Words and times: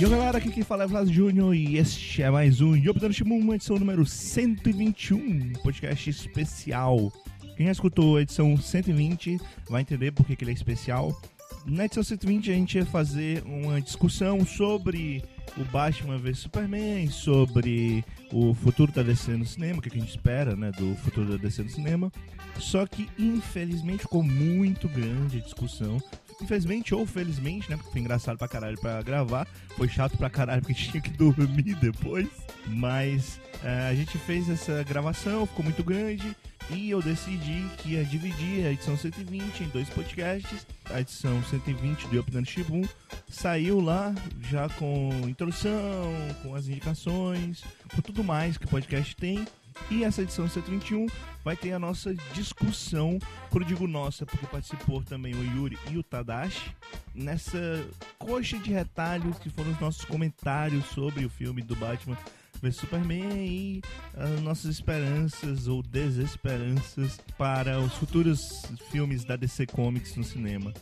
E 0.00 0.04
aí 0.04 0.10
galera, 0.10 0.38
aqui 0.38 0.50
quem 0.50 0.62
fala 0.62 0.84
é 0.84 0.86
Vlas 0.86 1.10
Júnior 1.10 1.54
e 1.54 1.76
este 1.76 2.22
é 2.22 2.30
mais 2.30 2.62
um 2.62 2.74
Yopidano 2.74 3.12
Shimon, 3.12 3.52
edição 3.52 3.78
número 3.78 4.06
121, 4.06 5.52
podcast 5.62 6.08
especial. 6.08 7.12
Quem 7.54 7.66
já 7.66 7.72
escutou 7.72 8.16
a 8.16 8.22
edição 8.22 8.56
120 8.56 9.38
vai 9.68 9.82
entender 9.82 10.10
por 10.12 10.24
que, 10.24 10.34
que 10.34 10.42
ele 10.42 10.52
é 10.52 10.54
especial. 10.54 11.20
Na 11.66 11.84
edição 11.84 12.02
120 12.02 12.50
a 12.50 12.54
gente 12.54 12.78
ia 12.78 12.86
fazer 12.86 13.42
uma 13.44 13.78
discussão 13.78 14.42
sobre 14.46 15.22
o 15.58 15.64
Batman 15.64 16.16
vs 16.16 16.38
Superman, 16.38 17.10
sobre 17.10 18.02
o 18.32 18.54
futuro 18.54 18.90
da 18.92 19.02
DC 19.02 19.32
no 19.32 19.44
cinema, 19.44 19.80
o 19.80 19.82
que 19.82 19.94
a 19.94 20.00
gente 20.00 20.08
espera 20.08 20.56
né, 20.56 20.72
do 20.78 20.96
futuro 20.96 21.32
da 21.32 21.36
DC 21.36 21.62
no 21.62 21.68
cinema. 21.68 22.10
Só 22.58 22.86
que 22.86 23.06
infelizmente 23.18 24.04
ficou 24.04 24.22
muito 24.22 24.88
grande 24.88 25.40
a 25.40 25.42
discussão. 25.42 25.98
Infelizmente 26.40 26.94
ou 26.94 27.06
felizmente, 27.06 27.70
né? 27.70 27.76
Porque 27.76 27.92
foi 27.92 28.00
engraçado 28.00 28.38
pra 28.38 28.48
caralho 28.48 28.78
pra 28.80 29.02
gravar. 29.02 29.46
Foi 29.76 29.88
chato 29.88 30.16
pra 30.16 30.30
caralho 30.30 30.62
porque 30.62 30.74
tinha 30.90 31.00
que 31.00 31.10
dormir 31.10 31.74
depois. 31.76 32.28
Mas 32.66 33.40
é, 33.62 33.88
a 33.88 33.94
gente 33.94 34.16
fez 34.18 34.48
essa 34.48 34.82
gravação, 34.84 35.46
ficou 35.46 35.64
muito 35.64 35.82
grande. 35.84 36.34
E 36.70 36.88
eu 36.88 37.02
decidi 37.02 37.64
que 37.78 37.94
ia 37.94 38.04
dividir 38.04 38.64
a 38.64 38.70
edição 38.70 38.96
120 38.96 39.64
em 39.64 39.68
dois 39.68 39.88
podcasts. 39.90 40.66
A 40.88 41.00
edição 41.00 41.42
120 41.44 42.06
do 42.06 42.20
Opinando 42.20 42.48
Shibun 42.48 42.82
saiu 43.28 43.80
lá 43.80 44.14
já 44.48 44.68
com 44.68 45.10
introdução, 45.26 46.12
com 46.42 46.54
as 46.54 46.68
indicações, 46.68 47.64
com 47.92 48.00
tudo 48.00 48.22
mais 48.22 48.56
que 48.56 48.66
o 48.66 48.68
podcast 48.68 49.16
tem. 49.16 49.44
E 49.90 50.04
essa 50.04 50.22
edição 50.22 50.48
121 50.48 51.06
vai 51.44 51.56
ter 51.56 51.72
a 51.72 51.78
nossa 51.78 52.14
discussão, 52.34 53.18
por 53.50 53.64
digo 53.64 53.86
nossa, 53.86 54.26
porque 54.26 54.46
participou 54.46 55.02
também 55.02 55.34
o 55.34 55.56
Yuri 55.56 55.78
e 55.90 55.98
o 55.98 56.02
Tadashi, 56.02 56.74
nessa 57.14 57.84
coxa 58.18 58.58
de 58.58 58.70
retalhos 58.70 59.38
que 59.38 59.50
foram 59.50 59.70
os 59.70 59.80
nossos 59.80 60.04
comentários 60.04 60.84
sobre 60.86 61.24
o 61.24 61.30
filme 61.30 61.62
do 61.62 61.74
Batman 61.76 62.16
vs 62.62 62.76
Superman 62.76 63.46
e 63.46 63.82
as 64.14 64.40
nossas 64.42 64.70
esperanças 64.72 65.66
ou 65.66 65.82
desesperanças 65.82 67.18
para 67.38 67.80
os 67.80 67.94
futuros 67.94 68.62
filmes 68.90 69.24
da 69.24 69.36
DC 69.36 69.66
Comics 69.66 70.16
no 70.16 70.24
cinema. 70.24 70.72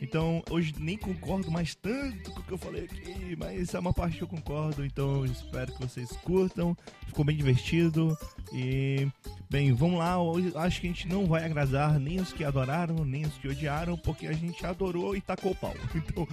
Então, 0.00 0.42
hoje 0.48 0.74
nem 0.78 0.96
concordo 0.96 1.50
mais 1.50 1.74
tanto 1.74 2.30
com 2.30 2.40
o 2.40 2.42
que 2.42 2.52
eu 2.52 2.58
falei 2.58 2.84
aqui, 2.84 3.36
mas 3.36 3.74
é 3.74 3.78
uma 3.78 3.92
parte 3.92 4.18
que 4.18 4.22
eu 4.22 4.28
concordo, 4.28 4.84
então 4.84 5.24
espero 5.24 5.72
que 5.72 5.80
vocês 5.80 6.10
curtam. 6.22 6.76
Ficou 7.06 7.24
bem 7.24 7.36
divertido. 7.36 8.16
E, 8.52 9.08
bem, 9.50 9.72
vamos 9.72 9.98
lá. 9.98 10.20
Hoje 10.22 10.52
acho 10.54 10.80
que 10.80 10.86
a 10.86 10.90
gente 10.90 11.08
não 11.08 11.26
vai 11.26 11.44
agradar 11.44 11.98
nem 11.98 12.20
os 12.20 12.32
que 12.32 12.44
adoraram, 12.44 13.04
nem 13.04 13.26
os 13.26 13.36
que 13.38 13.48
odiaram, 13.48 13.96
porque 13.96 14.26
a 14.26 14.32
gente 14.32 14.64
adorou 14.64 15.16
e 15.16 15.20
tacou 15.20 15.52
o 15.52 15.56
pau. 15.56 15.74
Então, 15.94 16.26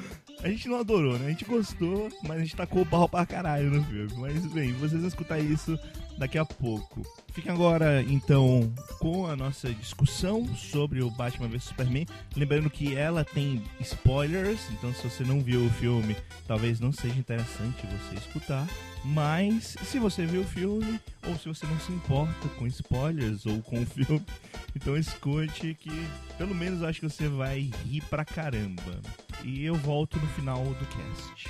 a 0.44 0.48
gente 0.48 0.68
não 0.68 0.80
adorou, 0.80 1.18
né? 1.18 1.28
A 1.28 1.30
gente 1.30 1.46
gostou, 1.46 2.10
mas 2.24 2.38
a 2.38 2.40
gente 2.40 2.56
tacou 2.56 2.84
o 2.84 2.86
pau 2.86 3.10
pra 3.10 3.26
caralho 3.26 3.72
no 3.72 3.84
filme. 3.84 4.14
Mas, 4.18 4.46
bem, 4.54 4.74
vocês 4.74 5.00
vão 5.02 5.08
escutar 5.08 5.40
isso 5.40 5.78
daqui 6.18 6.38
a 6.38 6.46
pouco. 6.46 7.02
Fiquem 7.34 7.52
agora, 7.52 8.02
então, 8.04 8.74
com 9.00 9.28
a 9.28 9.36
nossa 9.36 9.74
discussão 9.74 10.48
sobre 10.56 11.02
o 11.02 11.10
Batman 11.10 11.50
vs 11.50 11.66
Superman. 11.66 12.06
Lembrando 12.36 12.70
que 12.70 12.96
ela 12.96 13.26
tem 13.26 13.62
spoilers, 13.82 14.60
então 14.72 14.94
se 14.94 15.04
você 15.04 15.24
não 15.24 15.42
viu 15.42 15.66
o 15.66 15.70
filme, 15.72 16.16
talvez 16.48 16.80
não 16.80 16.94
seja 16.94 17.20
interessante 17.20 17.86
você 17.86 18.16
escutar. 18.16 18.66
Mas, 19.04 19.76
se 19.84 20.00
você 20.00 20.26
viu 20.26 20.42
o 20.42 20.46
filme, 20.46 21.00
ou 21.28 21.38
se 21.38 21.48
você 21.48 21.66
não 21.68 21.80
se 21.80 21.92
importa 21.92 22.48
com 22.58 22.66
spoilers 22.68 23.46
ou 23.46 23.62
com 23.62 23.82
o 23.82 23.86
filme, 23.86 24.26
então 24.76 24.98
escute 24.98 25.76
que 25.76 25.92
pelo 26.38 26.56
menos 26.56 26.82
acho 26.84 27.02
que 27.02 27.10
você 27.10 27.28
vai 27.28 27.70
rir 27.86 28.02
pra 28.10 28.26
caramba. 28.26 29.02
E 29.44 29.64
eu 29.64 29.76
volto 29.76 30.18
no 30.20 30.28
final 30.28 30.64
do 30.64 30.86
cast. 30.88 31.50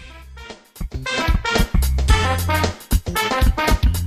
Eu 4.00 4.05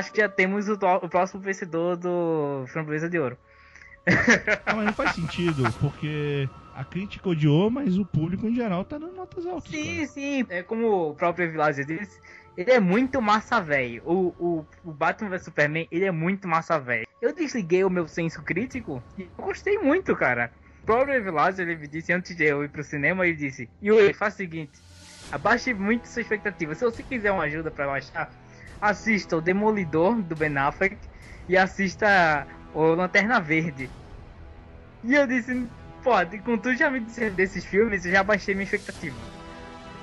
acho 0.00 0.12
que 0.12 0.20
já 0.20 0.28
temos 0.28 0.68
o, 0.68 0.74
o 0.74 1.08
próximo 1.08 1.40
vencedor 1.40 1.96
do 1.96 2.64
Framboesa 2.68 3.08
de 3.08 3.18
Ouro. 3.18 3.38
Não, 4.66 4.76
mas 4.76 4.86
não 4.86 4.92
faz 4.94 5.14
sentido, 5.14 5.62
porque 5.78 6.48
a 6.74 6.82
crítica 6.82 7.28
odiou, 7.28 7.70
mas 7.70 7.98
o 7.98 8.04
público 8.04 8.46
em 8.46 8.54
geral 8.54 8.82
tá 8.82 8.96
dando 8.96 9.14
notas 9.14 9.44
altas. 9.46 9.70
Sim, 9.70 9.96
cara. 9.96 10.06
sim. 10.08 10.46
É 10.48 10.62
como 10.62 11.10
o 11.10 11.14
próprio 11.14 11.50
Vilásio 11.50 11.84
disse, 11.84 12.18
ele 12.56 12.70
é 12.70 12.80
muito 12.80 13.20
massa 13.20 13.60
velho. 13.60 14.02
O, 14.04 14.34
o, 14.38 14.66
o 14.84 14.90
Batman 14.90 15.30
vs 15.30 15.44
Superman, 15.44 15.86
ele 15.90 16.06
é 16.06 16.10
muito 16.10 16.48
massa 16.48 16.78
velho. 16.78 17.06
Eu 17.20 17.34
desliguei 17.34 17.84
o 17.84 17.90
meu 17.90 18.08
senso 18.08 18.42
crítico 18.42 19.02
e 19.18 19.22
eu 19.22 19.44
gostei 19.44 19.78
muito, 19.78 20.16
cara. 20.16 20.50
O 20.82 20.86
próprio 20.86 21.22
Vilásio, 21.22 21.62
ele 21.62 21.76
me 21.76 21.86
disse 21.86 22.12
antes 22.12 22.34
de 22.34 22.44
eu 22.44 22.64
ir 22.64 22.70
pro 22.70 22.82
cinema, 22.82 23.26
ele 23.26 23.36
disse, 23.36 23.68
Yuri, 23.82 24.14
faz 24.14 24.34
o 24.34 24.36
seguinte, 24.38 24.72
abaixe 25.30 25.74
muito 25.74 26.08
sua 26.08 26.22
expectativa. 26.22 26.74
Se 26.74 26.84
você 26.84 27.02
quiser 27.02 27.32
uma 27.32 27.44
ajuda 27.44 27.70
pra 27.70 27.86
baixar, 27.86 28.30
assista 28.80 29.36
o 29.36 29.40
Demolidor, 29.40 30.16
do 30.22 30.34
Ben 30.34 30.56
Affleck, 30.56 30.96
e 31.48 31.56
assista 31.56 32.46
o 32.74 32.94
Lanterna 32.94 33.40
Verde. 33.40 33.90
E 35.04 35.14
eu 35.14 35.26
disse, 35.26 35.66
pô, 36.02 36.10
com 36.44 36.56
tu 36.58 36.74
já 36.76 36.90
me 36.90 37.00
disse 37.00 37.30
desses 37.30 37.64
filmes, 37.64 38.04
eu 38.04 38.12
já 38.12 38.22
baixei 38.22 38.54
minha 38.54 38.64
expectativa. 38.64 39.16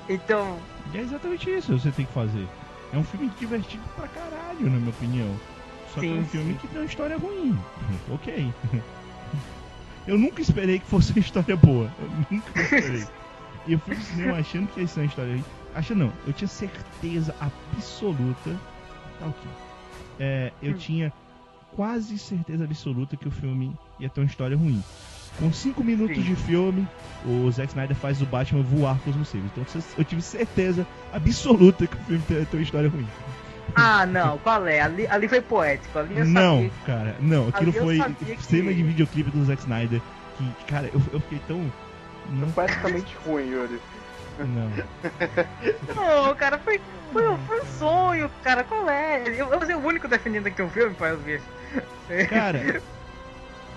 Então, 0.08 0.58
E 0.92 0.98
é 0.98 1.00
exatamente 1.02 1.50
isso 1.50 1.72
que 1.72 1.80
você 1.80 1.90
tem 1.90 2.06
que 2.06 2.12
fazer. 2.12 2.46
É 2.92 2.96
um 2.96 3.04
filme 3.04 3.30
divertido 3.38 3.82
pra 3.96 4.08
caralho, 4.08 4.70
na 4.70 4.78
minha 4.78 4.90
opinião. 4.90 5.36
Só 5.94 6.00
que 6.00 6.06
é 6.06 6.10
Sim, 6.10 6.20
um 6.20 6.24
filme 6.26 6.52
sim. 6.52 6.58
que 6.58 6.68
tem 6.68 6.78
uma 6.80 6.86
história 6.86 7.16
ruim. 7.18 7.58
ok. 8.10 8.52
Eu 10.06 10.16
nunca 10.16 10.40
esperei 10.40 10.78
que 10.78 10.86
fosse 10.86 11.12
uma 11.12 11.20
história 11.20 11.54
boa. 11.56 11.90
Eu 12.00 12.10
nunca 12.30 12.62
esperei. 12.62 13.06
E 13.66 13.74
eu 13.74 13.78
fui 13.80 13.94
pro 13.94 14.02
cinema 14.04 14.38
achando 14.38 14.66
que 14.68 14.80
ia 14.80 14.86
ser 14.86 15.00
uma 15.00 15.06
história 15.06 15.32
ruim. 15.32 15.44
Achando 15.78 15.98
não, 16.00 16.12
eu 16.26 16.32
tinha 16.32 16.48
certeza 16.48 17.34
absoluta. 17.40 18.50
Tá 19.18 19.26
ok. 19.26 19.50
É, 20.18 20.52
eu 20.62 20.72
Hum. 20.72 20.76
tinha 20.76 21.12
quase 21.76 22.18
certeza 22.18 22.64
absoluta 22.64 23.16
que 23.16 23.28
o 23.28 23.30
filme 23.30 23.72
ia 24.00 24.08
ter 24.08 24.20
uma 24.20 24.26
história 24.26 24.56
ruim. 24.56 24.82
Com 25.38 25.52
5 25.52 25.84
minutos 25.84 26.16
Sim. 26.16 26.22
de 26.22 26.34
filme, 26.34 26.86
o 27.24 27.48
Zack 27.52 27.68
Snyder 27.68 27.96
faz 27.96 28.20
o 28.20 28.26
Batman 28.26 28.62
voar 28.62 28.98
com 29.00 29.10
os 29.10 29.16
morcegos. 29.16 29.48
Então 29.56 29.64
eu 29.96 30.04
tive 30.04 30.20
certeza 30.20 30.84
absoluta 31.12 31.86
que 31.86 31.94
o 31.94 31.98
filme 32.00 32.24
ia 32.30 32.44
ter 32.46 32.56
uma 32.56 32.62
história 32.62 32.88
ruim. 32.90 33.06
ah 33.76 34.04
não, 34.04 34.36
qual 34.38 34.66
é? 34.66 34.80
Ali, 34.80 35.06
ali 35.06 35.28
foi 35.28 35.40
poético, 35.40 35.96
ali 35.98 36.18
eu 36.18 36.24
Não, 36.24 36.56
sabia. 36.56 36.70
cara, 36.86 37.16
não. 37.20 37.48
Aquilo 37.48 37.72
foi 37.72 37.98
sabia 37.98 38.34
que- 38.34 38.42
cena 38.42 38.74
de 38.74 38.82
videoclipe 38.82 39.30
do 39.30 39.44
Zack 39.44 39.62
Snyder. 39.62 40.00
Que, 40.36 40.64
cara, 40.66 40.88
eu, 40.92 41.00
eu 41.12 41.20
fiquei 41.20 41.40
tão. 41.46 41.72
Não, 42.30 42.50
Praticamente 42.50 43.16
ruim, 43.24 43.44
Yuri. 43.48 43.80
Não. 44.46 44.70
Não, 45.94 46.34
cara, 46.34 46.58
foi, 46.58 46.80
foi, 47.12 47.28
um- 47.28 47.38
foi 47.38 47.60
um 47.60 47.66
sonho, 47.66 48.30
cara, 48.42 48.64
qual 48.64 48.88
é? 48.88 49.22
Eu, 49.28 49.52
eu 49.52 49.66
ser 49.66 49.76
o 49.76 49.80
único 49.86 50.08
defendendo 50.08 50.46
aqui 50.46 50.62
o 50.62 50.68
filme, 50.68 50.94
pai, 50.94 51.12
eu 51.12 51.18
vejo. 51.18 51.44
Cara, 52.28 52.80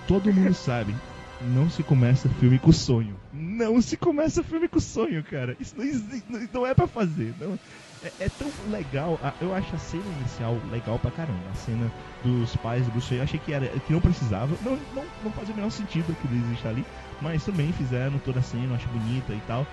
todo 0.08 0.34
mundo 0.34 0.54
sabe. 0.54 0.96
Não 1.44 1.68
se 1.70 1.82
começa 1.82 2.30
filme 2.40 2.60
com 2.60 2.72
sonho. 2.72 3.16
Não 3.34 3.82
se 3.82 3.98
começa 3.98 4.44
filme 4.44 4.68
com 4.68 4.80
sonho, 4.80 5.24
cara. 5.24 5.56
Isso 5.60 5.76
não, 5.76 5.84
existe, 5.84 6.24
não- 6.54 6.68
é 6.68 6.74
pra 6.76 6.86
fazer. 6.86 7.34
Não, 7.40 7.58
é, 8.04 8.12
é 8.20 8.30
tão 8.30 8.48
legal. 8.70 9.20
Eu 9.42 9.52
acho 9.56 9.76
a 9.76 9.80
cena 9.80 10.04
inicial 10.20 10.56
legal 10.72 11.00
pra 11.00 11.10
caramba. 11.10 11.40
A 11.52 11.56
cena 11.56 11.92
dos 12.24 12.56
pais 12.58 12.86
do 12.86 12.92
Bruce. 12.92 13.16
Eu 13.16 13.24
achei 13.24 13.40
que, 13.40 13.52
era, 13.52 13.66
que 13.68 13.92
não 13.92 14.00
precisava. 14.00 14.56
Não, 14.64 14.78
não, 14.94 15.04
não 15.24 15.32
fazia 15.32 15.52
o 15.54 15.58
menor 15.58 15.72
sentido 15.72 16.12
aquilo 16.12 16.36
existir 16.36 16.68
ali. 16.68 16.86
Mas 17.20 17.44
também 17.44 17.74
fizeram 17.74 18.20
toda 18.20 18.40
a 18.40 18.44
cena, 18.44 18.66
eu 18.66 18.76
acho 18.76 18.88
bonita 18.90 19.34
e 19.34 19.42
tal. 19.48 19.66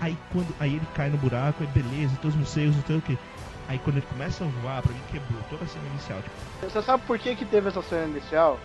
Aí 0.00 0.16
quando 0.32 0.54
aí 0.60 0.74
ele 0.76 0.86
cai 0.94 1.08
no 1.08 1.16
buraco, 1.16 1.62
aí 1.62 1.68
beleza, 1.68 2.14
todos 2.20 2.34
os 2.34 2.40
morcegos, 2.40 2.76
não 2.76 2.82
sei 2.84 2.96
o 2.96 3.02
que. 3.02 3.18
Aí 3.68 3.78
quando 3.78 3.96
ele 3.96 4.06
começa 4.06 4.44
a 4.44 4.48
voar, 4.60 4.82
pra 4.82 4.92
mim 4.92 5.00
quebrou 5.10 5.40
toda 5.48 5.64
a 5.64 5.66
cena 5.68 5.84
inicial. 5.88 6.18
Tipo, 6.20 6.70
Você 6.70 6.82
sabe 6.82 7.02
por 7.06 7.18
que 7.18 7.34
que 7.34 7.44
teve 7.44 7.68
essa 7.68 7.80
cena 7.82 8.04
inicial? 8.06 8.58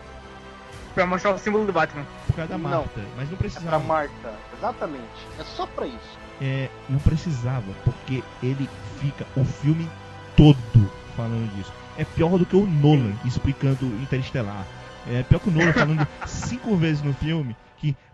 Pra 0.94 1.06
mostrar 1.06 1.32
o 1.34 1.38
símbolo 1.38 1.66
do 1.66 1.72
Batman. 1.72 2.04
Por 2.28 2.36
causa 2.36 2.52
da 2.52 2.58
Não. 2.58 2.70
Marta. 2.70 3.02
Mas 3.16 3.18
não 3.18 3.24
É 3.24 3.28
pra 3.28 3.38
precisava. 3.38 3.80
Marta. 3.80 4.34
Exatamente. 4.58 5.28
É 5.40 5.44
só 5.44 5.66
pra 5.68 5.86
isso. 5.88 6.18
É, 6.42 6.70
não 6.90 7.00
precisava, 7.00 7.72
porque 7.86 8.24
ele 8.42 8.70
fica 9.00 9.26
o 9.38 9.46
filme 9.46 9.90
todo 10.36 10.92
falando 11.16 11.54
disso. 11.56 11.72
É 11.98 12.04
pior 12.04 12.38
do 12.38 12.46
que 12.46 12.56
o 12.56 12.66
Nolan 12.66 13.14
explicando 13.24 13.86
Interestelar. 14.02 14.66
É 15.08 15.24
pior 15.24 15.40
que 15.40 15.50
o 15.50 15.52
Nolan 15.52 15.74
falando 15.74 16.08
cinco 16.26 16.76
vezes 16.76 17.02
no 17.04 17.14
filme 17.14 17.56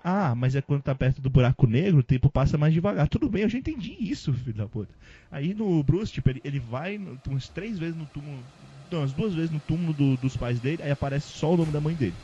ah, 0.08 0.36
mas 0.36 0.56
é 0.56 0.62
quando 0.62 0.84
tá 0.84 0.94
perto 0.94 1.20
do 1.20 1.32
buraco 1.32 1.66
negro, 1.66 2.00
o 2.00 2.04
tempo 2.04 2.30
passa 2.30 2.60
mais 2.60 2.72
devagar. 2.74 3.08
Tudo 3.08 3.28
bem, 3.28 3.42
eu 3.42 3.50
já 3.50 3.58
entendi 3.58 3.96
isso, 4.00 4.32
filho 4.32 4.54
da 4.54 4.68
puta. 4.68 4.94
Aí 5.32 5.56
no 5.56 5.82
Bruce, 5.84 6.12
tipo, 6.14 6.30
ele, 6.30 6.42
ele 6.44 6.60
vai 6.60 7.00
umas 7.28 7.50
três 7.50 7.80
vezes 7.80 7.96
no 7.96 8.06
túmulo, 8.06 8.46
não, 8.92 9.00
umas 9.00 9.14
duas 9.14 9.34
vezes 9.34 9.50
no 9.50 9.60
túmulo 9.62 9.94
do- 9.94 10.16
dos 10.18 10.38
pais 10.38 10.60
dele, 10.60 10.84
aí 10.84 10.92
aparece 10.92 11.28
só 11.30 11.52
o 11.54 11.58
nome 11.58 11.72
da 11.72 11.82
mãe 11.82 11.96
dele. 11.96 12.16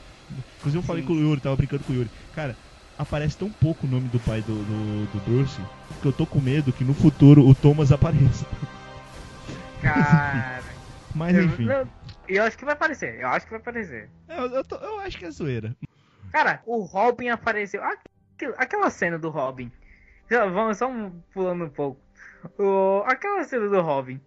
Inclusive 0.59 0.77
eu 0.77 0.83
falei 0.85 1.01
Sim. 1.01 1.07
com 1.07 1.13
o 1.15 1.19
Yuri, 1.19 1.41
tava 1.41 1.55
brincando 1.55 1.83
com 1.83 1.91
o 1.91 1.95
Yuri. 1.95 2.11
Cara, 2.31 2.55
aparece 2.97 3.35
tão 3.35 3.49
pouco 3.51 3.87
o 3.87 3.89
nome 3.89 4.07
do 4.09 4.19
pai 4.19 4.41
do, 4.43 4.53
do, 4.63 5.07
do 5.07 5.19
Bruce 5.25 5.59
que 6.01 6.07
eu 6.07 6.13
tô 6.13 6.27
com 6.27 6.39
medo 6.39 6.71
que 6.71 6.83
no 6.83 6.93
futuro 6.93 7.45
o 7.47 7.55
Thomas 7.55 7.91
apareça. 7.91 8.45
Cara. 9.81 10.63
Mas 11.13 11.35
eu, 11.35 11.45
enfim, 11.45 11.65
não, 11.65 11.87
eu 12.27 12.43
acho 12.43 12.57
que 12.57 12.63
vai 12.65 12.73
aparecer. 12.73 13.19
Eu 13.19 13.27
acho 13.29 13.45
que 13.45 13.51
vai 13.51 13.59
aparecer. 13.59 14.09
eu, 14.29 14.45
eu, 14.55 14.63
tô- 14.63 14.75
eu 14.77 14.99
acho 14.99 15.17
que 15.17 15.25
é 15.25 15.31
zoeira. 15.31 15.75
Cara, 16.31 16.61
o 16.65 16.81
Robin 16.83 17.29
apareceu. 17.29 17.83
Aqu- 17.83 18.53
Aquela 18.57 18.89
cena 18.89 19.19
do 19.19 19.29
Robin. 19.29 19.71
Já, 20.29 20.45
vamos 20.47 20.77
só 20.77 20.89
um- 20.89 21.21
pulando 21.33 21.65
um 21.65 21.69
pouco. 21.69 21.99
O- 22.57 23.03
aquela 23.05 23.43
cena 23.43 23.67
do 23.67 23.81
Robin. 23.81 24.19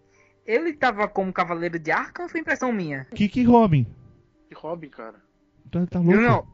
Ele 0.45 0.73
tava 0.73 1.07
como 1.07 1.33
Cavaleiro 1.33 1.79
de 1.79 1.91
Arkham 1.91 2.23
ou 2.25 2.29
foi 2.29 2.39
impressão 2.41 2.71
minha? 2.71 3.05
Que 3.15 3.27
que 3.27 3.43
Robin? 3.43 3.85
Que 4.47 4.55
Robin, 4.55 4.89
cara. 4.89 5.15
Tá, 5.71 5.85
tá 5.87 5.99
louco? 5.99 6.13
Não, 6.15 6.21
não. 6.21 6.47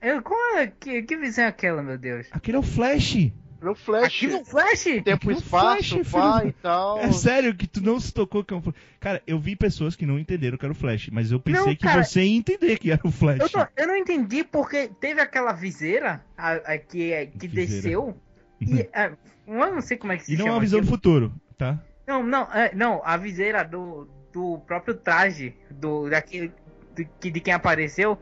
Eu, 0.00 0.22
qual 0.22 0.56
é, 0.56 0.66
que, 0.66 1.02
que 1.02 1.16
visão 1.16 1.44
é 1.44 1.48
aquela, 1.48 1.82
meu 1.82 1.96
Deus? 1.98 2.26
Aquele 2.32 2.56
é 2.56 2.60
o 2.60 2.62
Flash. 2.62 3.30
É 3.68 3.70
o 3.70 3.74
Flash. 3.74 4.04
Aqui 4.04 4.26
no 4.26 4.44
Flash? 4.44 4.84
Tempo 4.84 5.10
Aquilo 5.10 5.30
é 5.32 5.34
espaço, 5.34 6.04
Flash, 6.04 6.10
pá 6.10 6.38
filho 6.40 6.48
e 6.50 6.52
tal. 6.52 6.98
É 6.98 7.12
sério 7.12 7.54
que 7.54 7.66
tu 7.66 7.80
não 7.80 7.98
se 7.98 8.12
tocou 8.12 8.44
que 8.44 8.52
é 8.52 8.56
um 8.56 8.62
Flash. 8.62 8.74
Cara, 9.00 9.22
eu 9.26 9.38
vi 9.38 9.56
pessoas 9.56 9.94
que 9.96 10.04
não 10.06 10.18
entenderam 10.18 10.56
que 10.58 10.64
era 10.64 10.72
o 10.72 10.76
Flash, 10.76 11.08
mas 11.12 11.30
eu 11.32 11.40
pensei 11.40 11.60
Não, 11.64 11.68
que 11.76 11.82
cara. 11.82 12.02
você 12.04 12.22
ia 12.22 12.36
entender 12.36 12.78
que 12.78 12.90
era 12.90 13.00
o 13.04 13.10
Flash. 13.10 13.40
Eu, 13.40 13.48
tô- 13.48 13.66
eu 13.76 13.86
não 13.86 13.96
entendi 13.96 14.44
porque 14.44 14.88
teve 15.00 15.20
aquela 15.20 15.52
viseira 15.52 16.24
a, 16.36 16.52
a 16.52 16.78
que, 16.78 17.26
que 17.38 17.48
Viseira. 17.48 17.72
desceu. 17.72 18.16
E 18.60 18.88
é, 18.92 19.12
eu 19.46 19.74
não 19.74 19.80
sei 19.80 19.96
como 19.96 20.12
é 20.12 20.16
que 20.16 20.24
se 20.24 20.32
E 20.34 20.36
não 20.36 20.42
é 20.44 20.46
chama 20.46 20.54
uma 20.56 20.60
visão 20.62 20.80
do 20.80 20.86
futuro, 20.86 21.32
tá? 21.58 21.78
Não, 22.06 22.22
não, 22.22 22.42
é, 22.52 22.74
não, 22.74 23.00
a 23.04 23.16
viseira 23.16 23.62
do, 23.64 24.08
do 24.32 24.58
próprio 24.66 24.94
traje 24.94 25.54
do 25.70 26.08
daquele 26.08 26.52
do, 26.94 27.04
que 27.20 27.30
de 27.30 27.40
quem 27.40 27.52
apareceu 27.54 28.18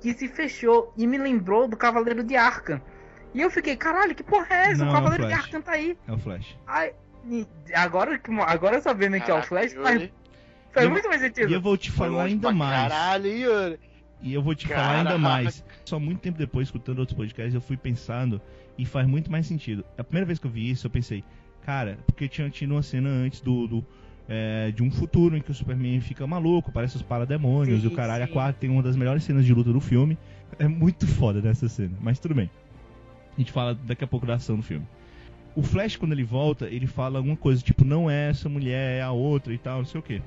que 0.00 0.12
se 0.12 0.28
fechou 0.28 0.92
e 0.96 1.06
me 1.06 1.16
lembrou 1.18 1.66
do 1.66 1.76
Cavaleiro 1.76 2.22
de 2.22 2.36
Arkham. 2.36 2.80
E 3.36 3.40
eu 3.42 3.50
fiquei, 3.50 3.76
caralho, 3.76 4.14
que 4.14 4.22
porra 4.22 4.46
é 4.50 4.70
essa? 4.70 4.82
Não, 4.84 4.90
o 4.90 4.94
Cavaleiro 4.94 5.24
de 5.24 5.28
Flash. 5.30 5.44
Arkham 5.44 5.60
tá 5.62 5.72
aí. 5.72 5.96
É 6.08 6.12
o 6.12 6.18
Flash. 6.18 6.56
E 7.28 7.46
agora, 7.74 8.18
que- 8.18 8.30
agora 8.40 8.80
sabendo 8.80 9.20
que 9.20 9.30
é 9.30 9.34
o 9.34 9.42
Flash, 9.42 9.72
Yuri. 9.72 9.82
faz, 9.84 10.10
faz 10.72 10.86
eu- 10.86 10.90
muito 10.90 11.08
mais 11.08 11.20
sentido. 11.20 11.50
E 11.50 11.52
eu 11.52 11.60
vou 11.60 11.76
te 11.76 11.90
falar 11.90 12.24
ainda 12.24 12.50
mais. 12.52 12.90
Caralho, 12.92 13.26
Yuri. 13.26 13.80
E 14.22 14.32
eu 14.32 14.42
vou 14.42 14.54
te 14.54 14.66
falar 14.66 14.98
ainda 14.98 15.18
mais. 15.18 15.62
Só 15.84 16.00
muito 16.00 16.20
tempo 16.20 16.38
depois, 16.38 16.68
escutando 16.68 16.98
outros 17.00 17.16
podcasts, 17.16 17.54
eu 17.54 17.60
fui 17.60 17.76
pensando 17.76 18.40
e 18.78 18.86
faz 18.86 19.06
muito 19.06 19.30
mais 19.30 19.46
sentido. 19.46 19.84
A 19.98 20.02
primeira 20.04 20.24
vez 20.26 20.38
que 20.38 20.46
eu 20.46 20.50
vi 20.50 20.70
isso, 20.70 20.86
eu 20.86 20.90
pensei, 20.90 21.22
cara, 21.64 21.98
porque 22.06 22.26
tinha 22.28 22.48
tido 22.48 22.72
uma 22.72 22.82
cena 22.82 23.10
antes 23.10 23.40
do. 23.40 23.66
do, 23.66 23.84
é, 24.28 24.72
de 24.72 24.82
um 24.82 24.90
futuro 24.90 25.36
em 25.36 25.40
que 25.40 25.50
o 25.50 25.54
Superman 25.54 26.00
fica 26.00 26.26
maluco, 26.26 26.72
parece 26.72 26.96
os 26.96 27.02
parademônios 27.02 27.84
e 27.84 27.86
o 27.86 27.90
Sim, 27.90 27.96
caralho. 27.96 28.24
A 28.24 28.26
sim. 28.26 28.32
quarta 28.32 28.58
tem 28.58 28.70
uma 28.70 28.82
das 28.82 28.96
melhores 28.96 29.22
cenas 29.22 29.44
de 29.44 29.52
luta 29.54 29.72
do 29.72 29.80
filme. 29.80 30.16
É 30.58 30.66
muito 30.66 31.06
foda 31.06 31.40
dessa 31.40 31.68
cena, 31.68 31.92
mas 32.00 32.18
tudo 32.18 32.34
bem. 32.34 32.50
A 33.36 33.40
gente 33.40 33.52
fala 33.52 33.74
daqui 33.74 34.02
a 34.02 34.06
pouco 34.06 34.26
da 34.26 34.34
ação 34.34 34.56
do 34.56 34.62
filme. 34.62 34.86
O 35.54 35.62
Flash, 35.62 35.96
quando 35.96 36.12
ele 36.12 36.24
volta, 36.24 36.66
ele 36.66 36.86
fala 36.86 37.18
alguma 37.18 37.36
coisa 37.36 37.62
tipo, 37.62 37.84
não 37.84 38.10
é 38.10 38.30
essa 38.30 38.48
mulher, 38.48 38.98
é 38.98 39.02
a 39.02 39.12
outra 39.12 39.52
e 39.52 39.58
tal, 39.58 39.78
não 39.78 39.86
sei 39.86 40.00
o 40.00 40.02
que. 40.02 40.22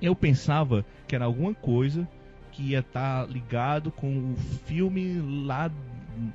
Eu 0.00 0.14
pensava 0.14 0.84
que 1.06 1.14
era 1.14 1.24
alguma 1.24 1.54
coisa 1.54 2.08
que 2.52 2.62
ia 2.70 2.80
estar 2.80 3.28
ligado 3.28 3.90
com 3.90 4.32
o 4.32 4.36
filme 4.66 5.20
lá, 5.46 5.70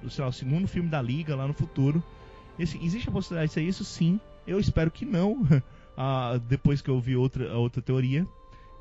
sei 0.10 0.24
lá, 0.24 0.30
o 0.30 0.34
segundo 0.34 0.68
filme 0.68 0.90
da 0.90 1.02
Liga 1.02 1.36
lá 1.36 1.48
no 1.48 1.54
futuro. 1.54 2.04
Assim, 2.60 2.84
existe 2.84 3.08
a 3.10 3.12
possibilidade 3.12 3.50
de 3.50 3.54
ser 3.54 3.62
isso? 3.62 3.86
Sim. 3.86 4.20
Eu 4.46 4.60
espero 4.60 4.92
que 4.92 5.06
não, 5.06 5.48
ah, 5.96 6.40
depois 6.48 6.82
que 6.82 6.90
eu 6.90 7.00
vi 7.00 7.16
outra, 7.16 7.56
outra 7.58 7.82
teoria. 7.82 8.28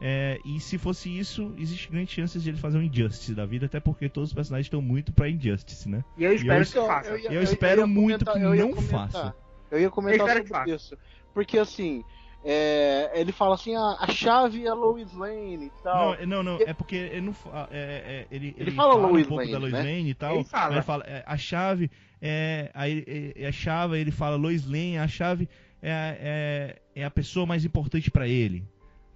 É, 0.00 0.38
e 0.44 0.60
se 0.60 0.78
fosse 0.78 1.08
isso, 1.18 1.52
existe 1.58 1.90
grande 1.90 2.12
chance 2.12 2.38
de 2.38 2.48
ele 2.48 2.56
fazer 2.58 2.78
um 2.78 2.82
Injustice 2.82 3.34
da 3.34 3.44
vida, 3.44 3.66
até 3.66 3.80
porque 3.80 4.08
todos 4.08 4.30
os 4.30 4.34
personagens 4.34 4.66
estão 4.66 4.80
muito 4.80 5.12
pra 5.12 5.28
Injustice, 5.28 5.88
né? 5.88 6.04
E 6.16 6.24
eu 6.24 6.32
espero 6.34 6.62
eu- 6.62 6.66
que 6.66 6.72
faça. 6.72 7.08
Então, 7.18 7.18
ia- 7.32 7.32
Eu 7.38 7.42
espero 7.42 7.88
muito 7.88 8.24
comentar- 8.24 8.34
que 8.34 8.40
eu 8.60 8.66
não 8.68 8.74
comentar. 8.74 9.10
faça. 9.10 9.34
Eu 9.70 9.80
ia 9.80 9.90
comentar 9.90 10.28
Eu 10.28 10.32
sobre 10.36 10.48
faça. 10.48 10.70
isso. 10.70 10.98
Porque 11.34 11.58
assim, 11.58 12.04
é, 12.44 13.10
ele 13.14 13.32
fala 13.32 13.54
assim, 13.56 13.74
ah, 13.74 13.96
a 13.98 14.06
chave 14.08 14.64
é 14.64 14.72
Lois 14.72 15.12
Lane 15.12 15.66
e 15.66 15.70
tal. 15.82 16.06
Não, 16.06 16.14
é- 16.14 16.26
não, 16.26 16.42
não, 16.44 16.58
é 16.60 16.72
porque 16.72 16.94
ele 16.94 17.20
não 17.22 17.32
fa- 17.32 17.68
é, 17.70 18.26
é, 18.30 18.34
ele, 18.34 18.54
Ele 18.56 18.70
fala 18.70 18.94
um 18.96 19.10
Lois 19.10 19.26
pouco 19.26 19.40
Lane, 19.42 19.52
da 19.52 19.58
Lois 19.58 19.72
né? 19.72 19.78
Lane 19.82 20.10
e 20.10 20.14
tal. 20.14 20.34
Ele 20.36 20.44
fala. 20.44 20.74
Ele 20.74 20.82
fala 20.82 21.04
é, 21.06 21.24
a 21.26 21.36
chave 21.36 21.90
é 22.22 22.70
aí 22.72 23.32
é, 23.36 23.46
a 23.48 23.52
chave 23.52 23.98
ele 23.98 24.10
fala 24.12 24.36
Lois 24.36 24.64
Lane, 24.64 24.96
a 24.98 25.08
chave 25.08 25.48
é, 25.82 26.76
é, 26.94 27.00
é 27.02 27.04
a 27.04 27.10
pessoa 27.10 27.44
mais 27.46 27.64
importante 27.64 28.10
pra 28.12 28.26
ele. 28.28 28.64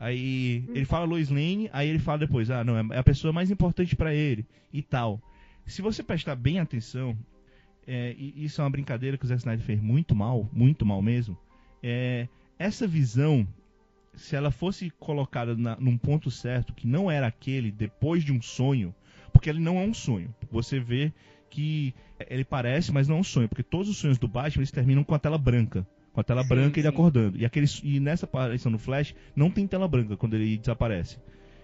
Aí 0.02 0.64
ele 0.74 0.84
fala 0.84 1.04
Lois 1.04 1.28
Lane, 1.30 1.70
aí 1.72 1.88
ele 1.88 2.00
fala 2.00 2.18
depois, 2.18 2.50
ah, 2.50 2.64
não, 2.64 2.76
é 2.92 2.98
a 2.98 3.04
pessoa 3.04 3.32
mais 3.32 3.52
importante 3.52 3.94
pra 3.94 4.12
ele 4.12 4.44
e 4.72 4.82
tal. 4.82 5.20
Se 5.64 5.80
você 5.80 6.02
prestar 6.02 6.34
bem 6.34 6.58
atenção, 6.58 7.16
é, 7.86 8.12
e 8.18 8.44
isso 8.44 8.60
é 8.60 8.64
uma 8.64 8.70
brincadeira 8.70 9.16
que 9.16 9.24
o 9.24 9.28
Zack 9.28 9.38
Snyder 9.42 9.64
fez 9.64 9.80
muito 9.80 10.12
mal, 10.12 10.50
muito 10.52 10.84
mal 10.84 11.00
mesmo. 11.00 11.38
É, 11.80 12.26
essa 12.58 12.84
visão 12.84 13.46
se 14.14 14.34
ela 14.34 14.50
fosse 14.50 14.90
colocada 14.98 15.56
na- 15.56 15.76
num 15.76 15.96
ponto 15.96 16.32
certo, 16.32 16.74
que 16.74 16.86
não 16.86 17.08
era 17.08 17.28
aquele 17.28 17.70
depois 17.70 18.24
de 18.24 18.32
um 18.32 18.42
sonho, 18.42 18.92
porque 19.32 19.48
ele 19.48 19.60
não 19.60 19.78
é 19.78 19.84
um 19.84 19.94
sonho. 19.94 20.34
Você 20.50 20.80
vê 20.80 21.12
que 21.48 21.94
ele 22.28 22.44
parece, 22.44 22.90
mas 22.92 23.06
não 23.06 23.18
é 23.18 23.20
um 23.20 23.24
sonho, 23.24 23.48
porque 23.48 23.62
todos 23.62 23.88
os 23.88 23.96
sonhos 23.96 24.18
do 24.18 24.26
Batman 24.26 24.60
eles 24.62 24.70
terminam 24.72 25.04
com 25.04 25.14
a 25.14 25.18
tela 25.18 25.38
branca. 25.38 25.86
Com 26.12 26.20
a 26.20 26.24
tela 26.24 26.42
Sim, 26.42 26.48
branca 26.48 26.78
ele 26.78 26.88
sim. 26.88 26.94
acordando. 26.94 27.38
E, 27.38 27.44
aquele, 27.44 27.66
e 27.82 27.98
nessa 27.98 28.26
aparição 28.26 28.70
no 28.70 28.78
Flash, 28.78 29.14
não 29.34 29.50
tem 29.50 29.66
tela 29.66 29.88
branca 29.88 30.16
quando 30.16 30.34
ele 30.34 30.58
desaparece. 30.58 31.18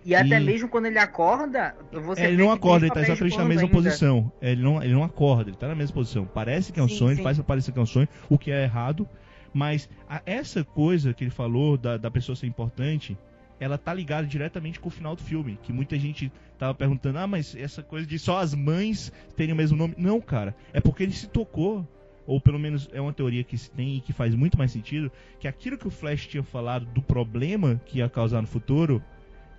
E 0.04 0.14
até 0.14 0.40
E- 0.40 0.44
mesmo 0.44 0.68
quando 0.68 0.86
ele 0.86 0.98
acorda, 0.98 1.74
você 1.92 2.22
É, 2.22 2.28
ele 2.28 2.36
não 2.42 2.50
acorda, 2.50 2.86
ele 2.86 2.94
tá 2.94 3.02
exatamente 3.02 3.36
na 3.36 3.44
mesma 3.44 3.62
ainda. 3.64 3.74
posição. 3.74 4.32
É, 4.40 4.52
Ele 4.52 4.62
não, 4.62 4.82
ele 4.82 4.92
não 4.94 5.02
acorda, 5.02 5.50
ele 5.50 5.56
tá 5.56 5.68
na 5.68 5.74
mesma 5.74 5.92
posição. 5.94 6.24
Parece 6.24 6.72
que 6.72 6.80
é 6.80 6.82
um 6.82 6.88
Sim, 6.88 6.96
sonho, 6.96 7.10
ele 7.10 7.16
sim. 7.18 7.22
faz 7.24 7.38
parecer 7.40 7.72
que 7.72 7.78
é 7.78 7.82
um 7.82 7.86
sonho, 7.86 8.08
o 8.30 8.38
que 8.38 8.50
é 8.50 8.62
errado. 8.62 9.06
Mas 9.52 9.88
a- 10.08 10.22
essa 10.24 10.64
coisa 10.64 11.12
que 11.12 11.24
ele 11.24 11.30
falou 11.30 11.76
da, 11.76 11.96
da 11.98 12.10
pessoa 12.10 12.36
ser 12.36 12.46
importante, 12.46 13.18
ela 13.60 13.76
tá 13.76 13.92
ligada 13.92 14.26
diretamente 14.26 14.78
com 14.80 14.88
o 14.88 14.92
final 14.92 15.14
do 15.16 15.22
filme. 15.22 15.58
Que 15.62 15.72
muita 15.72 15.98
gente 15.98 16.32
tava 16.58 16.74
perguntando, 16.74 17.18
ah, 17.18 17.26
mas 17.26 17.54
essa 17.56 17.82
coisa 17.82 18.06
de 18.06 18.18
só 18.18 18.38
as 18.38 18.54
mães 18.54 19.12
terem 19.36 19.52
o 19.52 19.56
mesmo 19.56 19.76
nome. 19.76 19.94
Não, 19.98 20.20
cara. 20.20 20.54
É 20.72 20.80
porque 20.80 21.02
ele 21.02 21.12
se 21.12 21.26
tocou. 21.26 21.86
Ou 22.28 22.38
pelo 22.38 22.58
menos 22.58 22.90
é 22.92 23.00
uma 23.00 23.12
teoria 23.14 23.42
que 23.42 23.56
se 23.56 23.70
tem 23.70 23.96
e 23.96 24.00
que 24.02 24.12
faz 24.12 24.34
muito 24.34 24.58
mais 24.58 24.70
sentido. 24.70 25.10
Que 25.40 25.48
aquilo 25.48 25.78
que 25.78 25.88
o 25.88 25.90
Flash 25.90 26.26
tinha 26.26 26.42
falado 26.42 26.84
do 26.84 27.00
problema 27.00 27.80
que 27.86 27.98
ia 27.98 28.08
causar 28.08 28.42
no 28.42 28.46
futuro 28.46 29.02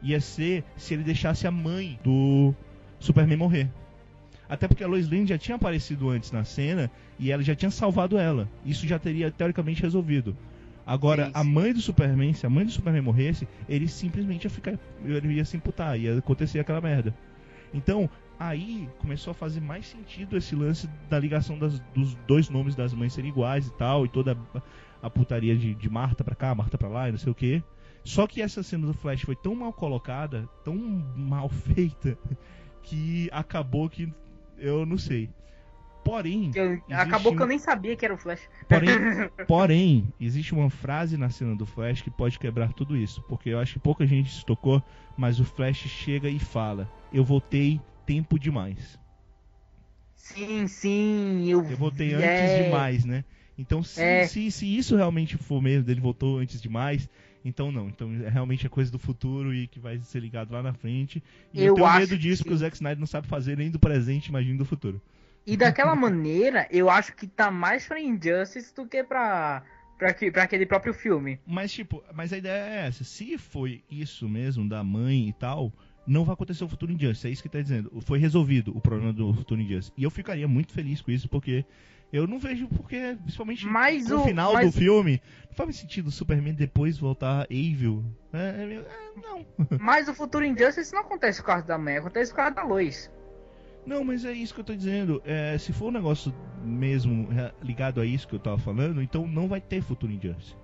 ia 0.03 0.21
ser 0.21 0.63
se 0.77 0.93
ele 0.93 1.03
deixasse 1.03 1.47
a 1.47 1.51
mãe 1.51 1.99
do 2.03 2.53
Superman 2.99 3.37
morrer. 3.37 3.67
Até 4.47 4.67
porque 4.67 4.83
a 4.83 4.87
Lois 4.87 5.09
Lane 5.09 5.25
já 5.25 5.35
tinha 5.35 5.55
aparecido 5.55 6.09
antes 6.09 6.31
na 6.31 6.43
cena 6.43 6.91
e 7.17 7.31
ela 7.31 7.41
já 7.41 7.55
tinha 7.55 7.71
salvado 7.71 8.19
ela. 8.19 8.47
Isso 8.63 8.87
já 8.87 8.99
teria 8.99 9.31
teoricamente 9.31 9.81
resolvido. 9.81 10.37
Agora, 10.85 11.25
Sim, 11.25 11.31
a 11.33 11.43
sim. 11.43 11.49
mãe 11.49 11.73
do 11.73 11.81
Superman, 11.81 12.33
se 12.33 12.45
a 12.45 12.49
mãe 12.51 12.65
do 12.65 12.71
Superman 12.71 13.01
morresse, 13.01 13.47
ele 13.67 13.87
simplesmente 13.87 14.43
ia 14.43 14.49
ficar. 14.49 14.77
Ele 15.03 15.33
ia 15.33 15.45
se 15.45 15.57
imputar, 15.57 15.99
ia 15.99 16.19
acontecer 16.19 16.59
aquela 16.59 16.81
merda. 16.81 17.15
Então, 17.73 18.07
aí 18.39 18.89
começou 18.99 19.31
a 19.31 19.33
fazer 19.33 19.59
mais 19.59 19.85
sentido 19.85 20.37
esse 20.37 20.55
lance 20.55 20.87
da 21.09 21.19
ligação 21.19 21.59
das- 21.59 21.79
dos 21.93 22.15
dois 22.25 22.49
nomes 22.49 22.73
das 22.75 22.93
mães 22.93 23.11
serem 23.13 23.29
iguais 23.29 23.67
e 23.67 23.73
tal, 23.73 24.05
e 24.05 24.09
toda 24.09 24.37
a, 24.55 24.61
a 25.07 25.09
putaria 25.09 25.55
de, 25.57 25.75
de 25.75 25.89
Marta 25.89 26.23
pra 26.23 26.35
cá, 26.35 26.55
Marta 26.55 26.77
pra 26.77 26.87
lá 26.87 27.09
e 27.09 27.11
não 27.11 27.19
sei 27.19 27.31
o 27.31 27.35
que. 27.35 27.61
Só 28.03 28.25
que 28.25 28.41
essa 28.41 28.63
cena 28.63 28.87
do 28.87 28.93
Flash 28.93 29.21
foi 29.23 29.35
tão 29.35 29.53
mal 29.53 29.73
colocada, 29.73 30.47
tão 30.63 30.75
mal 30.75 31.49
feita, 31.51 32.17
que 32.81 33.29
acabou 33.31 33.89
que 33.89 34.11
eu 34.57 34.85
não 34.85 34.97
sei. 34.97 35.29
Porém, 36.03 36.49
Eu- 36.55 36.81
acabou 36.91 37.35
que 37.35 37.41
eu 37.41 37.45
nem 37.45 37.59
sabia 37.59 37.95
que 37.95 38.03
era 38.05 38.13
o 38.13 38.17
Flash. 38.17 38.49
Porém, 38.67 38.87
porém, 39.45 40.13
existe 40.19 40.53
uma 40.53 40.69
frase 40.69 41.17
na 41.17 41.29
cena 41.29 41.55
do 41.55 41.65
Flash 41.65 42.01
que 42.01 42.09
pode 42.09 42.39
quebrar 42.39 42.73
tudo 42.73 42.95
isso. 42.97 43.21
Porque 43.23 43.49
eu 43.49 43.59
acho 43.59 43.73
que 43.73 43.79
pouca 43.79 44.07
gente 44.07 44.31
se 44.33 44.43
tocou, 44.45 44.81
mas 45.17 45.39
o 45.39 45.45
Flash 45.45 45.77
chega 45.87 46.29
e 46.29 46.39
fala: 46.39 46.89
Eu 47.13 47.23
voltei 47.23 47.79
tempo 48.09 48.39
demais. 48.39 48.97
Sim, 50.15 50.67
sim, 50.67 51.49
eu, 51.49 51.59
Eu 51.69 51.77
voltei 51.77 52.13
é, 52.13 52.15
antes 52.15 52.65
demais, 52.65 53.05
né? 53.05 53.23
Então, 53.57 53.83
se, 53.83 54.01
É. 54.01 54.25
se, 54.25 54.49
se 54.51 54.65
isso 54.77 54.95
realmente 54.95 55.37
for 55.37 55.61
mesmo, 55.61 55.83
dele 55.85 55.99
voltou 56.01 56.39
antes 56.39 56.61
demais, 56.61 57.07
então 57.45 57.71
não. 57.71 57.87
Então 57.87 58.11
é 58.25 58.29
realmente 58.29 58.65
é 58.65 58.69
coisa 58.69 58.91
do 58.91 58.97
futuro 58.97 59.53
e 59.53 59.67
que 59.67 59.79
vai 59.79 59.99
ser 59.99 60.19
ligado 60.21 60.51
lá 60.51 60.63
na 60.63 60.73
frente. 60.73 61.21
E 61.53 61.59
eu, 61.59 61.67
Eu 61.67 61.73
tenho 61.75 61.93
medo 61.93 62.09
que 62.15 62.17
disso, 62.17 62.43
porque 62.43 62.53
o. 62.55 62.57
Zack 62.57 62.75
Snyder 62.75 62.99
não 62.99 63.07
sabe 63.07 63.27
fazer 63.27 63.57
nem 63.57 63.69
do 63.69 63.79
presente, 63.79 64.27
imagina 64.29 64.57
do 64.57 64.65
futuro. 64.65 64.99
E 65.45 65.55
daquela 65.57 65.95
maneira, 65.95 66.67
eu 66.71 66.89
acho 66.89 67.15
que 67.15 67.27
tá 67.27 67.51
mais 67.51 67.85
pra 67.87 67.99
Injustice 67.99 68.73
do 68.75 68.85
que 68.87 69.03
pra, 69.03 69.63
pra, 69.97 70.13
que- 70.13 70.31
pra 70.31 70.43
aquele 70.43 70.65
próprio 70.65 70.93
filme. 70.93 71.39
Mas, 71.45 71.71
tipo, 71.71 72.03
mas 72.13 72.31
a 72.33 72.37
ideia 72.37 72.63
é 72.83 72.87
essa. 72.87 73.03
Se 73.03 73.37
foi 73.37 73.83
isso 73.89 74.27
mesmo, 74.29 74.67
da 74.67 74.83
mãe 74.83 75.27
e 75.29 75.33
tal, 75.33 75.71
não 76.09 76.25
vai 76.25 76.33
acontecer 76.33 76.63
o 76.63 76.67
futuro 76.67 76.91
Injustice. 76.91 77.27
É 77.27 77.29
isso 77.31 77.43
que 77.43 77.49
tá 77.49 77.61
dizendo. 77.61 77.91
Foi 78.01 78.17
resolvido 78.19 78.75
o 78.75 78.81
problema 78.81 79.13
do 79.13 79.33
futuro 79.33 79.61
Injustice. 79.61 79.91
E 79.97 80.03
eu 80.03 80.09
ficaria 80.09 80.47
muito 80.47 80.73
feliz 80.73 81.01
com 81.01 81.11
isso, 81.11 81.29
porque 81.29 81.63
eu 82.11 82.25
não 82.27 82.39
vejo 82.39 82.67
porque, 82.67 83.15
principalmente 83.21 83.65
Mas 83.67 84.07
no 84.07 84.21
o- 84.21 84.23
final 84.23 84.53
mas- 84.53 84.65
do 84.65 84.71
filme, 84.71 85.21
não 85.47 85.53
faz 85.55 85.75
sentido 85.75 86.07
o 86.07 86.11
Superman 86.11 86.53
depois 86.55 86.97
voltar 86.97 87.45
evil. 87.49 88.03
É, 88.33 88.37
é 88.37 88.73
é, 88.75 89.21
não. 89.21 89.45
Mas 89.79 90.07
o 90.07 90.13
futuro 90.13 90.43
Injustice 90.45 90.91
não 90.93 91.01
acontece 91.01 91.39
por 91.41 91.47
causa 91.47 91.65
da 91.67 91.77
mãe, 91.77 91.97
acontece 91.97 92.31
por 92.31 92.37
causa 92.37 92.55
da 92.55 92.63
Lois. 92.63 93.11
Não, 93.85 94.03
mas 94.03 94.23
é 94.25 94.33
isso 94.33 94.53
que 94.53 94.59
eu 94.59 94.63
tô 94.65 94.75
dizendo. 94.75 95.19
É, 95.25 95.57
se 95.57 95.73
for 95.73 95.87
um 95.87 95.91
negócio 95.91 96.31
mesmo 96.63 97.27
é, 97.31 97.51
ligado 97.63 97.99
a 98.01 98.05
isso 98.05 98.27
que 98.27 98.35
eu 98.35 98.39
tava 98.39 98.57
falando, 98.59 99.01
então 99.01 99.25
não 99.27 99.47
vai 99.47 99.59
ter 99.61 99.81
futuro 99.81 100.11
Injustice. 100.11 100.55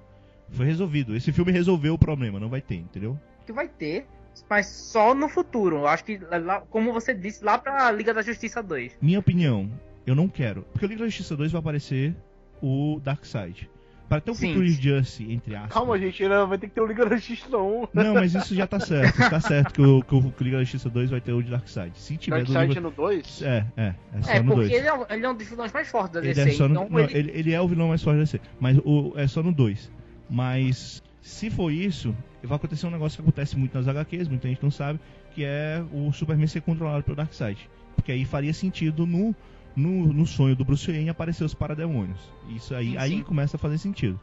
Foi 0.50 0.66
resolvido. 0.66 1.16
Esse 1.16 1.32
filme 1.32 1.52
resolveu 1.52 1.94
o 1.96 1.98
problema, 1.98 2.40
não 2.40 2.50
vai 2.50 2.62
ter, 2.62 2.76
entendeu? 2.76 3.20
Que 3.46 3.52
vai 3.54 3.68
ter, 3.68 4.06
mas 4.50 4.68
só 4.68 5.14
no 5.14 5.30
futuro. 5.30 5.78
Eu 5.78 5.88
acho 5.88 6.04
que, 6.04 6.18
lá, 6.18 6.62
como 6.70 6.92
você 6.92 7.14
disse, 7.14 7.44
lá 7.44 7.58
pra 7.58 7.92
Liga 7.92 8.14
da 8.14 8.22
Justiça 8.22 8.62
2. 8.64 8.98
Minha 9.02 9.20
opinião, 9.20 9.70
eu 10.06 10.16
não 10.16 10.28
quero. 10.28 10.64
Porque 10.72 10.86
o 10.86 10.90
Liga 10.90 11.02
da 11.02 11.08
Justiça 11.08 11.36
2 11.36 11.52
vai 11.52 11.60
aparecer 11.60 12.16
o 12.62 13.00
Darkseid. 13.04 13.70
Para 14.08 14.22
ter 14.22 14.30
um 14.30 14.36
Sim. 14.36 14.50
futuro 14.50 14.66
Injustice, 14.68 15.32
entre 15.32 15.56
aspas. 15.56 15.74
Calma, 15.74 15.98
gente, 15.98 16.22
ainda 16.22 16.46
vai 16.46 16.60
ter 16.60 16.68
que 16.68 16.76
ter 16.76 16.82
o 16.82 16.86
Liga 16.86 17.08
da 17.08 17.16
Justiça 17.18 17.58
1. 17.58 17.88
Não, 17.92 18.14
mas 18.14 18.36
isso 18.36 18.54
já 18.54 18.68
tá 18.68 18.80
certo. 18.80 19.18
Tá 19.18 19.40
certo 19.40 19.74
que 19.74 19.82
o, 19.82 20.04
que 20.04 20.16
o 20.16 20.44
Liga 20.44 20.58
da 20.58 20.64
Justiça 20.64 20.92
2 20.92 21.10
vai 21.10 21.20
ter 21.20 21.34
o 21.34 21.42
de 21.42 21.50
Darkseid. 21.50 21.98
Se 21.98 22.16
tiver 22.16 22.44
do 22.44 22.54
Darkseid 22.54 22.68
Liga... 22.70 22.82
no 22.82 22.92
2? 22.92 23.42
É, 23.42 23.66
é. 23.76 23.96
É 24.14 24.22
só 24.22 24.32
É, 24.32 24.40
no 24.42 24.54
porque 24.54 24.62
2. 24.70 24.72
ele 24.74 24.88
é, 24.88 24.94
um- 24.94 25.06
ele 25.10 25.26
é 25.26 25.30
um 25.30 25.36
dos 25.36 25.48
vilões 25.48 25.74
mais 25.74 25.88
fortes 25.90 26.12
da 26.14 26.20
Ele 26.20 26.36
DC. 26.36 26.50
é, 26.50 26.54
só 26.54 26.68
no, 26.68 26.76
então 26.76 26.88
não, 26.90 27.00
ele, 27.00 27.18
ele... 27.18 27.32
ele 27.34 27.52
é 27.54 27.60
o 27.60 27.68
vilão 27.68 27.88
mais 27.88 28.04
forte 28.04 28.18
da 28.18 28.24
DC. 28.26 28.40
Mas 28.60 28.78
o, 28.86 29.14
é 29.16 29.26
só 29.26 29.42
no 29.42 29.52
2. 29.52 29.92
Mas 30.30 31.02
se 31.26 31.50
for 31.50 31.72
isso, 31.72 32.16
vai 32.44 32.56
acontecer 32.56 32.86
um 32.86 32.92
negócio 32.92 33.18
que 33.18 33.24
acontece 33.24 33.58
muito 33.58 33.76
nas 33.76 33.88
HQs, 33.88 34.28
muita 34.28 34.48
gente 34.48 34.62
não 34.62 34.70
sabe, 34.70 35.00
que 35.34 35.44
é 35.44 35.84
o 35.92 36.14
Superman 36.14 36.46
ser 36.46 36.62
controlado 36.62 37.04
pelo 37.04 37.18
Darkseid. 37.18 37.68
Porque 37.96 38.12
aí 38.12 38.24
faria 38.26 38.54
sentido 38.54 39.08
no, 39.08 39.34
no, 39.76 40.14
no 40.14 40.28
sonho 40.28 40.56
do 40.56 40.64
Bruce 40.64 40.86
Wayne 40.86 41.10
aparecer 41.10 41.44
os 41.44 41.56
parademônios. 41.56 42.20
Isso 42.50 42.76
aí, 42.76 42.92
Sim, 42.92 42.98
aí 42.98 43.10
sim. 43.10 43.24
começa 43.24 43.58
a 43.58 43.60
fazer 43.60 43.80
sentido. 43.80 44.20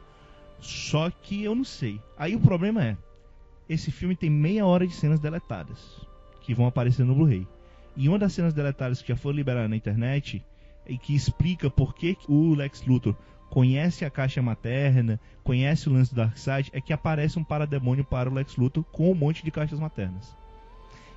Só 0.61 1.11
que 1.11 1.43
eu 1.43 1.57
não 1.57 1.65
sei. 1.65 2.01
Aí 2.17 2.37
o 2.37 2.41
problema 2.41 2.85
é, 2.85 2.97
esse 3.69 3.91
filme 3.91 4.15
tem 4.15 4.31
meia 4.31 4.65
hora 4.65 4.87
de 4.87 4.95
cenas 4.95 5.19
deletadas 5.19 6.07
que 6.41 6.55
vão 6.55 6.67
aparecer 6.67 7.05
no 7.05 7.17
Blu-ray. 7.17 7.49
E 7.97 8.09
uma 8.09 8.19
das 8.19 8.33
cenas 8.33 8.55
deletadas 8.55 9.03
que 9.03 9.09
já 9.09 9.17
foi 9.17 9.33
liberada 9.33 9.67
na 9.67 9.75
internet 9.75 10.41
e 10.87 10.97
que 10.97 11.17
explica 11.17 11.69
por 11.69 11.97
que 11.97 12.17
o 12.29 12.55
Lex 12.55 12.87
Luthor 12.87 13.17
conhece 13.53 14.03
a 14.03 14.09
caixa 14.11 14.41
materna, 14.41 15.21
conhece 15.45 15.87
o 15.87 15.93
lance 15.93 16.11
do 16.15 16.17
Darkseid, 16.17 16.71
é 16.73 16.81
que 16.81 16.91
aparece 16.91 17.39
um 17.39 17.45
parademônio 17.45 18.03
para 18.03 18.31
o 18.31 18.33
Lex 18.33 18.57
Luthor 18.57 18.83
com 18.85 19.13
um 19.13 19.15
monte 19.15 19.45
de 19.45 19.51
caixas 19.51 19.79
maternas. 19.79 20.35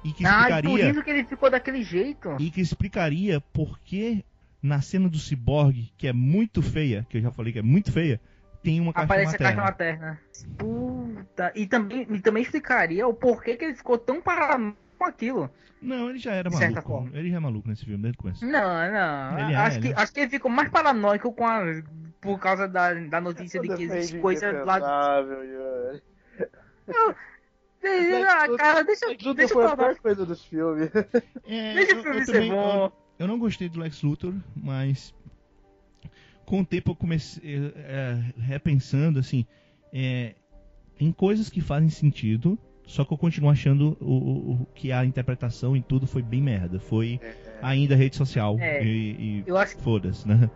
E 0.04 0.12
que 0.12 0.26
Ah, 0.26 0.28
e 0.28 0.34
por 0.34 0.42
explicaria 0.42 0.90
isso 0.92 1.02
que 1.04 1.10
ele 1.12 1.24
ficou 1.24 1.50
daquele 1.50 1.82
jeito. 1.82 2.36
e 2.38 2.52
que 2.52 2.60
explicaria 2.60 3.40
por 3.40 3.80
que 3.80 4.22
na 4.62 4.82
cena 4.82 5.08
do 5.08 5.18
Cyborg, 5.18 5.90
que 5.98 6.10
é 6.10 6.12
muito 6.14 6.62
feia, 6.62 7.08
que 7.10 7.18
eu 7.18 7.22
já 7.22 7.32
falei 7.32 7.54
que 7.54 7.60
é 7.60 7.62
muito 7.62 7.90
feia, 7.90 8.20
tem 8.62 8.82
uma 8.82 8.92
caixa 8.92 9.06
Aparece 9.06 9.30
a 9.30 9.32
materna. 9.40 9.56
caixa 9.56 9.72
materna. 9.72 10.20
Puta. 10.58 11.54
E 11.56 11.66
também, 11.66 12.06
e 12.10 12.20
também 12.20 12.44
explicaria 12.44 13.08
o 13.08 13.14
porquê 13.14 13.56
que 13.56 13.64
ele 13.64 13.76
ficou 13.76 13.98
tão 13.98 14.22
paranoico 14.22 14.78
aquilo. 15.06 15.50
Não, 15.82 16.10
ele 16.10 16.18
já 16.20 16.34
era 16.34 16.50
maluco. 16.50 16.82
forma. 16.82 17.10
Ele 17.14 17.30
já 17.30 17.38
é 17.38 17.40
maluco 17.40 17.68
nesse 17.70 17.86
filme 17.86 18.02
desde 18.02 18.18
o 18.18 18.22
começo. 18.22 18.46
Não, 18.46 18.52
não. 18.92 19.40
Ele 19.40 19.54
é, 19.54 19.56
acho, 19.56 19.78
ele 19.78 19.88
que, 19.90 19.94
é. 19.94 20.02
acho 20.02 20.14
que 20.14 20.20
ele 20.22 20.30
ficou 20.30 20.50
mais 20.50 20.70
paranoico 20.70 21.32
com 21.34 21.46
a, 21.46 21.62
por 22.22 22.40
causa 22.40 22.68
da, 22.68 22.94
da 22.94 23.22
notícia 23.22 23.60
de 23.62 23.68
que 23.76 23.84
existe 23.84 24.18
coisa 24.20 24.52
lá. 24.64 24.80
Ah, 24.82 25.24
cara, 28.58 28.84
deixa, 28.84 29.06
Lex 29.08 29.20
Luthor 29.24 29.34
deixa 29.36 29.54
foi 29.54 29.64
eu 29.64 29.68
a 29.68 29.76
falar. 29.76 29.90
pior 29.90 30.02
coisa 30.02 30.26
desse 30.26 30.48
filme. 30.48 30.90
É, 31.48 31.74
Deixa 31.74 31.92
eu- 31.94 32.00
o 32.00 32.04
filme 32.04 32.20
eu 32.20 32.26
ser 32.26 32.32
também- 32.34 32.52
bom. 32.52 32.86
Eu, 32.86 32.94
eu 33.20 33.28
não 33.28 33.38
gostei 33.40 33.70
do 33.70 33.80
Lex 33.80 34.02
Luthor, 34.02 34.34
mas 34.56 35.14
com 36.46 36.62
o 36.62 36.66
tempo 36.66 36.92
eu 36.92 36.96
comecei 36.96 37.72
é, 37.76 38.18
repensando 38.40 39.20
assim, 39.20 39.46
é, 39.94 40.36
tem 40.98 41.12
coisas 41.12 41.50
que 41.50 41.62
fazem 41.62 41.90
sentido, 41.90 42.58
só 42.88 43.04
que 43.04 43.14
eu 43.14 43.18
continuo 43.18 43.50
achando 43.50 43.98
o, 44.00 44.06
o- 44.06 44.52
o- 44.54 44.68
que 44.76 44.92
a 44.92 45.04
interpretação 45.06 45.76
em 45.76 45.82
tudo 45.82 46.06
foi 46.08 46.22
bem 46.22 46.42
merda. 46.42 46.80
Foi 46.80 47.20
ainda 47.62 47.96
rede 47.96 48.16
social 48.16 48.58
É, 48.60 48.84
e, 48.84 49.40
e 49.40 49.44
Eu 49.48 49.58
acho, 49.58 49.78
foda-se, 49.78 50.28
né? 50.28 50.50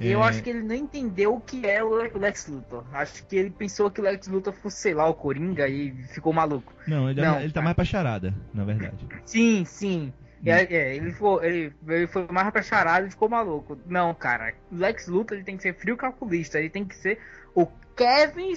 eu 0.00 0.22
É, 0.22 0.26
acho 0.28 0.42
que 0.42 0.50
ele 0.50 0.62
não 0.62 0.74
entendeu 0.74 1.34
o 1.34 1.40
que 1.40 1.66
é 1.66 1.82
o 1.82 1.94
Le- 1.96 2.10
o 2.14 2.18
Lex 2.18 2.46
Luthor. 2.48 2.84
Acho 2.92 3.24
que 3.26 3.36
ele 3.36 3.50
pensou 3.50 3.90
que 3.90 4.00
o 4.00 4.04
Lex 4.04 4.26
Luthor 4.26 4.52
fosse, 4.52 4.76
sei 4.78 4.94
lá, 4.94 5.08
o 5.08 5.14
Coringa 5.14 5.68
e 5.68 5.92
ficou 6.08 6.32
maluco. 6.32 6.72
Não, 6.86 7.08
ele, 7.10 7.20
Não, 7.20 7.40
ele 7.40 7.52
tá 7.52 7.62
mais 7.62 7.74
pra 7.76 7.84
charada, 7.84 8.34
na 8.52 8.64
verdade. 8.64 9.06
Sim, 9.24 9.64
sim. 9.64 10.12
Hum. 10.44 10.48
É, 10.50 10.62
é, 10.64 10.96
ele, 10.96 11.12
foi, 11.12 11.46
ele, 11.46 11.72
ele 11.86 12.06
foi 12.08 12.26
mais 12.32 12.50
pra 12.50 12.62
charada 12.62 13.06
e 13.06 13.10
ficou 13.10 13.28
maluco. 13.28 13.78
Não, 13.86 14.12
cara. 14.12 14.52
O 14.72 14.76
Lex 14.76 15.06
Luthor 15.06 15.36
ele 15.36 15.44
tem 15.44 15.56
que 15.56 15.62
ser 15.62 15.74
frio 15.74 15.96
calculista. 15.96 16.58
Ele 16.58 16.68
tem 16.70 16.84
que 16.84 16.96
ser 16.96 17.18
o 17.54 17.66
Kevin 17.96 18.52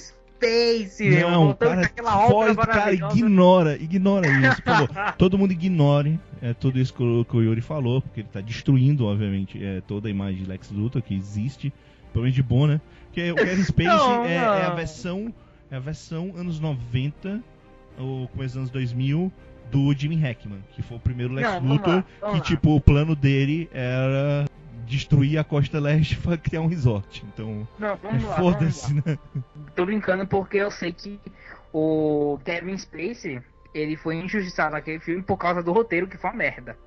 Spacey. 0.46 1.10
meu, 1.10 1.32
Não, 1.32 1.54
cara, 1.54 1.90
foge, 2.28 2.56
cara, 2.56 2.94
ignora, 2.94 3.75
ignora 3.75 4.28
isso. 4.28 4.62
Todo 5.18 5.38
mundo 5.38 5.52
ignore 5.52 6.20
é, 6.42 6.54
tudo 6.54 6.80
isso 6.80 6.94
que 6.94 7.02
o, 7.04 7.25
que 7.25 7.36
o 7.36 7.42
Yuri 7.42 7.62
falou, 7.62 8.02
porque 8.02 8.22
ele 8.22 8.30
tá 8.32 8.40
destruindo, 8.42 9.06
obviamente, 9.06 9.64
é, 9.64 9.82
toda 9.82 10.08
a 10.08 10.12
imagem 10.12 10.44
de 10.44 10.50
Lex 10.50 10.70
Luthor 10.72 11.02
que 11.02 11.16
existe, 11.16 11.74
pelo 12.14 12.24
menos 12.24 12.36
de 12.36 12.44
bom, 12.44 12.68
né? 12.68 12.80
Porque 13.06 13.32
o 13.32 13.36
Kevin 13.36 13.64
Spacey 13.66 13.86
Não, 13.88 14.25
é, 14.25 14.36
é 14.36 14.40
a 14.66 14.70
não. 14.70 14.75
versão, 14.75 15.34
é 15.72 15.75
a 15.75 15.80
versão 15.80 16.34
anos 16.38 16.60
90 16.60 17.42
ou 17.98 18.28
começo 18.28 18.54
dos 18.54 18.58
anos 18.58 18.70
2000 18.70 19.32
do 19.72 19.94
Jimmy 19.94 20.16
Hackman, 20.18 20.60
que 20.74 20.82
foi 20.84 20.98
o 20.98 21.00
primeiro 21.00 21.34
Lex 21.34 21.50
Não, 21.50 21.60
Luthor, 21.62 21.96
lá, 22.22 22.30
que 22.30 22.38
lá. 22.38 22.40
tipo 22.42 22.75
o 22.75 22.80
plano 22.80 23.16
dele 23.16 23.68
era 23.74 24.46
destruir 24.86 25.38
a 25.38 25.44
costa 25.44 25.80
leste 25.80 26.15
pra 26.22 26.38
criar 26.38 26.62
um 26.62 26.68
resort. 26.68 27.25
Então, 27.34 27.68
Não, 27.80 27.96
vamos 27.98 28.04
lá. 28.04 28.08
vamos 28.08 28.24
lá. 28.25 28.36
foda-se, 28.36 28.94
né? 28.94 29.18
Tô 29.75 29.86
brincando 29.86 30.25
porque 30.27 30.58
eu 30.58 30.72
sei 30.72 30.92
que 30.94 31.20
o 31.74 32.39
Kevin 32.46 32.77
Spacey 32.77 33.42
ele 33.74 33.96
foi 33.98 34.15
injustiçado 34.15 34.72
naquele 34.74 35.00
filme 35.00 35.22
por 35.22 35.38
causa 35.38 35.62
do 35.62 35.74
roteiro 35.74 36.08
que 36.08 36.18
foi 36.18 36.30
uma 36.30 36.38
merda. 36.38 36.77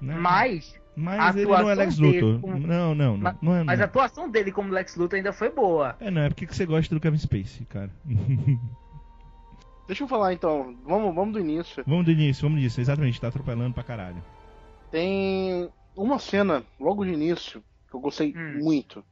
Não. 0.00 0.20
Mas, 0.20 0.78
Mas 0.94 1.34
ele 1.36 1.46
não 1.46 1.70
é 1.70 1.74
Lex 1.74 1.96
dele 1.96 2.20
Luthor. 2.20 2.40
como- 2.42 2.66
Não, 2.66 2.94
não, 2.94 3.16
não. 3.16 3.16
Mas- 3.18 3.36
não 3.40 3.54
é, 3.56 3.64
mas 3.64 3.80
a 3.80 3.84
atuação 3.84 4.30
dele 4.30 4.52
como 4.52 4.70
Lex 4.72 4.94
Luthor 4.96 5.16
ainda 5.16 5.32
foi 5.32 5.48
boa. 5.50 5.96
É, 6.00 6.10
não, 6.10 6.20
é 6.22 6.28
porque 6.28 6.46
que 6.46 6.54
você 6.54 6.66
gosta 6.66 6.94
do 6.94 7.00
Kevin 7.00 7.16
Spacey, 7.18 7.64
cara. 7.66 7.90
Deixa 9.86 10.02
eu 10.04 10.08
falar 10.08 10.32
então, 10.32 10.76
vamos, 10.84 11.14
vamos 11.14 11.32
do 11.32 11.40
início. 11.40 11.82
vamos 11.86 12.04
do 12.04 12.10
início, 12.10 12.42
vamos 12.42 12.60
disso. 12.60 12.80
Exatamente, 12.80 13.20
tá 13.20 13.28
atropelando 13.28 13.72
pra 13.72 13.84
caralho. 13.84 14.22
Tem 14.90 15.68
uma 15.96 16.18
cena, 16.18 16.62
logo 16.78 17.04
de 17.04 17.12
início, 17.12 17.62
que 17.88 17.96
eu 17.96 18.00
gostei 18.00 18.34
Hum. 18.36 18.60
muito. 18.62 19.04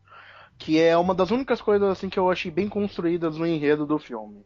Que 0.59 0.79
é 0.81 0.97
uma 0.97 1.15
das 1.15 1.31
únicas 1.31 1.61
coisas 1.61 1.89
assim 1.89 2.09
que 2.09 2.19
eu 2.19 2.31
achei 2.31 2.51
bem 2.51 2.69
construídas 2.69 3.37
no 3.37 3.47
enredo 3.47 3.85
do 3.87 3.99
filme. 3.99 4.45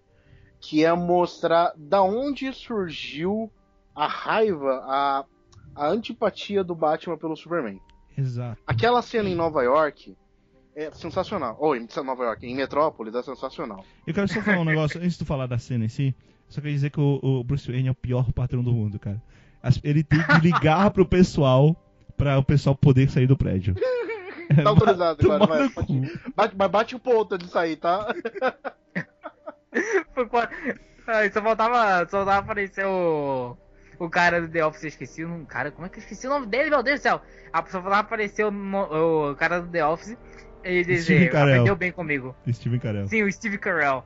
Que 0.61 0.85
é 0.85 0.93
mostrar 0.95 1.73
da 1.77 2.03
onde 2.03 2.53
surgiu 2.53 3.51
a 3.95 4.07
raiva, 4.07 4.83
a, 4.87 5.25
a 5.75 5.89
antipatia 5.89 6.65
do 6.65 6.75
Batman 6.75 7.19
pelo 7.19 7.37
Superman. 7.37 7.81
Exato. 8.17 8.61
Aquela 8.67 9.03
cena 9.03 9.29
em 9.29 9.35
Nova 9.35 9.63
York 9.63 10.17
é 10.75 10.91
sensacional. 10.93 11.57
Ou 11.61 11.77
em 11.77 11.87
Nova 12.05 12.25
York, 12.25 12.47
em 12.47 12.55
Metrópolis 12.55 13.15
é 13.15 13.23
sensacional. 13.23 13.85
Eu 14.07 14.15
quero 14.15 14.29
só 14.29 14.41
falar 14.41 14.61
um 14.61 14.65
negócio, 14.65 14.99
antes 14.99 15.13
de 15.13 15.19
tu 15.19 15.25
falar 15.25 15.47
da 15.47 15.59
cena 15.59 15.85
em 15.85 15.89
si, 15.89 16.15
só 16.49 16.61
queria 16.61 16.75
dizer 16.75 16.91
que 16.91 17.01
o, 17.01 17.21
o 17.23 17.45
Bruce 17.45 17.71
Wayne 17.71 17.89
é 17.89 17.91
o 17.91 17.95
pior 17.95 18.33
patrão 18.33 18.63
do 18.63 18.73
mundo, 18.73 18.99
cara. 18.99 19.23
Ele 19.85 20.03
tem 20.03 20.21
que 20.25 20.41
ligar 20.41 20.91
pro 20.91 21.05
pessoal 21.07 21.77
pra 22.19 22.39
o 22.39 22.45
pessoal 22.45 22.75
poder 22.77 23.09
sair 23.11 23.27
do 23.27 23.37
prédio. 23.37 23.75
Tá 24.65 24.71
autorizado 24.71 25.31
agora, 25.31 25.47
vai. 25.47 25.63
no. 25.89 26.09
Bate, 26.35 26.55
mas 26.57 26.71
bate 26.71 26.97
o 26.97 26.99
ponto 26.99 27.37
de 27.37 27.49
sair, 27.49 27.77
tá? 27.77 28.15
Foi 30.15 30.27
quase... 30.27 30.49
Ai, 31.07 31.31
só 31.31 31.43
faltava, 31.43 32.01
só 32.09 32.17
faltava 32.19 32.39
aparecer 32.39 32.87
o... 32.87 33.57
O 33.99 34.09
cara 34.09 34.41
do 34.41 34.49
The 34.49 34.65
Office, 34.65 34.85
eu 34.85 34.89
esqueci 34.89 35.23
o 35.25 35.29
nome. 35.29 35.45
Cara, 35.45 35.71
como 35.71 35.87
é 35.87 35.91
que 35.91 35.99
eu 35.99 36.03
esqueci 36.03 36.27
o 36.27 36.31
nome 36.31 36.47
dele, 36.47 36.71
meu 36.71 36.83
Deus 36.83 37.01
do 37.01 37.03
céu? 37.03 37.21
Ah, 37.53 37.63
só 37.67 37.73
faltava 37.83 37.99
aparecer 37.99 38.47
o, 38.47 38.51
mo- 38.51 38.89
o 39.31 39.35
cara 39.35 39.61
do 39.61 39.69
The 39.69 39.85
Office 39.85 40.17
e 40.65 40.83
Steve 40.83 40.95
dizer, 40.95 41.37
aprendeu 41.37 41.77
bem 41.77 41.93
comigo. 41.93 42.35
Steven 42.51 42.79
Carell. 42.79 43.07
Sim, 43.09 43.25
o 43.25 43.31
Steve 43.33 43.59
Carell. 43.59 44.03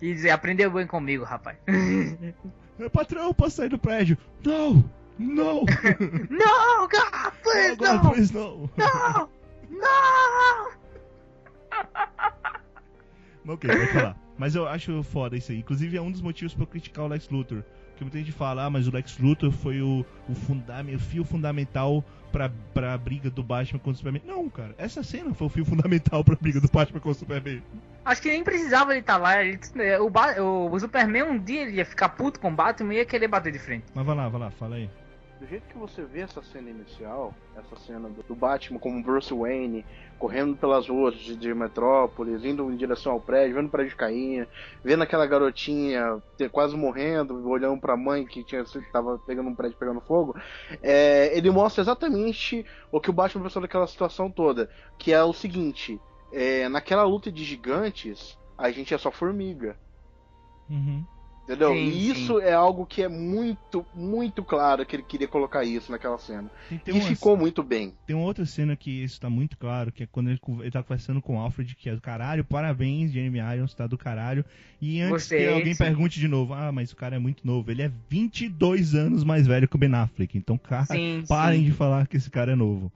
E 0.00 0.14
dizer, 0.14 0.30
aprendeu 0.30 0.70
bem 0.70 0.86
comigo, 0.86 1.22
rapaz. 1.24 1.58
Meu 2.78 2.88
patrão, 2.88 3.34
posso 3.34 3.56
sair 3.56 3.68
do 3.68 3.78
prédio? 3.78 4.16
Não! 4.42 4.82
No! 5.18 5.60
No, 5.64 6.88
God, 6.88 7.32
please, 7.42 7.72
Oh, 7.72 7.76
God, 7.76 8.02
no! 8.04 8.10
please, 8.10 8.34
no! 8.34 8.70
No! 8.76 9.28
No! 13.44 13.52
ok, 13.54 13.68
vai 13.68 13.86
falar. 13.88 14.16
Mas 14.38 14.54
eu 14.54 14.66
acho 14.66 15.02
foda 15.02 15.36
isso 15.36 15.52
aí. 15.52 15.58
Inclusive 15.58 15.96
é 15.96 16.00
um 16.00 16.10
dos 16.10 16.20
motivos 16.20 16.54
pra 16.54 16.62
eu 16.64 16.66
criticar 16.66 17.04
o 17.04 17.08
Lex 17.08 17.28
Luthor. 17.28 17.62
Porque 17.90 18.04
muita 18.04 18.18
gente 18.18 18.32
fala, 18.32 18.64
ah, 18.64 18.70
mas 18.70 18.88
o 18.88 18.90
Lex 18.90 19.18
Luthor 19.18 19.52
foi 19.52 19.80
o, 19.82 20.04
o, 20.28 20.34
funda 20.34 20.82
o 20.94 20.98
fio 20.98 21.24
fundamental 21.24 22.02
pra, 22.32 22.50
pra 22.72 22.96
briga 22.96 23.30
do 23.30 23.42
Batman 23.42 23.78
contra 23.78 23.92
o 23.92 23.96
Superman. 23.96 24.22
Não, 24.26 24.48
cara, 24.48 24.74
essa 24.78 25.02
cena 25.02 25.34
foi 25.34 25.46
o 25.46 25.50
fio 25.50 25.64
fundamental 25.64 26.24
pra 26.24 26.34
briga 26.34 26.60
do 26.60 26.68
Batman 26.68 26.98
contra 27.00 27.10
o 27.10 27.14
Superman. 27.14 27.62
Acho 28.04 28.22
que 28.22 28.28
nem 28.30 28.42
precisava 28.42 28.92
ele 28.92 29.00
estar 29.00 29.18
lá. 29.18 29.44
Ele, 29.44 29.58
o, 30.00 30.08
Ba- 30.10 30.40
o, 30.40 30.70
o 30.72 30.80
Superman 30.80 31.22
um 31.24 31.38
dia 31.38 31.62
ele 31.62 31.76
ia 31.76 31.84
ficar 31.84 32.08
puto 32.08 32.40
com 32.40 32.48
o 32.48 32.54
Batman 32.54 32.94
e 32.94 32.96
ia 32.98 33.04
querer 33.04 33.28
bater 33.28 33.52
de 33.52 33.58
frente. 33.58 33.84
Mas 33.94 34.04
vai 34.06 34.16
lá, 34.16 34.28
vai 34.28 34.40
lá, 34.40 34.50
fala 34.50 34.76
aí. 34.76 34.90
Do 35.42 35.48
jeito 35.48 35.66
que 35.66 35.76
você 35.76 36.04
vê 36.04 36.20
essa 36.20 36.40
cena 36.40 36.70
inicial, 36.70 37.34
essa 37.56 37.74
cena 37.74 38.08
do, 38.08 38.32
Batman 38.32 38.78
como 38.78 39.02
Bruce 39.02 39.34
Wayne, 39.34 39.84
correndo 40.16 40.56
pelas 40.56 40.88
ruas 40.88 41.16
de, 41.16 41.34
de 41.34 41.52
Metrópolis, 41.52 42.44
indo 42.44 42.70
em 42.70 42.76
direção 42.76 43.10
ao 43.10 43.20
prédio, 43.20 43.56
vendo 43.56 43.66
o 43.66 43.70
prédio 43.70 43.96
cair, 43.96 44.48
vendo 44.84 45.02
aquela 45.02 45.26
garotinha 45.26 46.22
ter, 46.38 46.48
quase 46.48 46.76
morrendo, 46.76 47.44
olhando 47.48 47.80
pra 47.80 47.96
mãe 47.96 48.24
que 48.24 48.44
tinha 48.44 48.64
tava 48.92 49.18
pegando 49.26 49.48
um 49.48 49.54
prédio 49.54 49.76
pegando 49.76 50.00
fogo, 50.02 50.32
é, 50.80 51.36
ele 51.36 51.50
mostra 51.50 51.82
exatamente 51.82 52.64
o 52.92 53.00
que 53.00 53.10
o 53.10 53.12
Batman 53.12 53.42
pensou 53.42 53.62
daquela 53.62 53.88
situação 53.88 54.30
toda, 54.30 54.70
que 54.96 55.12
é 55.12 55.24
o 55.24 55.32
seguinte, 55.32 56.00
é, 56.32 56.68
naquela 56.68 57.02
luta 57.02 57.32
de 57.32 57.42
gigantes, 57.42 58.38
a 58.56 58.70
gente 58.70 58.94
é 58.94 58.98
só 58.98 59.10
formiga. 59.10 59.76
Uhum. 60.70 61.04
Entendeu? 61.44 61.72
Sim, 61.74 61.88
e 61.88 62.08
isso 62.10 62.38
é 62.40 62.52
algo 62.52 62.86
que 62.86 63.02
é 63.02 63.08
muito, 63.08 63.84
muito 63.92 64.44
claro 64.44 64.86
que 64.86 64.94
ele 64.94 65.02
queria 65.02 65.26
colocar 65.26 65.64
isso 65.64 65.90
naquela 65.90 66.16
cena. 66.16 66.48
Tem 66.84 66.94
e 66.94 66.98
uma- 67.00 67.08
ficou 67.08 67.36
muito 67.36 67.64
bem. 67.64 67.92
Tem 68.06 68.14
uma 68.14 68.24
outra 68.24 68.46
cena 68.46 68.76
que 68.76 68.90
isso 69.02 69.20
tá 69.20 69.28
muito 69.28 69.58
claro, 69.58 69.90
que 69.90 70.04
é 70.04 70.06
quando 70.06 70.30
ele, 70.30 70.40
ele 70.60 70.70
tá 70.70 70.82
conversando 70.84 71.20
com 71.20 71.36
o 71.36 71.40
Alfred, 71.40 71.74
que 71.74 71.88
é 71.88 71.94
do 71.96 72.00
caralho, 72.00 72.44
parabéns, 72.44 73.10
Jeremy 73.10 73.40
Irons, 73.56 73.74
tá 73.74 73.88
do 73.88 73.98
caralho. 73.98 74.44
E 74.80 75.00
antes 75.00 75.12
Gostei, 75.12 75.38
que 75.46 75.48
alguém 75.52 75.74
sim. 75.74 75.82
pergunte 75.82 76.20
de 76.20 76.28
novo, 76.28 76.54
ah, 76.54 76.70
mas 76.70 76.92
o 76.92 76.96
cara 76.96 77.16
é 77.16 77.18
muito 77.18 77.44
novo, 77.44 77.70
ele 77.72 77.82
é 77.82 77.90
22 78.08 78.94
anos 78.94 79.24
mais 79.24 79.46
velho 79.46 79.66
que 79.68 79.74
o 79.76 79.78
Ben 79.78 79.92
Affleck, 79.94 80.38
então 80.38 80.56
cara, 80.56 80.86
Sim, 80.86 81.24
parem 81.28 81.60
sim. 81.60 81.66
de 81.66 81.72
falar 81.72 82.06
que 82.06 82.16
esse 82.16 82.30
cara 82.30 82.52
é 82.52 82.56
novo. 82.56 82.92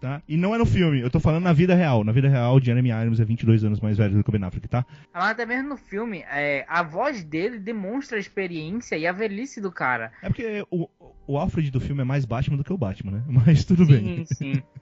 Tá? 0.00 0.22
E 0.28 0.36
não 0.36 0.54
é 0.54 0.58
no 0.58 0.64
filme, 0.64 1.00
eu 1.00 1.10
tô 1.10 1.18
falando 1.18 1.42
na 1.42 1.52
vida 1.52 1.74
real. 1.74 2.04
Na 2.04 2.12
vida 2.12 2.28
real, 2.28 2.54
o 2.54 2.60
Jeremy 2.60 2.90
Irons 2.90 3.18
é 3.18 3.24
22 3.24 3.64
anos 3.64 3.80
mais 3.80 3.98
velho 3.98 4.14
do 4.14 4.22
que 4.22 4.30
o 4.30 4.32
Ben 4.32 4.44
Affleck, 4.44 4.68
tá? 4.68 4.86
Mas 5.12 5.30
até 5.30 5.44
mesmo 5.44 5.70
no 5.70 5.76
filme, 5.76 6.24
é, 6.30 6.64
a 6.68 6.84
voz 6.84 7.24
dele 7.24 7.58
demonstra 7.58 8.16
a 8.16 8.20
experiência 8.20 8.96
e 8.96 9.08
a 9.08 9.12
velhice 9.12 9.60
do 9.60 9.72
cara. 9.72 10.12
É 10.22 10.28
porque 10.28 10.64
o, 10.70 10.88
o 11.26 11.36
Alfred 11.36 11.72
do 11.72 11.80
filme 11.80 12.02
é 12.02 12.04
mais 12.04 12.24
Batman 12.24 12.56
do 12.56 12.62
que 12.62 12.72
o 12.72 12.78
Batman, 12.78 13.12
né? 13.12 13.24
Mas 13.44 13.64
tudo 13.64 13.84
bem. 13.84 14.24
Sim, 14.24 14.34
sim. 14.34 14.62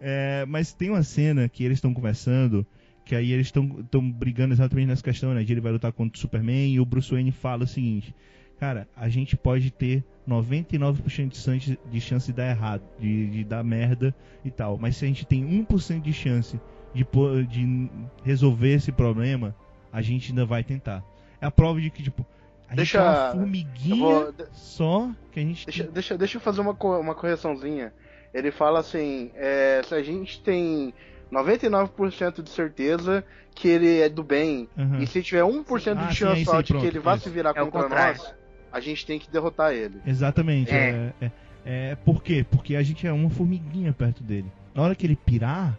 É, 0.00 0.44
mas 0.46 0.74
tem 0.74 0.90
uma 0.90 1.02
cena 1.02 1.48
que 1.48 1.64
eles 1.64 1.78
estão 1.78 1.94
conversando, 1.94 2.66
que 3.06 3.14
aí 3.14 3.32
eles 3.32 3.46
estão 3.46 4.10
brigando 4.10 4.52
exatamente 4.52 4.88
nessa 4.88 5.02
questão, 5.02 5.32
né? 5.32 5.42
De 5.44 5.52
ele 5.52 5.62
vai 5.62 5.72
lutar 5.72 5.92
contra 5.92 6.14
o 6.16 6.20
Superman 6.20 6.74
e 6.74 6.80
o 6.80 6.84
Bruce 6.84 7.10
Wayne 7.10 7.32
fala 7.32 7.64
o 7.64 7.66
seguinte: 7.66 8.14
Cara, 8.62 8.86
a 8.96 9.08
gente 9.08 9.36
pode 9.36 9.72
ter 9.72 10.04
99% 10.28 11.28
de 11.30 11.36
chance, 11.36 11.78
de 11.84 12.00
chance 12.00 12.26
de 12.28 12.32
dar 12.32 12.48
errado, 12.48 12.80
de, 12.96 13.26
de 13.28 13.42
dar 13.42 13.64
merda 13.64 14.14
e 14.44 14.52
tal, 14.52 14.78
mas 14.78 14.96
se 14.96 15.04
a 15.04 15.08
gente 15.08 15.26
tem 15.26 15.44
1% 15.44 16.00
de 16.00 16.12
chance 16.12 16.60
de, 16.94 17.04
de 17.48 17.90
resolver 18.22 18.74
esse 18.74 18.92
problema, 18.92 19.52
a 19.92 20.00
gente 20.00 20.30
ainda 20.30 20.46
vai 20.46 20.62
tentar. 20.62 21.02
É 21.40 21.46
a 21.46 21.50
prova 21.50 21.80
de 21.80 21.90
que, 21.90 22.04
tipo, 22.04 22.24
a 22.68 22.76
Deixa- 22.76 22.98
gente 22.98 23.04
é 23.04 23.10
uma 23.10 23.32
formiguinha 23.32 23.96
vou- 23.96 24.30
de- 24.32 24.46
só 24.52 25.10
que 25.32 25.40
a 25.40 25.42
gente 25.42 25.66
Deixa, 25.66 25.82
tem- 25.82 25.92
deixa, 25.92 26.16
deixa 26.16 26.36
eu 26.36 26.40
fazer 26.40 26.60
uma, 26.60 26.70
uma 27.00 27.16
correçãozinha. 27.16 27.92
Ele 28.32 28.52
fala 28.52 28.78
assim: 28.78 29.32
é, 29.34 29.82
se 29.84 29.92
a 29.92 30.04
gente 30.04 30.40
tem 30.40 30.94
99% 31.32 32.40
de 32.40 32.50
certeza 32.50 33.24
que 33.56 33.66
ele 33.66 33.98
é 34.02 34.08
do 34.08 34.22
bem, 34.22 34.68
Aham. 34.78 35.00
e 35.00 35.06
se 35.08 35.20
tiver 35.20 35.42
1% 35.42 35.98
Ah, 35.98 36.06
de 36.06 36.14
sim, 36.14 36.24
é 36.24 36.28
chance 36.28 36.44
só 36.44 36.58
aí, 36.58 36.62
de 36.62 36.74
que 36.74 36.86
ele 36.86 37.00
vá 37.00 37.18
se 37.18 37.28
virar 37.28 37.50
É 37.50 37.54
contra 37.54 37.88
nós, 37.88 38.34
a 38.72 38.80
gente 38.80 39.04
tem 39.04 39.18
que 39.18 39.30
derrotar 39.30 39.72
ele. 39.72 40.00
Exatamente. 40.06 40.70
É. 40.70 41.12
É. 41.20 41.26
É, 41.26 41.32
é, 41.64 41.94
por 41.96 42.22
quê? 42.22 42.44
Porque 42.48 42.74
a 42.74 42.82
gente 42.82 43.06
é 43.06 43.12
uma 43.12 43.30
formiguinha 43.30 43.92
perto 43.92 44.22
dele. 44.22 44.50
Na 44.74 44.82
hora 44.82 44.94
que 44.94 45.06
ele 45.06 45.16
pirar, 45.16 45.78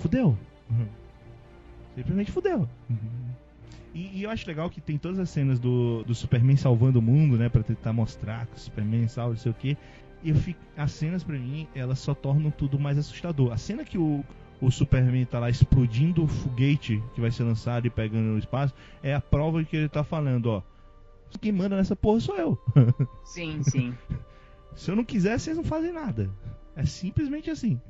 fudeu. 0.00 0.36
Uhum. 0.70 0.86
Simplesmente 1.94 2.32
fudeu. 2.32 2.68
Uhum. 2.88 2.96
E, 3.94 4.18
e 4.18 4.22
eu 4.22 4.30
acho 4.30 4.46
legal 4.46 4.70
que 4.70 4.80
tem 4.80 4.96
todas 4.96 5.18
as 5.18 5.28
cenas 5.30 5.58
do, 5.58 6.04
do 6.04 6.14
Superman 6.14 6.56
salvando 6.56 6.98
o 6.98 7.02
mundo, 7.02 7.36
né? 7.36 7.48
Pra 7.48 7.62
tentar 7.62 7.92
mostrar 7.92 8.46
que 8.46 8.56
o 8.56 8.60
Superman 8.60 9.08
salva, 9.08 9.30
não 9.30 9.38
sei 9.38 9.52
o 9.52 9.54
quê. 9.54 9.76
E 10.22 10.30
eu 10.30 10.36
fico, 10.36 10.60
as 10.76 10.92
cenas, 10.92 11.22
pra 11.22 11.38
mim, 11.38 11.68
elas 11.74 11.98
só 11.98 12.14
tornam 12.14 12.50
tudo 12.50 12.78
mais 12.78 12.98
assustador. 12.98 13.52
A 13.52 13.56
cena 13.56 13.84
que 13.84 13.98
o, 13.98 14.24
o 14.60 14.70
Superman 14.70 15.24
tá 15.24 15.38
lá 15.38 15.48
explodindo 15.50 16.24
o 16.24 16.28
foguete 16.28 17.02
que 17.14 17.20
vai 17.20 17.30
ser 17.30 17.44
lançado 17.44 17.86
e 17.86 17.90
pegando 17.90 18.24
no 18.24 18.38
espaço 18.38 18.74
é 19.02 19.14
a 19.14 19.20
prova 19.20 19.62
de 19.62 19.68
que 19.68 19.76
ele 19.76 19.88
tá 19.88 20.02
falando, 20.02 20.46
ó. 20.46 20.62
Quem 21.40 21.52
manda 21.52 21.76
nessa 21.76 21.94
porra 21.94 22.20
sou 22.20 22.36
eu. 22.36 22.58
Sim, 23.24 23.62
sim. 23.62 23.96
Se 24.74 24.90
eu 24.90 24.96
não 24.96 25.04
quiser, 25.04 25.38
vocês 25.38 25.56
não 25.56 25.64
fazem 25.64 25.92
nada. 25.92 26.30
É 26.76 26.84
simplesmente 26.86 27.50
assim. 27.50 27.80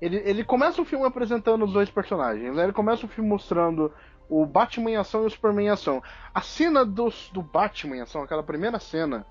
Ele, 0.00 0.16
ele 0.16 0.44
começa 0.44 0.80
o 0.80 0.84
filme 0.84 1.06
apresentando 1.06 1.64
os 1.64 1.72
dois 1.72 1.88
personagens. 1.88 2.54
né? 2.54 2.64
Ele 2.64 2.72
começa 2.72 3.06
o 3.06 3.08
filme 3.08 3.28
mostrando 3.28 3.90
o 4.28 4.44
Batman 4.44 4.90
em 4.90 4.96
ação 4.96 5.22
e 5.22 5.26
o 5.26 5.30
Superman 5.30 5.66
em 5.66 5.70
ação. 5.70 6.02
A 6.34 6.42
cena 6.42 6.84
dos, 6.84 7.30
do 7.32 7.42
Batman 7.42 7.96
em 7.96 8.00
ação, 8.02 8.22
aquela 8.22 8.42
primeira 8.42 8.78
cena 8.78 9.24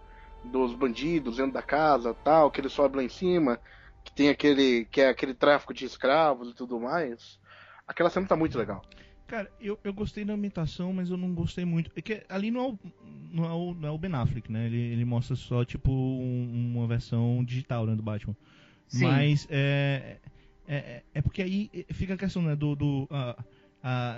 dos 0.43 0.73
bandidos 0.73 1.37
dentro 1.37 1.53
da 1.53 1.61
casa, 1.61 2.15
tal, 2.23 2.49
que 2.49 2.61
ele 2.61 2.69
sobe 2.69 2.97
lá 2.97 3.03
em 3.03 3.09
cima, 3.09 3.59
que 4.03 4.11
tem 4.11 4.29
aquele 4.29 4.85
que 4.85 5.01
é 5.01 5.09
aquele 5.09 5.33
tráfico 5.33 5.73
de 5.73 5.85
escravos 5.85 6.49
e 6.49 6.53
tudo 6.53 6.79
mais. 6.79 7.39
Aquela 7.87 8.09
cena 8.09 8.27
tá 8.27 8.35
muito 8.35 8.57
legal. 8.57 8.81
Cara, 9.27 9.49
eu, 9.59 9.79
eu 9.83 9.91
gostei 9.93 10.23
da 10.23 10.33
ambientação, 10.33 10.93
mas 10.93 11.09
eu 11.09 11.17
não 11.17 11.33
gostei 11.33 11.65
muito. 11.65 11.91
É 11.95 12.01
que 12.01 12.23
ali 12.29 12.51
não 12.51 12.61
é 12.61 12.67
o, 12.69 12.79
não 13.31 13.45
é 13.45 13.51
o, 13.53 13.73
não 13.73 13.89
é 13.89 13.91
o 13.91 13.97
Ben 13.97 14.13
Affleck, 14.13 14.51
né? 14.51 14.67
Ele, 14.67 14.77
ele 14.77 15.03
mostra 15.05 15.35
só, 15.35 15.65
tipo, 15.65 15.91
um- 15.91 16.73
uma 16.75 16.87
versão 16.87 17.43
digital 17.43 17.85
né, 17.87 17.95
do 17.95 18.03
Batman. 18.03 18.35
Sim. 18.87 19.03
Mas 19.05 19.47
é, 19.49 20.17
é, 20.67 20.75
é- 20.75 21.03
é 21.15 21.21
porque 21.21 21.41
aí 21.41 21.69
fica 21.91 22.13
a 22.13 22.17
questão, 22.17 22.41
né, 22.43 22.55
do... 22.55 22.75
do 22.75 23.07
a, 23.09 23.43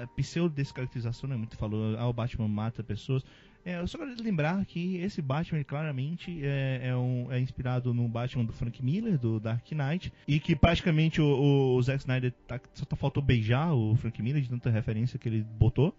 a 0.03 0.07
pseudo-descaracterização, 0.15 1.29
né? 1.29 1.35
Muito 1.35 1.57
falou, 1.57 1.97
ah, 1.97 2.07
o 2.07 2.13
Batman 2.13 2.47
mata 2.47 2.83
pessoas. 2.83 3.23
É, 3.67 3.81
eu 3.81 3.85
só 3.85 3.97
quero 3.97 4.15
lembrar 4.23 4.63
que 4.65 4.95
esse 5.01 5.21
Batman, 5.21 5.61
claramente, 5.61 6.39
é, 6.41 6.83
é, 6.83 6.95
um, 6.95 7.27
é 7.29 7.37
inspirado 7.37 7.93
no 7.93 8.07
Batman 8.07 8.45
do 8.45 8.53
Frank 8.53 8.81
Miller, 8.81 9.17
do 9.17 9.41
Dark 9.41 9.69
Knight, 9.73 10.13
e 10.25 10.39
que 10.39 10.55
praticamente 10.55 11.21
o, 11.21 11.25
o, 11.25 11.75
o 11.75 11.83
Zack 11.83 11.99
Snyder 11.99 12.31
tá, 12.47 12.61
só 12.73 12.85
tá 12.85 12.95
faltou 12.95 13.21
beijar 13.21 13.73
o 13.73 13.93
Frank 13.97 14.21
Miller 14.21 14.41
de 14.41 14.49
tanta 14.49 14.69
referência 14.69 15.19
que 15.19 15.27
ele 15.27 15.43
botou, 15.43 15.93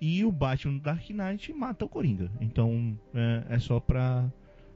e 0.00 0.24
o 0.24 0.32
Batman 0.32 0.78
do 0.78 0.80
Dark 0.80 1.08
Knight 1.10 1.52
mata 1.52 1.84
o 1.84 1.88
Coringa. 1.88 2.28
Então, 2.40 2.98
é, 3.14 3.54
é 3.54 3.58
só 3.60 3.78
pra 3.78 4.28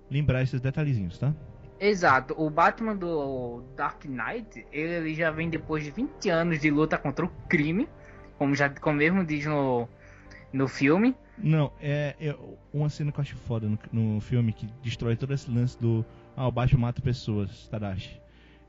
lembrar 0.09 0.41
esses 0.41 0.61
detalhezinhos, 0.61 1.19
tá? 1.19 1.35
Exato. 1.81 2.33
O 2.39 2.49
Batman 2.49 2.95
do 2.95 3.65
Dark 3.75 4.05
Knight, 4.05 4.65
ele 4.71 5.17
já 5.17 5.33
vem 5.33 5.51
depois 5.51 5.83
de 5.83 5.91
20 5.91 6.31
anos 6.31 6.61
de 6.61 6.71
luta 6.71 6.97
contra 6.97 7.25
o 7.25 7.29
crime, 7.49 7.89
como 8.39 8.55
já 8.55 8.71
como 8.71 8.99
mesmo 8.99 9.25
diz 9.25 9.45
no, 9.47 9.89
no 10.53 10.69
filme. 10.69 11.13
Não, 11.39 11.71
é, 11.81 12.15
é 12.21 12.35
uma 12.73 12.89
cena 12.89 13.13
que 13.13 13.19
eu 13.19 13.23
acho 13.23 13.37
foda 13.37 13.69
no, 13.69 13.79
no 13.93 14.21
filme 14.21 14.53
que 14.53 14.67
destrói 14.83 15.17
todo 15.17 15.33
esse 15.35 15.51
lance 15.51 15.79
do. 15.81 16.05
Ah, 16.37 16.47
o 16.49 16.53
Batman 16.53 16.81
mata 16.81 17.01
pessoas, 17.03 17.69
Tadashi. 17.69 18.21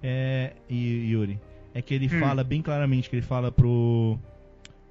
É. 0.03 0.53
E 0.69 1.09
Yuri. 1.11 1.39
É 1.73 1.81
que 1.81 1.93
ele 1.93 2.07
Hum. 2.07 2.19
fala 2.19 2.43
bem 2.43 2.61
claramente, 2.61 3.09
que 3.09 3.15
ele 3.15 3.21
fala 3.25 3.51
pro. 3.51 4.17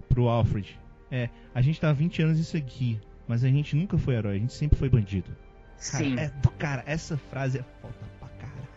pro 0.09 0.29
Alfred. 0.29 0.79
É, 1.11 1.29
a 1.55 1.61
gente 1.61 1.81
tá 1.81 1.91
há 1.91 1.93
20 1.93 2.23
anos 2.23 2.39
nisso 2.39 2.57
aqui, 2.57 3.01
mas 3.29 3.45
a 3.45 3.49
gente 3.49 3.77
nunca 3.77 3.97
foi 3.97 4.15
herói, 4.15 4.37
a 4.37 4.39
gente 4.41 4.53
sempre 4.53 4.77
foi 4.79 4.89
bandido. 4.89 5.31
Cara, 5.91 6.05
Sim. 6.05 6.19
é 6.19 6.33
cara, 6.59 6.83
essa 6.87 7.17
frase 7.17 7.59
é 7.59 7.63
foda 7.81 7.95
pra 8.19 8.29
caralho. 8.31 8.69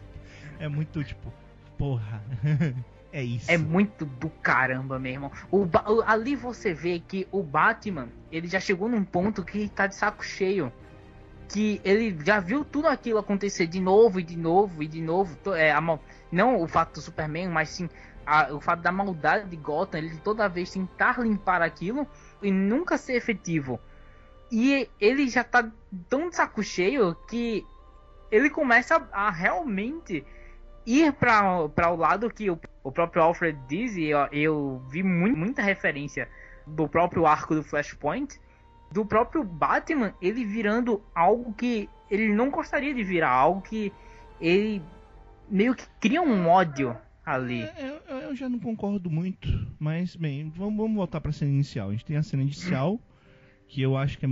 É 0.60 0.68
muito 0.68 1.04
tipo, 1.04 1.34
porra. 1.78 2.22
é 3.12 3.24
isso. 3.24 3.50
É 3.52 3.58
muito 3.58 4.06
do 4.06 4.30
caramba, 4.30 5.00
meu 5.00 5.12
irmão. 5.12 5.32
O 5.52 5.64
o- 5.64 6.04
ali 6.06 6.36
você 6.36 6.74
vê 6.74 7.00
que 7.00 7.28
o 7.32 7.42
Batman, 7.42 8.10
ele 8.32 8.48
já 8.48 8.60
chegou 8.60 8.88
num 8.88 9.04
ponto 9.04 9.44
que 9.44 9.68
tá 9.70 9.88
de 9.88 9.96
saco 9.96 10.24
cheio. 10.24 10.72
Que 11.52 11.82
ele 11.84 12.16
já 12.24 12.40
viu 12.40 12.64
tudo 12.64 12.88
aquilo 12.88 13.18
acontecer 13.18 13.66
de 13.66 13.80
novo 13.80 14.20
e 14.20 14.24
de 14.24 14.38
novo 14.38 14.84
e 14.84 14.88
de 14.88 15.02
novo. 15.02 15.36
É, 15.56 15.72
a 15.72 15.82
não 16.32 16.62
o 16.62 16.68
fato 16.68 16.94
do 16.96 17.02
Superman, 17.02 17.50
mas 17.50 17.70
sim 17.70 17.90
a- 18.26 18.54
o 18.54 18.62
fato 18.62 18.82
da 18.82 18.92
maldade 18.92 19.50
de 19.50 19.56
Gotham. 19.56 19.98
Ele 19.98 20.16
toda 20.18 20.48
vez 20.48 20.70
tentar 20.70 21.20
limpar 21.20 21.64
aquilo 21.64 22.08
e 22.44 22.52
nunca 22.52 22.98
ser 22.98 23.14
efetivo. 23.14 23.80
E 24.52 24.88
ele 25.00 25.28
já 25.28 25.44
tá 25.44 25.68
tão 26.08 26.30
de 26.30 26.36
saco 26.36 26.62
cheio 26.62 27.16
que 27.28 27.66
ele 28.32 28.50
começa 28.52 28.98
a, 29.12 29.28
a 29.28 29.32
realmente 29.32 30.24
ir 30.86 31.14
para 31.14 31.92
o 31.92 31.96
lado 31.96 32.30
que 32.30 32.50
o, 32.50 32.60
o 32.84 32.92
próprio 32.92 33.22
Alfred 33.22 33.58
diz, 33.68 33.96
e 33.96 34.06
eu, 34.06 34.20
eu 34.32 34.82
vi 34.90 35.04
mu- 35.04 35.36
muita 35.36 35.62
referência 35.62 36.28
do 36.66 36.88
próprio 36.88 37.26
arco 37.26 37.56
do 37.56 37.64
Flashpoint, 37.64 38.40
do 38.92 39.06
próprio 39.06 39.44
Batman, 39.44 40.14
ele 40.22 40.44
virando 40.46 41.02
algo 41.14 41.54
que 41.54 41.90
ele 42.10 42.34
não 42.34 42.50
gostaria 42.50 42.94
de 42.94 43.04
virar, 43.04 43.30
algo 43.30 43.62
que 43.62 43.94
ele 44.42 44.82
meio 45.50 45.76
que 45.76 45.86
cria 46.00 46.22
um 46.22 46.48
ódio 46.48 46.96
ali. 47.26 47.62
É, 47.64 48.02
eu, 48.10 48.18
eu, 48.18 48.36
já 48.36 48.50
não 48.50 48.60
concordo 48.60 49.10
muito, 49.10 49.48
mas 49.80 50.16
bem, 50.16 50.52
vamos, 50.56 50.76
vamos 50.78 50.96
voltar 50.96 51.22
pra 51.22 51.32
cena 51.32 51.52
inicial. 51.52 51.90
A 51.90 51.92
gente 51.92 52.06
tem 52.06 52.18
a 52.18 52.24
cena 52.24 52.42
inicial, 52.42 53.00
que 53.68 53.82
eu 53.82 53.96
acho 53.96 54.18
que 54.18 54.26
é, 54.26 54.30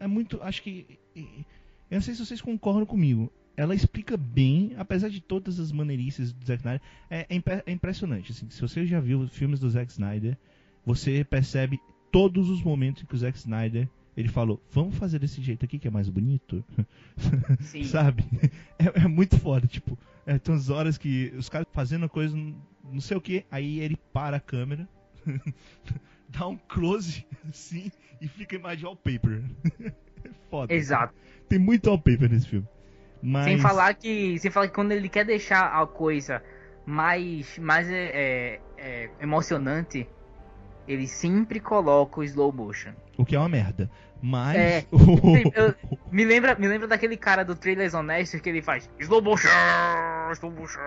é 0.00 0.06
muito. 0.06 0.42
Acho 0.42 0.62
que. 0.62 0.98
Eu 1.14 1.96
não 1.96 2.00
sei 2.00 2.14
se 2.14 2.24
vocês 2.24 2.40
concordam 2.40 2.86
comigo. 2.86 3.30
Ela 3.58 3.74
explica 3.74 4.16
bem, 4.16 4.72
apesar 4.78 5.08
de 5.08 5.20
todas 5.20 5.58
as 5.58 5.72
maneirices 5.72 6.32
do 6.32 6.46
Zack 6.46 6.60
Snyder. 6.60 6.80
É, 7.10 7.26
é, 7.28 7.62
é 7.66 7.72
impressionante. 7.72 8.30
Assim, 8.30 8.48
se 8.48 8.60
você 8.60 8.86
já 8.86 9.00
viu 9.00 9.26
filmes 9.26 9.58
do 9.58 9.68
Zack 9.68 9.90
Snyder, 9.90 10.38
você 10.86 11.24
percebe 11.24 11.80
todos 12.12 12.48
os 12.48 12.62
momentos 12.62 13.02
em 13.02 13.06
que 13.06 13.16
o 13.16 13.18
Zack 13.18 13.36
Snyder 13.36 13.88
ele 14.16 14.28
falou, 14.28 14.62
vamos 14.70 14.96
fazer 14.96 15.18
desse 15.18 15.42
jeito 15.42 15.64
aqui 15.64 15.76
que 15.76 15.88
é 15.88 15.90
mais 15.90 16.08
bonito. 16.08 16.64
Sabe? 17.84 18.24
É, 18.78 19.02
é, 19.02 19.08
muito 19.08 19.36
foda, 19.36 19.66
tipo, 19.66 19.98
é, 20.24 20.38
tem 20.38 20.54
umas 20.54 20.70
horas 20.70 20.96
que 20.96 21.32
os 21.36 21.48
caras 21.48 21.66
fazendo 21.72 22.04
a 22.04 22.08
coisa, 22.08 22.36
não 22.36 23.00
sei 23.00 23.16
o 23.16 23.20
que, 23.20 23.44
aí 23.50 23.80
ele 23.80 23.96
para 24.12 24.36
a 24.36 24.40
câmera, 24.40 24.88
dá 26.30 26.46
um 26.46 26.56
close 26.56 27.26
assim 27.48 27.90
e 28.20 28.28
fica 28.28 28.54
em 28.54 28.62
wallpaper. 28.84 29.42
é 29.82 30.30
foda. 30.48 30.72
Exato. 30.72 31.12
Tem 31.48 31.58
muito 31.58 31.88
wallpaper 31.88 32.30
nesse 32.30 32.46
filme. 32.46 32.68
Mas... 33.22 33.44
Sem 33.44 33.58
falar 33.58 33.94
que. 33.94 34.38
Sem 34.38 34.50
falar 34.50 34.68
que 34.68 34.74
quando 34.74 34.92
ele 34.92 35.08
quer 35.08 35.24
deixar 35.24 35.80
a 35.80 35.86
coisa 35.86 36.42
mais, 36.86 37.58
mais 37.58 37.88
é, 37.90 38.10
é, 38.12 38.60
é 38.78 39.10
emocionante, 39.20 40.08
ele 40.86 41.06
sempre 41.06 41.60
coloca 41.60 42.20
o 42.20 42.24
slow 42.24 42.52
motion. 42.52 42.92
O 43.16 43.24
que 43.24 43.36
é 43.36 43.38
uma 43.38 43.48
merda. 43.48 43.90
Mas. 44.22 44.56
É, 44.56 44.86
eu, 45.54 45.74
me, 46.10 46.24
lembra, 46.24 46.54
me 46.54 46.66
lembra 46.66 46.88
daquele 46.88 47.16
cara 47.16 47.44
do 47.44 47.54
Trailers 47.54 47.94
Honestos 47.94 48.40
que 48.40 48.48
ele 48.48 48.62
faz 48.62 48.88
slow 48.98 49.22
motion, 49.22 49.48
slow 50.32 50.50
motion. 50.52 50.80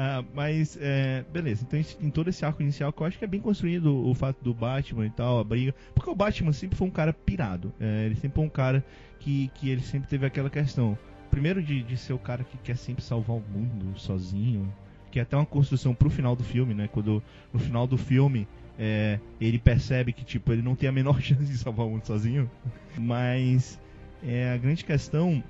Ah, 0.00 0.24
mas, 0.32 0.78
é, 0.80 1.24
beleza. 1.32 1.66
Então, 1.66 1.80
em 2.00 2.08
todo 2.08 2.30
esse 2.30 2.44
arco 2.44 2.62
inicial, 2.62 2.92
que 2.92 3.02
eu 3.02 3.06
acho 3.08 3.18
que 3.18 3.24
é 3.24 3.26
bem 3.26 3.40
construído 3.40 4.08
o 4.08 4.14
fato 4.14 4.44
do 4.44 4.54
Batman 4.54 5.04
e 5.04 5.10
tal, 5.10 5.40
a 5.40 5.44
briga. 5.44 5.74
Porque 5.92 6.08
o 6.08 6.14
Batman 6.14 6.52
sempre 6.52 6.78
foi 6.78 6.86
um 6.86 6.90
cara 6.90 7.12
pirado. 7.12 7.74
É, 7.80 8.06
ele 8.06 8.14
sempre 8.14 8.36
foi 8.36 8.44
um 8.44 8.48
cara 8.48 8.84
que, 9.18 9.50
que 9.56 9.68
ele 9.68 9.80
sempre 9.80 10.08
teve 10.08 10.24
aquela 10.24 10.48
questão. 10.48 10.96
Primeiro, 11.32 11.60
de, 11.60 11.82
de 11.82 11.96
ser 11.96 12.12
o 12.12 12.18
cara 12.18 12.44
que 12.44 12.56
quer 12.58 12.76
sempre 12.76 13.02
salvar 13.02 13.36
o 13.36 13.40
mundo 13.40 13.98
sozinho 13.98 14.72
que 15.10 15.18
é 15.18 15.22
até 15.22 15.34
uma 15.34 15.46
construção 15.46 15.94
pro 15.94 16.10
final 16.10 16.36
do 16.36 16.44
filme, 16.44 16.74
né? 16.74 16.86
Quando 16.86 17.22
no 17.50 17.58
final 17.58 17.86
do 17.86 17.96
filme 17.96 18.46
é, 18.78 19.18
ele 19.40 19.58
percebe 19.58 20.12
que 20.12 20.22
tipo 20.22 20.52
ele 20.52 20.60
não 20.60 20.76
tem 20.76 20.86
a 20.86 20.92
menor 20.92 21.18
chance 21.22 21.46
de 21.46 21.56
salvar 21.56 21.86
o 21.86 21.90
mundo 21.90 22.06
sozinho. 22.06 22.48
Mas 22.96 23.80
é, 24.22 24.52
a 24.52 24.56
grande 24.58 24.84
questão, 24.84 25.42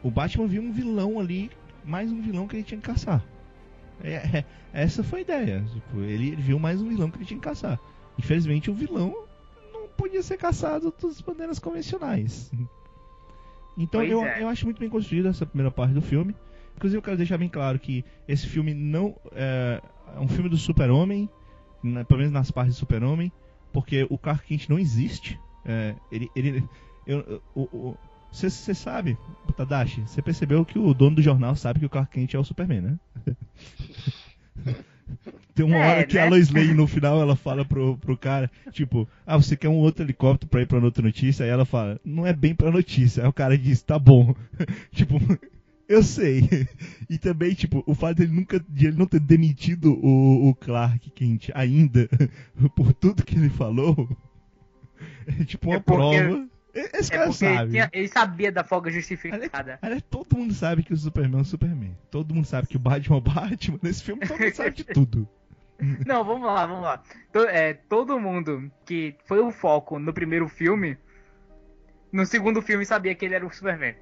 o 0.00 0.12
Batman 0.12 0.46
viu 0.46 0.62
um 0.62 0.72
vilão 0.72 1.18
ali, 1.18 1.50
mais 1.84 2.10
um 2.12 2.22
vilão 2.22 2.46
que 2.46 2.54
ele 2.54 2.62
tinha 2.62 2.80
que 2.80 2.86
caçar. 2.86 3.20
É, 4.02 4.38
é, 4.38 4.44
essa 4.72 5.02
foi 5.02 5.20
a 5.20 5.22
ideia. 5.22 5.64
Tipo, 5.72 6.00
ele, 6.00 6.28
ele, 6.28 6.42
viu 6.42 6.58
mais 6.58 6.80
um 6.80 6.88
vilão 6.88 7.10
que 7.10 7.18
ele 7.18 7.24
tinha 7.24 7.38
que 7.38 7.44
caçar. 7.44 7.78
Infelizmente 8.18 8.70
o 8.70 8.74
vilão 8.74 9.14
não 9.72 9.88
podia 9.88 10.22
ser 10.22 10.36
caçado 10.36 10.92
das 11.00 11.22
maneiras 11.22 11.58
convencionais. 11.58 12.50
Então 13.76 14.02
eu, 14.02 14.24
é. 14.24 14.42
eu 14.42 14.48
acho 14.48 14.64
muito 14.64 14.78
bem 14.78 14.88
construída 14.88 15.28
essa 15.28 15.46
primeira 15.46 15.70
parte 15.70 15.94
do 15.94 16.02
filme. 16.02 16.34
Inclusive, 16.76 16.98
eu 16.98 17.02
quero 17.02 17.16
deixar 17.16 17.38
bem 17.38 17.48
claro 17.48 17.78
que 17.78 18.04
esse 18.26 18.46
filme 18.46 18.74
não 18.74 19.14
é, 19.32 19.80
é 20.16 20.20
um 20.20 20.28
filme 20.28 20.48
do 20.48 20.56
Super-Homem, 20.56 21.28
né, 21.82 22.02
pelo 22.04 22.18
menos 22.18 22.32
nas 22.32 22.50
partes 22.50 22.74
do 22.74 22.78
Super-Homem, 22.78 23.30
porque 23.72 24.06
o 24.10 24.18
Clark 24.18 24.46
Kent 24.46 24.68
não 24.68 24.78
existe. 24.78 25.38
É, 25.64 25.94
ele, 26.10 26.30
ele, 26.34 26.68
você 28.32 28.74
sabe, 28.74 29.16
Tadashi, 29.56 30.00
você 30.00 30.22
percebeu 30.22 30.64
que 30.64 30.78
o 30.78 30.94
dono 30.94 31.16
do 31.16 31.22
jornal 31.22 31.54
sabe 31.54 31.80
que 31.80 31.86
o 31.86 31.90
Clark 31.90 32.12
Kent 32.12 32.34
é 32.34 32.38
o 32.38 32.44
Superman, 32.44 32.80
né? 32.80 32.98
Tem 35.54 35.66
uma 35.66 35.76
é, 35.76 35.90
hora 35.90 36.06
que 36.06 36.14
né? 36.14 36.22
a 36.22 36.28
Lois 36.28 36.50
Lane 36.50 36.72
no 36.72 36.86
final 36.86 37.20
ela 37.20 37.36
fala 37.36 37.62
pro, 37.62 37.98
pro 37.98 38.16
cara, 38.16 38.50
tipo, 38.70 39.06
ah, 39.26 39.36
você 39.36 39.54
quer 39.54 39.68
um 39.68 39.76
outro 39.76 40.02
helicóptero 40.02 40.48
pra 40.48 40.62
ir 40.62 40.66
pra 40.66 40.78
outra 40.78 41.02
notícia? 41.02 41.44
Aí 41.44 41.50
ela 41.50 41.66
fala, 41.66 42.00
não 42.02 42.26
é 42.26 42.32
bem 42.32 42.54
pra 42.54 42.70
notícia. 42.70 43.22
Aí 43.22 43.28
o 43.28 43.32
cara 43.32 43.58
diz, 43.58 43.82
tá 43.82 43.98
bom. 43.98 44.34
tipo, 44.92 45.20
eu 45.86 46.02
sei. 46.02 46.66
E 47.10 47.18
também, 47.18 47.52
tipo, 47.52 47.84
o 47.86 47.94
fato 47.94 48.16
dele 48.16 48.32
nunca 48.32 48.58
de 48.66 48.86
ele 48.86 48.96
não 48.96 49.06
ter 49.06 49.20
demitido 49.20 49.92
o, 49.92 50.48
o 50.48 50.54
Clark 50.54 51.10
Kent 51.10 51.50
ainda 51.54 52.08
por 52.74 52.94
tudo 52.94 53.22
que 53.22 53.36
ele 53.36 53.50
falou 53.50 54.08
é 55.26 55.44
tipo 55.44 55.68
uma 55.68 55.76
é 55.76 55.80
porque, 55.80 56.22
prova. 56.22 56.48
Esse 56.74 57.12
é 57.12 57.18
cara 57.18 57.32
sabe. 57.32 57.78
Ele, 57.78 57.88
ele, 57.92 58.08
sabia 58.08 58.50
da 58.50 58.64
folga 58.64 58.90
justificada. 58.90 59.78
Aliás, 59.82 60.02
todo 60.08 60.36
mundo 60.36 60.54
sabe 60.54 60.82
que 60.82 60.92
o 60.92 60.96
Superman 60.96 61.40
é 61.40 61.42
o 61.42 61.44
Superman. 61.44 61.96
Todo 62.10 62.34
mundo 62.34 62.46
sabe 62.46 62.66
que 62.66 62.76
o 62.76 62.80
Batman 62.80 63.16
é 63.16 63.18
o 63.18 63.20
Batman. 63.20 63.78
Nesse 63.82 64.02
filme 64.02 64.26
todo 64.26 64.38
mundo 64.38 64.54
sabe 64.54 64.70
de 64.70 64.84
tudo. 64.84 65.28
Não, 66.06 66.24
vamos 66.24 66.46
lá, 66.46 66.66
vamos 66.66 66.82
lá. 66.82 67.02
é, 67.50 67.74
todo 67.74 68.18
mundo 68.18 68.70
que 68.86 69.16
foi 69.24 69.40
o 69.40 69.50
foco 69.50 69.98
no 69.98 70.12
primeiro 70.12 70.48
filme, 70.48 70.96
no 72.12 72.24
segundo 72.24 72.62
filme 72.62 72.86
sabia 72.86 73.14
que 73.14 73.24
ele 73.24 73.34
era 73.34 73.46
o 73.46 73.52
Superman. 73.52 73.94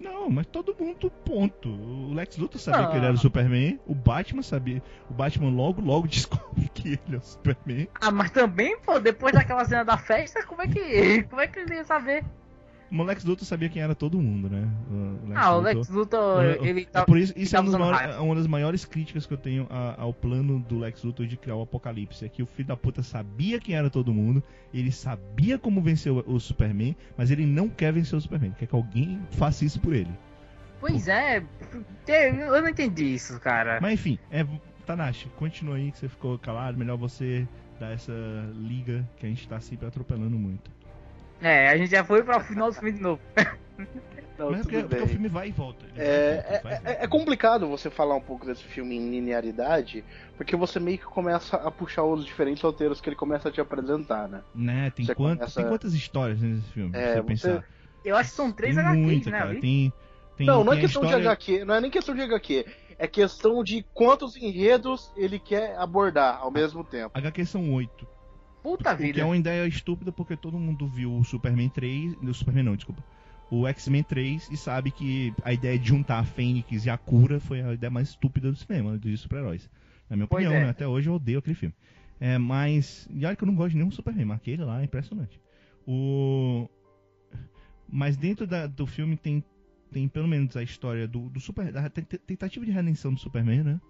Não, 0.00 0.28
mas 0.28 0.46
todo 0.46 0.76
mundo, 0.78 1.10
ponto. 1.24 1.68
O 1.68 2.12
Lex 2.14 2.36
Luthor 2.36 2.60
sabia 2.60 2.86
que 2.88 2.96
ele 2.96 3.06
era 3.06 3.14
o 3.14 3.18
Superman, 3.18 3.80
o 3.86 3.94
Batman 3.94 4.42
sabia. 4.42 4.82
O 5.10 5.14
Batman 5.14 5.50
logo, 5.50 5.80
logo 5.80 6.06
descobre 6.08 6.68
que 6.74 6.88
ele 7.06 7.16
é 7.16 7.18
o 7.18 7.22
Superman. 7.22 7.88
Ah, 8.00 8.10
mas 8.10 8.30
também, 8.30 8.78
pô, 8.80 8.98
depois 8.98 9.32
daquela 9.34 9.64
cena 9.64 9.84
da 9.84 9.96
festa, 9.96 10.44
como 10.44 10.62
é 10.62 10.68
que. 10.68 11.22
Como 11.28 11.40
é 11.40 11.46
que 11.46 11.58
ele 11.58 11.74
ia 11.74 11.84
saber? 11.84 12.24
O 12.90 13.02
Lex 13.02 13.24
Luthor 13.24 13.44
sabia 13.44 13.68
quem 13.68 13.82
era 13.82 13.94
todo 13.94 14.18
mundo, 14.20 14.48
né? 14.48 14.68
O 14.90 15.28
Lex 15.28 15.40
ah, 15.40 15.50
Luthor, 15.50 15.58
o 15.58 15.60
Lex 15.60 15.88
Luthor, 15.88 16.44
ele 16.62 16.84
tá. 16.86 17.00
É 17.00 17.04
por 17.04 17.18
isso, 17.18 17.32
isso 17.36 17.56
é 17.56 17.60
uma 17.60 17.70
das, 17.70 17.80
maiores, 17.80 18.16
uma 18.16 18.34
das, 18.34 18.46
maiores, 18.46 18.84
críticas 18.84 19.26
que 19.26 19.34
eu 19.34 19.38
tenho 19.38 19.66
a, 19.68 20.00
ao 20.00 20.12
plano 20.12 20.60
do 20.60 20.78
Lex 20.78 21.02
Luthor 21.02 21.26
de 21.26 21.36
criar 21.36 21.56
o 21.56 21.62
Apocalipse. 21.62 22.24
É 22.24 22.28
que 22.28 22.42
o 22.42 22.46
filho 22.46 22.68
da 22.68 22.76
puta 22.76 23.02
sabia 23.02 23.58
quem 23.58 23.74
era 23.74 23.90
todo 23.90 24.12
mundo, 24.12 24.42
ele 24.72 24.92
sabia 24.92 25.58
como 25.58 25.80
vencer 25.80 26.12
o, 26.12 26.24
o 26.26 26.38
Superman, 26.38 26.96
mas 27.16 27.30
ele 27.30 27.44
não 27.44 27.68
quer 27.68 27.92
vencer 27.92 28.16
o 28.16 28.20
Superman. 28.20 28.54
Quer 28.58 28.66
que 28.66 28.74
alguém 28.74 29.20
faça 29.32 29.64
isso 29.64 29.80
por 29.80 29.92
ele. 29.92 30.10
Pois 30.80 31.08
é, 31.08 31.42
eu 32.06 32.62
não 32.62 32.68
entendi 32.68 33.14
isso, 33.14 33.40
cara. 33.40 33.78
Mas 33.80 33.94
enfim, 33.94 34.18
é, 34.30 34.46
Tanashi, 34.84 35.28
continua 35.36 35.76
aí 35.76 35.90
que 35.90 35.98
você 35.98 36.08
ficou 36.08 36.38
calado. 36.38 36.78
Melhor 36.78 36.96
você 36.96 37.46
dar 37.80 37.92
essa 37.92 38.12
liga 38.54 39.06
que 39.16 39.26
a 39.26 39.28
gente 39.28 39.48
tá 39.48 39.60
sempre 39.60 39.86
atropelando 39.86 40.38
muito. 40.38 40.70
É, 41.40 41.68
a 41.68 41.76
gente 41.76 41.90
já 41.90 42.04
foi 42.04 42.22
para 42.22 42.38
o 42.38 42.40
final 42.40 42.70
do 42.70 42.74
filme 42.74 42.92
de 42.92 43.00
novo. 43.00 43.20
Não, 44.38 44.50
Mas 44.50 44.60
é 44.60 44.62
porque, 44.62 44.82
porque, 44.82 45.02
o 45.02 45.08
filme 45.08 45.28
vai 45.28 45.48
e 45.48 45.52
volta. 45.52 45.86
É, 45.96 46.60
volta, 46.62 46.68
é, 46.68 46.92
é, 46.92 47.04
é, 47.04 47.06
complicado 47.06 47.66
você 47.68 47.88
falar 47.88 48.16
um 48.16 48.20
pouco 48.20 48.44
desse 48.44 48.64
filme 48.64 48.94
em 48.94 49.10
linearidade, 49.10 50.04
porque 50.36 50.54
você 50.54 50.78
meio 50.78 50.98
que 50.98 51.04
começa 51.04 51.56
a 51.56 51.70
puxar 51.70 52.02
os 52.04 52.24
diferentes 52.24 52.62
roteiros 52.62 53.00
que 53.00 53.08
ele 53.08 53.16
começa 53.16 53.48
a 53.48 53.52
te 53.52 53.60
apresentar, 53.60 54.28
né? 54.28 54.42
Né, 54.54 54.90
tem, 54.90 55.06
quant, 55.06 55.38
começa... 55.38 55.60
tem 55.60 55.68
quantas 55.68 55.94
histórias 55.94 56.40
nesse 56.40 56.68
filme? 56.70 56.90
É, 56.94 57.14
você, 57.14 57.22
pensar. 57.22 57.64
Eu 58.04 58.14
acho 58.14 58.30
que 58.30 58.36
são 58.36 58.52
três 58.52 58.74
tem 58.74 58.84
HQs, 58.84 59.04
muita, 59.06 59.30
né? 59.30 59.38
Cara. 59.38 59.50
Tem, 59.60 59.92
tem, 60.36 60.46
não, 60.46 60.62
não 60.62 60.72
é 60.72 60.80
questão 60.80 61.02
história... 61.02 61.22
de 61.22 61.28
HQ, 61.28 61.64
não 61.64 61.74
é 61.74 61.80
nem 61.80 61.90
questão 61.90 62.14
de 62.14 62.20
HQ. 62.20 62.66
É 62.98 63.06
questão 63.06 63.64
de 63.64 63.84
quantos 63.94 64.36
enredos 64.36 65.10
ele 65.16 65.38
quer 65.38 65.76
abordar 65.78 66.38
ao 66.40 66.50
mesmo 66.50 66.84
tempo. 66.84 67.10
HQ 67.14 67.44
são 67.46 67.72
oito. 67.72 68.06
Puta 68.66 68.96
vida. 68.96 69.12
Que 69.12 69.20
é 69.20 69.24
uma 69.24 69.36
ideia 69.36 69.64
estúpida 69.64 70.10
porque 70.10 70.36
todo 70.36 70.58
mundo 70.58 70.88
viu 70.88 71.16
o 71.16 71.22
Superman 71.22 71.68
3. 71.68 72.16
O 72.20 72.34
Superman 72.34 72.64
não, 72.64 72.74
desculpa. 72.74 73.00
O 73.48 73.64
X-Men 73.68 74.02
3 74.02 74.50
e 74.50 74.56
sabe 74.56 74.90
que 74.90 75.32
a 75.44 75.52
ideia 75.52 75.78
de 75.78 75.86
juntar 75.86 76.18
a 76.18 76.24
Fênix 76.24 76.84
e 76.84 76.90
a 76.90 76.98
cura 76.98 77.38
foi 77.38 77.62
a 77.62 77.74
ideia 77.74 77.92
mais 77.92 78.08
estúpida 78.08 78.50
do 78.50 78.56
cinema, 78.56 78.98
dos 78.98 79.20
super-heróis. 79.20 79.70
Na 80.10 80.16
minha 80.16 80.24
opinião, 80.24 80.52
é. 80.52 80.64
né? 80.64 80.70
Até 80.70 80.84
hoje 80.84 81.08
eu 81.08 81.14
odeio 81.14 81.38
aquele 81.38 81.54
filme. 81.54 81.76
É, 82.18 82.38
mas. 82.38 83.08
E 83.08 83.24
olha 83.24 83.36
que 83.36 83.44
eu 83.44 83.46
não 83.46 83.54
gosto 83.54 83.70
de 83.70 83.76
nenhum 83.76 83.90
Superman, 83.92 84.24
mas 84.24 84.38
aquele 84.38 84.64
lá 84.64 84.80
é 84.80 84.84
impressionante. 84.84 85.40
O. 85.86 86.68
Mas 87.88 88.16
dentro 88.16 88.48
da, 88.48 88.66
do 88.66 88.84
filme 88.84 89.16
tem, 89.16 89.44
tem 89.92 90.08
pelo 90.08 90.26
menos 90.26 90.56
a 90.56 90.62
história 90.64 91.06
do, 91.06 91.28
do 91.28 91.38
Super. 91.38 91.70
da 91.70 91.88
tentativa 91.88 92.66
de 92.66 92.72
redenção 92.72 93.14
do 93.14 93.20
Superman, 93.20 93.62
né? 93.62 93.80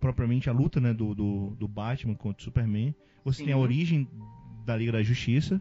Propriamente 0.00 0.48
a 0.50 0.52
luta 0.52 0.80
né, 0.80 0.92
do, 0.92 1.14
do, 1.14 1.56
do 1.58 1.68
Batman 1.68 2.14
contra 2.14 2.40
o 2.40 2.44
Superman. 2.44 2.94
Você 3.24 3.38
Sim. 3.38 3.46
tem 3.46 3.54
a 3.54 3.58
origem 3.58 4.08
da 4.64 4.76
Liga 4.76 4.92
da 4.92 5.02
Justiça. 5.02 5.54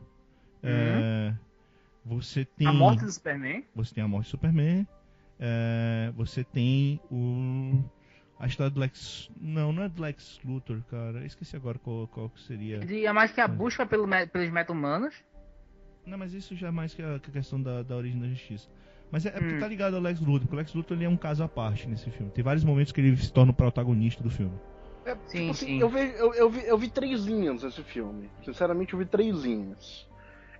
Uhum. 0.62 0.70
É, 0.70 1.36
você 2.04 2.46
tem. 2.46 2.68
A 2.68 2.74
morte 2.74 3.04
do 3.04 3.12
Superman. 3.12 3.64
Você 3.76 3.96
tem 3.96 4.04
a 4.04 4.08
morte 4.08 4.28
do 4.28 4.32
Superman. 4.32 4.88
É, 5.40 6.12
você 6.16 6.44
tem 6.44 7.00
o. 7.12 7.84
A 8.38 8.48
história 8.48 8.70
do 8.70 8.80
Lex. 8.80 9.30
Não, 9.40 9.72
não 9.72 9.84
é 9.84 9.90
do 9.90 10.02
Lex 10.02 10.40
Luthor, 10.44 10.82
cara. 10.90 11.20
Eu 11.20 11.26
esqueci 11.26 11.56
agora 11.56 11.80
qual, 11.80 12.08
qual 12.08 12.32
seria. 12.36 12.82
É 12.84 13.14
mais 13.14 13.32
que 13.32 13.40
a 13.40 13.48
busca 13.48 13.86
pelo, 13.86 14.08
pelos 14.32 14.50
meta-humanos. 14.50 15.16
Não, 16.06 16.18
mas 16.18 16.34
isso 16.34 16.56
já 16.56 16.68
é 16.68 16.72
mais 16.72 16.94
que 16.94 17.02
a, 17.02 17.18
que 17.20 17.30
a 17.30 17.34
questão 17.34 17.62
da, 17.62 17.82
da 17.82 17.96
origem 17.96 18.20
da 18.20 18.28
justiça. 18.28 18.70
Mas 19.12 19.26
é, 19.26 19.30
é 19.30 19.32
porque 19.34 19.56
hum. 19.56 19.60
tá 19.60 19.68
ligado 19.68 19.96
ao 19.96 20.02
Lex 20.02 20.20
Luthor, 20.20 20.40
porque 20.42 20.56
o 20.56 20.58
Lex 20.58 20.74
Luthor 20.74 20.98
ele 20.98 21.06
é 21.06 21.10
um 21.10 21.18
caso 21.18 21.44
à 21.44 21.48
parte 21.48 21.88
nesse 21.88 22.10
filme. 22.10 22.32
Tem 22.32 22.44
vários 22.44 22.64
momentos 22.64 22.92
que 22.92 23.00
ele 23.02 23.16
se 23.18 23.32
torna 23.32 23.52
o 23.52 23.56
protagonista 23.56 24.22
do 24.24 24.30
filme. 24.30 24.54
É, 25.06 25.16
Sim, 25.28 25.38
tipo 25.40 25.52
assim, 25.52 25.66
sim. 25.68 25.80
Eu, 25.80 25.90
vi, 25.90 26.00
eu, 26.18 26.34
eu, 26.34 26.50
vi, 26.50 26.66
eu 26.66 26.78
vi 26.78 26.90
três 26.90 27.22
linhas 27.26 27.62
nesse 27.64 27.84
filme. 27.84 28.30
Sinceramente, 28.44 28.94
eu 28.94 29.00
vi 29.00 29.06
três 29.06 29.44
linhas. 29.44 30.08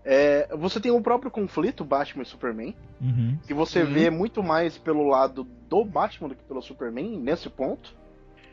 É, 0.08 0.56
você 0.56 0.80
tem 0.80 0.92
o 0.92 1.02
próprio 1.02 1.32
conflito 1.32 1.84
Batman 1.84 2.22
e 2.22 2.26
Superman, 2.28 2.76
Uhum. 3.02 3.38
que 3.48 3.54
você 3.56 3.84
Sim. 3.84 3.92
vê 3.92 4.10
muito 4.12 4.44
mais 4.44 4.78
pelo 4.78 5.08
lado 5.08 5.44
do 5.68 5.84
Batman 5.84 6.30
do 6.30 6.36
que 6.36 6.44
pelo 6.44 6.62
Superman, 6.62 7.20
nesse 7.20 7.50
ponto. 7.50 7.96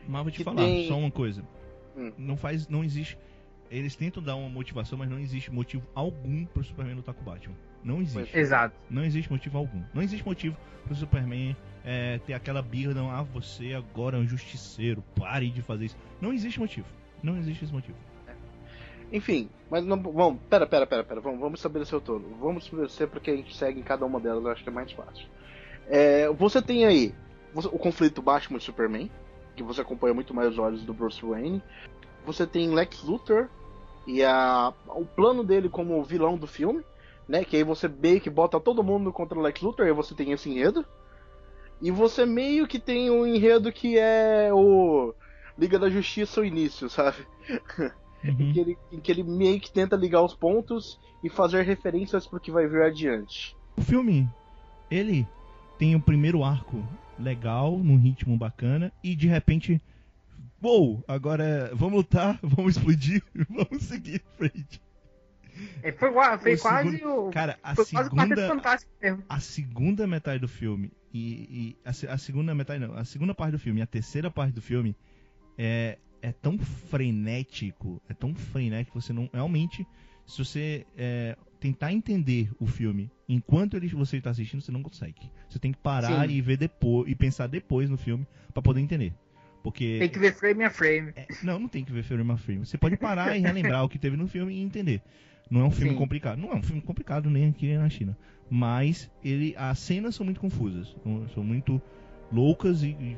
Mas 0.07 0.23
vou 0.23 0.31
te 0.31 0.43
falar, 0.43 0.57
tem- 0.57 0.87
só 0.87 0.97
uma 0.97 1.11
coisa. 1.11 1.43
Hum. 1.95 2.11
Não 2.17 2.35
faz. 2.35 2.67
Não 2.67 2.83
existe. 2.83 3.17
Eles 3.69 3.95
tentam 3.95 4.21
dar 4.21 4.35
uma 4.35 4.49
motivação, 4.49 4.97
mas 4.97 5.07
não 5.09 5.19
existe 5.19 5.51
motivo 5.51 5.85
algum 5.93 6.43
pro 6.45 6.63
Superman 6.63 6.95
lutar 6.95 7.13
com 7.13 7.21
o 7.21 7.23
Batman. 7.23 7.55
Não 7.83 8.01
existe. 8.01 8.37
Exato. 8.37 8.75
Não 8.89 9.03
existe 9.03 9.31
motivo 9.31 9.57
algum. 9.57 9.81
Não 9.93 10.01
existe 10.01 10.25
motivo 10.25 10.55
pro 10.85 10.95
Superman 10.95 11.55
é, 11.83 12.17
ter 12.19 12.33
aquela 12.33 12.61
birra, 12.61 12.93
não, 12.93 13.11
ah, 13.11 13.23
você 13.23 13.73
agora 13.73 14.17
é 14.17 14.19
um 14.19 14.27
justiceiro, 14.27 15.03
pare 15.19 15.49
de 15.49 15.61
fazer 15.61 15.85
isso. 15.85 15.97
Não 16.21 16.31
existe 16.31 16.59
motivo. 16.59 16.87
Não 17.21 17.37
existe 17.37 17.63
esse 17.65 17.73
motivo. 17.73 17.97
Enfim, 19.11 19.49
mas 19.69 19.85
não. 19.85 20.01
Vamos, 20.01 20.41
pera, 20.49 20.65
pera, 20.65 20.87
pera, 20.87 21.03
pera. 21.03 21.21
Vamos, 21.21 21.39
vamos 21.39 21.59
estabelecer 21.59 21.97
o 21.97 22.01
todo. 22.01 22.25
Vamos 22.39 22.63
estabelecer 22.63 23.07
porque 23.07 23.29
a 23.31 23.35
gente 23.35 23.55
segue 23.55 23.79
em 23.79 23.83
cada 23.83 24.05
uma 24.05 24.19
delas, 24.19 24.43
eu 24.43 24.51
acho 24.51 24.63
que 24.63 24.69
é 24.69 24.71
mais 24.71 24.91
fácil. 24.91 25.27
É, 25.87 26.27
você 26.29 26.61
tem 26.61 26.85
aí 26.85 27.13
você- 27.53 27.67
o 27.67 27.77
conflito 27.77 28.21
Batman 28.21 28.57
e 28.57 28.61
Superman, 28.61 29.11
que 29.55 29.61
você 29.61 29.81
acompanha 29.81 30.13
muito 30.13 30.33
mais 30.33 30.49
os 30.49 30.57
olhos 30.57 30.83
do 30.83 30.93
Bruce 30.93 31.23
Wayne. 31.23 31.61
Você 32.25 32.47
tem 32.47 32.69
Lex 32.73 33.03
Luthor 33.03 33.49
e 34.07 34.23
a, 34.23 34.73
o 34.87 35.05
plano 35.05 35.43
dele 35.43 35.69
como 35.69 36.01
vilão 36.03 36.35
do 36.37 36.47
filme, 36.47 36.83
né? 37.27 37.43
Que 37.43 37.57
aí 37.57 37.63
você 37.63 37.87
meio 37.87 38.21
que 38.21 38.29
bota 38.29 38.59
todo 38.59 38.83
mundo 38.83 39.11
contra 39.11 39.37
o 39.37 39.41
Lex 39.41 39.61
Luthor, 39.61 39.85
aí 39.85 39.93
você 39.93 40.13
tem 40.15 40.31
esse 40.31 40.49
enredo. 40.49 40.85
E 41.81 41.91
você 41.91 42.25
meio 42.25 42.67
que 42.67 42.79
tem 42.79 43.09
um 43.09 43.25
enredo 43.27 43.71
que 43.71 43.97
é 43.97 44.49
o 44.53 45.13
Liga 45.57 45.77
da 45.77 45.89
Justiça 45.89 46.41
o 46.41 46.45
início, 46.45 46.89
sabe? 46.89 47.17
em, 48.23 48.29
Uhum. 48.29 48.53
que 48.53 48.59
ele, 48.59 48.77
em 48.91 48.99
que 49.01 49.11
ele 49.11 49.23
meio 49.23 49.59
que 49.59 49.69
tenta 49.71 49.97
ligar 49.97 50.23
os 50.23 50.33
pontos 50.33 50.97
e 51.21 51.29
fazer 51.29 51.63
referências 51.63 52.25
pro 52.25 52.39
que 52.39 52.51
vai 52.51 52.65
vir 52.67 52.81
adiante. 52.83 53.53
O 53.75 53.81
filme, 53.81 54.29
ele 54.89 55.27
tem 55.77 55.93
o 55.95 55.99
primeiro 55.99 56.41
arco 56.43 56.81
legal, 57.19 57.77
num 57.77 57.97
ritmo 57.97 58.37
bacana, 58.37 58.91
e 59.03 59.13
de 59.15 59.27
repente. 59.27 59.81
Uou, 60.63 61.03
agora 61.05 61.71
vamos 61.73 61.97
lutar, 61.97 62.39
vamos 62.41 62.77
explodir, 62.77 63.21
vamos 63.49 63.83
seguir 63.83 64.21
em 64.21 64.37
frente. 64.37 64.81
É, 65.81 65.91
foi 65.91 66.11
foi 66.39 66.55
O 66.55 66.59
quase 66.59 66.91
segundo- 66.97 67.27
o. 67.27 67.31
Cara, 67.31 67.57
a 67.63 67.75
foi 67.75 67.85
segunda, 67.85 68.51
a 69.29 69.39
segunda 69.39 70.07
metade 70.07 70.39
do 70.39 70.47
filme 70.47 70.91
e, 71.13 71.19
e 71.19 71.77
a, 71.85 72.13
a 72.13 72.17
segunda 72.17 72.55
metade 72.55 72.79
não, 72.85 72.95
a 72.95 73.05
segunda 73.05 73.33
parte 73.35 73.51
do 73.51 73.59
filme 73.59 73.79
e 73.79 73.83
a 73.83 73.87
terceira 73.87 74.31
parte 74.31 74.53
do 74.53 74.61
filme 74.61 74.95
é, 75.57 75.97
é 76.21 76.31
tão 76.31 76.57
frenético, 76.57 78.01
é 78.09 78.13
tão 78.13 78.33
frenético 78.33 78.97
que 78.97 79.05
você 79.05 79.13
não 79.13 79.29
realmente 79.33 79.85
se 80.25 80.37
você 80.43 80.85
é, 80.97 81.35
tentar 81.59 81.91
entender 81.91 82.49
o 82.59 82.65
filme 82.65 83.11
enquanto 83.27 83.75
ele, 83.75 83.87
você 83.89 84.17
está 84.17 84.29
assistindo, 84.29 84.61
você 84.61 84.71
não 84.71 84.81
consegue. 84.81 85.29
Você 85.49 85.59
tem 85.59 85.71
que 85.71 85.77
parar 85.79 86.27
Sim. 86.27 86.33
e 86.35 86.41
ver 86.41 86.57
depois 86.57 87.09
e 87.11 87.15
pensar 87.15 87.47
depois 87.47 87.89
no 87.89 87.97
filme 87.97 88.25
para 88.53 88.61
poder 88.63 88.79
entender. 88.81 89.13
Porque 89.63 89.97
Tem 89.99 90.09
que 90.09 90.19
ver 90.19 90.33
frame 90.33 90.63
a 90.65 90.69
frame. 90.69 91.13
é, 91.15 91.25
não, 91.41 91.57
não 91.57 91.67
tem 91.69 91.85
que 91.85 91.91
ver 91.91 92.03
frame 92.03 92.29
a 92.31 92.37
frame. 92.37 92.65
Você 92.65 92.77
pode 92.77 92.97
parar 92.97 93.37
e 93.37 93.39
relembrar 93.41 93.83
o 93.85 93.89
que 93.89 93.97
teve 93.97 94.17
no 94.17 94.27
filme 94.27 94.53
e 94.53 94.61
entender. 94.61 95.01
Não 95.49 95.61
é 95.61 95.63
um 95.63 95.71
filme 95.71 95.91
Sim. 95.91 95.97
complicado. 95.97 96.37
Não 96.37 96.51
é 96.51 96.55
um 96.55 96.61
filme 96.63 96.81
complicado 96.81 97.29
nem 97.29 97.47
aqui 97.49 97.67
nem 97.67 97.77
na 97.77 97.89
China. 97.89 98.17
Mas 98.49 99.09
ele, 99.23 99.55
as 99.57 99.79
cenas 99.79 100.15
são 100.15 100.25
muito 100.25 100.39
confusas. 100.41 100.93
São- 101.33 101.43
muito 101.43 101.81
loucas 102.31 102.83
e, 102.83 102.87
e 102.87 103.17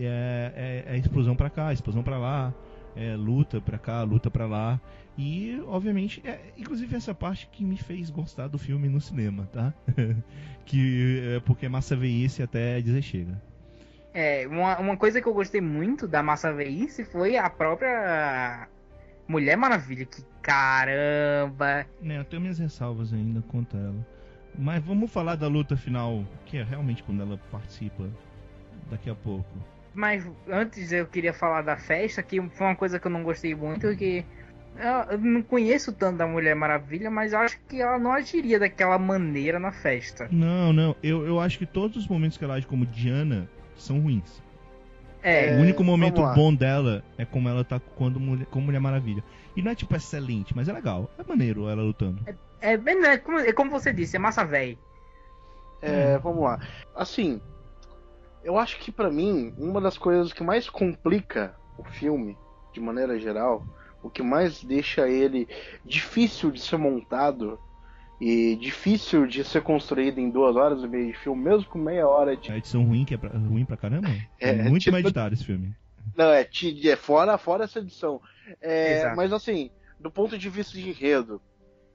é, 0.00 0.84
é- 0.88 0.94
é 0.94 0.98
explosão 0.98 1.36
pra 1.36 1.48
cá, 1.50 1.72
explosão 1.72 2.02
pra 2.02 2.18
lá, 2.18 2.52
é 2.94 3.14
luta 3.14 3.60
pra 3.60 3.78
cá, 3.78 4.02
luta 4.02 4.30
pra 4.30 4.46
lá. 4.46 4.80
E, 5.16 5.58
obviamente, 5.66 6.20
é, 6.26 6.52
inclusive 6.58 6.94
essa 6.96 7.14
parte 7.14 7.48
que 7.52 7.64
me 7.64 7.76
fez 7.76 8.10
gostar 8.10 8.48
do 8.48 8.58
filme 8.58 8.88
no 8.88 9.00
cinema, 9.00 9.48
tá? 9.52 9.72
que 10.66 11.20
é 11.36 11.40
porque 11.40 11.66
é 11.66 11.68
massa 11.68 11.94
ver 11.96 12.08
isso 12.08 12.40
e 12.40 12.44
até 12.44 12.80
dizer 12.80 13.02
chega. 13.02 13.40
É, 14.18 14.48
uma, 14.48 14.78
uma 14.78 14.96
coisa 14.96 15.20
que 15.20 15.28
eu 15.28 15.34
gostei 15.34 15.60
muito 15.60 16.08
da 16.08 16.22
Massa 16.22 16.50
Veice 16.50 17.04
foi 17.04 17.36
a 17.36 17.50
própria 17.50 18.66
Mulher 19.28 19.58
Maravilha. 19.58 20.06
Que 20.06 20.24
caramba! 20.40 21.84
Né, 22.00 22.16
eu 22.18 22.24
tenho 22.24 22.40
minhas 22.40 22.58
ressalvas 22.58 23.12
ainda 23.12 23.42
contra 23.42 23.78
ela. 23.78 24.06
Mas 24.58 24.82
vamos 24.82 25.12
falar 25.12 25.34
da 25.34 25.46
luta 25.48 25.76
final, 25.76 26.24
que 26.46 26.56
é 26.56 26.62
realmente 26.62 27.02
quando 27.02 27.20
ela 27.20 27.38
participa 27.52 28.08
daqui 28.90 29.10
a 29.10 29.14
pouco. 29.14 29.44
Mas 29.92 30.26
antes 30.48 30.92
eu 30.92 31.06
queria 31.06 31.34
falar 31.34 31.60
da 31.60 31.76
festa, 31.76 32.22
que 32.22 32.40
foi 32.40 32.66
uma 32.68 32.76
coisa 32.76 32.98
que 32.98 33.06
eu 33.06 33.10
não 33.10 33.22
gostei 33.22 33.54
muito, 33.54 33.94
que 33.96 34.24
eu 35.10 35.18
não 35.18 35.42
conheço 35.42 35.92
tanto 35.92 36.16
da 36.16 36.26
Mulher 36.26 36.54
Maravilha, 36.54 37.10
mas 37.10 37.34
acho 37.34 37.60
que 37.68 37.82
ela 37.82 37.98
não 37.98 38.12
agiria 38.12 38.58
daquela 38.58 38.98
maneira 38.98 39.58
na 39.58 39.72
festa. 39.72 40.26
Não, 40.32 40.72
não, 40.72 40.96
eu, 41.02 41.26
eu 41.26 41.38
acho 41.38 41.58
que 41.58 41.66
todos 41.66 41.98
os 41.98 42.08
momentos 42.08 42.38
que 42.38 42.44
ela 42.44 42.54
age 42.54 42.66
como 42.66 42.86
Diana 42.86 43.46
são 43.76 44.00
ruins. 44.00 44.42
É, 45.22 45.56
o 45.56 45.60
único 45.60 45.82
momento 45.82 46.22
bom 46.34 46.54
dela 46.54 47.02
é 47.18 47.24
como 47.24 47.48
ela 47.48 47.64
tá 47.64 47.80
quando 47.80 48.20
mulher, 48.20 48.46
como 48.46 48.66
Mulher 48.66 48.78
Maravilha. 48.80 49.24
E 49.56 49.62
não 49.62 49.72
é 49.72 49.74
tipo 49.74 49.96
excelente, 49.96 50.54
mas 50.54 50.68
é 50.68 50.72
legal. 50.72 51.10
É 51.18 51.24
maneiro 51.24 51.68
ela 51.68 51.82
lutando. 51.82 52.20
é, 52.60 52.76
bem- 52.76 53.04
é, 53.04 53.18
como, 53.18 53.38
é 53.38 53.52
como 53.52 53.70
você 53.70 53.92
disse, 53.92 54.14
é 54.16 54.18
massa 54.18 54.44
véi. 54.44 54.78
É, 55.82 56.16
vamos 56.18 56.42
lá. 56.44 56.60
Assim, 56.94 57.40
eu 58.44 58.58
acho 58.58 58.78
que 58.78 58.92
pra 58.92 59.10
mim, 59.10 59.52
uma 59.58 59.80
das 59.80 59.98
coisas 59.98 60.32
que 60.32 60.44
mais 60.44 60.70
complica 60.70 61.56
o 61.76 61.84
filme, 61.84 62.36
de 62.72 62.80
maneira 62.80 63.18
geral, 63.18 63.66
o 64.02 64.08
que 64.10 64.22
mais 64.22 64.62
deixa 64.62 65.08
ele 65.08 65.48
difícil 65.84 66.50
de 66.50 66.60
ser 66.60 66.76
montado 66.76 67.58
e 68.20 68.56
difícil 68.56 69.26
de 69.26 69.44
ser 69.44 69.62
construído 69.62 70.18
em 70.18 70.30
duas 70.30 70.56
horas 70.56 70.82
e 70.82 70.88
meia 70.88 71.06
de 71.12 71.18
filme, 71.18 71.42
mesmo 71.44 71.68
com 71.68 71.78
meia 71.78 72.08
hora 72.08 72.36
de. 72.36 72.50
A 72.50 72.56
edição 72.56 72.82
ruim, 72.84 73.04
que 73.04 73.14
é 73.14 73.16
pra- 73.18 73.30
ruim 73.36 73.64
pra 73.64 73.76
caramba. 73.76 74.08
É, 74.40 74.50
É, 74.50 74.62
muito 74.62 74.82
tipo- 74.82 74.92
mal 74.92 75.00
editado 75.00 75.34
esse 75.34 75.44
filme. 75.44 75.74
Não, 76.16 76.26
é, 76.30 76.44
é 76.88 76.96
fora, 76.96 77.36
fora 77.36 77.64
essa 77.64 77.78
edição. 77.80 78.20
É, 78.60 78.98
Exato. 79.00 79.16
mas 79.16 79.32
assim, 79.32 79.70
do 80.00 80.10
ponto 80.10 80.38
de 80.38 80.48
vista 80.48 80.78
de 80.78 80.88
enredo, 80.88 81.40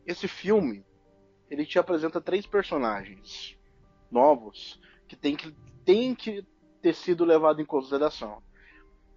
esse 0.05 0.27
filme 0.27 0.83
ele 1.49 1.65
te 1.65 1.79
apresenta 1.79 2.19
três 2.21 2.45
personagens 2.45 3.57
novos 4.11 4.79
que 5.07 5.15
tem 5.15 5.35
que, 5.35 5.53
tem 5.85 6.13
que 6.15 6.45
ter 6.81 6.93
sido 6.93 7.23
levado 7.25 7.61
em 7.61 7.65
consideração. 7.65 8.41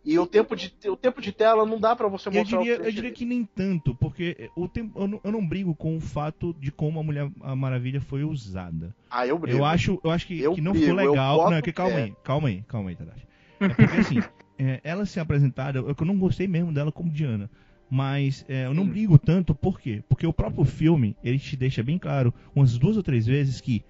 E 0.05 0.19
o 0.19 0.27
tempo 0.27 0.55
de, 0.55 0.73
o 0.87 0.97
tempo 0.97 1.21
de 1.23 1.33
tela 1.33 1.65
não 1.65 1.81
dá 1.81 1.97
pra 1.97 2.09
você 2.09 2.29
Eu 2.29 2.33
mostrar 2.33 2.59
diria, 2.59 2.75
o 2.75 2.81
que 2.81 2.87
eu 2.89 2.93
diria 2.93 3.11
que 3.11 3.25
nem 3.25 3.45
tanto, 3.45 3.95
porque 3.95 4.51
o 4.55 4.69
tempo, 4.69 5.01
eu, 5.01 5.09
não, 5.09 5.21
eu 5.25 5.33
não 5.33 5.47
brigo 5.47 5.75
com 5.75 5.97
o 5.97 6.01
fato 6.01 6.55
de 6.61 6.71
como 6.71 7.01
a 7.01 7.03
Mulher 7.03 7.31
a 7.41 7.57
Maravilha 7.57 8.01
foi 8.03 8.23
usada. 8.23 8.95
Ah, 9.11 9.27
eu 9.27 9.39
brigo. 9.39 9.59
Eu 9.59 9.65
acho, 9.65 9.99
eu 10.05 10.11
acho 10.11 10.27
que, 10.27 10.41
Eu 10.41 10.53
que 10.53 10.61
não 10.61 10.73
brigo, 10.73 10.87
ficou 10.87 11.01
eu 11.01 11.11
legal. 11.11 11.51
Não, 11.51 11.57
é 11.57 11.63
que 11.63 11.73
calma 11.73 11.99
aí, 11.99 12.15
calma 12.23 12.49
aí, 12.49 12.63
calma 12.69 12.91
aí, 12.91 12.97
Tadashi. 12.97 13.27
É 13.61 13.73
porque 13.73 13.97
assim, 13.97 14.25
é, 14.59 14.81
ela 14.85 15.07
ser 15.07 15.21
apresentada, 15.21 15.79
eu, 15.79 15.89
eu 15.99 16.07
não 16.07 16.19
gostei 16.19 16.47
mesmo 16.47 16.71
dela 16.73 16.93
como 16.93 17.11
Diana. 17.11 17.51
Mas 17.89 18.45
é, 18.49 18.67
eu 18.67 18.75
não 18.75 18.83
Hum. 18.83 18.89
brigo 18.89 19.19
tanto, 19.19 19.55
por 19.55 19.81
quê? 19.81 20.03
Porque 20.09 20.27
o 20.27 20.33
próprio 20.33 20.65
filme, 20.65 21.17
ele 21.25 21.39
te 21.39 21.57
deixa 21.57 21.83
bem 21.83 21.99
claro, 21.99 22.33
umas 22.55 22.77
duas 22.77 22.97
ou 22.97 23.03
três 23.03 23.25
vezes, 23.27 23.61
que 23.61 23.83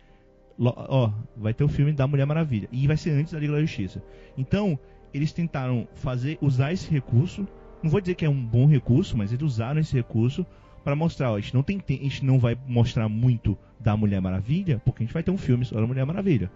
ó, 0.59 1.11
vai 1.37 1.53
ter 1.55 1.65
o 1.65 1.69
filme 1.69 1.93
da 1.93 2.07
Mulher 2.07 2.27
Maravilha. 2.27 2.69
E 2.71 2.87
vai 2.87 2.97
ser 2.97 3.11
antes 3.11 3.33
da 3.33 3.39
Liga 3.41 3.53
da 3.55 3.61
Justiça. 3.61 4.03
Então, 4.37 4.79
eles 5.15 5.33
tentaram 5.33 5.87
fazer, 5.95 6.37
usar 6.41 6.73
esse 6.73 6.91
recurso. 6.91 7.47
Não 7.83 7.91
vou 7.91 8.01
dizer 8.01 8.15
que 8.15 8.25
é 8.25 8.29
um 8.29 8.45
bom 8.45 8.67
recurso, 8.67 9.17
mas 9.17 9.33
eles 9.33 9.43
usaram 9.43 9.81
esse 9.81 9.95
recurso 9.95 10.45
para 10.83 10.95
mostrar, 10.97 11.31
ó, 11.33 11.37
a 11.37 11.41
gente 11.41 11.55
não 11.55 11.63
tem 11.63 11.79
te- 11.79 11.99
a 11.99 12.03
gente 12.03 12.25
não 12.25 12.39
vai 12.39 12.59
mostrar 12.67 13.09
muito 13.09 13.57
da 13.81 13.97
Mulher 13.97 14.21
Maravilha, 14.21 14.81
porque 14.85 15.03
a 15.03 15.07
gente 15.07 15.15
vai 15.15 15.23
ter 15.23 15.31
um 15.31 15.39
filme 15.39 15.65
só 15.65 15.81
da 15.81 15.87
Mulher 15.87 16.05
Maravilha. 16.05 16.51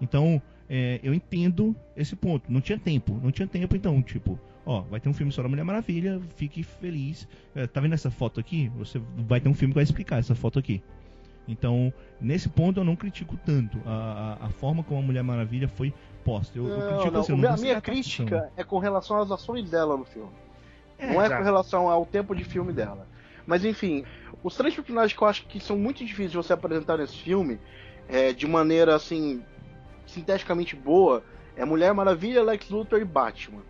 Então, 0.00 0.40
é, 0.68 1.00
eu 1.02 1.12
entendo 1.12 1.74
esse 1.96 2.14
ponto. 2.14 2.50
Não 2.52 2.60
tinha 2.60 2.78
tempo, 2.78 3.18
não 3.22 3.30
tinha 3.30 3.46
tempo, 3.46 3.74
então, 3.76 4.00
tipo, 4.02 4.38
ó, 4.64 4.82
vai 4.82 5.00
ter 5.00 5.08
um 5.08 5.12
filme 5.14 5.32
só 5.32 5.42
da 5.42 5.48
Mulher 5.48 5.64
Maravilha, 5.64 6.20
fique 6.36 6.62
feliz. 6.62 7.28
É, 7.54 7.66
tá 7.66 7.80
vendo 7.80 7.94
essa 7.94 8.10
foto 8.10 8.38
aqui? 8.40 8.70
Você 8.78 9.00
vai 9.28 9.40
ter 9.40 9.48
um 9.48 9.54
filme 9.54 9.72
que 9.72 9.76
vai 9.76 9.84
explicar 9.84 10.18
essa 10.18 10.34
foto 10.34 10.58
aqui. 10.58 10.82
Então, 11.48 11.92
nesse 12.20 12.48
ponto 12.48 12.78
eu 12.78 12.84
não 12.84 12.94
critico 12.94 13.36
tanto 13.44 13.78
a, 13.84 14.38
a, 14.40 14.46
a 14.46 14.50
forma 14.50 14.82
como 14.84 15.00
a 15.00 15.02
Mulher 15.02 15.22
Maravilha 15.22 15.66
foi 15.68 15.92
posta. 16.24 16.58
Eu, 16.58 16.68
eu 16.68 16.78
Não, 16.78 16.88
critico 16.88 17.10
não, 17.12 17.20
assim, 17.20 17.32
eu 17.32 17.38
não 17.38 17.48
a 17.52 17.56
minha 17.56 17.76
atuação. 17.78 17.80
crítica 17.80 18.52
é 18.56 18.64
com 18.64 18.78
relação 18.78 19.18
às 19.20 19.30
ações 19.30 19.68
dela 19.70 19.96
no 19.96 20.04
filme. 20.04 20.30
É, 20.98 21.12
não 21.12 21.20
é 21.20 21.26
exato. 21.26 21.38
com 21.40 21.44
relação 21.44 21.88
ao 21.88 22.04
tempo 22.06 22.34
de 22.34 22.44
filme 22.44 22.72
dela. 22.72 23.06
Mas 23.46 23.64
enfim, 23.64 24.04
os 24.42 24.54
três 24.56 24.74
personagens 24.74 25.16
que 25.16 25.22
eu 25.22 25.28
acho 25.28 25.46
que 25.46 25.58
são 25.60 25.76
muito 25.76 26.04
difíceis 26.04 26.30
de 26.30 26.36
você 26.36 26.52
apresentar 26.52 26.98
nesse 26.98 27.16
filme, 27.16 27.58
é, 28.08 28.32
de 28.32 28.46
maneira 28.46 28.94
assim, 28.94 29.42
sinteticamente 30.06 30.76
boa, 30.76 31.22
é 31.56 31.64
Mulher 31.64 31.92
Maravilha, 31.94 32.42
Lex 32.42 32.68
Luthor 32.70 33.00
e 33.00 33.04
Batman. 33.04 33.62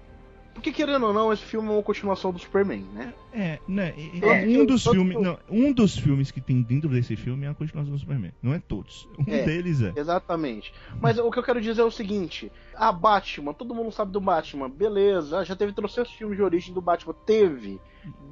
Porque 0.54 0.72
querendo 0.72 1.06
ou 1.06 1.12
não, 1.12 1.32
esse 1.32 1.42
filme 1.44 1.68
é 1.68 1.70
uma 1.72 1.82
continuação 1.82 2.32
do 2.32 2.38
Superman, 2.38 2.82
né? 2.92 3.14
É, 3.32 3.58
né? 3.66 3.94
É, 4.20 4.46
um 4.60 4.66
dos 4.66 4.84
todo- 4.84 4.94
filmes, 4.94 5.16
não, 5.18 5.38
um 5.48 5.72
dos 5.72 5.96
filmes 5.96 6.30
que 6.30 6.40
tem 6.40 6.60
dentro 6.60 6.88
desse 6.90 7.16
filme 7.16 7.46
é 7.46 7.48
a 7.48 7.54
continuação 7.54 7.92
do 7.94 7.98
Superman. 7.98 8.32
Não 8.42 8.52
é 8.52 8.58
todos. 8.58 9.08
Um 9.18 9.22
É. 9.32 9.42
deles 9.44 9.80
é. 9.80 9.92
Exatamente. 9.96 10.72
Mas 11.00 11.18
o 11.18 11.30
que 11.30 11.38
eu 11.38 11.42
quero 11.42 11.60
dizer 11.60 11.80
é 11.80 11.84
o 11.84 11.90
seguinte: 11.90 12.52
a 12.74 12.92
Batman, 12.92 13.54
todo 13.54 13.74
mundo 13.74 13.90
sabe 13.92 14.12
do 14.12 14.20
Batman, 14.20 14.68
beleza. 14.68 15.44
Já 15.44 15.56
teve 15.56 15.72
trocentos 15.72 16.12
filmes 16.12 16.36
de 16.36 16.42
origem 16.42 16.74
do 16.74 16.80
Batman, 16.82 17.14
teve. 17.24 17.80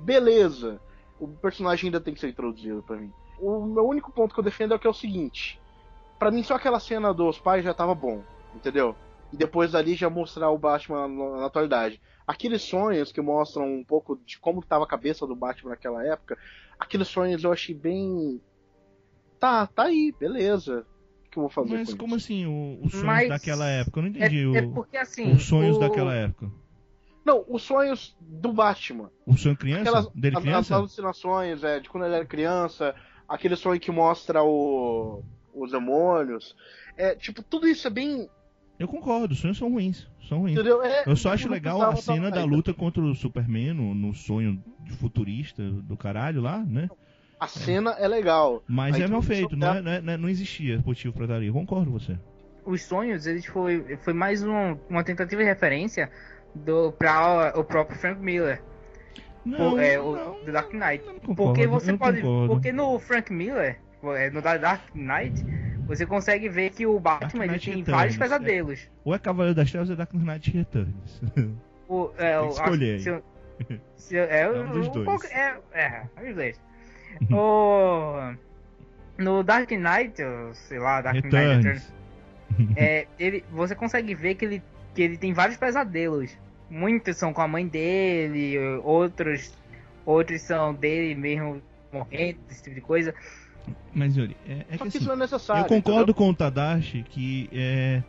Beleza. 0.04 0.80
O 1.18 1.28
personagem 1.28 1.86
ainda 1.88 2.00
tem 2.00 2.14
que 2.14 2.20
ser 2.20 2.28
introduzido 2.28 2.82
pra 2.82 2.96
mim. 2.96 3.12
O 3.40 3.64
meu 3.66 3.86
único 3.86 4.10
ponto 4.12 4.34
que 4.34 4.40
eu 4.40 4.44
defendo 4.44 4.74
é 4.74 4.78
que 4.78 4.86
é 4.86 4.90
o 4.90 4.94
seguinte: 4.94 5.60
Pra 6.18 6.30
mim, 6.30 6.42
só 6.42 6.56
aquela 6.56 6.80
cena 6.80 7.14
dos 7.14 7.38
pais 7.38 7.64
já 7.64 7.72
tava 7.72 7.94
bom, 7.94 8.22
entendeu? 8.54 8.94
E 9.32 9.36
depois 9.36 9.72
dali 9.72 9.94
já 9.94 10.08
mostrar 10.08 10.50
o 10.50 10.58
Batman 10.58 11.06
na, 11.08 11.36
na 11.40 11.46
atualidade. 11.46 12.00
Aqueles 12.26 12.62
sonhos 12.62 13.12
que 13.12 13.20
mostram 13.20 13.66
um 13.66 13.84
pouco 13.84 14.16
de 14.24 14.38
como 14.38 14.62
tava 14.64 14.84
a 14.84 14.88
cabeça 14.88 15.26
do 15.26 15.36
Batman 15.36 15.70
naquela 15.70 16.04
época, 16.06 16.36
aqueles 16.78 17.08
sonhos 17.08 17.44
eu 17.44 17.52
achei 17.52 17.74
bem. 17.74 18.40
Tá, 19.38 19.66
tá 19.66 19.84
aí, 19.84 20.14
beleza. 20.18 20.86
O 21.26 21.30
que 21.30 21.38
eu 21.38 21.42
vou 21.42 21.50
fazer 21.50 21.74
Mas 21.78 21.90
com 21.92 21.98
como 21.98 22.16
isso? 22.16 22.24
assim, 22.26 22.46
o- 22.46 22.80
os 22.82 22.90
sonhos 22.92 23.06
Mas- 23.06 23.28
daquela 23.28 23.66
época? 23.68 24.00
Eu 24.00 24.02
não 24.04 24.08
É, 24.08 24.12
entendi 24.12 24.46
o- 24.46 24.56
é 24.56 24.62
porque 24.62 24.96
assim. 24.96 25.30
os 25.32 25.42
sonhos 25.44 25.76
o- 25.76 25.80
daquela 25.80 26.14
época. 26.14 26.50
Não, 27.24 27.44
os 27.46 27.62
sonhos 27.62 28.16
do 28.20 28.52
Batman. 28.52 29.10
O 29.26 29.36
sonho 29.36 29.54
criança? 29.56 29.82
Aquelas 29.82 30.08
Dele 30.14 30.36
as, 30.36 30.38
as 30.38 30.42
criança? 30.42 30.74
alucinações 30.74 31.62
é, 31.62 31.78
de 31.80 31.88
quando 31.90 32.06
ele 32.06 32.14
era 32.14 32.24
criança, 32.24 32.94
aquele 33.28 33.54
sonho 33.54 33.78
que 33.78 33.90
mostra 33.90 34.42
o, 34.42 35.22
os 35.54 35.70
demônios. 35.72 36.56
É, 36.96 37.14
tipo, 37.14 37.42
tudo 37.42 37.68
isso 37.68 37.86
é 37.86 37.90
bem. 37.90 38.28
Eu 38.78 38.86
concordo, 38.86 39.32
os 39.34 39.40
sonhos 39.40 39.58
são 39.58 39.70
ruins. 39.72 40.06
São 40.28 40.38
ruins. 40.40 40.54
Entendeu? 40.54 40.82
É, 40.82 41.02
Eu 41.06 41.16
só 41.16 41.32
acho 41.32 41.46
não 41.46 41.52
legal 41.54 41.82
a 41.82 41.96
cena 41.96 42.30
da 42.30 42.44
luta 42.44 42.72
contra 42.72 43.02
o 43.02 43.14
Superman 43.14 43.72
no, 43.74 43.94
no 43.94 44.14
sonho 44.14 44.62
futurista 44.98 45.62
do 45.62 45.96
caralho 45.96 46.40
lá, 46.40 46.58
né? 46.58 46.88
A 47.40 47.46
cena 47.46 47.90
é 47.98 48.06
legal. 48.06 48.62
Mas 48.68 48.98
é 48.98 49.06
mal 49.06 49.22
feito, 49.22 49.56
não, 49.56 49.74
é, 49.74 49.80
não, 49.82 49.92
é- 49.92 50.00
não 50.00 50.12
é- 50.12 50.16
não 50.16 50.28
existia 50.28 50.82
motivo 50.84 51.12
pra 51.14 51.34
ali. 51.36 51.46
Eu 51.48 51.52
concordo 51.52 51.90
com 51.90 51.98
você. 51.98 52.16
Os 52.64 52.82
sonhos, 52.82 53.26
eles 53.26 53.46
foi, 53.46 53.96
foi 54.02 54.12
mais 54.12 54.42
um- 54.44 54.76
uma 54.88 55.02
tentativa 55.04 55.42
de 55.42 55.48
referência 55.48 56.10
do, 56.54 56.92
pra 56.92 57.52
o 57.56 57.64
próprio 57.64 57.98
Frank 57.98 58.20
Miller. 58.20 58.62
Não, 59.44 59.70
Pô, 59.70 59.78
é, 59.78 59.98
o 60.00 60.14
não, 60.16 60.44
do 60.44 60.52
Dark 60.52 60.72
Knight. 60.74 61.04
concordo, 61.24 61.34
Porque 61.36 61.60
eu 61.62 61.70
você 61.70 61.96
pode. 61.96 62.20
concordo. 62.20 62.54
Porque 62.54 62.72
no 62.72 62.98
Frank 62.98 63.32
Miller, 63.32 63.80
é, 64.16 64.30
no 64.30 64.42
da- 64.42 64.56
Dark 64.58 64.82
Knight, 64.94 65.44
você 65.88 66.04
consegue 66.04 66.48
ver 66.48 66.70
que 66.70 66.86
o 66.86 67.00
Batman 67.00 67.44
ele 67.44 67.52
Knight 67.54 67.64
tem 67.70 67.78
Returns, 67.78 67.96
vários 67.96 68.16
é. 68.16 68.18
pesadelos. 68.18 68.90
Ou 69.04 69.14
é 69.14 69.18
Cavaleiro 69.18 69.56
das 69.56 69.70
Trevas 69.70 69.88
ou 69.88 69.94
é 69.94 69.96
Dark 69.96 70.12
Knight 70.12 70.50
Returns. 70.50 71.22
O, 71.88 72.10
é, 72.18 72.38
o, 72.40 72.50
escolher 72.50 73.00
se 73.00 73.22
se 73.96 74.16
é, 74.16 74.42
É 74.42 74.50
um 74.50 74.70
dos 74.70 74.86
o- 74.88 74.90
dois. 74.90 75.24
É, 75.32 75.56
é, 75.72 76.02
é 76.16 76.28
os 76.28 76.34
dois. 76.34 76.60
o, 77.32 78.34
no 79.16 79.42
Dark 79.42 79.70
Knight, 79.70 80.22
sei 80.52 80.78
lá, 80.78 81.00
Dark 81.00 81.16
Knight 81.16 81.34
Returns, 81.34 81.64
Returns. 81.64 81.92
é, 82.76 83.06
ele, 83.18 83.42
você 83.50 83.74
consegue 83.74 84.14
ver 84.14 84.34
que 84.34 84.44
ele, 84.44 84.62
que 84.94 85.02
ele 85.02 85.16
tem 85.16 85.32
vários 85.32 85.56
pesadelos. 85.56 86.36
Muitos 86.70 87.16
são 87.16 87.32
com 87.32 87.40
a 87.40 87.48
mãe 87.48 87.66
dele, 87.66 88.58
outros, 88.84 89.56
outros 90.04 90.42
são 90.42 90.74
dele 90.74 91.14
mesmo 91.14 91.62
morrendo, 91.90 92.38
esse 92.50 92.62
tipo 92.62 92.74
de 92.74 92.82
coisa. 92.82 93.14
Mas, 93.94 94.16
Yuri, 94.16 94.36
é, 94.46 94.52
é 94.52 94.64
que 94.72 94.78
que 94.78 94.88
assim, 94.88 94.98
isso 94.98 95.06
não 95.08 95.14
é 95.14 95.18
necessário. 95.18 95.62
eu 95.62 95.66
concordo 95.68 96.00
entendeu? 96.10 96.14
com 96.14 96.30
o 96.30 96.34
Tadashi 96.34 97.04
que 97.08 97.48
é, 97.52 98.02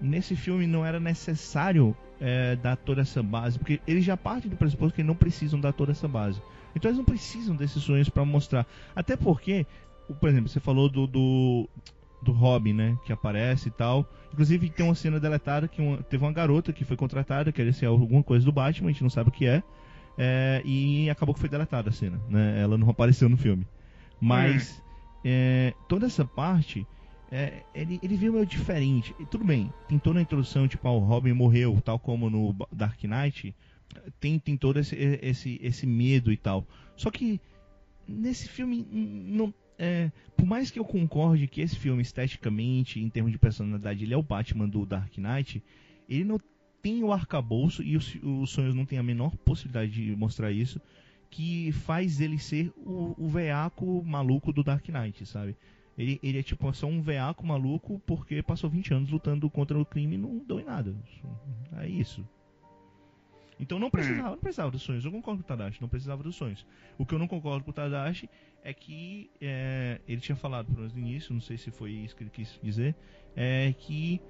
nesse 0.00 0.34
filme 0.36 0.66
não 0.66 0.84
era 0.84 0.98
necessário 1.00 1.96
é, 2.20 2.56
dar 2.56 2.76
toda 2.76 3.02
essa 3.02 3.22
base, 3.22 3.58
porque 3.58 3.80
eles 3.86 4.04
já 4.04 4.16
partem 4.16 4.50
do 4.50 4.56
pressuposto 4.56 4.94
que 4.94 5.02
não 5.02 5.14
precisam 5.14 5.60
dar 5.60 5.72
toda 5.72 5.92
essa 5.92 6.06
base. 6.08 6.40
Então 6.74 6.88
eles 6.88 6.98
não 6.98 7.04
precisam 7.04 7.54
desses 7.54 7.82
sonhos 7.82 8.08
pra 8.08 8.24
mostrar. 8.24 8.66
Até 8.96 9.16
porque, 9.16 9.66
por 10.20 10.28
exemplo, 10.28 10.48
você 10.48 10.58
falou 10.60 10.88
do, 10.88 11.06
do, 11.06 11.68
do 12.22 12.32
Robin, 12.32 12.72
né? 12.72 12.98
Que 13.04 13.12
aparece 13.12 13.68
e 13.68 13.72
tal. 13.72 14.08
Inclusive 14.32 14.68
tem 14.70 14.84
uma 14.84 14.94
cena 14.94 15.20
deletada 15.20 15.68
que 15.68 15.80
uma- 15.80 15.98
teve 15.98 16.24
uma 16.24 16.32
garota 16.32 16.72
que 16.72 16.84
foi 16.84 16.96
contratada, 16.96 17.52
queria 17.52 17.72
ser 17.72 17.86
alguma 17.86 18.22
coisa 18.22 18.44
do 18.44 18.50
Batman, 18.52 18.88
a 18.88 18.92
gente 18.92 19.02
não 19.02 19.10
sabe 19.10 19.28
o 19.28 19.32
que 19.32 19.46
é. 19.46 19.62
é, 20.18 20.62
e 20.64 21.08
acabou 21.10 21.34
que 21.34 21.40
foi 21.40 21.48
deletada 21.48 21.90
a 21.90 21.92
cena, 21.92 22.20
né? 22.28 22.60
Ela 22.60 22.76
não 22.78 22.88
apareceu 22.90 23.28
no 23.28 23.36
filme. 23.36 23.66
Mas 24.20 24.82
é, 25.24 25.72
toda 25.88 26.06
essa 26.06 26.24
parte, 26.24 26.86
é, 27.30 27.62
ele, 27.74 27.98
ele 28.02 28.16
viu 28.16 28.32
meio 28.32 28.46
diferente. 28.46 29.14
E 29.18 29.26
tudo 29.26 29.44
bem, 29.44 29.72
tem 29.88 29.98
toda 29.98 30.18
a 30.18 30.22
introdução, 30.22 30.68
tipo, 30.68 30.86
ah, 30.86 30.92
o 30.92 30.98
Robin 30.98 31.32
morreu, 31.32 31.80
tal 31.82 31.98
como 31.98 32.28
no 32.28 32.54
Dark 32.70 33.02
Knight. 33.04 33.54
Tem, 34.20 34.38
tem 34.38 34.56
todo 34.56 34.78
esse, 34.78 34.96
esse, 34.96 35.58
esse 35.62 35.86
medo 35.86 36.32
e 36.32 36.36
tal. 36.36 36.66
Só 36.96 37.10
que 37.10 37.40
nesse 38.06 38.48
filme, 38.48 38.86
não, 38.90 39.52
é, 39.78 40.10
por 40.36 40.46
mais 40.46 40.70
que 40.70 40.78
eu 40.78 40.84
concorde 40.84 41.46
que 41.46 41.60
esse 41.60 41.76
filme, 41.76 42.02
esteticamente, 42.02 43.00
em 43.00 43.08
termos 43.08 43.32
de 43.32 43.38
personalidade, 43.38 44.04
ele 44.04 44.14
é 44.14 44.16
o 44.16 44.22
Batman 44.22 44.68
do 44.68 44.84
Dark 44.84 45.16
Knight, 45.16 45.62
ele 46.08 46.24
não 46.24 46.38
tem 46.82 47.02
o 47.02 47.12
arcabouço 47.12 47.82
e 47.82 47.96
os, 47.96 48.14
os 48.22 48.50
sonhos 48.50 48.74
não 48.74 48.84
têm 48.84 48.98
a 48.98 49.02
menor 49.02 49.34
possibilidade 49.38 49.90
de 49.92 50.14
mostrar 50.14 50.52
isso, 50.52 50.80
que 51.34 51.72
faz 51.72 52.20
ele 52.20 52.38
ser 52.38 52.72
o, 52.76 53.12
o 53.18 53.28
veaco 53.28 54.04
maluco 54.04 54.52
do 54.52 54.62
Dark 54.62 54.88
Knight, 54.88 55.26
sabe? 55.26 55.56
Ele, 55.98 56.20
ele 56.22 56.38
é 56.38 56.42
tipo 56.44 56.72
só 56.72 56.86
um 56.86 57.02
veaco 57.02 57.44
maluco 57.44 58.00
porque 58.06 58.40
passou 58.40 58.70
20 58.70 58.94
anos 58.94 59.10
lutando 59.10 59.50
contra 59.50 59.76
o 59.76 59.84
crime 59.84 60.14
e 60.14 60.18
não 60.18 60.38
deu 60.38 60.60
em 60.60 60.64
nada. 60.64 60.94
É 61.78 61.88
isso. 61.88 62.24
Então 63.58 63.80
não 63.80 63.90
precisava, 63.90 64.30
não 64.30 64.38
precisava 64.38 64.70
dos 64.70 64.82
sonhos. 64.82 65.04
Eu 65.04 65.10
concordo 65.10 65.42
com 65.42 65.52
o 65.52 65.56
Tadashi, 65.56 65.82
não 65.82 65.88
precisava 65.88 66.22
dos 66.22 66.36
sonhos. 66.36 66.64
O 66.96 67.04
que 67.04 67.12
eu 67.12 67.18
não 67.18 67.26
concordo 67.26 67.64
com 67.64 67.72
o 67.72 67.74
Tadashi 67.74 68.30
é 68.62 68.72
que 68.72 69.28
é, 69.40 70.00
ele 70.06 70.20
tinha 70.20 70.36
falado 70.36 70.66
pelo 70.66 70.78
menos 70.78 70.92
no 70.92 71.00
início, 71.00 71.34
não 71.34 71.40
sei 71.40 71.56
se 71.56 71.68
foi 71.72 71.90
isso 71.90 72.14
que 72.14 72.22
ele 72.22 72.30
quis 72.30 72.60
dizer, 72.62 72.94
é 73.34 73.74
que 73.76 74.20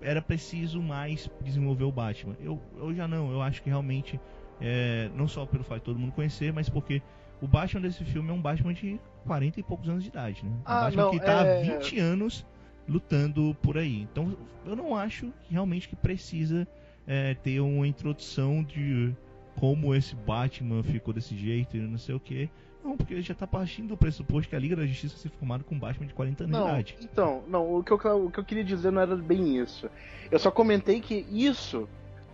era 0.00 0.20
preciso 0.20 0.82
mais 0.82 1.30
desenvolver 1.40 1.84
o 1.84 1.92
Batman. 1.92 2.36
Eu, 2.40 2.60
eu 2.76 2.92
já 2.92 3.06
não, 3.06 3.30
eu 3.30 3.40
acho 3.40 3.62
que 3.62 3.68
realmente, 3.68 4.20
é, 4.60 5.10
não 5.14 5.28
só 5.28 5.44
pelo 5.46 5.64
fato 5.64 5.78
de 5.80 5.84
todo 5.84 5.98
mundo 5.98 6.12
conhecer, 6.12 6.52
mas 6.52 6.68
porque 6.68 7.00
o 7.40 7.46
Batman 7.46 7.80
desse 7.82 8.04
filme 8.04 8.30
é 8.30 8.32
um 8.32 8.40
Batman 8.40 8.74
de 8.74 8.98
40 9.26 9.60
e 9.60 9.62
poucos 9.62 9.88
anos 9.88 10.02
de 10.02 10.08
idade, 10.10 10.44
né? 10.44 10.50
Um 10.50 10.60
Ah, 10.64 10.80
Batman 10.80 11.02
não, 11.04 11.10
que 11.10 11.20
tá 11.20 11.32
é- 11.32 11.58
há 11.58 11.60
20 11.60 11.98
anos 11.98 12.44
lutando 12.88 13.56
por 13.62 13.76
aí. 13.78 14.02
Então 14.10 14.36
eu 14.66 14.74
não 14.74 14.94
acho 14.96 15.26
que 15.46 15.52
realmente 15.52 15.88
que 15.88 15.96
precisa 15.96 16.66
é, 17.06 17.34
ter 17.34 17.60
uma 17.60 17.86
introdução 17.86 18.62
de 18.62 19.14
como 19.58 19.94
esse 19.94 20.14
Batman 20.14 20.82
ficou 20.82 21.12
desse 21.14 21.36
jeito 21.36 21.76
e 21.76 21.80
não 21.80 21.98
sei 21.98 22.14
o 22.14 22.20
que. 22.20 22.50
Não, 22.84 22.96
porque 22.96 23.12
ele 23.14 23.22
já 23.22 23.34
tá 23.34 23.46
partindo 23.46 23.88
do 23.88 23.96
pressuposto 23.96 24.48
que 24.48 24.54
a 24.54 24.58
Liga 24.58 24.76
da 24.76 24.86
Justiça 24.86 25.16
se 25.16 25.28
formada 25.28 25.64
com 25.64 25.74
um 25.74 25.78
Batman 25.78 26.06
de 26.06 26.14
40 26.14 26.44
anos 26.44 26.56
de 26.56 26.62
Não, 26.62 26.68
idade. 26.68 26.96
então, 27.02 27.42
não, 27.48 27.74
o 27.76 27.82
que, 27.82 27.90
eu, 27.92 27.96
o 28.26 28.30
que 28.30 28.38
eu 28.38 28.44
queria 28.44 28.64
dizer 28.64 28.90
não 28.92 29.02
era 29.02 29.16
bem 29.16 29.58
isso. 29.58 29.90
Eu 30.30 30.38
só 30.38 30.50
comentei 30.50 31.00
que 31.00 31.26
isso 31.30 31.88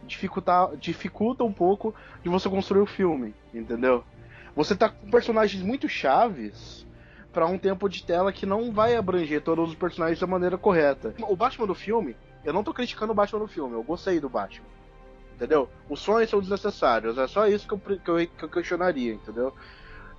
dificulta, 0.07 0.71
dificulta 0.79 1.45
um 1.45 1.53
pouco 1.53 1.95
de 2.23 2.29
você 2.29 2.49
construir 2.49 2.81
o 2.81 2.87
filme, 2.87 3.35
entendeu? 3.53 4.05
Você 4.57 4.77
tá 4.77 4.89
com 4.89 5.11
personagens 5.11 5.63
muito 5.63 5.89
chaves 5.89 6.87
para 7.33 7.47
um 7.47 7.59
tempo 7.59 7.89
de 7.89 8.05
tela 8.05 8.33
que 8.33 8.47
não 8.47 8.73
vai 8.73 8.97
abranger 8.97 9.43
todos 9.43 9.71
os 9.71 9.75
personagens 9.75 10.21
da 10.21 10.27
maneira 10.27 10.57
correta. 10.57 11.15
O 11.29 11.35
Batman 11.35 11.67
do 11.67 11.75
filme, 11.75 12.17
eu 12.45 12.53
não 12.53 12.63
tô 12.63 12.73
criticando 12.73 13.13
o 13.13 13.15
Batman 13.15 13.41
do 13.41 13.49
filme, 13.49 13.75
eu 13.75 13.83
gostei 13.83 14.21
do 14.21 14.29
Batman. 14.29 14.67
Entendeu? 15.35 15.69
Os 15.91 15.99
sonhos 15.99 16.31
são 16.31 16.39
desnecessários, 16.39 17.19
é 17.19 17.27
só 17.27 17.49
isso 17.49 17.67
que 17.67 17.75
eu, 17.75 17.99
que 17.99 18.09
eu, 18.09 18.27
que 18.29 18.45
eu 18.45 18.49
questionaria, 18.49 19.13
entendeu? 19.13 19.53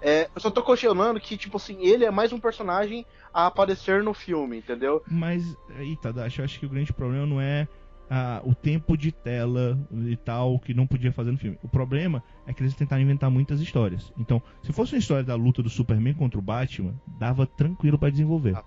É, 0.01 0.29
eu 0.35 0.41
só 0.41 0.51
tô 0.51 0.61
questionando 0.61 1.19
que, 1.21 1.37
tipo 1.37 1.55
assim, 1.55 1.77
ele 1.79 2.03
é 2.03 2.11
mais 2.11 2.33
um 2.33 2.39
personagem 2.39 3.05
a 3.33 3.47
aparecer 3.47 4.03
no 4.03 4.13
filme, 4.13 4.57
entendeu? 4.57 5.01
Mas 5.07 5.57
aí, 5.77 5.95
Tadashi, 5.95 6.39
eu 6.39 6.45
acho 6.45 6.59
que 6.59 6.65
o 6.65 6.69
grande 6.69 6.91
problema 6.91 7.25
não 7.25 7.39
é 7.39 7.67
ah, 8.09 8.41
o 8.43 8.53
tempo 8.53 8.97
de 8.97 9.11
tela 9.11 9.77
e 10.07 10.15
tal 10.15 10.59
que 10.59 10.73
não 10.73 10.85
podia 10.85 11.11
fazer 11.11 11.31
no 11.31 11.37
filme. 11.37 11.57
O 11.63 11.67
problema 11.67 12.23
é 12.45 12.53
que 12.53 12.61
eles 12.61 12.75
tentaram 12.75 13.01
inventar 13.01 13.29
muitas 13.29 13.59
histórias. 13.59 14.11
Então, 14.17 14.41
se 14.63 14.71
fosse 14.71 14.93
uma 14.93 14.99
história 14.99 15.23
da 15.23 15.35
luta 15.35 15.63
do 15.63 15.69
Superman 15.69 16.13
contra 16.13 16.39
o 16.39 16.41
Batman, 16.41 16.93
dava 17.19 17.45
tranquilo 17.45 17.97
pra 17.97 18.09
desenvolver. 18.09 18.57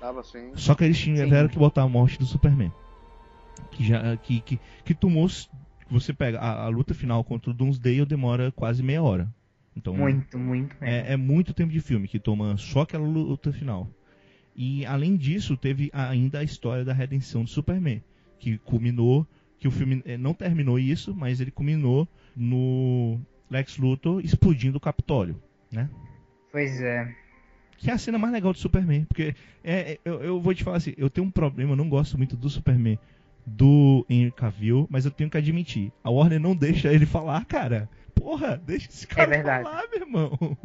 Tava 0.00 0.20
assim. 0.20 0.52
Só 0.54 0.74
que 0.74 0.84
eles 0.84 0.96
Sim. 0.96 1.14
tiveram 1.14 1.48
que 1.48 1.58
botar 1.58 1.82
a 1.82 1.88
morte 1.88 2.18
do 2.18 2.26
Superman. 2.26 2.72
Que 3.70 3.84
já 3.84 4.16
que, 4.16 4.40
que, 4.40 4.60
que 4.84 4.94
tomou. 4.94 5.28
Você 5.90 6.12
pega 6.12 6.38
a, 6.38 6.64
a 6.64 6.68
luta 6.68 6.94
final 6.94 7.24
contra 7.24 7.50
o 7.50 7.54
Doomsday 7.54 8.04
demora 8.04 8.52
quase 8.52 8.82
meia 8.82 9.02
hora. 9.02 9.28
Então 9.74 9.94
Muito, 9.94 10.36
muito. 10.36 10.76
é, 10.80 11.12
é 11.12 11.16
muito 11.16 11.54
tempo 11.54 11.72
de 11.72 11.80
filme 11.80 12.08
que 12.08 12.18
toma 12.18 12.56
só 12.56 12.80
aquela 12.80 13.06
luta 13.06 13.52
final. 13.52 13.88
E 14.54 14.84
além 14.84 15.16
disso, 15.16 15.56
teve 15.56 15.88
ainda 15.92 16.40
a 16.40 16.42
história 16.42 16.84
da 16.84 16.92
redenção 16.92 17.44
do 17.44 17.50
Superman, 17.50 18.02
que 18.38 18.58
culminou, 18.58 19.26
que 19.58 19.68
o 19.68 19.70
filme 19.70 20.02
eh, 20.04 20.16
não 20.16 20.34
terminou 20.34 20.78
isso, 20.78 21.14
mas 21.14 21.40
ele 21.40 21.50
culminou 21.50 22.06
no 22.36 23.20
Lex 23.50 23.78
Luthor 23.78 24.24
explodindo 24.24 24.78
o 24.78 24.80
Capitólio, 24.80 25.40
né? 25.70 25.88
Pois 26.52 26.80
é. 26.80 27.14
Que 27.76 27.90
é 27.90 27.94
a 27.94 27.98
cena 27.98 28.18
mais 28.18 28.32
legal 28.32 28.52
do 28.52 28.58
Superman, 28.58 29.04
porque 29.04 29.34
é, 29.62 29.92
é, 29.92 30.00
eu, 30.04 30.20
eu 30.22 30.40
vou 30.40 30.54
te 30.54 30.64
falar 30.64 30.78
assim, 30.78 30.94
eu 30.96 31.08
tenho 31.08 31.26
um 31.26 31.30
problema, 31.30 31.72
eu 31.72 31.76
não 31.76 31.88
gosto 31.88 32.16
muito 32.16 32.36
do 32.36 32.50
Superman 32.50 32.98
do 33.46 34.04
Henry 34.08 34.32
Cavill, 34.32 34.86
mas 34.90 35.04
eu 35.04 35.10
tenho 35.10 35.30
que 35.30 35.38
admitir, 35.38 35.92
a 36.02 36.10
Warner 36.10 36.40
não 36.40 36.54
deixa 36.54 36.92
ele 36.92 37.06
falar, 37.06 37.44
cara. 37.44 37.88
Porra, 38.14 38.60
deixa 38.64 38.88
esse 38.88 39.06
cara 39.06 39.30
verdade. 39.30 39.64
falar, 39.64 39.84
meu 39.88 40.00
irmão. 40.00 40.58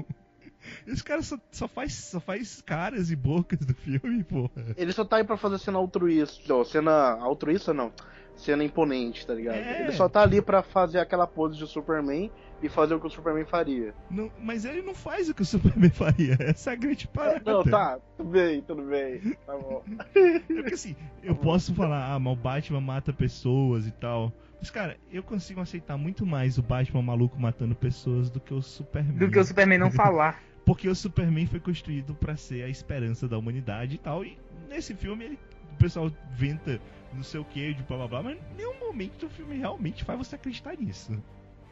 Esse 0.88 1.04
cara 1.04 1.22
só, 1.22 1.38
só, 1.52 1.68
faz, 1.68 1.94
só 1.94 2.20
faz 2.20 2.62
caras 2.62 3.12
e 3.12 3.16
bocas 3.16 3.60
do 3.60 3.74
filme, 3.74 4.24
porra. 4.24 4.74
Ele 4.78 4.92
só 4.92 5.04
tá 5.04 5.18
aí 5.18 5.24
pra 5.24 5.38
fazer 5.38 5.58
cena 5.60 5.78
altruísta. 5.78 6.54
Ou 6.54 6.66
cena 6.66 7.18
altruísta 7.20 7.74
não. 7.74 7.92
Cena 8.36 8.64
imponente, 8.64 9.28
tá 9.28 9.34
ligado? 9.34 9.58
É. 9.58 9.82
Ele 9.84 9.92
só 9.92 10.10
tá 10.10 10.22
ali 10.22 10.42
pra 10.42 10.64
fazer 10.64 11.00
aquela 11.00 11.28
pose 11.28 11.58
de 11.58 11.68
Superman 11.68 12.32
e 12.62 12.70
fazer 12.70 12.96
o 12.96 13.00
que 13.00 13.06
o 13.06 13.10
Superman 13.10 13.46
faria. 13.46 13.94
Não, 14.10 14.32
mas 14.40 14.66
ele 14.66 14.82
não 14.82 14.96
faz 14.96 15.30
o 15.30 15.36
que 15.36 15.42
o 15.42 15.46
Superman 15.46 15.90
faria. 15.94 16.36
Essa 16.40 16.72
é 16.72 16.74
a 16.74 16.76
grande 16.76 17.08
parada. 17.08 17.52
Não, 17.52 17.64
tá, 17.64 18.00
tudo 18.18 18.30
bem, 18.30 18.62
tudo 18.62 18.82
bem. 18.84 19.36
Tá 19.46 19.58
bom. 19.58 19.84
É 20.16 20.40
porque 20.40 20.74
assim, 20.74 20.96
eu 21.22 21.36
posso 21.36 21.76
falar, 21.76 22.14
ah, 22.14 22.20
mas 22.20 22.34
o 22.34 22.36
Batman 22.36 22.82
mata 22.82 23.14
pessoas 23.14 23.86
e 23.86 23.92
tal. 23.92 24.34
Mas, 24.60 24.72
cara, 24.72 24.96
eu 25.12 25.22
consigo 25.22 25.60
aceitar 25.60 25.98
muito 25.98 26.26
mais 26.26 26.58
o 26.58 26.64
Batman 26.64 27.02
maluco 27.02 27.38
matando 27.38 27.76
pessoas 27.76 28.30
do 28.30 28.40
que 28.40 28.54
o 28.54 28.62
Superman. 28.62 29.18
Do 29.18 29.30
que 29.30 29.38
o 29.38 29.44
Superman 29.44 29.78
não 29.78 29.92
falar. 29.94 30.42
Porque 30.66 30.88
o 30.88 30.96
Superman 30.96 31.46
foi 31.46 31.60
construído 31.60 32.16
pra 32.16 32.38
ser 32.38 32.64
a 32.64 32.70
esperança 32.70 33.28
da 33.28 33.38
humanidade 33.38 33.96
e 33.96 33.98
tal. 33.98 34.24
E 34.24 34.38
nesse 34.70 34.94
filme 34.94 35.26
ele, 35.26 35.40
o 35.74 35.76
pessoal 35.76 36.12
venta 36.32 36.80
não 37.14 37.24
sei 37.24 37.40
o 37.40 37.46
que, 37.46 37.74
de 37.74 37.84
blá 37.84 37.98
blá 37.98 38.08
blá, 38.08 38.24
mas 38.24 38.38
em 38.38 38.56
nenhum 38.58 38.80
momento 38.80 39.26
o 39.26 39.30
filme 39.30 39.58
realmente 39.58 40.04
faz 40.04 40.18
você 40.18 40.36
acreditar 40.36 40.76
nisso. 40.76 41.22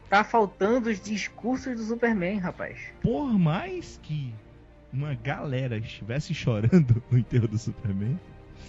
Tá 0.08 0.22
faltando 0.22 0.90
os 0.90 1.00
discursos 1.00 1.76
do 1.76 1.82
Superman, 1.84 2.38
rapaz. 2.38 2.78
Por 3.00 3.38
mais 3.38 3.98
que 4.02 4.32
uma 4.92 5.14
galera 5.14 5.78
estivesse 5.78 6.34
chorando 6.34 7.02
no 7.10 7.18
enterro 7.18 7.48
do 7.48 7.58
Superman. 7.58 8.18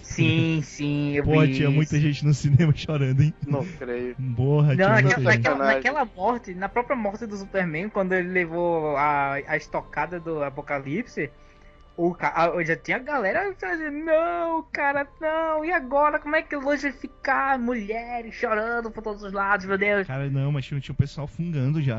Sim, 0.02 0.60
sim, 0.62 1.12
eu 1.12 1.24
Pô, 1.24 1.40
vi 1.40 1.54
tinha 1.54 1.68
isso. 1.68 1.72
muita 1.72 1.98
gente 1.98 2.24
no 2.24 2.32
cinema 2.32 2.72
chorando, 2.76 3.20
hein? 3.20 3.34
Não 3.46 3.64
creio. 3.64 4.16
Porra, 4.36 4.68
Não, 4.68 4.74
tinha 4.76 4.88
naquela, 4.90 5.22
naquela, 5.22 5.64
naquela 5.64 6.04
morte, 6.04 6.54
na 6.54 6.68
própria 6.68 6.96
morte 6.96 7.26
do 7.26 7.36
Superman, 7.36 7.88
quando 7.88 8.12
ele 8.12 8.28
levou 8.28 8.96
a, 8.96 9.34
a 9.34 9.56
estocada 9.56 10.20
do 10.20 10.42
Apocalipse, 10.42 11.30
o, 11.96 12.16
já 12.64 12.76
tinha 12.76 12.98
galera 12.98 13.54
dizendo, 13.54 14.04
não, 14.04 14.62
cara, 14.72 15.06
não, 15.20 15.64
e 15.64 15.72
agora? 15.72 16.18
Como 16.18 16.34
é 16.34 16.42
que 16.42 16.56
hoje 16.56 16.90
vai 16.90 16.92
ficar? 16.92 17.58
Mulheres 17.58 18.34
chorando 18.34 18.90
por 18.90 19.02
todos 19.02 19.22
os 19.22 19.32
lados, 19.32 19.66
meu 19.66 19.78
Deus. 19.78 20.06
Cara, 20.06 20.28
não, 20.28 20.50
mas 20.50 20.64
tinha, 20.64 20.80
tinha 20.80 20.92
um 20.92 20.96
pessoal 20.96 21.26
fungando 21.26 21.80
já. 21.80 21.98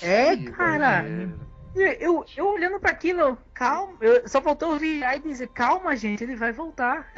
É, 0.00 0.36
cara. 0.36 1.02
doideira. 1.02 1.53
Eu, 1.74 2.24
eu 2.36 2.46
olhando 2.48 2.78
pra 2.78 2.90
aquilo, 2.90 3.36
calma, 3.52 3.96
eu- 4.00 4.28
só 4.28 4.40
faltou 4.40 4.78
virar 4.78 5.16
e 5.16 5.20
dizer, 5.20 5.48
calma, 5.48 5.96
gente, 5.96 6.22
ele 6.22 6.36
vai 6.36 6.52
voltar. 6.52 7.10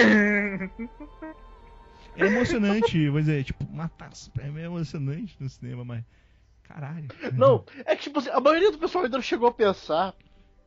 É 2.14 2.24
emocionante, 2.24 3.08
vou 3.10 3.20
dizer, 3.20 3.44
tipo, 3.44 3.64
matar 3.70 4.10
é 4.40 4.64
emocionante 4.64 5.36
no 5.38 5.48
cinema, 5.48 5.84
mas. 5.84 6.04
Caralho. 6.62 7.06
Não, 7.36 7.64
é 7.84 7.94
que 7.94 8.02
tipo 8.04 8.18
assim, 8.18 8.30
a 8.30 8.40
maioria 8.40 8.72
do 8.72 8.78
pessoal 8.78 9.04
ainda 9.04 9.16
não 9.18 9.22
chegou 9.22 9.48
a 9.48 9.52
pensar 9.52 10.14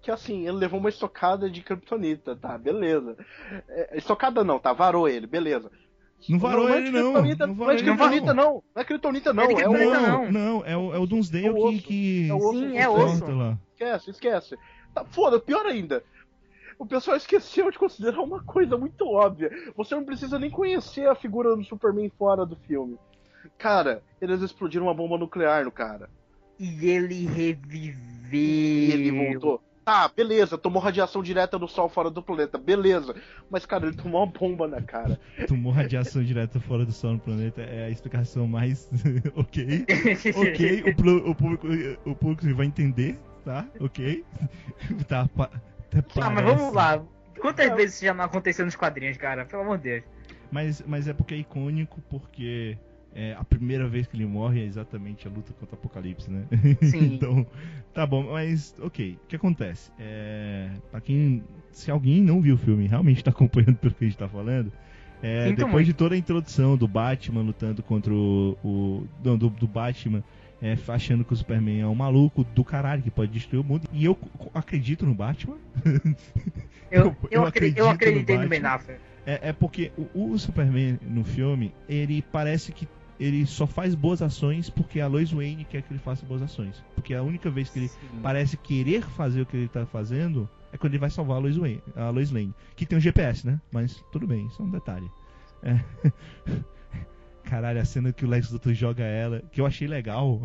que 0.01 0.09
assim, 0.09 0.43
ele 0.47 0.57
levou 0.57 0.79
uma 0.79 0.87
estocada 0.89 1.49
de 1.49 1.61
Kryptonita, 1.61 2.35
tá, 2.35 2.57
beleza. 2.57 3.17
É, 3.67 3.97
estocada 3.97 4.43
não, 4.43 4.59
tá, 4.59 4.71
varou 4.71 5.09
ele, 5.09 5.27
beleza. 5.27 5.69
Não 6.27 6.39
varou 6.39 6.67
é 6.69 6.77
ele, 6.77 6.85
de 6.87 6.91
não. 6.91 7.13
Kryptonita, 7.13 7.47
Não 7.47 7.53
não, 7.53 7.59
varou 7.59 7.71
é 7.73 7.75
de 7.77 7.83
ele, 7.83 7.89
Kryptonita, 7.97 8.33
não. 8.33 8.43
não. 8.43 8.53
Não 8.75 8.81
é 8.81 8.83
Kryptonita, 8.85 9.33
não. 9.33 9.43
Não 9.43 9.51
é 9.51 9.53
de 9.55 9.61
É 9.61 9.69
o 9.69 9.73
não, 9.73 10.01
não. 10.01 10.31
não, 10.31 10.65
é 10.65 10.77
o, 10.77 10.93
é 10.95 10.99
o 10.99 11.05
Doomsday 11.05 11.45
É 11.45 11.51
o 11.51 11.53
que, 11.55 11.61
osso. 11.61 11.83
que. 11.83 12.29
É 12.29 12.33
o 12.33 12.37
osso 12.37 12.59
Sim, 12.59 12.77
é 12.77 12.89
osso. 12.89 13.31
lá. 13.31 13.57
Esquece, 13.71 14.09
esquece. 14.11 14.57
Tá, 14.93 15.05
foda, 15.05 15.39
pior 15.39 15.65
ainda. 15.65 16.03
O 16.77 16.85
pessoal 16.85 17.17
esqueceu 17.17 17.69
de 17.71 17.77
considerar 17.77 18.21
uma 18.21 18.41
coisa 18.43 18.77
muito 18.77 19.05
óbvia. 19.05 19.51
Você 19.75 19.95
não 19.95 20.03
precisa 20.05 20.39
nem 20.39 20.49
conhecer 20.49 21.07
a 21.07 21.15
figura 21.15 21.55
do 21.55 21.63
Superman 21.63 22.09
fora 22.17 22.45
do 22.45 22.55
filme. 22.55 22.97
Cara, 23.57 24.01
eles 24.21 24.41
explodiram 24.41 24.85
uma 24.85 24.93
bomba 24.93 25.17
nuclear 25.17 25.63
no 25.65 25.71
cara. 25.71 26.09
E 26.57 26.89
ele 26.89 27.25
reviveu. 27.25 27.99
E 28.31 28.91
ele 28.91 29.11
voltou. 29.11 29.61
Tá, 29.89 30.07
beleza, 30.07 30.55
tomou 30.55 30.79
radiação 30.79 31.23
direta 31.23 31.57
do 31.57 31.67
sol 31.67 31.89
fora 31.89 32.11
do 32.11 32.21
planeta, 32.21 32.59
beleza. 32.59 33.15
Mas, 33.49 33.65
cara, 33.65 33.87
ele 33.87 33.95
tomou 33.95 34.23
uma 34.23 34.31
bomba 34.31 34.67
na 34.67 34.79
cara. 34.79 35.19
Tomou 35.47 35.71
radiação 35.71 36.23
direta 36.23 36.59
fora 36.59 36.85
do 36.85 36.91
sol 36.91 37.13
no 37.13 37.19
planeta 37.19 37.63
é 37.63 37.85
a 37.85 37.89
explicação 37.89 38.45
mais. 38.45 38.87
ok. 39.35 39.87
Ok, 40.35 40.83
o, 40.83 41.29
o 41.31 41.35
público, 41.35 41.67
o 42.05 42.15
público 42.15 42.55
vai 42.55 42.67
entender, 42.67 43.17
tá? 43.43 43.65
Ok. 43.79 44.23
Tá, 45.07 45.27
pa- 45.35 45.49
até 45.91 46.21
Ah, 46.21 46.29
mas 46.29 46.45
vamos 46.45 46.71
lá. 46.71 47.01
Quantas 47.41 47.73
vezes 47.75 47.95
isso 47.95 48.05
já 48.05 48.13
não 48.13 48.25
aconteceu 48.25 48.65
nos 48.65 48.75
quadrinhos, 48.75 49.17
cara? 49.17 49.43
Pelo 49.43 49.63
amor 49.63 49.79
de 49.79 49.85
Deus. 49.85 50.03
Mas, 50.51 50.83
mas 50.85 51.07
é 51.07 51.13
porque 51.13 51.33
é 51.33 51.37
icônico, 51.37 51.99
porque 52.11 52.77
é, 53.15 53.33
a 53.37 53.43
primeira 53.43 53.87
vez 53.87 54.07
que 54.07 54.15
ele 54.15 54.25
morre 54.25 54.61
é 54.61 54.65
exatamente 54.65 55.27
a 55.27 55.31
luta 55.31 55.51
contra 55.53 55.75
o 55.75 55.79
Apocalipse, 55.79 56.29
né? 56.29 56.43
Sim. 56.81 57.15
então, 57.15 57.45
tá 57.93 58.05
bom, 58.05 58.31
mas 58.31 58.75
ok. 58.81 59.17
O 59.23 59.27
que 59.27 59.35
acontece? 59.35 59.91
É, 59.99 60.69
pra 60.91 61.01
quem. 61.01 61.43
Se 61.71 61.89
alguém 61.91 62.21
não 62.21 62.41
viu 62.41 62.55
o 62.55 62.57
filme 62.57 62.85
e 62.85 62.87
realmente 62.87 63.23
tá 63.23 63.31
acompanhando 63.31 63.75
pelo 63.77 63.93
que 63.93 64.05
a 64.05 64.07
gente 64.07 64.17
tá 64.17 64.27
falando. 64.27 64.71
é, 65.21 65.51
depois 65.51 65.71
muito. 65.71 65.85
de 65.87 65.93
toda 65.93 66.15
a 66.15 66.17
introdução 66.17 66.77
do 66.77 66.87
Batman 66.87 67.41
lutando 67.41 67.81
contra 67.83 68.13
o. 68.13 68.57
o 68.63 69.07
não, 69.23 69.37
do, 69.37 69.49
do 69.49 69.67
Batman 69.67 70.23
é, 70.61 70.77
achando 70.89 71.23
que 71.23 71.33
o 71.33 71.35
Superman 71.35 71.79
é 71.81 71.87
um 71.87 71.95
maluco 71.95 72.43
do 72.43 72.63
caralho 72.63 73.01
que 73.01 73.09
pode 73.09 73.31
destruir 73.31 73.61
o 73.61 73.63
mundo. 73.63 73.87
E 73.93 74.03
eu 74.05 74.17
acredito 74.53 75.05
no 75.05 75.13
Batman. 75.13 75.57
Eu, 76.91 77.01
Eu- 77.03 77.05
eu, 77.05 77.15
eu 77.31 77.45
acre- 77.45 77.67
acredito 77.67 77.77
eu 77.77 77.85
no 77.85 77.91
acreditei 77.91 78.35
no, 78.35 78.41
Batman. 78.41 78.59
Ben 78.61 78.69
Affleck. 78.69 78.99
É, 79.25 79.49
é 79.49 79.53
porque 79.53 79.91
o, 80.15 80.31
o 80.31 80.39
Superman 80.39 80.97
no 81.07 81.23
filme, 81.23 81.71
ele 81.87 82.23
parece 82.31 82.71
que 82.71 82.87
ele 83.19 83.45
só 83.45 83.67
faz 83.67 83.93
boas 83.93 84.21
ações 84.21 84.69
porque 84.69 85.01
a 85.01 85.07
Lois 85.07 85.31
Wayne 85.31 85.65
quer 85.65 85.81
que 85.81 85.91
ele 85.91 85.99
faça 85.99 86.25
boas 86.25 86.41
ações. 86.41 86.83
Porque 86.95 87.13
a 87.13 87.21
única 87.21 87.49
vez 87.49 87.69
que 87.69 87.79
ele 87.79 87.87
Sim. 87.89 88.19
parece 88.23 88.55
querer 88.55 89.03
fazer 89.03 89.41
o 89.41 89.45
que 89.45 89.57
ele 89.57 89.67
tá 89.67 89.85
fazendo 89.85 90.49
é 90.71 90.77
quando 90.77 90.93
ele 90.93 90.99
vai 91.01 91.09
salvar 91.09 91.37
a 91.37 91.39
Lois, 91.39 91.57
Wayne, 91.57 91.83
a 91.95 92.09
Lois 92.09 92.31
Lane. 92.31 92.53
Que 92.75 92.85
tem 92.85 92.97
um 92.97 93.01
GPS, 93.01 93.45
né? 93.45 93.59
Mas 93.71 94.03
tudo 94.11 94.25
bem, 94.25 94.45
isso 94.47 94.61
é 94.61 94.65
um 94.65 94.69
detalhe. 94.69 95.09
É. 95.63 95.79
Caralho, 97.43 97.81
a 97.81 97.85
cena 97.85 98.13
que 98.13 98.23
o 98.23 98.27
Lex 98.29 98.51
Luthor 98.51 98.73
joga 98.73 99.03
ela, 99.03 99.41
que 99.51 99.59
eu 99.59 99.65
achei 99.65 99.87
legal. 99.87 100.41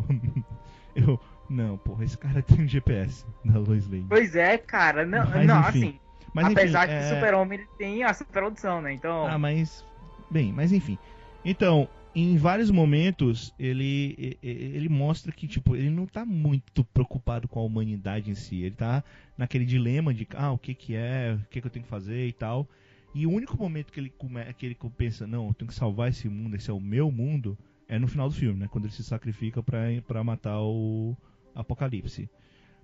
eu. 0.95 1.19
Não, 1.47 1.77
porra, 1.77 2.03
esse 2.03 2.17
cara 2.17 2.41
tem 2.41 2.65
um 2.65 2.67
GPS 2.67 3.23
da 3.45 3.59
Lois 3.59 3.87
Lane. 3.87 4.07
Pois 4.09 4.35
é, 4.35 4.57
cara. 4.57 5.05
Não, 5.05 5.23
Mas, 5.29 5.45
não 5.45 5.59
enfim. 5.59 5.67
assim. 5.69 5.99
Mas, 6.33 6.45
enfim, 6.45 6.53
apesar 6.53 6.87
que 6.87 6.93
é- 6.93 6.99
o 6.99 7.13
Super-Homem 7.15 7.67
tem 7.77 8.03
a 8.03 8.13
super 8.13 8.43
audição, 8.43 8.81
né? 8.81 8.91
Então. 8.93 9.27
Ah, 9.27 9.37
mas. 9.37 9.85
Bem, 10.29 10.51
mas 10.51 10.73
enfim. 10.73 10.97
Então, 11.45 11.87
em 12.15 12.37
vários 12.37 12.71
momentos, 12.71 13.53
ele, 13.59 14.39
ele 14.41 14.87
mostra 14.87 15.33
que, 15.33 15.47
tipo, 15.47 15.75
ele 15.75 15.89
não 15.89 16.05
tá 16.05 16.25
muito 16.25 16.83
preocupado 16.85 17.45
com 17.45 17.59
a 17.59 17.63
humanidade 17.63 18.31
em 18.31 18.35
si. 18.35 18.61
Ele 18.61 18.75
tá 18.75 19.03
naquele 19.37 19.65
dilema 19.65 20.13
de, 20.13 20.25
ah, 20.33 20.53
o 20.53 20.57
que 20.57 20.73
que 20.73 20.95
é, 20.95 21.37
o 21.37 21.49
que 21.49 21.59
que 21.59 21.67
eu 21.67 21.71
tenho 21.71 21.83
que 21.83 21.89
fazer 21.89 22.25
e 22.25 22.31
tal. 22.31 22.65
E 23.13 23.27
o 23.27 23.31
único 23.31 23.57
momento 23.57 23.91
que 23.91 23.99
ele, 23.99 24.09
come, 24.09 24.41
que 24.53 24.65
ele 24.65 24.77
pensa, 24.97 25.27
não, 25.27 25.47
eu 25.47 25.53
tenho 25.53 25.67
que 25.67 25.75
salvar 25.75 26.09
esse 26.09 26.29
mundo, 26.29 26.55
esse 26.55 26.69
é 26.69 26.73
o 26.73 26.79
meu 26.79 27.11
mundo, 27.11 27.57
é 27.87 27.99
no 27.99 28.07
final 28.07 28.29
do 28.29 28.35
filme, 28.35 28.59
né? 28.59 28.67
Quando 28.69 28.85
ele 28.85 28.93
se 28.93 29.03
sacrifica 29.03 29.61
pra 29.61 30.23
matar 30.23 30.61
o 30.61 31.17
Apocalipse. 31.53 32.29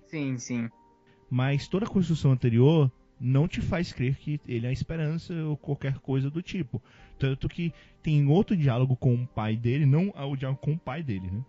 Sim, 0.06 0.36
sim. 0.36 0.70
Mas 1.30 1.66
toda 1.68 1.86
a 1.86 1.88
construção 1.88 2.32
anterior 2.32 2.92
não 3.22 3.46
te 3.46 3.60
faz 3.60 3.92
crer 3.92 4.16
que 4.16 4.40
ele 4.48 4.66
é 4.66 4.70
a 4.70 4.72
esperança 4.72 5.32
ou 5.44 5.56
qualquer 5.56 5.98
coisa 5.98 6.28
do 6.28 6.42
tipo. 6.42 6.82
Tanto 7.18 7.48
que 7.48 7.72
tem 8.02 8.26
outro 8.26 8.56
diálogo 8.56 8.96
com 8.96 9.14
o 9.14 9.26
pai 9.26 9.56
dele, 9.56 9.86
não 9.86 10.08
o 10.10 10.36
diálogo 10.36 10.60
com 10.60 10.72
o 10.72 10.78
pai 10.78 11.02
dele, 11.02 11.30
né? 11.30 11.40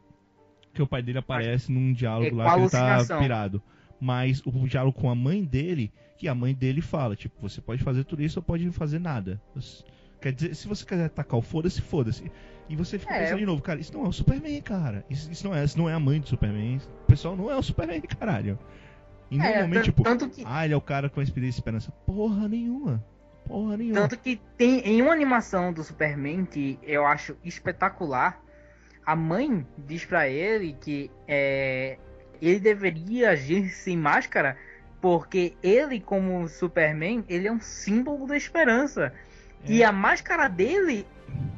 Que 0.74 0.82
o 0.82 0.88
pai 0.88 1.02
dele 1.02 1.18
aparece 1.18 1.72
num 1.72 1.92
diálogo 1.92 2.40
É 2.40 2.44
lá 2.44 2.54
que 2.54 2.60
ele 2.62 2.70
tá 2.70 3.20
pirado. 3.20 3.62
Mas 4.00 4.42
o 4.46 4.52
diálogo 4.68 5.00
com 5.00 5.10
a 5.10 5.16
mãe 5.16 5.44
dele, 5.44 5.92
que 6.18 6.28
a 6.28 6.36
mãe 6.36 6.54
dele 6.54 6.82
fala, 6.82 7.16
tipo, 7.16 7.36
você 7.42 7.62
pode 7.62 7.82
fazer 7.84 8.04
tudo 8.04 8.22
isso 8.22 8.40
ou 8.40 8.44
pode 8.44 8.70
fazer 8.72 9.00
nada. 9.00 9.42
Quer 10.22 10.32
dizer, 10.34 10.56
se 10.56 10.68
você 10.68 10.86
quiser 10.86 11.06
atacar 11.06 11.40
o 11.40 11.42
foda-se, 11.42 11.82
foda-se. 11.82 12.32
E 12.70 12.76
você 12.76 12.98
fica 12.98 13.14
É. 13.14 13.24
pensando 13.24 13.40
de 13.40 13.46
novo, 13.46 13.62
cara, 13.62 13.80
isso 13.80 13.94
não 13.94 14.06
é 14.06 14.08
o 14.08 14.12
Superman, 14.12 14.62
cara. 14.62 15.06
Isso, 15.10 15.30
isso 15.32 15.46
não 15.48 15.56
é, 15.56 15.64
isso 15.64 15.78
não 15.78 15.90
é 15.90 15.94
a 15.94 16.00
mãe 16.00 16.20
do 16.20 16.28
Superman. 16.28 16.78
O 17.04 17.08
pessoal 17.08 17.36
não 17.36 17.52
é 17.52 17.56
o 17.58 17.62
Superman, 17.64 18.02
caralho. 18.20 18.58
Em 19.34 19.38
nenhum 19.40 19.54
É, 19.54 19.62
momento, 19.64 19.84
tipo, 19.84 20.04
tanto 20.04 20.30
que, 20.30 20.44
ah, 20.46 20.64
ele 20.66 20.74
é 20.74 20.78
o 20.78 20.82
cara 20.82 21.10
com 21.10 21.20
a 21.20 21.24
experiência 21.24 21.58
e 21.58 21.60
esperança. 21.60 21.92
Porra 22.06 22.48
nenhuma. 22.48 23.04
Porra 23.48 23.76
nenhuma. 23.78 24.02
tanto 24.02 24.18
que 24.18 24.40
tem 24.58 24.80
em 24.82 25.02
uma 25.02 25.12
animação 25.12 25.74
do 25.74 25.84
Superman 25.84 26.46
que 26.46 26.78
eu 26.84 27.06
acho 27.06 27.36
espetacular, 27.44 28.42
a 29.06 29.16
mãe 29.16 29.66
diz 29.78 30.06
pra 30.06 30.30
ele 30.30 30.78
que 30.80 31.10
é, 31.28 31.98
ele 32.42 32.60
deveria 32.60 33.32
agir 33.32 33.70
sem 33.70 33.98
máscara 33.98 34.56
porque 35.02 35.54
ele, 35.62 36.00
como 36.00 36.48
Superman, 36.48 37.26
ele 37.28 37.48
é 37.48 37.52
um 37.52 37.60
símbolo 37.60 38.26
da 38.26 38.38
esperança. 38.38 39.12
E 39.68 39.82
É. 39.82 39.86
a 39.86 39.92
máscara 39.92 40.48
dele 40.48 41.06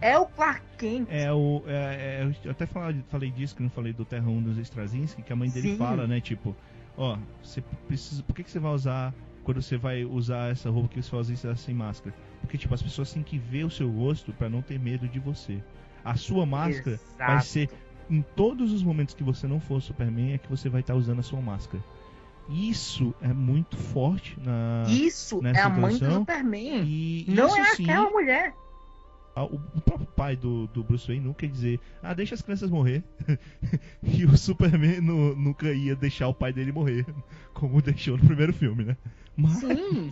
é 0.01 0.17
o 0.17 0.25
Clark 0.25 0.61
Kent. 0.79 1.07
É 1.11 1.31
o. 1.31 1.61
é- 1.67 2.23
é, 2.23 2.31
eu 2.43 2.51
até 2.51 2.65
falei, 2.65 3.03
falei 3.09 3.29
disso, 3.29 3.55
que 3.55 3.61
não 3.61 3.69
falei 3.69 3.93
do 3.93 4.03
Terra 4.05 4.27
1 4.27 4.41
dos 4.41 4.57
Straczynski, 4.57 5.21
que 5.21 5.31
a 5.31 5.35
mãe 5.35 5.49
dele 5.49 5.69
Sim. 5.73 5.77
fala, 5.77 6.07
né? 6.07 6.19
Tipo, 6.19 6.55
ó, 6.97 7.17
você 7.43 7.61
precisa. 7.87 8.23
Por 8.23 8.35
que, 8.35 8.43
que 8.43 8.51
você 8.51 8.59
vai 8.59 8.73
usar 8.73 9.13
quando 9.45 9.61
você 9.61 9.77
vai 9.77 10.03
usar 10.03 10.51
essa 10.51 10.69
roupa 10.71 10.89
que 10.89 11.01
você 11.01 11.09
faz 11.09 11.29
isso 11.29 11.55
sem 11.55 11.75
máscara. 11.75 12.13
Porque, 12.41 12.57
tipo, 12.57 12.73
as 12.73 12.81
pessoas 12.81 13.13
têm 13.13 13.21
que 13.21 13.37
ver 13.37 13.63
o 13.63 13.69
seu 13.69 13.89
rosto 13.89 14.33
para 14.33 14.49
não 14.49 14.61
ter 14.61 14.79
medo 14.79 15.07
de 15.07 15.19
você. 15.19 15.63
A 16.03 16.15
sua 16.15 16.45
máscara 16.45 16.95
Exato. 16.95 17.31
vai 17.31 17.41
ser 17.41 17.69
em 18.09 18.23
todos 18.35 18.73
os 18.73 18.83
momentos 18.83 19.15
que 19.15 19.23
você 19.23 19.47
não 19.47 19.59
for 19.59 19.81
Superman 19.81 20.33
é 20.33 20.37
que 20.37 20.49
você 20.49 20.69
vai 20.69 20.81
estar 20.81 20.95
usando 20.95 21.19
a 21.19 21.23
sua 21.23 21.39
máscara. 21.41 21.83
Isso 22.49 23.13
é 23.21 23.33
muito 23.33 23.75
forte 23.75 24.37
na 24.39 24.83
Isso 24.87 25.41
é 25.45 25.59
a 25.59 25.69
mãe 25.69 25.97
do 25.97 26.13
Superman. 26.13 26.83
e 26.83 27.25
Não 27.27 27.55
é 27.55 27.75
sim, 27.75 27.83
aquela 27.83 28.09
mulher. 28.09 28.53
O 29.43 29.81
próprio 29.81 30.07
pai 30.07 30.35
do, 30.35 30.67
do 30.67 30.83
Bruce 30.83 31.07
Wayne 31.07 31.25
nunca 31.25 31.45
ia 31.45 31.51
dizer, 31.51 31.79
ah, 32.01 32.13
deixa 32.13 32.35
as 32.35 32.41
crianças 32.41 32.69
morrer. 32.69 33.03
e 34.01 34.25
o 34.25 34.37
Superman 34.37 35.01
nu- 35.01 35.35
nunca 35.35 35.71
ia 35.73 35.95
deixar 35.95 36.27
o 36.27 36.33
pai 36.33 36.53
dele 36.53 36.71
morrer, 36.71 37.05
como 37.53 37.81
deixou 37.81 38.17
no 38.17 38.25
primeiro 38.25 38.53
filme, 38.53 38.85
né? 38.85 38.97
Mas, 39.35 39.57
Sim. 39.57 40.11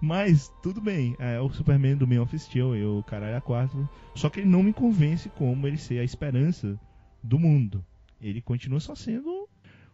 mas 0.00 0.52
tudo 0.62 0.80
bem, 0.80 1.16
é 1.18 1.40
o 1.40 1.50
Superman 1.50 1.96
do 1.96 2.06
Man 2.06 2.20
of 2.22 2.38
Steel 2.38 2.76
e 2.76 2.84
o 2.84 3.02
caralho 3.02 3.36
a 3.36 3.40
quatro. 3.40 3.88
Só 4.14 4.28
que 4.28 4.40
ele 4.40 4.48
não 4.48 4.62
me 4.62 4.72
convence 4.72 5.28
como 5.30 5.66
ele 5.66 5.78
ser 5.78 6.00
a 6.00 6.04
esperança 6.04 6.78
do 7.22 7.38
mundo. 7.38 7.84
Ele 8.20 8.42
continua 8.42 8.80
só 8.80 8.94
sendo 8.94 9.48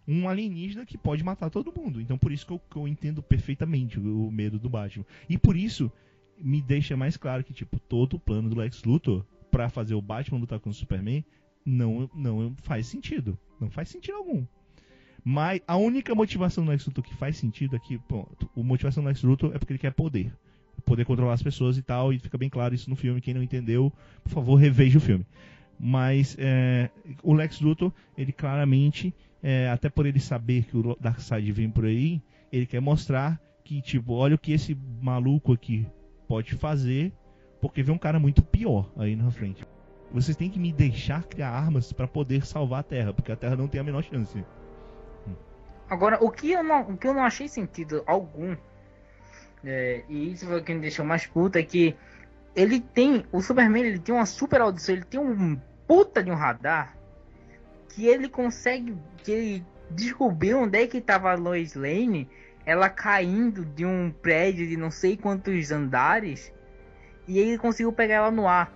um 0.06 0.28
alienígena 0.28 0.86
que 0.86 0.96
pode 0.96 1.22
matar 1.22 1.50
todo 1.50 1.72
mundo. 1.72 2.00
Então 2.00 2.16
por 2.18 2.32
isso 2.32 2.46
que 2.46 2.52
eu, 2.52 2.58
que 2.58 2.76
eu 2.76 2.88
entendo 2.88 3.22
perfeitamente 3.22 4.00
o, 4.00 4.26
o 4.26 4.32
medo 4.32 4.58
do 4.58 4.68
Batman. 4.68 5.04
E 5.28 5.36
por 5.36 5.56
isso 5.56 5.92
me 6.40 6.62
deixa 6.62 6.96
mais 6.96 7.16
claro 7.16 7.44
que 7.44 7.52
tipo 7.52 7.78
todo 7.78 8.14
o 8.14 8.20
plano 8.20 8.48
do 8.48 8.56
Lex 8.56 8.82
Luthor 8.84 9.24
pra 9.50 9.68
fazer 9.68 9.94
o 9.94 10.02
Batman 10.02 10.38
lutar 10.38 10.60
com 10.60 10.70
o 10.70 10.74
Superman 10.74 11.24
não 11.64 12.10
não 12.14 12.54
faz 12.62 12.86
sentido. 12.86 13.38
Não 13.60 13.70
faz 13.70 13.88
sentido 13.88 14.16
algum. 14.16 14.44
Mas 15.24 15.60
a 15.66 15.76
única 15.76 16.14
motivação 16.14 16.64
do 16.64 16.70
Lex 16.70 16.86
Luthor 16.86 17.04
que 17.04 17.14
faz 17.14 17.36
sentido 17.36 17.76
aqui, 17.76 17.98
pronto, 17.98 18.48
a 18.56 18.62
motivação 18.62 19.02
do 19.02 19.08
Lex 19.08 19.22
Luthor 19.22 19.54
é 19.54 19.58
porque 19.58 19.72
ele 19.72 19.78
quer 19.78 19.92
poder. 19.92 20.32
Poder 20.84 21.04
controlar 21.04 21.34
as 21.34 21.42
pessoas 21.42 21.76
e 21.76 21.82
tal, 21.82 22.12
e 22.12 22.18
fica 22.18 22.38
bem 22.38 22.48
claro 22.48 22.74
isso 22.74 22.88
no 22.88 22.96
filme. 22.96 23.20
Quem 23.20 23.34
não 23.34 23.42
entendeu, 23.42 23.92
por 24.22 24.30
favor, 24.30 24.54
reveja 24.54 24.96
o 24.98 25.00
filme. 25.00 25.26
Mas 25.78 26.36
é, 26.38 26.88
o 27.22 27.34
Lex 27.34 27.60
Luthor, 27.60 27.92
ele 28.16 28.32
claramente, 28.32 29.14
é, 29.42 29.68
até 29.68 29.88
por 29.88 30.06
ele 30.06 30.20
saber 30.20 30.64
que 30.64 30.76
o 30.76 30.96
Darkseid 30.98 31.52
vem 31.52 31.70
por 31.70 31.84
aí, 31.84 32.22
ele 32.50 32.64
quer 32.64 32.80
mostrar 32.80 33.40
que, 33.64 33.82
tipo, 33.82 34.14
olha 34.14 34.34
o 34.34 34.38
que 34.38 34.52
esse 34.52 34.76
maluco 35.02 35.52
aqui 35.52 35.86
pode 36.28 36.54
fazer, 36.54 37.12
porque 37.60 37.82
vem 37.82 37.94
um 37.94 37.98
cara 37.98 38.20
muito 38.20 38.42
pior 38.42 38.92
aí 38.96 39.16
na 39.16 39.30
frente. 39.30 39.66
Vocês 40.12 40.36
têm 40.36 40.50
que 40.50 40.58
me 40.58 40.72
deixar 40.72 41.24
criar 41.24 41.50
armas 41.50 41.92
pra 41.92 42.06
poder 42.06 42.46
salvar 42.46 42.80
a 42.80 42.82
Terra, 42.82 43.12
porque 43.12 43.32
a 43.32 43.36
Terra 43.36 43.56
não 43.56 43.66
tem 43.66 43.80
a 43.80 43.84
menor 43.84 44.02
chance. 44.04 44.44
Agora, 45.88 46.22
o 46.22 46.30
que 46.30 46.52
eu 46.52 46.62
não, 46.62 46.82
o 46.82 46.96
que 46.96 47.06
eu 47.06 47.14
não 47.14 47.24
achei 47.24 47.48
sentido 47.48 48.02
algum, 48.06 48.54
é, 49.64 50.04
e 50.08 50.32
isso 50.32 50.46
foi 50.46 50.60
o 50.60 50.64
que 50.64 50.74
me 50.74 50.80
deixou 50.80 51.04
mais 51.04 51.26
puta, 51.26 51.58
é 51.58 51.62
que 51.62 51.96
ele 52.54 52.80
tem, 52.80 53.24
o 53.32 53.40
Superman 53.40 53.84
ele 53.84 53.98
tem 53.98 54.14
uma 54.14 54.26
super 54.26 54.60
audição, 54.60 54.94
ele 54.94 55.04
tem 55.04 55.18
um 55.18 55.58
puta 55.86 56.22
de 56.22 56.30
um 56.30 56.34
radar, 56.34 56.96
que 57.88 58.06
ele 58.06 58.28
consegue, 58.28 58.96
que 59.24 59.32
ele 59.32 59.66
descobriu 59.90 60.60
onde 60.60 60.78
é 60.78 60.86
que 60.86 61.00
tava 61.00 61.32
a 61.32 61.34
Lois 61.34 61.74
Lane, 61.74 62.28
ela 62.68 62.90
caindo 62.90 63.64
de 63.64 63.86
um 63.86 64.10
prédio 64.20 64.68
de 64.68 64.76
não 64.76 64.90
sei 64.90 65.16
quantos 65.16 65.70
andares, 65.72 66.52
e 67.26 67.38
ele 67.38 67.56
conseguiu 67.56 67.90
pegar 67.90 68.16
ela 68.16 68.30
no 68.30 68.46
ar. 68.46 68.70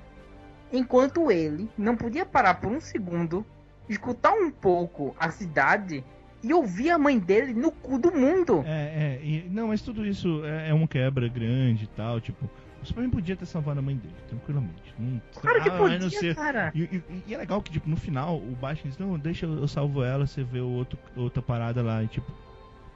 Enquanto 0.73 1.31
ele 1.31 1.69
não 1.77 1.95
podia 1.95 2.25
parar 2.25 2.55
por 2.55 2.73
um 2.73 2.81
segundo, 2.81 3.45
escutar 3.87 4.33
um 4.33 4.51
pouco 4.51 5.15
a 5.21 5.31
cidade 5.31 6.03
e 6.43 6.55
ouvir 6.55 6.89
a 6.91 6.99
mãe 6.99 7.19
dele 7.19 7.53
no 7.53 7.71
cu 7.71 7.99
do 7.99 8.11
mundo. 8.11 8.65
É, 8.67 9.19
é, 9.21 9.21
e- 9.23 9.47
não, 9.51 9.69
mas 9.69 9.83
tudo 9.83 10.07
isso 10.07 10.43
é, 10.43 10.71
é 10.71 10.75
um 10.75 10.87
quebra 10.87 11.29
grande 11.29 11.85
e 11.85 11.89
tal, 11.89 12.19
tipo, 12.19 12.49
o 12.83 12.87
Superman 12.87 13.11
podia 13.11 13.37
ter 13.37 13.45
salvado 13.45 13.79
a 13.79 13.83
mãe 13.83 13.95
dele, 13.97 14.15
tranquilamente. 14.31 14.95
Não, 14.99 15.21
Claro 15.39 15.63
que 15.63 15.69
ah, 15.69 15.77
podia, 15.77 16.09
sei- 16.11 16.35
cara. 16.35 16.73
E, 16.75 16.85
e- 16.85 17.03
e 17.27 17.35
é 17.35 17.37
legal 17.37 17.61
que, 17.61 17.71
tipo, 17.71 17.91
no 17.91 17.97
final, 17.99 18.39
o 18.39 18.57
Batman 18.59 18.89
diz, 18.89 18.99
não, 18.99 19.19
deixa 19.19 19.45
eu 19.45 19.53
eu 19.59 19.69
salvo 19.69 20.03
ela, 20.03 20.27
você 20.27 20.43
vê 20.43 20.61
o 20.61 20.69
outro, 20.71 20.99
outra 21.15 21.43
parada 21.43 21.83
lá, 21.83 22.03
e 22.03 22.07
tipo, 22.09 22.33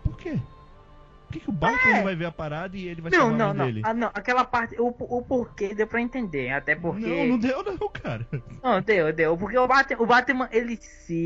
por 0.03 0.17
quê? 0.17 0.39
Por 1.27 1.33
que, 1.33 1.41
que 1.41 1.51
o 1.51 1.53
Batman 1.53 1.97
não 1.97 2.05
vai 2.05 2.15
ver 2.15 2.27
a 2.27 2.33
parada 2.33 2.77
e 2.77 2.87
ele 2.87 3.01
vai 3.01 3.13
É. 3.13 3.17
Não, 3.17 3.29
a 3.29 3.33
não, 3.33 3.53
não. 3.53 3.67
dele? 3.67 3.81
Ah, 3.85 3.93
não. 3.93 4.09
Aquela 4.15 4.45
parte, 4.45 4.81
o, 4.81 4.95
o 4.99 5.23
porquê 5.23 5.75
deu 5.75 5.87
pra 5.87 6.01
entender. 6.01 6.51
Até 6.51 6.77
porque. 6.77 7.07
Não, 7.07 7.27
não 7.27 7.39
deu 7.39 7.65
não, 7.65 7.77
cara. 7.89 8.27
Não, 8.63 8.81
deu, 8.81 9.13
deu. 9.13 9.37
Porque 9.37 9.59
o 9.59 9.67
Batman, 9.67 10.03
o 10.03 10.07
Batman 10.07 10.49
ele 10.53 10.77
se 10.77 11.17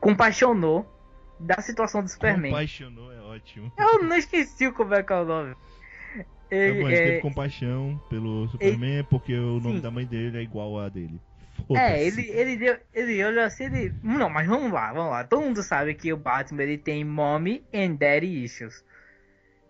compaixonou 0.00 0.86
da 1.40 1.60
situação 1.60 2.02
do 2.02 2.08
Superman. 2.08 2.52
Compaixonou, 2.52 3.12
é 3.12 3.20
ótimo. 3.20 3.72
Eu 3.76 4.04
não 4.04 4.16
esqueci 4.16 4.70
como 4.70 4.94
é 4.94 5.02
que 5.02 5.12
é 5.12 5.16
o 5.16 5.24
nome. 5.24 5.54
Tá 5.54 6.56
Ele, 6.56 6.82
bom, 6.82 6.88
ele 6.88 6.96
é, 6.96 7.04
teve 7.06 7.20
compaixão 7.20 8.00
pelo 8.08 8.46
Superman 8.48 9.02
porque 9.04 9.34
o 9.34 9.58
nome 9.60 9.76
Sim. 9.76 9.80
da 9.80 9.90
mãe 9.90 10.06
dele 10.06 10.38
é 10.38 10.42
igual 10.42 10.78
a 10.78 10.88
dele. 10.88 11.20
É, 11.76 12.04
ele, 12.06 12.28
ele 12.30 12.56
deu. 12.56 12.76
Ele 12.92 13.24
olhou 13.24 13.44
assim, 13.44 13.64
ele. 13.64 13.94
Não, 14.02 14.28
mas 14.28 14.46
vamos 14.46 14.72
lá, 14.72 14.92
vamos 14.92 15.10
lá. 15.10 15.24
Todo 15.24 15.42
mundo 15.42 15.62
sabe 15.62 15.94
que 15.94 16.12
o 16.12 16.16
Batman 16.16 16.62
ele 16.62 16.78
tem 16.78 17.04
mommy 17.04 17.64
and 17.72 17.94
daddy 17.94 18.44
issues. 18.44 18.84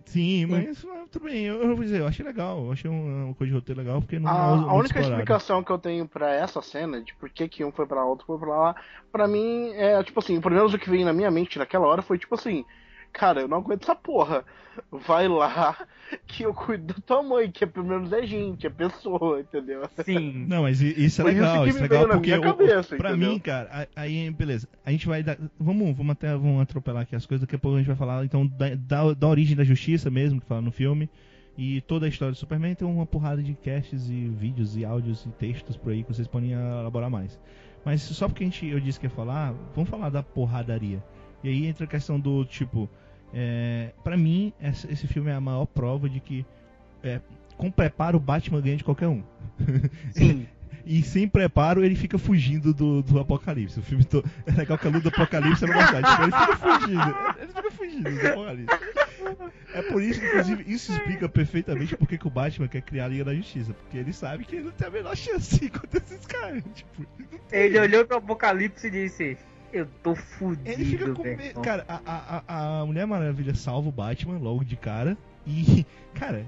Sim, 0.06 0.46
mas 0.46 0.84
ah, 0.84 1.06
tudo 1.10 1.24
bem, 1.24 1.46
eu, 1.46 1.62
eu 1.62 1.74
vou 1.74 1.82
dizer, 1.84 2.00
eu 2.00 2.06
achei 2.06 2.24
legal, 2.24 2.66
eu 2.66 2.72
achei 2.72 2.90
uma, 2.90 3.24
uma 3.24 3.34
coisa 3.34 3.50
de 3.50 3.54
roteiro 3.58 3.80
legal 3.80 4.02
porque 4.02 4.18
não 4.18 4.30
A, 4.30 4.34
não 4.34 4.42
é 4.42 4.44
a 4.44 4.56
muito 4.56 4.70
única 4.80 5.00
explorado. 5.00 5.12
explicação 5.22 5.64
que 5.64 5.70
eu 5.72 5.78
tenho 5.78 6.06
pra 6.06 6.30
essa 6.34 6.60
cena, 6.60 7.00
de 7.00 7.14
por 7.14 7.30
que, 7.30 7.48
que 7.48 7.64
um 7.64 7.72
foi 7.72 7.86
pra 7.86 8.04
outro 8.04 8.26
foi 8.26 8.38
pra 8.38 8.48
lá, 8.48 8.76
pra 9.10 9.26
mim 9.26 9.72
é 9.72 10.02
tipo 10.04 10.20
assim, 10.20 10.40
pelo 10.42 10.54
menos 10.54 10.74
o 10.74 10.78
que 10.78 10.90
veio 10.90 11.06
na 11.06 11.12
minha 11.14 11.30
mente 11.30 11.58
naquela 11.58 11.86
hora 11.86 12.02
foi 12.02 12.18
tipo 12.18 12.34
assim, 12.34 12.66
cara, 13.14 13.40
eu 13.40 13.48
não 13.48 13.58
aguento 13.58 13.84
essa 13.84 13.94
porra. 13.94 14.44
Vai 14.90 15.28
lá 15.28 15.86
que 16.26 16.42
eu 16.42 16.52
cuido 16.52 16.92
da 16.92 17.00
tua 17.06 17.22
mãe, 17.22 17.50
que 17.50 17.64
pelo 17.64 17.86
menos 17.86 18.12
é 18.12 18.26
gente, 18.26 18.66
é 18.66 18.70
pessoa, 18.70 19.40
entendeu? 19.40 19.88
Sim. 20.04 20.46
Não, 20.50 20.62
mas 20.62 20.80
isso 20.82 21.22
é 21.22 21.24
Foi 21.24 21.32
isso 21.32 21.40
legal, 21.42 21.62
que 21.64 21.68
isso 21.70 21.78
é 21.78 21.82
legal 21.82 22.08
porque 22.08 22.34
o- 22.34 22.42
cabeça, 22.42 22.96
pra 22.96 23.10
entendeu? 23.10 23.30
mim, 23.32 23.38
cara, 23.38 23.88
aí 23.94 24.28
beleza, 24.32 24.68
a 24.84 24.90
gente 24.90 25.06
vai 25.06 25.22
dar, 25.22 25.38
vamos, 25.58 25.96
vamos 25.96 26.12
até 26.12 26.32
vamos 26.32 26.60
atropelar 26.60 27.02
aqui 27.04 27.14
as 27.14 27.24
coisas, 27.24 27.46
daqui 27.46 27.54
a 27.54 27.58
pouco 27.58 27.76
a 27.76 27.78
gente 27.78 27.86
vai 27.86 27.96
falar 27.96 28.24
então 28.24 28.44
da, 28.46 28.74
da, 28.74 29.12
da 29.14 29.28
origem 29.28 29.56
da 29.56 29.62
justiça 29.64 30.10
mesmo, 30.10 30.40
que 30.40 30.46
fala 30.48 30.60
no 30.60 30.72
filme, 30.72 31.08
e 31.56 31.80
toda 31.82 32.06
a 32.06 32.08
história 32.08 32.32
do 32.32 32.36
Superman 32.38 32.74
tem 32.74 32.86
uma 32.86 33.06
porrada 33.06 33.40
de 33.40 33.54
casts 33.54 34.10
e 34.10 34.26
vídeos 34.28 34.76
e 34.76 34.84
áudios 34.84 35.24
e 35.24 35.28
textos 35.30 35.76
por 35.76 35.92
aí 35.92 36.02
que 36.02 36.12
vocês 36.12 36.26
podem 36.26 36.50
elaborar 36.52 37.08
mais. 37.08 37.38
Mas 37.84 38.00
só 38.02 38.26
porque 38.26 38.42
a 38.42 38.46
gente, 38.46 38.66
eu 38.66 38.80
disse 38.80 38.98
que 38.98 39.06
ia 39.06 39.10
falar, 39.10 39.54
vamos 39.72 39.88
falar 39.88 40.08
da 40.08 40.20
porradaria. 40.22 41.00
E 41.44 41.48
aí 41.48 41.66
entra 41.66 41.84
a 41.84 41.88
questão 41.88 42.18
do 42.18 42.44
tipo, 42.44 42.88
é, 43.34 43.90
para 44.02 44.16
mim 44.16 44.52
essa- 44.60 44.90
esse 44.90 45.06
filme 45.06 45.30
é 45.30 45.34
a 45.34 45.40
maior 45.40 45.66
prova 45.66 46.08
de 46.08 46.20
que 46.20 46.46
é, 47.02 47.20
com 47.56 47.70
preparo 47.70 48.16
o 48.16 48.20
Batman 48.20 48.60
ganha 48.60 48.76
de 48.76 48.84
qualquer 48.84 49.08
um. 49.08 49.22
Sim. 50.12 50.46
E 50.86 51.00
sem 51.02 51.26
preparo 51.26 51.82
ele 51.82 51.94
fica 51.94 52.18
fugindo 52.18 52.74
do, 52.74 53.02
do 53.02 53.18
apocalipse. 53.18 53.78
O 53.80 53.82
filme 53.82 54.04
todo. 54.04 54.28
É 54.46 54.50
legal 54.52 54.76
que 54.76 54.86
a 54.86 54.90
luta 54.90 55.08
do 55.08 55.14
apocalipse 55.14 55.64
é 55.64 55.66
uma. 55.66 55.82
Tipo, 55.82 56.22
ele 56.22 56.32
fica 56.32 56.56
fugindo. 56.58 57.16
Ele 57.38 57.46
fica 57.54 57.70
fugindo 57.70 58.10
do 58.20 58.26
apocalipse. 58.28 58.78
É 59.72 59.80
por 59.82 60.02
isso 60.02 60.20
que, 60.20 60.26
inclusive, 60.26 60.64
isso 60.70 60.92
explica 60.92 61.26
perfeitamente 61.26 61.96
porque 61.96 62.18
que 62.18 62.26
o 62.26 62.30
Batman 62.30 62.68
quer 62.68 62.82
criar 62.82 63.06
a 63.06 63.08
Liga 63.08 63.24
da 63.24 63.34
Justiça. 63.34 63.72
Porque 63.72 63.96
ele 63.96 64.12
sabe 64.12 64.44
que 64.44 64.56
ele 64.56 64.64
não 64.66 64.72
tem 64.72 64.86
a 64.86 64.90
menor 64.90 65.16
chance 65.16 65.70
contra 65.70 66.02
esses 66.04 66.26
caras. 66.26 66.62
Tipo, 66.74 67.06
Ele 67.50 67.78
olhou 67.80 68.04
pro 68.04 68.18
Apocalipse 68.18 68.86
e 68.86 68.90
disse: 68.90 69.38
Eu 69.74 69.86
tô 70.02 70.14
fudido. 70.14 70.70
ele 70.70 70.84
fica 70.84 71.12
com 71.12 71.22
velho." 71.22 71.36
medo. 71.36 71.60
Cara, 71.60 71.84
a, 71.88 72.00
a, 72.46 72.80
a- 72.80 72.86
Mulher 72.86 73.06
Maravilha 73.06 73.54
salva 73.54 73.88
o 73.88 73.92
Batman 73.92 74.38
logo 74.38 74.64
de 74.64 74.76
cara. 74.76 75.16
E, 75.46 75.84
cara, 76.14 76.46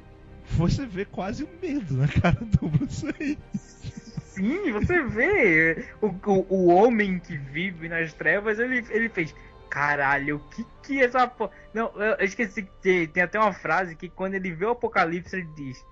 você 0.52 0.86
vê 0.86 1.04
quase 1.04 1.44
o 1.44 1.48
medo 1.60 1.94
na 1.94 2.08
cara 2.08 2.38
do 2.40 2.68
Bruce 2.68 3.04
Wayne. 3.04 3.38
Sim, 3.54 4.70
você 4.72 5.02
vê. 5.02 5.86
O, 6.00 6.06
o, 6.08 6.46
o 6.48 6.66
homem 6.68 7.18
que 7.18 7.36
vive 7.36 7.88
nas 7.88 8.12
trevas, 8.12 8.58
ele, 8.58 8.84
ele 8.90 9.08
fez. 9.08 9.34
Caralho, 9.68 10.36
o 10.36 10.40
que 10.50 10.64
que 10.82 11.00
é 11.00 11.04
essa 11.06 11.26
porra? 11.26 11.50
Não, 11.74 11.90
eu 11.96 12.14
eu 12.18 12.24
esqueci 12.24 12.62
que 12.62 12.70
tem, 12.80 13.06
tem 13.08 13.22
até 13.22 13.38
uma 13.38 13.52
frase 13.52 13.96
que 13.96 14.08
quando 14.08 14.34
ele 14.34 14.52
vê 14.52 14.64
o 14.64 14.70
apocalipse, 14.70 15.34
ele 15.36 15.48
diz. 15.56 15.84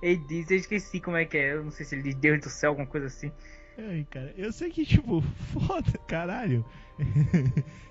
Ele 0.00 0.16
diz, 0.28 0.50
eu 0.50 0.56
esqueci 0.56 1.00
como 1.00 1.16
é 1.16 1.24
que 1.24 1.36
é. 1.36 1.52
Eu 1.52 1.64
não 1.64 1.70
sei 1.70 1.84
se 1.84 1.94
ele 1.94 2.02
diz 2.04 2.14
Deus 2.14 2.40
do 2.40 2.48
céu, 2.48 2.70
alguma 2.70 2.86
coisa 2.86 3.06
assim. 3.06 3.30
Ai, 3.78 4.04
cara, 4.10 4.34
eu 4.36 4.50
sei 4.52 4.70
que, 4.70 4.84
tipo, 4.84 5.20
foda, 5.52 5.92
caralho. 6.08 6.64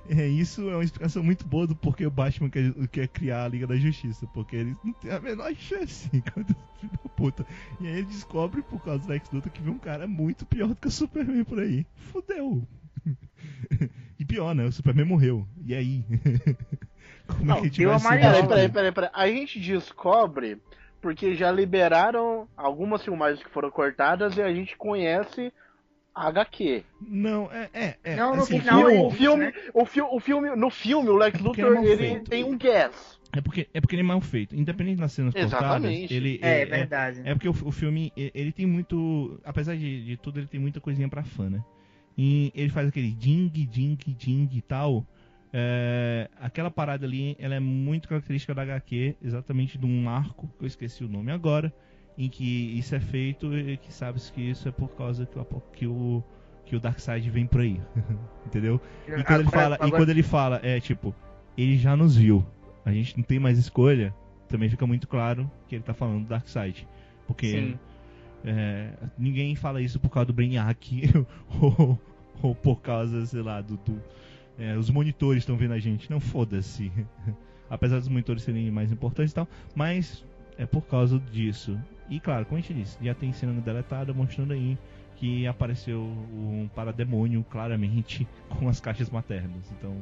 é, 0.10 0.28
isso 0.28 0.70
é 0.70 0.76
uma 0.76 0.84
explicação 0.84 1.24
muito 1.24 1.46
boa 1.48 1.66
do 1.66 1.74
porquê 1.74 2.06
o 2.06 2.12
Batman 2.12 2.50
quer, 2.50 2.74
quer 2.92 3.08
criar 3.08 3.46
a 3.46 3.48
Liga 3.48 3.66
da 3.66 3.78
Justiça. 3.78 4.28
Porque 4.34 4.58
eles 4.58 4.76
não 4.84 4.92
têm 4.94 5.12
a 5.12 5.20
menor 5.20 5.54
chance 5.56 6.10
esse 6.12 6.22
filho 6.80 6.92
da 7.04 7.10
puta. 7.16 7.46
E 7.80 7.88
aí 7.88 7.94
ele 8.00 8.08
descobre, 8.08 8.62
por 8.62 8.84
causa 8.84 9.00
do 9.00 9.08
Lex 9.10 9.32
Luthor, 9.32 9.50
que 9.52 9.62
vem 9.62 9.74
um 9.74 9.80
cara 9.80 10.06
muito 10.08 10.46
pior 10.46 10.68
do 10.68 10.76
que 10.76 10.90
o 10.90 10.92
Superman 10.92 11.46
por 11.46 11.60
aí. 11.60 11.86
Fudeu. 12.12 12.68
e 14.20 14.26
pior, 14.26 14.54
né? 14.54 14.66
O 14.66 14.72
Superman 14.74 15.06
morreu. 15.06 15.48
E 15.66 15.74
aí? 15.74 16.04
Como 17.28 17.46
Não, 17.46 17.56
é 17.56 17.62
que 17.62 17.66
a 17.68 17.70
gente 17.70 17.86
vai 17.86 18.20
Peraí, 18.20 18.42
aí? 18.42 18.48
peraí, 18.48 18.70
peraí, 18.70 18.92
peraí. 18.92 19.10
A 19.14 19.28
gente 19.28 19.60
descobre 19.62 20.62
porque 21.02 21.36
já 21.36 21.50
liberaram 21.50 22.48
algumas 22.58 23.04
filmagens 23.04 23.42
que 23.42 23.50
foram 23.50 23.70
cortadas 23.72 24.36
e 24.36 24.42
a 24.42 24.54
gente 24.54 24.76
conhece 24.76 25.54
HQ. 26.18 26.84
Não, 27.02 27.50
é, 27.52 27.70
é, 27.74 27.96
é. 28.04 28.16
Não, 28.16 28.36
no 28.36 28.42
assim, 28.44 28.60
final 28.60 28.84
o, 28.84 28.90
ele- 28.90 29.00
o 29.04 29.12
filme, 29.12 29.46
né? 29.46 29.54
o, 29.74 29.86
fi 29.86 30.02
o 30.02 30.20
filme, 30.20 30.56
no 30.56 30.70
filme, 30.70 31.10
o 31.10 31.16
Lex 31.16 31.40
ele 31.40 31.44
é 31.44 31.48
Luthor, 31.48 31.84
ele 31.84 31.98
feito. 31.98 32.30
tem 32.30 32.44
um 32.44 32.58
gas. 32.58 33.18
É 33.32 33.42
porque, 33.42 33.68
é 33.74 33.82
porque 33.82 33.96
ele 33.96 34.02
é 34.02 34.06
mal 34.06 34.22
feito. 34.22 34.56
Independente 34.56 35.00
das 35.00 35.12
cenas 35.12 35.34
cortadas, 35.34 35.62
Exatamente. 35.64 36.14
ele. 36.14 36.40
É, 36.42 36.62
é, 36.62 36.66
verdade. 36.66 37.22
É 37.24 37.34
porque 37.34 37.48
o, 37.50 37.52
o 37.52 37.72
filme, 37.72 38.12
ele 38.16 38.52
tem 38.52 38.66
muito. 38.66 39.40
Apesar 39.44 39.76
de, 39.76 40.06
de 40.06 40.18
tudo, 40.18 40.40
ele 40.40 40.48
tem 40.48 40.60
muita 40.60 40.80
coisinha 40.80 41.08
pra 41.10 41.24
fã, 41.24 41.50
né? 41.50 41.64
E 42.18 42.52
ele 42.56 42.70
faz 42.70 42.88
aquele 42.88 43.12
ding, 43.12 43.48
ding, 43.50 43.98
ding 44.08 44.50
e 44.52 44.62
tal. 44.62 45.06
É, 45.54 46.30
aquela 46.40 46.70
parada 46.70 47.06
ali, 47.06 47.36
ela 47.40 47.56
é 47.56 47.60
muito 47.60 48.08
característica 48.10 48.54
da 48.54 48.64
HQ, 48.64 49.16
exatamente 49.22 49.78
de 49.78 49.86
um 49.86 50.10
arco, 50.10 50.50
que 50.58 50.64
eu 50.64 50.68
esqueci 50.68 51.04
o 51.04 51.08
nome 51.08 51.32
agora, 51.32 51.74
em 52.18 52.30
que 52.30 52.78
isso 52.78 52.96
é 52.96 53.00
feito 53.00 53.56
e 53.58 53.78
que 53.78 53.94
sabe-se 53.94 54.32
que 54.32 54.42
isso 54.42 54.68
é 54.68 54.72
por 54.72 54.90
causa 54.90 55.26
que 55.26 55.38
o, 55.38 55.46
que 55.74 55.88
o, 55.88 56.24
que 56.66 56.76
o 56.76 56.80
Darkseid 56.80 57.30
vem 57.30 57.46
por 57.46 57.62
aí. 57.62 57.80
Entendeu? 58.46 58.82
E 59.08 59.24
quando 59.24 59.40
ele 59.42 59.50
fala, 59.52 59.76
e 59.76 59.92
quando 59.92 60.10
ele 60.10 60.24
fala, 60.24 60.60
é 60.64 60.80
tipo, 60.80 61.14
ele 61.58 61.78
já 61.78 61.96
nos 61.96 62.16
viu. 62.16 62.46
A 62.86 62.92
gente 62.92 63.18
não 63.18 63.24
tem 63.24 63.40
mais 63.40 63.58
escolha. 63.58 64.14
Também 64.48 64.70
fica 64.70 64.88
muito 64.88 65.08
claro 65.08 65.50
que 65.68 65.76
ele 65.76 65.84
tá 65.84 65.94
falando 65.94 66.24
do 66.24 66.30
Darkseid. 66.30 66.88
Porque 67.28 67.76
é, 68.46 68.92
ninguém 69.18 69.56
fala 69.56 69.82
isso 69.82 70.00
por 70.00 70.10
causa 70.10 70.28
do 70.28 70.34
Brainiac 70.34 71.02
ou, 71.62 72.00
ou 72.42 72.56
por 72.56 72.82
causa, 72.82 73.26
sei 73.26 73.42
lá, 73.42 73.62
do. 73.62 73.78
do- 73.78 74.02
é, 74.60 74.76
os 74.76 74.90
monitores 74.90 75.44
estão 75.44 75.56
vendo 75.58 75.74
a 75.74 75.80
gente. 75.80 76.10
Não, 76.10 76.20
foda-se. 76.20 76.92
Apesar 77.70 78.00
dos 78.00 78.08
monitores 78.08 78.42
serem 78.44 78.72
mais 78.72 78.92
importantes 78.92 79.32
e 79.34 79.36
tal, 79.36 79.48
mas 79.76 80.26
é 80.58 80.66
por 80.66 80.82
causa 80.82 81.20
disso. 81.20 81.78
E 82.10 82.20
claro, 82.20 82.46
como 82.46 82.58
a 82.58 82.62
gente 82.62 82.74
disse, 82.74 82.98
já 83.04 83.14
tem 83.14 83.34
cena 83.34 83.60
deletada 83.62 84.14
mostrando 84.14 84.54
aí 84.54 84.78
que 85.18 85.46
apareceu 85.48 86.02
um 86.02 86.70
parademônio 86.76 87.44
claramente 87.50 88.28
com 88.50 88.70
as 88.70 88.80
caixas 88.80 89.10
maternas. 89.10 89.72
Então 89.78 89.96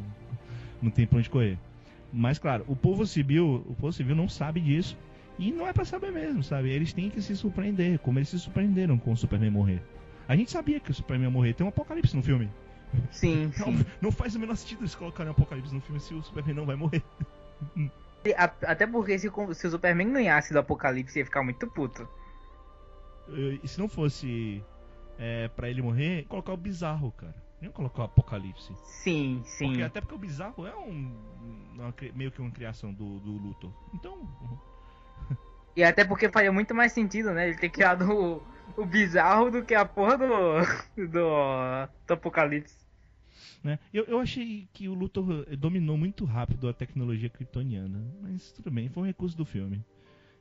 não 0.82 0.92
tem 0.92 1.08
pra 1.08 1.20
onde 1.20 1.30
correr. 1.30 1.58
Mas 2.14 2.38
claro, 2.38 2.64
o 2.68 2.76
povo 2.76 3.06
civil, 3.06 3.66
o 3.68 3.76
povo 3.76 3.92
civil 3.92 4.16
não 4.16 4.30
sabe 4.30 4.60
disso. 4.60 4.98
E 5.38 5.52
não 5.52 5.68
é 5.68 5.74
pra 5.74 5.84
saber 5.84 6.12
mesmo, 6.14 6.42
sabe? 6.42 6.70
Eles 6.70 6.94
têm 6.94 7.10
que 7.10 7.22
se 7.22 7.36
surpreender, 7.36 8.00
como 8.00 8.20
eles 8.20 8.30
se 8.30 8.40
surpreenderam 8.40 8.98
com 8.98 9.12
o 9.12 9.18
Superman 9.18 9.50
morrer. 9.52 9.82
A 10.30 10.36
gente 10.36 10.50
sabia 10.50 10.80
que 10.80 10.92
o 10.92 10.94
Superman 10.94 11.28
ia 11.28 11.32
morrer. 11.32 11.54
Tem 11.54 11.66
um 11.66 11.70
apocalipse 11.70 12.16
no 12.16 12.24
filme. 12.24 12.50
Sim, 13.12 13.52
Não, 13.60 13.78
sim. 13.78 13.86
não 14.02 14.12
faz 14.12 14.34
o 14.36 14.40
menor 14.40 14.56
sentido 14.56 14.82
eles 14.82 14.96
colocarem 14.96 15.30
um 15.30 15.36
apocalipse 15.36 15.74
no 15.74 15.82
filme 15.82 16.00
se 16.00 16.14
o 16.14 16.24
Superman 16.24 16.56
não 16.56 16.66
vai 16.66 16.76
morrer. 16.78 17.04
Até 18.34 18.88
porque 18.88 19.18
se, 19.20 19.28
o- 19.28 19.54
se 19.54 19.68
o 19.68 19.72
Superman 19.72 20.12
ganhasse 20.14 20.54
do 20.54 20.60
Apocalipse, 20.60 21.20
ia 21.20 21.26
ficar 21.26 21.44
muito 21.44 21.68
puto. 21.68 22.08
E 23.64 23.68
se 23.68 23.80
não 23.80 23.90
fosse 23.90 24.64
é, 25.18 25.48
para 25.50 25.70
ele 25.70 25.82
morrer, 25.82 26.26
colocar 26.26 26.54
o 26.54 26.58
bizarro, 26.58 27.12
cara. 27.12 27.36
Não 27.62 27.72
colocar 27.72 28.02
o 28.02 28.06
apocalipse. 28.06 28.76
Sim, 28.84 29.42
sim. 29.46 29.68
Porque, 29.70 29.82
até 29.82 30.02
porque 30.02 30.14
o 30.16 30.20
bizarro 30.20 30.68
é 30.68 30.76
um, 30.76 31.12
uma 31.74 31.94
meio 32.14 32.32
que 32.32 32.42
uma 32.42 32.52
criação 32.52 32.94
do, 32.94 33.20
do 33.20 33.32
Luthor. 33.32 33.72
Então, 33.94 34.28
E 35.76 35.84
até 35.84 36.06
porque 36.06 36.30
faria 36.30 36.52
muito 36.52 36.76
mais 36.76 36.92
sentido, 36.92 37.32
né? 37.32 37.48
Ele 37.50 37.58
ter 37.58 37.70
criado 37.70 38.10
o, 38.12 38.44
o 38.78 38.86
bizarro 38.86 39.50
do 39.50 39.64
que 39.64 39.74
a 39.74 39.86
porra 39.86 40.18
do, 40.18 40.26
do, 41.08 41.88
do 42.08 42.14
Apocalipse. 42.14 42.85
Né? 43.64 43.80
Eu, 43.94 44.04
eu 44.06 44.20
achei 44.20 44.68
que 44.74 44.88
o 44.88 44.94
Luthor 44.94 45.46
dominou 45.58 45.98
muito 45.98 46.26
rápido 46.26 46.68
a 46.68 46.74
tecnologia 46.74 47.30
kryptoniana. 47.30 48.04
Mas 48.22 48.52
tudo 48.52 48.72
bem, 48.72 48.90
foi 48.90 49.04
um 49.04 49.06
recurso 49.06 49.36
do 49.38 49.46
filme. 49.46 49.84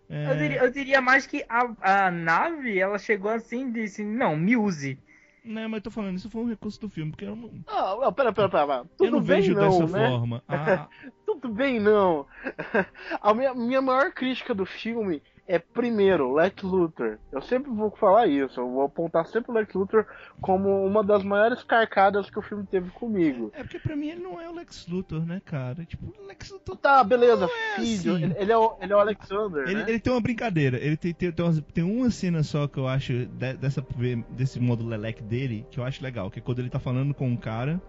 É, 0.08 0.30
Eu, 0.30 0.36
diria, 0.36 0.58
eu 0.64 0.70
diria 0.70 1.00
mais 1.00 1.26
que 1.26 1.44
a, 1.48 2.06
a 2.06 2.10
nave, 2.10 2.78
ela 2.78 2.98
chegou 2.98 3.30
assim 3.30 3.68
e 3.68 3.72
disse, 3.72 4.04
não, 4.04 4.36
me 4.36 4.56
use. 4.56 4.98
Não, 5.44 5.68
mas 5.68 5.78
eu 5.78 5.82
tô 5.82 5.90
falando, 5.90 6.16
isso 6.16 6.30
foi 6.30 6.42
um 6.42 6.48
recurso 6.48 6.80
do 6.80 6.88
filme, 6.88 7.10
porque 7.10 7.24
eu 7.26 7.36
não, 7.36 7.50
Ah, 7.66 7.96
não, 8.00 8.12
pera, 8.12 8.32
pera, 8.32 8.48
pera. 8.48 8.66
pera. 8.66 8.84
Tudo 8.96 9.04
eu 9.06 9.10
não 9.10 9.20
bem 9.20 9.40
vejo 9.40 9.54
não, 9.54 9.68
dessa 9.68 9.86
né? 9.98 10.08
forma. 10.08 10.42
Ah, 10.48 10.88
Tudo 11.26 11.48
bem 11.48 11.78
não. 11.80 12.26
A 13.20 13.34
minha, 13.34 13.54
minha 13.54 13.82
maior 13.82 14.12
crítica 14.12 14.54
do 14.54 14.64
filme 14.64 15.22
é, 15.46 15.58
primeiro, 15.58 16.32
Lex 16.34 16.62
Luthor. 16.62 17.18
Eu 17.30 17.42
sempre 17.42 17.70
vou 17.70 17.90
falar 17.90 18.26
isso. 18.26 18.58
Eu 18.60 18.70
vou 18.70 18.82
apontar 18.82 19.26
sempre 19.26 19.50
o 19.50 19.54
Lex 19.54 19.74
Luthor 19.74 20.06
como 20.40 20.84
uma 20.86 21.04
das 21.04 21.22
maiores 21.22 21.62
carcadas 21.62 22.30
que 22.30 22.38
o 22.38 22.42
filme 22.42 22.64
teve 22.66 22.90
comigo. 22.90 23.50
é 23.54 23.62
porque 23.62 23.78
pra 23.78 23.94
mim 23.94 24.08
ele 24.08 24.22
não 24.22 24.40
é 24.40 24.48
o 24.48 24.54
Lex 24.54 24.86
Luthor, 24.88 25.24
né, 25.26 25.40
cara? 25.44 25.84
Tipo, 25.84 26.06
o 26.18 26.26
Lex 26.26 26.50
Luthor 26.50 26.76
Tá, 26.76 27.04
beleza, 27.04 27.44
é 27.44 27.80
filho. 27.80 28.14
assim. 28.14 28.24
Ele, 28.24 28.34
ele 28.38 28.52
é 28.52 28.56
o, 28.58 28.76
ele 28.80 28.92
é 28.92 28.96
o 28.96 28.98
Alexander, 29.00 29.62
Ele, 29.68 29.74
né? 29.82 29.84
ele 29.88 30.00
tem 30.00 30.12
uma 30.12 30.20
brincadeira. 30.20 30.78
Ele 30.78 30.96
tem, 30.96 31.12
tem, 31.12 31.30
tem, 31.30 31.44
umas- 31.44 31.60
tem 31.72 31.84
uma 31.84 32.10
cena 32.10 32.42
só 32.42 32.66
que 32.66 32.78
eu 32.78 32.88
acho 32.88 33.12
de- 33.26 33.54
dessa, 33.54 33.84
desse 34.30 34.58
modo 34.58 34.86
leleque 34.86 35.22
dele 35.22 35.66
que 35.70 35.78
eu 35.78 35.84
acho 35.84 36.02
legal. 36.02 36.30
Que 36.30 36.38
é 36.38 36.42
quando 36.42 36.60
ele 36.60 36.70
tá 36.70 36.78
falando 36.78 37.12
com 37.14 37.28
um 37.28 37.36
cara 37.36 37.80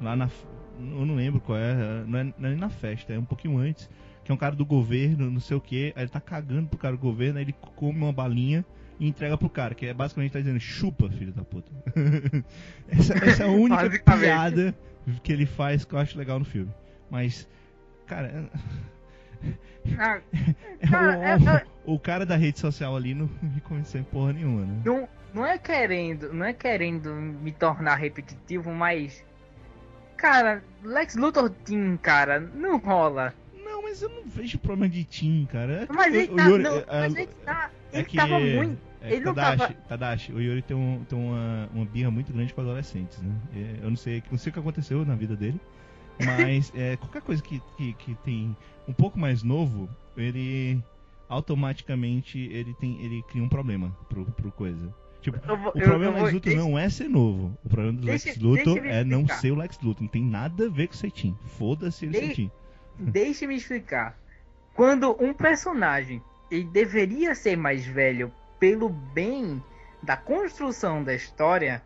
lá 0.00 0.16
na. 0.16 0.28
Eu 0.80 1.04
não 1.06 1.14
lembro 1.14 1.40
qual 1.40 1.58
é. 1.58 1.74
Não 2.06 2.18
é, 2.18 2.24
não 2.24 2.32
é 2.46 2.50
nem 2.50 2.56
na 2.56 2.70
festa, 2.70 3.12
é 3.12 3.18
um 3.18 3.24
pouquinho 3.24 3.58
antes. 3.58 3.88
Que 4.24 4.30
é 4.30 4.34
um 4.34 4.38
cara 4.38 4.54
do 4.54 4.64
governo, 4.64 5.30
não 5.30 5.40
sei 5.40 5.56
o 5.56 5.60
que. 5.60 5.92
Aí 5.96 6.02
ele 6.04 6.10
tá 6.10 6.20
cagando 6.20 6.68
pro 6.68 6.78
cara 6.78 6.96
do 6.96 7.00
governo, 7.00 7.38
aí 7.38 7.44
ele 7.44 7.54
come 7.76 7.98
uma 7.98 8.12
balinha 8.12 8.64
e 9.00 9.08
entrega 9.08 9.36
pro 9.36 9.50
cara. 9.50 9.74
Que 9.74 9.86
é 9.86 9.94
basicamente 9.94 10.32
tá 10.32 10.38
dizendo: 10.38 10.60
chupa, 10.60 11.08
filho 11.10 11.32
da 11.32 11.42
puta. 11.42 11.70
essa, 12.88 13.14
essa 13.24 13.42
é 13.44 13.46
a 13.46 13.50
única 13.50 13.90
piada 14.18 14.74
que 15.22 15.32
ele 15.32 15.46
faz 15.46 15.84
que 15.84 15.94
eu 15.94 15.98
acho 15.98 16.16
legal 16.16 16.38
no 16.38 16.44
filme. 16.44 16.70
Mas, 17.10 17.48
cara. 18.06 18.48
Ah, 19.98 20.20
É, 20.80 20.86
o, 20.88 21.50
é- 21.50 21.56
é- 21.58 21.66
o 21.84 21.98
cara 21.98 22.24
da 22.24 22.36
rede 22.36 22.58
social 22.58 22.96
ali 22.96 23.14
não 23.14 23.28
me 23.42 23.60
convenceu 23.60 24.00
em 24.00 24.04
porra 24.04 24.32
nenhuma, 24.32 24.64
né? 24.64 24.82
não, 24.84 25.08
não 25.34 25.46
é 25.46 25.58
querendo, 25.58 26.32
não 26.32 26.44
é 26.44 26.52
querendo 26.52 27.12
me 27.12 27.50
tornar 27.52 27.96
repetitivo, 27.96 28.72
mas 28.72 29.24
cara, 30.16 30.62
Lex 30.82 31.16
Luthor 31.16 31.50
Team, 31.50 31.96
cara, 31.96 32.38
não 32.38 32.78
rola. 32.78 33.34
Não, 33.82 33.88
mas 33.88 34.00
eu 34.02 34.08
não 34.08 34.24
vejo 34.26 34.58
problema 34.58 34.88
de 34.88 35.02
Tim, 35.04 35.46
cara. 35.50 35.86
É 35.88 35.92
Mas 35.92 36.12
o- 36.12 36.16
ele 36.16 36.32
o 36.32 36.36
tá, 36.36 36.46
Yuri- 36.46 36.62
não, 36.62 36.76
é- 36.76 36.84
mas 36.88 37.14
é- 37.16 37.22
ele 37.22 37.30
tá, 37.44 37.70
é 37.92 37.98
ele 37.98 38.04
que- 38.06 38.16
tava 38.16 38.38
muito, 38.40 38.78
é 39.00 39.12
ele 39.14 39.24
Tadashi, 39.24 39.58
tava- 39.58 39.74
Tadashi, 39.88 40.32
o 40.32 40.40
Yuri 40.40 40.62
tem, 40.62 40.76
um, 40.76 41.04
tem 41.08 41.18
uma, 41.18 41.68
uma 41.74 41.84
birra 41.84 42.10
muito 42.10 42.32
grande 42.32 42.54
com 42.54 42.60
adolescentes, 42.60 43.20
né? 43.20 43.34
É, 43.54 43.84
eu 43.84 43.90
não 43.90 43.96
sei, 43.96 44.22
não 44.30 44.38
sei 44.38 44.50
o 44.50 44.52
que 44.52 44.58
aconteceu 44.60 45.04
na 45.04 45.14
vida 45.16 45.34
dele, 45.36 45.60
mas 46.56 46.72
é, 46.76 46.96
qualquer 46.96 47.22
coisa 47.22 47.42
que, 47.42 47.60
que, 47.76 47.92
que 47.94 48.14
tem 48.24 48.56
um 48.86 48.92
pouco 48.92 49.18
mais 49.18 49.42
novo, 49.42 49.88
ele 50.16 50.80
automaticamente 51.28 52.38
ele 52.38 52.74
tem 52.74 53.00
ele 53.02 53.22
cria 53.24 53.42
um 53.42 53.48
problema 53.48 53.94
pro, 54.08 54.24
pro 54.26 54.50
coisa. 54.52 54.94
Tipo, 55.20 55.36
Eu 55.38 55.54
o 55.68 55.72
problema 55.72 56.18
do 56.18 56.24
Lex 56.24 56.34
Luthor 56.34 56.54
não 56.56 56.76
é 56.78 56.88
ser 56.88 57.08
novo. 57.08 57.56
O 57.64 57.68
problema 57.68 57.96
do 57.98 58.04
Deixa- 58.04 58.30
Lex 58.30 58.38
Luthor 58.42 58.78
é 58.78 59.04
não 59.04 59.26
ser 59.28 59.52
o 59.52 59.54
Lex 59.54 59.78
Luthor. 59.80 60.02
Não 60.02 60.08
tem 60.08 60.22
nada 60.24 60.66
a 60.66 60.68
ver 60.68 60.88
com 60.88 60.94
ser 60.94 61.12
Tim. 61.12 61.36
Foda-se 61.46 62.04
ele 62.06 62.12
ser 62.14 62.20
Deixa- 62.20 62.34
Tim. 62.34 62.50
Deixe-me 62.98 63.56
explicar. 63.56 64.18
Quando 64.74 65.16
um 65.22 65.32
personagem 65.34 66.22
ele 66.50 66.64
deveria 66.64 67.34
ser 67.34 67.56
mais 67.56 67.84
velho 67.86 68.32
pelo 68.60 68.88
bem 68.88 69.62
da 70.02 70.16
construção 70.16 71.02
da 71.02 71.14
história, 71.14 71.82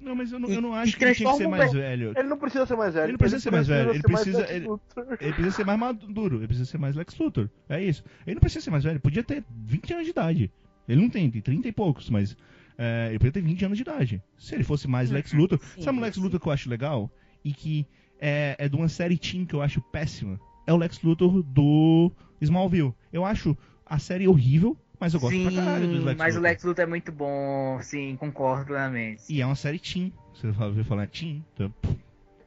Não, 0.00 0.16
mas 0.16 0.32
eu 0.32 0.40
não, 0.40 0.48
E- 0.50 0.54
eu 0.56 0.60
não 0.60 0.74
acho 0.74 0.96
que 0.96 1.04
ele 1.04 1.14
tinha 1.14 1.30
que 1.30 1.36
ser 1.36 1.46
mais 1.46 1.72
velho. 1.72 2.12
Ele 2.18 2.28
não 2.28 2.36
precisa 2.36 2.66
ser 2.66 2.74
mais 2.76 2.92
velho. 2.94 3.04
Ele 3.04 3.12
não 3.12 3.18
precisa 3.18 3.40
ser 3.40 3.50
mais 3.52 3.68
velho, 3.68 3.90
ele 3.90 4.00
ser 4.00 4.08
mais 4.10 4.24
precisa- 4.24 4.38
Lex 4.40 4.50
ele- 4.56 4.66
Luthor. 4.66 5.06
Ele 5.20 5.32
precisa 5.32 5.50
ser 5.56 5.64
mais 5.64 5.78
maduro, 5.78 6.36
ele 6.38 6.46
precisa 6.48 6.70
ser 6.70 6.78
mais 6.78 6.96
Lex 6.96 7.16
Luthor. 7.18 7.48
É 7.68 7.80
isso. 7.80 8.04
Ele 8.26 8.34
não 8.34 8.40
precisa 8.40 8.64
ser 8.64 8.70
mais 8.72 8.82
velho, 8.82 8.94
ele 8.94 8.98
podia 9.00 9.22
ter 9.22 9.44
20 9.48 9.92
anos 9.92 10.04
de 10.04 10.10
idade. 10.10 10.50
Ele 10.88 11.00
não 11.00 11.08
tem, 11.08 11.30
tem 11.30 11.40
30 11.40 11.68
e 11.68 11.72
poucos, 11.72 12.10
mas 12.10 12.36
é, 12.76 13.10
ele 13.10 13.18
podia 13.20 13.30
ter 13.32 13.42
20 13.42 13.64
anos 13.64 13.78
de 13.78 13.82
idade. 13.82 14.20
Se 14.36 14.54
ele 14.56 14.64
fosse 14.64 14.88
mais 14.88 15.08
Lex 15.08 15.32
Luthor. 15.32 15.60
Sim, 15.76 15.82
sabe 15.82 15.98
um 15.98 16.00
Lex 16.00 16.16
sim. 16.16 16.22
Luthor 16.22 16.40
que 16.40 16.48
eu 16.48 16.52
acho 16.52 16.68
legal? 16.68 17.08
E 17.44 17.52
que 17.52 17.86
é, 18.24 18.54
é 18.56 18.68
de 18.68 18.76
uma 18.76 18.88
série 18.88 19.18
Teen 19.18 19.44
que 19.44 19.54
eu 19.54 19.60
acho 19.60 19.80
péssima. 19.80 20.40
É 20.64 20.72
o 20.72 20.76
Lex 20.76 21.02
Luthor 21.02 21.42
do 21.42 22.12
Smallville. 22.40 22.94
Eu 23.12 23.24
acho 23.24 23.56
a 23.84 23.98
série 23.98 24.28
horrível, 24.28 24.76
mas 25.00 25.12
eu 25.12 25.18
gosto 25.20 25.34
sim, 25.34 25.42
pra 25.52 25.64
caralho 25.64 25.88
do 25.88 26.04
Lex 26.04 26.16
mas 26.18 26.34
o 26.34 26.38
Luthor. 26.38 26.42
Lex 26.50 26.62
Luthor 26.64 26.82
é 26.84 26.86
muito 26.86 27.10
bom, 27.10 27.78
sim, 27.82 28.16
concordo 28.16 28.66
plenamente. 28.66 29.24
E 29.28 29.40
é 29.42 29.44
uma 29.46 29.56
série 29.56 29.80
Teen. 29.80 30.12
Você 30.34 30.46
ouviu 30.62 30.84
falar 30.84 31.08
Teen? 31.08 31.44
Então, 31.52 31.74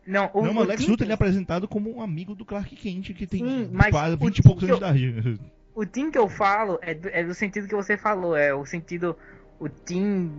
Não, 0.07 0.29
o, 0.33 0.43
não, 0.43 0.53
mas 0.53 0.63
o 0.63 0.67
Lex 0.69 0.85
Tim- 0.85 0.91
Luthor 0.91 1.05
ele 1.05 1.11
é 1.11 1.15
apresentado 1.15 1.67
como 1.67 1.93
um 1.93 2.01
amigo 2.01 2.33
do 2.33 2.45
Clark 2.45 2.73
Kent 2.75 3.13
que 3.13 3.27
tem 3.27 3.41
Sim, 3.41 3.71
quase 3.91 4.15
o 4.15 4.17
20 4.17 4.29
e 4.29 4.41
Tim 4.41 4.47
poucos 4.47 4.63
anos 4.63 4.79
de 4.79 4.83
idade. 4.83 5.39
O 5.75 5.85
team 5.85 6.09
que 6.09 6.17
eu 6.17 6.29
falo 6.29 6.79
é 6.81 6.93
do, 6.93 7.09
é 7.09 7.21
do 7.21 7.33
sentido 7.33 7.67
que 7.67 7.75
você 7.75 7.97
falou, 7.97 8.33
é 8.33 8.53
o 8.53 8.65
sentido. 8.65 9.13
O 9.59 9.67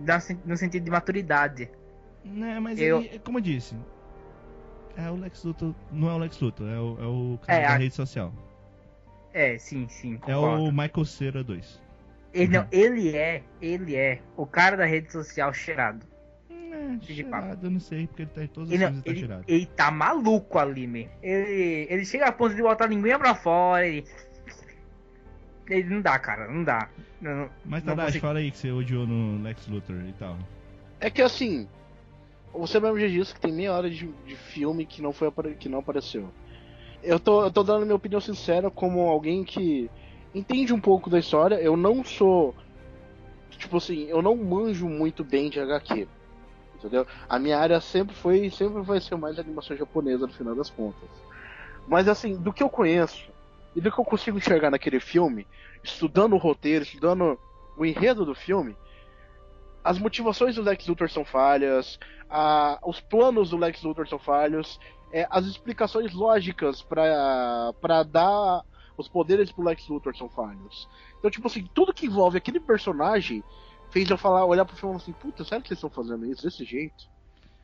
da- 0.03 0.19
no 0.43 0.57
sentido 0.57 0.83
de 0.83 0.89
maturidade. 0.89 1.69
Né, 2.25 2.59
mas 2.59 2.79
Eu- 2.81 3.01
ele, 3.01 3.19
como 3.19 3.37
eu 3.37 3.41
disse, 3.43 3.75
é 4.97 5.09
o 5.11 5.15
Lex 5.15 5.43
Luthor, 5.43 5.73
não 5.91 6.09
é 6.09 6.13
o 6.13 6.17
Lex 6.17 6.39
Luthor, 6.39 6.67
é 6.67 6.79
o, 6.79 6.97
é 6.99 7.05
o 7.05 7.39
cara 7.45 7.59
É, 7.59 7.67
da 7.67 7.73
a- 7.73 7.77
rede 7.77 7.93
social. 7.95 8.33
É, 9.33 9.57
sim, 9.57 9.87
sim, 9.87 10.15
É 10.15 10.17
concordo. 10.33 10.63
o 10.63 10.71
Michael 10.71 11.05
Cera 11.05 11.43
2. 11.43 11.81
Ele, 12.33 12.51
não, 12.53 12.61
Uhum. 12.63 12.67
ele 12.71 13.15
é, 13.15 13.43
ele 13.61 13.95
é 13.95 14.19
o 14.35 14.45
cara 14.45 14.75
da 14.75 14.85
rede 14.85 15.11
social 15.11 15.53
cheirado. 15.53 16.05
É, 16.49 17.03
cheirado, 17.05 17.65
eu 17.67 17.71
não 17.71 17.79
sei, 17.79 18.07
porque 18.07 18.23
ele 18.23 18.31
tá 18.31 18.43
em 18.43 18.47
todos 18.47 18.69
os 18.69 18.75
Ele, 18.75 18.83
filmes 18.85 19.03
não, 19.03 19.03
ele 19.03 19.03
tá 19.03 19.09
ele, 19.11 19.19
cheirado. 19.19 19.43
ele 19.47 19.65
tá 19.67 19.91
maluco 19.91 20.57
ali, 20.59 20.85
meu. 20.87 21.07
Ele, 21.23 21.87
ele 21.89 22.05
chega 22.05 22.27
a 22.27 22.31
ponto 22.31 22.55
de 22.55 22.61
botar 22.61 22.85
a 22.85 22.87
linguinha 22.87 23.17
pra 23.17 23.33
fora, 23.35 23.87
ele... 23.87 24.05
Ele 25.69 25.89
não 25.89 26.01
dá, 26.01 26.17
cara, 26.17 26.47
não 26.47 26.63
dá. 26.63 26.89
Não- 27.19 27.49
Mas 27.65 27.83
não 27.83 27.93
Tadashi, 27.95 28.05
consigo- 28.19 28.27
fala 28.27 28.39
aí 28.39 28.51
que 28.51 28.57
você 28.57 28.71
odiou 28.71 29.05
no 29.05 29.41
Lex 29.43 29.67
Luthor 29.67 29.97
e 30.07 30.13
tal. 30.13 30.37
É 30.99 31.09
que 31.09 31.21
assim, 31.21 31.67
você 32.53 32.79
mesmo 32.79 32.99
já 32.99 33.07
disse 33.07 33.33
que 33.33 33.41
tem 33.41 33.51
meia 33.51 33.73
hora 33.73 33.89
de, 33.89 34.07
de 34.25 34.35
filme 34.35 34.85
que 34.85 35.01
não, 35.01 35.13
foi, 35.13 35.31
que 35.55 35.69
não 35.69 35.79
apareceu. 35.79 36.29
Eu 37.03 37.19
tô, 37.19 37.43
eu 37.43 37.51
tô 37.51 37.63
dando 37.63 37.85
minha 37.85 37.95
opinião 37.95 38.19
sincera 38.19 38.69
como 38.71 39.01
alguém 39.01 39.43
que 39.43 39.89
entende 40.33 40.73
um 40.73 40.79
pouco 40.79 41.09
da 41.09 41.19
história. 41.19 41.55
Eu 41.55 41.77
não 41.77 42.03
sou. 42.03 42.55
Tipo 43.51 43.77
assim, 43.77 44.05
eu 44.05 44.21
não 44.21 44.35
manjo 44.35 44.87
muito 44.87 45.23
bem 45.23 45.49
de 45.49 45.59
HQ. 45.59 46.07
Entendeu? 46.75 47.07
A 47.27 47.39
minha 47.39 47.57
área 47.57 47.79
sempre 47.81 48.15
foi 48.15 48.49
sempre 48.49 48.81
vai 48.81 48.99
ser 49.01 49.15
mais 49.15 49.39
animação 49.39 49.75
japonesa 49.75 50.27
no 50.27 50.33
final 50.33 50.55
das 50.55 50.69
contas. 50.69 51.09
Mas 51.87 52.07
assim, 52.07 52.35
do 52.35 52.53
que 52.53 52.61
eu 52.61 52.69
conheço 52.69 53.31
e 53.75 53.81
do 53.81 53.91
que 53.91 53.99
eu 53.99 54.05
consigo 54.05 54.37
enxergar 54.37 54.69
naquele 54.69 54.99
filme, 54.99 55.47
estudando 55.83 56.33
o 56.33 56.37
roteiro, 56.37 56.83
estudando 56.83 57.39
o 57.77 57.85
enredo 57.85 58.25
do 58.25 58.35
filme, 58.35 58.75
as 59.87 59.97
motivações 59.97 60.55
do 60.55 60.61
Lex 60.61 60.85
Luthor 60.85 61.09
são 61.09 61.23
falhas, 61.23 61.97
a, 62.29 62.77
os 62.85 62.99
planos 62.99 63.51
do 63.51 63.57
Lex 63.57 63.81
Luthor 63.83 64.05
são 64.05 64.19
falhos, 64.19 64.77
é, 65.13 65.25
as 65.29 65.45
explicações 65.45 66.13
lógicas 66.13 66.81
para 66.81 68.03
dar 68.03 68.65
os 68.97 69.07
poderes 69.07 69.49
pro 69.49 69.63
Lex 69.63 69.87
Luthor 69.87 70.13
são 70.17 70.27
falhos. 70.27 70.89
Então, 71.17 71.31
tipo 71.31 71.47
assim, 71.47 71.65
tudo 71.73 71.93
que 71.93 72.05
envolve 72.05 72.37
aquele 72.37 72.59
personagem 72.59 73.41
fez 73.89 74.09
eu 74.09 74.17
falar, 74.17 74.45
olhar 74.45 74.65
pro 74.65 74.75
filme 74.75 74.97
e 74.97 74.99
falar 74.99 75.03
assim, 75.03 75.21
puta, 75.21 75.45
sério 75.45 75.63
que 75.63 75.69
vocês 75.69 75.77
estão 75.77 75.89
fazendo 75.89 76.25
isso 76.25 76.43
desse 76.43 76.65
jeito? 76.65 77.09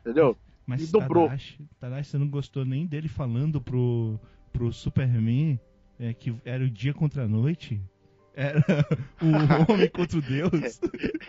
Entendeu? 0.00 0.34
Mas 0.66 0.88
e 0.88 0.92
dobrou. 0.92 1.26
Tadashi, 1.26 1.68
Tadashi, 1.78 2.10
você 2.10 2.16
não 2.16 2.28
gostou 2.28 2.64
nem 2.64 2.86
dele 2.86 3.06
falando 3.08 3.60
pro, 3.60 4.18
pro 4.50 4.72
Superman 4.72 5.60
é, 6.00 6.14
que 6.14 6.34
era 6.42 6.64
o 6.64 6.70
dia 6.70 6.94
contra 6.94 7.24
a 7.24 7.28
noite? 7.28 7.82
Era 8.36 8.64
o 9.22 9.72
homem 9.72 9.88
contra 9.90 10.18
o 10.18 10.22
Deus? 10.22 10.80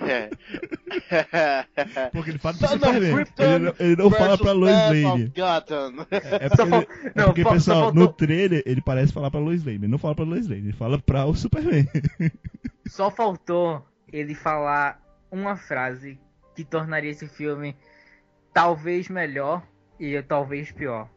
É. 0.02 0.30
Porque 2.12 2.32
ele 2.32 2.40
fala 2.40 2.58
pro 2.58 2.68
Superman. 2.68 3.26
Ele, 3.38 3.60
não- 3.60 3.76
ele 3.80 3.96
não 3.96 4.12
fala 4.12 4.38
pra 4.38 4.52
Lois 4.52 4.76
Lane. 4.76 5.32
É, 6.10 6.46
é 6.46 6.50
porque, 6.50 6.62
ele- 6.62 6.76
é 6.76 7.12
Não, 7.16 7.26
porque, 7.26 7.44
só- 7.44 7.50
só 7.50 7.54
pessoal, 7.56 7.82
faltou- 7.84 7.94
no 8.04 8.08
trailer 8.14 8.64
ele 8.66 8.82
parece 8.82 9.14
falar 9.14 9.30
pra 9.30 9.40
Lois 9.40 9.64
Lane. 9.64 9.78
Ele 9.78 9.88
não 9.88 9.98
fala 10.00 10.16
pra 10.16 10.26
Lois 10.26 10.48
Lane, 10.48 10.62
ele 10.62 10.74
fala 10.74 10.98
pra 11.00 11.26
o 11.26 11.36
Superman. 11.36 11.88
Só 12.88 13.10
faltou 13.12 13.86
ele 14.12 14.34
falar 14.36 15.02
uma 15.32 15.56
frase 15.56 16.20
que 16.56 16.64
tornaria 16.64 17.10
esse 17.12 17.28
filme 17.28 17.76
talvez 18.54 19.10
melhor 19.10 19.62
e 20.00 20.22
talvez 20.22 20.72
pior. 20.72 21.10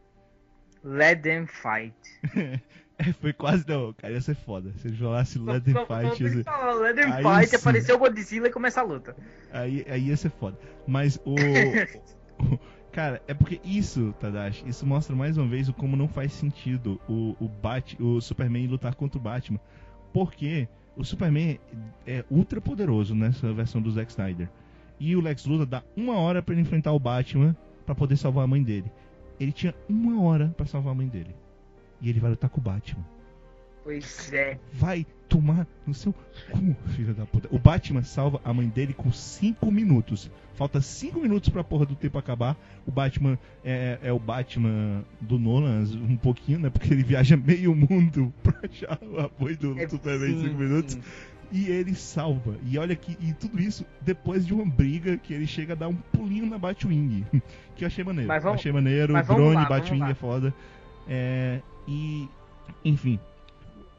Let 0.83 1.21
them 1.21 1.45
fight. 1.47 1.95
É, 2.99 3.13
foi 3.13 3.31
quase 3.31 3.63
não, 3.65 3.93
cara, 3.93 4.13
ia 4.13 4.19
ser 4.21 4.35
foda. 4.35 4.73
Se 4.77 4.87
ele 4.89 4.97
falasse 4.97 5.39
só 5.73 5.85
fight, 5.85 6.21
ia 6.21 6.29
ser- 6.29 6.43
Aí 7.13 7.23
fight, 7.23 7.49
sim. 7.49 7.55
apareceu 7.55 7.95
o 7.95 7.99
Godzilla 7.99 8.47
e 8.47 8.51
começa 8.51 8.81
a 8.81 8.83
luta. 8.83 9.15
aí, 9.53 9.85
aí 9.89 10.07
ia 10.09 10.17
ser 10.17 10.29
foda. 10.31 10.57
Mas 10.85 11.17
o, 11.25 11.33
Cara, 12.91 13.21
é 13.27 13.33
porque 13.33 13.61
isso, 13.63 14.13
Tadashi, 14.19 14.67
isso 14.67 14.85
mostra 14.85 15.15
mais 15.15 15.37
uma 15.37 15.47
vez 15.47 15.69
o 15.69 15.73
como 15.73 15.95
não 15.95 16.07
faz 16.07 16.33
sentido 16.33 16.99
o, 17.07 17.35
o, 17.39 17.47
Bat, 17.47 17.95
o 18.01 18.19
Superman 18.19 18.67
lutar 18.67 18.95
contra 18.95 19.17
o 19.17 19.21
Batman. 19.21 19.59
Porque 20.11 20.67
o 20.97 21.05
Superman 21.05 21.59
é 22.05 22.25
ultra 22.29 22.59
poderoso 22.59 23.13
nessa 23.15 23.53
versão 23.53 23.81
do 23.81 23.91
Zack 23.91 24.11
Snyder. 24.11 24.49
E 24.99 25.15
o 25.15 25.21
Lex 25.21 25.45
Luthor 25.45 25.65
dá 25.67 25.83
uma 25.95 26.17
hora 26.17 26.41
pra 26.41 26.53
ele 26.53 26.61
enfrentar 26.63 26.91
o 26.91 26.99
Batman 26.99 27.55
pra 27.85 27.95
poder 27.95 28.17
salvar 28.17 28.43
a 28.43 28.47
mãe 28.47 28.61
dele. 28.63 28.91
Ele 29.39 29.51
tinha 29.51 29.73
uma 29.87 30.21
hora 30.23 30.53
pra 30.57 30.65
salvar 30.65 30.91
a 30.91 30.95
mãe 30.95 31.07
dele. 31.07 31.33
E 32.01 32.09
ele 32.09 32.19
vai 32.19 32.29
lutar 32.31 32.49
com 32.49 32.59
o 32.59 32.63
Batman. 32.63 33.03
Pois 33.83 34.31
é. 34.33 34.57
Vai 34.73 35.05
tomar 35.27 35.65
no 35.87 35.93
seu 35.93 36.13
cu, 36.51 36.75
filho 36.89 37.13
da 37.13 37.25
puta. 37.25 37.47
O 37.51 37.57
Batman 37.57 38.03
salva 38.03 38.39
a 38.43 38.53
mãe 38.53 38.67
dele 38.67 38.93
com 38.93 39.11
5 39.11 39.71
minutos. 39.71 40.29
Falta 40.55 40.81
5 40.81 41.19
minutos 41.19 41.49
pra 41.49 41.63
porra 41.63 41.85
do 41.85 41.95
tempo 41.95 42.17
acabar. 42.17 42.57
O 42.85 42.91
Batman 42.91 43.37
é, 43.63 43.97
é 44.03 44.11
o 44.13 44.19
Batman 44.19 45.03
do 45.21 45.39
Nolan, 45.39 45.83
um 46.07 46.17
pouquinho, 46.17 46.59
né? 46.59 46.69
Porque 46.69 46.93
ele 46.93 47.03
viaja 47.03 47.37
meio 47.37 47.73
mundo 47.73 48.33
pra 48.43 48.59
achar 48.63 48.99
o 49.01 49.19
apoio 49.19 49.57
do 49.57 49.79
É, 49.79 49.87
Superman 49.87 50.31
em 50.31 50.37
sim, 50.39 50.47
5 50.49 50.57
minutos. 50.57 50.93
sim. 50.95 51.01
E 51.51 51.67
ele 51.67 51.95
salva. 51.95 52.55
E 52.63 52.77
olha 52.77 52.95
que. 52.95 53.17
E 53.19 53.33
tudo 53.33 53.59
isso 53.59 53.83
depois 54.01 54.45
de 54.45 54.53
uma 54.53 54.65
briga 54.65 55.17
que 55.17 55.33
ele 55.33 55.47
chega 55.47 55.73
a 55.73 55.75
dar 55.75 55.87
um 55.87 55.95
pulinho 55.95 56.45
na 56.45 56.57
Batwing. 56.59 57.25
Que 57.75 57.85
eu 57.85 57.87
achei 57.87 58.03
maneiro. 58.03 58.27
Mas 58.27 58.43
vamos- 58.43 58.59
achei 58.59 58.71
maneiro. 58.73 59.13
mas 59.13 59.25
drone, 59.25 59.55
lá, 59.55 59.65
Batwing 59.65 60.03
é 60.03 60.13
foda. 60.13 60.53
É, 61.07 61.61
e. 61.89 62.29
Enfim. 62.85 63.19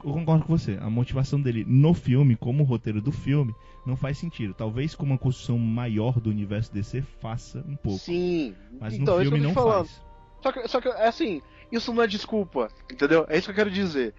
Eu 0.02 0.12
concordo 0.12 0.46
com 0.46 0.56
você. 0.56 0.78
A 0.80 0.88
motivação 0.88 1.38
dele 1.38 1.64
no 1.68 1.92
filme, 1.92 2.34
como 2.34 2.62
o 2.62 2.66
roteiro 2.66 3.02
do 3.02 3.12
filme, 3.12 3.54
não 3.84 3.96
faz 3.96 4.16
sentido. 4.16 4.54
Talvez 4.54 4.94
com 4.94 5.04
uma 5.04 5.18
construção 5.18 5.58
maior 5.58 6.18
do 6.18 6.30
universo 6.30 6.72
DC 6.72 7.02
faça 7.20 7.58
um 7.68 7.76
pouco. 7.76 7.98
Sim. 7.98 8.54
Mas 8.80 8.94
então, 8.94 9.16
no 9.16 9.20
é 9.20 9.24
filme 9.24 9.40
não 9.40 9.52
falando. 9.52 9.86
faz. 9.86 10.02
Só 10.40 10.52
que, 10.52 10.68
só 10.68 10.80
que, 10.80 10.88
é 10.88 11.06
assim, 11.06 11.42
isso 11.70 11.92
não 11.92 12.02
é 12.02 12.06
desculpa, 12.06 12.70
entendeu? 12.90 13.26
É 13.28 13.36
isso 13.36 13.46
que 13.46 13.50
eu 13.50 13.56
quero 13.56 13.70
dizer. 13.70 14.14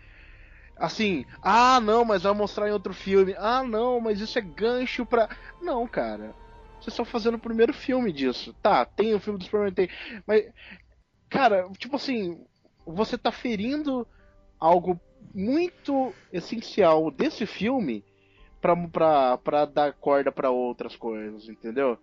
Assim, 0.78 1.26
ah, 1.42 1.80
não, 1.80 2.06
mas 2.06 2.24
vai 2.24 2.34
mostrar 2.34 2.68
em 2.68 2.74
outro 2.74 2.94
filme. 2.94 3.34
Ah, 3.40 3.64
não, 3.64 4.00
mas 4.00 4.20
isso 4.20 4.38
é 4.38 4.42
gancho 4.42 5.04
pra. 5.04 5.30
Não, 5.62 5.88
cara. 5.88 6.36
Vocês 6.80 6.94
estão 6.94 7.06
fazendo 7.06 7.36
o 7.36 7.40
primeiro 7.40 7.74
filme 7.74 8.12
disso. 8.12 8.56
Tá, 8.62 8.86
tem 8.86 9.14
o 9.14 9.20
filme 9.20 9.40
do 9.40 9.46
Superman, 9.46 9.74
tem. 9.74 9.90
Mas, 10.28 10.46
cara, 11.30 11.68
tipo 11.78 11.96
assim, 11.96 12.40
você 12.86 13.18
tá 13.18 13.32
ferindo 13.32 14.08
algo 14.60 15.00
muito 15.34 16.14
essencial 16.32 17.10
desse 17.10 17.46
filme 17.46 18.04
pra 18.62 19.66
dar 19.66 19.94
corda 19.94 20.32
pra 20.32 20.52
outras 20.52 20.96
coisas, 20.96 21.50
entendeu? 21.50 21.98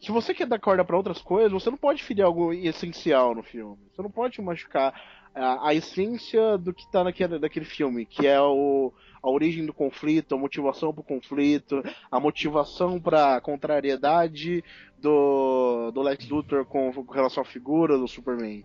Se 0.00 0.10
você 0.10 0.34
quer 0.34 0.46
dar 0.46 0.58
corda 0.58 0.84
pra 0.84 0.96
outras 0.96 1.20
coisas, 1.20 1.52
você 1.52 1.70
não 1.70 1.78
pode 1.78 2.02
ferir 2.02 2.22
algo 2.22 2.52
essencial 2.52 3.34
no 3.34 3.42
filme. 3.42 3.78
Você 3.90 4.02
não 4.02 4.10
pode 4.10 4.40
machucar 4.40 4.94
a, 5.34 5.68
a 5.68 5.74
essência 5.74 6.56
do 6.58 6.72
que 6.72 6.90
tá 6.90 7.02
naquele, 7.04 7.38
naquele 7.38 7.64
filme, 7.64 8.04
que 8.06 8.26
é 8.26 8.40
o, 8.40 8.92
a 9.22 9.30
origem 9.30 9.64
do 9.64 9.72
conflito, 9.72 10.34
a 10.34 10.38
motivação 10.38 10.92
pro 10.92 11.02
conflito, 11.02 11.82
a 12.10 12.20
motivação 12.20 13.00
pra 13.00 13.40
contrariedade 13.40 14.62
do, 14.98 15.90
do 15.90 16.02
Lex 16.02 16.28
Luthor 16.28 16.64
com, 16.64 16.92
com 16.92 17.12
relação 17.12 17.42
à 17.42 17.46
figura 17.46 17.98
do 17.98 18.06
Superman. 18.06 18.64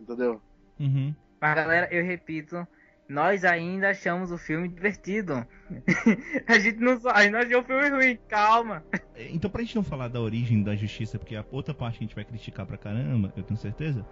Entendeu? 0.00 0.40
Uhum. 0.78 1.14
Mas 1.40 1.54
galera, 1.54 1.88
eu 1.90 2.04
repito, 2.04 2.66
nós 3.08 3.44
ainda 3.44 3.90
achamos 3.90 4.30
o 4.30 4.38
filme 4.38 4.68
divertido. 4.68 5.46
a 6.46 6.58
gente 6.58 6.78
não 6.78 7.00
só, 7.00 7.10
a 7.10 7.22
gente 7.22 7.32
não 7.32 7.40
achou 7.40 7.60
o 7.60 7.64
filme 7.64 7.88
ruim, 7.88 8.18
calma. 8.28 8.84
Então, 9.16 9.50
pra 9.50 9.62
gente 9.62 9.76
não 9.76 9.82
falar 9.82 10.08
da 10.08 10.20
origem 10.20 10.62
da 10.62 10.76
justiça, 10.76 11.18
porque 11.18 11.34
a 11.34 11.44
outra 11.50 11.72
parte 11.72 11.96
a 11.96 12.00
gente 12.00 12.14
vai 12.14 12.24
criticar 12.24 12.66
pra 12.66 12.76
caramba, 12.76 13.32
eu 13.36 13.42
tenho 13.42 13.58
certeza. 13.58 14.04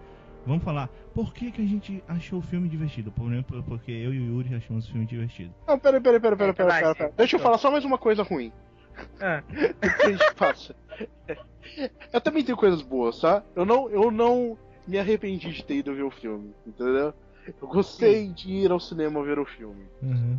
Vamos 0.47 0.63
falar 0.63 0.87
por 1.13 1.33
que, 1.33 1.51
que 1.51 1.61
a 1.61 1.65
gente 1.65 2.01
achou 2.07 2.39
o 2.39 2.41
filme 2.41 2.69
divertido. 2.69 3.11
Por 3.11 3.31
exemplo, 3.31 3.61
porque 3.63 3.91
eu 3.91 4.13
e 4.13 4.19
o 4.19 4.35
Yuri 4.35 4.55
achamos 4.55 4.87
o 4.87 4.91
filme 4.91 5.05
divertido. 5.05 5.53
Não, 5.67 5.77
pera, 5.77 5.99
pera, 5.99 6.19
pera, 6.19 6.37
pera, 6.37 6.51
É 6.51 6.53
pera, 6.53 6.69
verdade, 6.69 6.97
pera, 6.97 7.09
é. 7.09 7.13
Deixa 7.17 7.35
eu 7.35 7.39
falar 7.39 7.57
só 7.57 7.69
mais 7.69 7.83
uma 7.83 7.97
coisa 7.97 8.23
ruim. 8.23 8.53
Ah, 9.19 9.43
que 9.51 10.05
a 10.05 10.09
gente 10.09 10.33
passa. 10.35 10.73
Eu 12.13 12.21
também 12.21 12.45
tenho 12.45 12.57
coisas 12.57 12.81
boas, 12.81 13.19
tá? 13.19 13.43
Eu 13.55 13.65
não, 13.65 13.89
eu 13.89 14.09
não 14.09 14.57
me 14.87 14.97
arrependi 14.97 15.51
de 15.51 15.63
ter 15.63 15.75
ido 15.75 15.93
ver 15.93 16.03
o 16.03 16.11
filme, 16.11 16.53
entendeu? 16.65 17.13
Eu 17.61 17.67
gostei 17.67 18.27
de 18.29 18.51
ir 18.51 18.71
ao 18.71 18.79
cinema 18.79 19.23
ver 19.23 19.39
o 19.39 19.45
filme. 19.45 19.85
Uhum. 20.01 20.37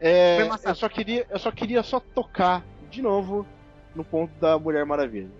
É, 0.00 0.36
Foi 0.36 0.48
massa. 0.48 0.68
eu 0.70 0.74
só 0.74 0.88
queria, 0.88 1.26
eu 1.30 1.38
só 1.38 1.50
queria 1.52 1.82
só 1.82 2.00
tocar 2.00 2.64
de 2.90 3.00
novo 3.00 3.46
no 3.94 4.04
ponto 4.04 4.32
da 4.40 4.58
Mulher 4.58 4.84
Maravilha. 4.84 5.30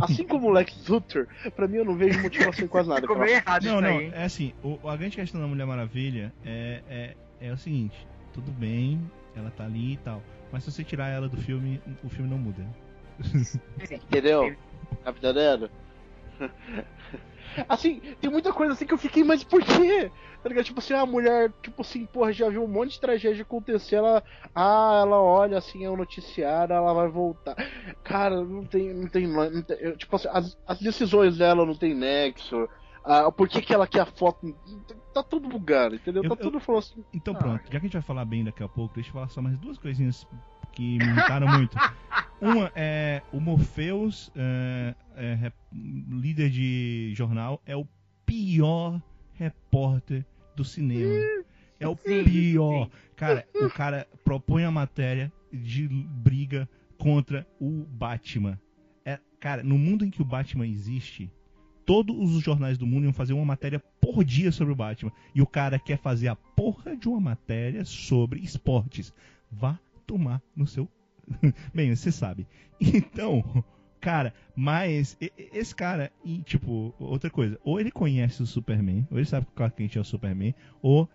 Assim 0.00 0.24
como 0.26 0.48
o 0.48 0.50
Lex 0.52 0.86
Luthor, 0.88 1.26
pra 1.54 1.66
mim 1.68 1.76
eu 1.78 1.84
não 1.84 1.96
vejo 1.96 2.20
motivação 2.20 2.64
em 2.64 2.68
quase 2.68 2.88
nada. 2.88 3.00
ficou 3.02 3.16
cara. 3.16 3.26
meio 3.26 3.36
errado 3.38 3.64
Não, 3.64 3.72
isso 3.74 3.80
não, 3.82 3.98
aí. 3.98 4.10
é 4.14 4.24
assim, 4.24 4.52
o, 4.62 4.88
a 4.88 4.96
grande 4.96 5.16
questão 5.16 5.40
da 5.40 5.46
Mulher 5.46 5.66
Maravilha 5.66 6.32
é, 6.44 6.82
é, 6.88 7.16
é 7.40 7.52
o 7.52 7.56
seguinte, 7.56 8.06
tudo 8.32 8.50
bem, 8.52 9.00
ela 9.36 9.50
tá 9.50 9.64
ali 9.64 9.94
e 9.94 9.96
tal, 9.98 10.22
mas 10.52 10.64
se 10.64 10.70
você 10.72 10.82
tirar 10.84 11.08
ela 11.08 11.28
do 11.28 11.36
filme, 11.36 11.80
o 12.02 12.08
filme 12.08 12.28
não 12.30 12.38
muda. 12.38 12.64
Entendeu? 13.90 14.54
Tá 15.04 15.10
entendendo? 15.10 15.70
Assim, 17.68 18.00
tem 18.20 18.30
muita 18.30 18.52
coisa 18.52 18.74
assim 18.74 18.86
que 18.86 18.94
eu 18.94 18.98
fiquei, 18.98 19.24
mas 19.24 19.42
por 19.42 19.60
quê? 19.60 20.10
Tá 20.40 20.48
ligado? 20.48 20.64
Tipo 20.66 20.78
assim, 20.78 20.94
a 20.94 21.04
mulher, 21.04 21.52
tipo 21.60 21.82
assim, 21.82 22.06
porra, 22.06 22.32
já 22.32 22.48
viu 22.48 22.62
um 22.62 22.68
monte 22.68 22.92
de 22.92 23.00
tragédia 23.00 23.42
acontecer, 23.42 23.96
ela. 23.96 24.22
Ah, 24.54 25.00
ela 25.02 25.20
olha 25.20 25.58
assim, 25.58 25.84
é 25.84 25.90
o 25.90 25.96
noticiário, 25.96 26.72
ela 26.74 26.94
vai 26.94 27.08
voltar. 27.08 27.56
Cara, 28.04 28.40
não 28.44 28.64
tem. 28.64 28.94
Não 28.94 29.08
tem, 29.08 29.26
não 29.26 29.62
tem- 29.62 29.78
eu, 29.80 29.96
tipo 29.96 30.14
assim, 30.14 30.28
as, 30.30 30.56
as 30.64 30.78
decisões 30.78 31.38
dela 31.38 31.66
não 31.66 31.74
tem 31.74 31.92
nexo. 31.92 32.68
Ah, 33.04 33.32
por 33.32 33.48
que, 33.48 33.60
que 33.62 33.74
ela 33.74 33.86
quer 33.86 34.00
a 34.02 34.06
foto? 34.06 34.54
Tá 35.12 35.22
tudo 35.22 35.48
bugado, 35.48 35.96
entendeu? 35.96 36.22
Eu- 36.22 36.30
Tá 36.30 36.36
eu- 36.38 36.40
tudo 36.50 36.60
falando 36.60 36.82
assim. 36.82 37.04
Então 37.12 37.34
Ah. 37.34 37.38
pronto, 37.38 37.64
já 37.64 37.70
que 37.70 37.76
a 37.78 37.80
gente 37.80 37.92
vai 37.94 38.02
falar 38.02 38.24
bem 38.24 38.44
daqui 38.44 38.62
a 38.62 38.68
pouco, 38.68 38.94
deixa 38.94 39.08
eu 39.08 39.14
falar 39.14 39.28
só 39.28 39.42
mais 39.42 39.58
duas 39.58 39.76
coisinhas 39.76 40.24
que 40.72 40.98
me 40.98 41.04
irritaram 41.04 41.48
muito. 41.48 41.76
Uma 42.40 42.72
é 42.74 43.22
o 43.32 43.40
Morpheus, 43.40 44.32
é, 44.34 44.94
é, 45.16 45.52
líder 45.72 46.50
de 46.50 47.12
jornal, 47.14 47.60
é 47.66 47.76
o 47.76 47.86
pior 48.24 49.00
repórter 49.34 50.24
do 50.56 50.64
cinema. 50.64 51.12
É 51.78 51.86
o 51.86 51.96
pior. 51.96 52.88
Cara, 53.16 53.46
o 53.54 53.68
cara 53.68 54.06
propõe 54.24 54.64
a 54.64 54.70
matéria 54.70 55.32
de 55.52 55.88
briga 55.88 56.68
contra 56.98 57.46
o 57.60 57.84
Batman. 57.90 58.58
Cara, 59.40 59.62
no 59.62 59.78
mundo 59.78 60.04
em 60.04 60.10
que 60.10 60.20
o 60.20 60.24
Batman 60.24 60.66
existe, 60.66 61.32
todos 61.86 62.36
os 62.36 62.42
jornais 62.42 62.76
do 62.76 62.86
mundo 62.86 63.04
iam 63.04 63.12
fazer 63.12 63.32
uma 63.32 63.44
matéria 63.44 63.82
por 63.98 64.22
dia 64.22 64.52
sobre 64.52 64.74
o 64.74 64.76
Batman. 64.76 65.10
E 65.34 65.40
o 65.40 65.46
cara 65.46 65.78
quer 65.78 65.96
fazer 65.96 66.28
a 66.28 66.36
porra 66.36 66.94
de 66.94 67.08
uma 67.08 67.18
matéria 67.18 67.82
sobre 67.86 68.40
esportes. 68.40 69.14
Vá 69.50 69.78
tomar 70.10 70.42
no 70.56 70.66
seu. 70.66 70.88
Bem, 71.72 71.94
você 71.94 72.10
sabe. 72.10 72.48
Então, 72.80 73.64
cara, 74.00 74.34
mas 74.56 75.16
esse 75.52 75.72
cara, 75.72 76.10
e 76.24 76.38
tipo, 76.42 76.92
outra 76.98 77.30
coisa, 77.30 77.58
ou 77.62 77.78
ele 77.78 77.92
conhece 77.92 78.42
o 78.42 78.46
Superman, 78.46 79.06
ou 79.08 79.18
ele 79.18 79.26
sabe 79.26 79.46
que 79.46 79.52
o 79.52 79.54
Clark 79.54 79.76
Kent 79.76 79.96
é 79.96 80.00
o 80.00 80.04
Superman, 80.04 80.52
ou 80.82 81.08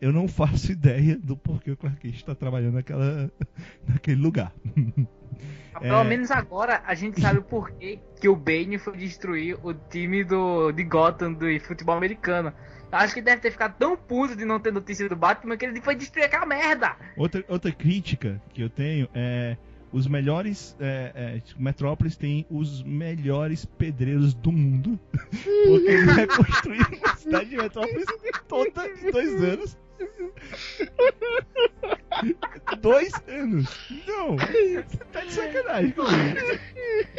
eu 0.00 0.12
não 0.12 0.26
faço 0.26 0.72
ideia 0.72 1.16
do 1.16 1.36
porquê 1.36 1.70
o 1.70 1.76
Clark 1.76 2.00
Kent 2.00 2.16
está 2.16 2.34
trabalhando 2.34 2.74
naquela, 2.74 3.30
naquele 3.86 4.20
lugar. 4.20 4.52
Pelo 5.80 6.00
é... 6.00 6.04
menos 6.04 6.30
agora 6.32 6.82
a 6.84 6.94
gente 6.94 7.20
sabe 7.20 7.38
o 7.38 7.42
porquê 7.42 8.00
que 8.20 8.28
o 8.28 8.36
Bane 8.36 8.78
foi 8.78 8.96
destruir 8.96 9.56
o 9.64 9.72
time 9.72 10.24
do, 10.24 10.72
de 10.72 10.82
Gotham 10.82 11.32
do 11.32 11.46
futebol 11.60 11.96
americano. 11.96 12.52
Acho 12.92 13.14
que 13.14 13.22
deve 13.22 13.40
ter 13.40 13.50
ficado 13.50 13.74
tão 13.78 13.96
puto 13.96 14.36
de 14.36 14.44
não 14.44 14.60
ter 14.60 14.70
notícia 14.70 15.08
do 15.08 15.16
Batman 15.16 15.56
que 15.56 15.64
ele 15.64 15.80
foi 15.80 15.94
destruir 15.94 16.24
aquela 16.24 16.44
merda. 16.44 16.94
Outra, 17.16 17.42
outra 17.48 17.72
crítica 17.72 18.40
que 18.52 18.62
eu 18.62 18.68
tenho 18.68 19.08
é. 19.14 19.56
Os 19.90 20.06
melhores. 20.06 20.76
É, 20.80 21.12
é, 21.14 21.40
tipo, 21.40 21.62
Metrópolis 21.62 22.16
tem 22.16 22.46
os 22.50 22.82
melhores 22.82 23.66
pedreiros 23.66 24.32
do 24.32 24.50
mundo. 24.50 24.98
Porque 25.66 26.04
vai 26.06 26.26
construir 26.26 26.86
uma 26.98 27.16
cidade 27.16 27.50
de 27.50 27.56
Metrópolis 27.56 28.06
toda 28.48 28.86
em 28.86 29.10
dois 29.10 29.42
anos. 29.42 29.78
dois 32.80 33.12
anos? 33.28 33.90
Não! 34.06 34.38
Você 34.38 34.82
tá 35.12 35.20
de 35.20 35.32
sacanagem 35.32 35.90
comigo. 35.92 36.38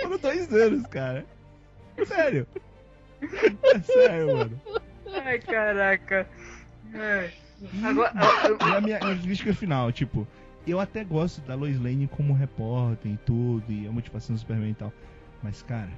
Foram 0.01 0.17
dois 0.17 0.51
anos, 0.51 0.87
cara. 0.87 1.25
Sério. 2.07 2.47
É 3.21 3.79
sério, 3.79 4.37
mano. 4.37 4.59
Ai, 5.13 5.39
caraca. 5.39 6.27
É. 6.93 7.31
Agora, 7.83 8.13
e 8.59 8.75
a 8.75 8.81
minha, 8.81 8.97
a 8.97 9.05
minha 9.05 9.21
crítica 9.21 9.53
final, 9.53 9.91
tipo, 9.91 10.27
eu 10.67 10.79
até 10.79 11.03
gosto 11.03 11.41
da 11.41 11.55
Lois 11.55 11.79
Lane 11.79 12.07
como 12.07 12.33
repórter 12.33 13.11
e 13.11 13.17
tudo, 13.17 13.71
e 13.71 13.87
a 13.87 13.91
motivação 13.91 14.35
do 14.35 14.39
Superman 14.39 14.71
e 14.71 14.75
tal. 14.75 14.93
Mas, 15.41 15.61
cara, 15.61 15.91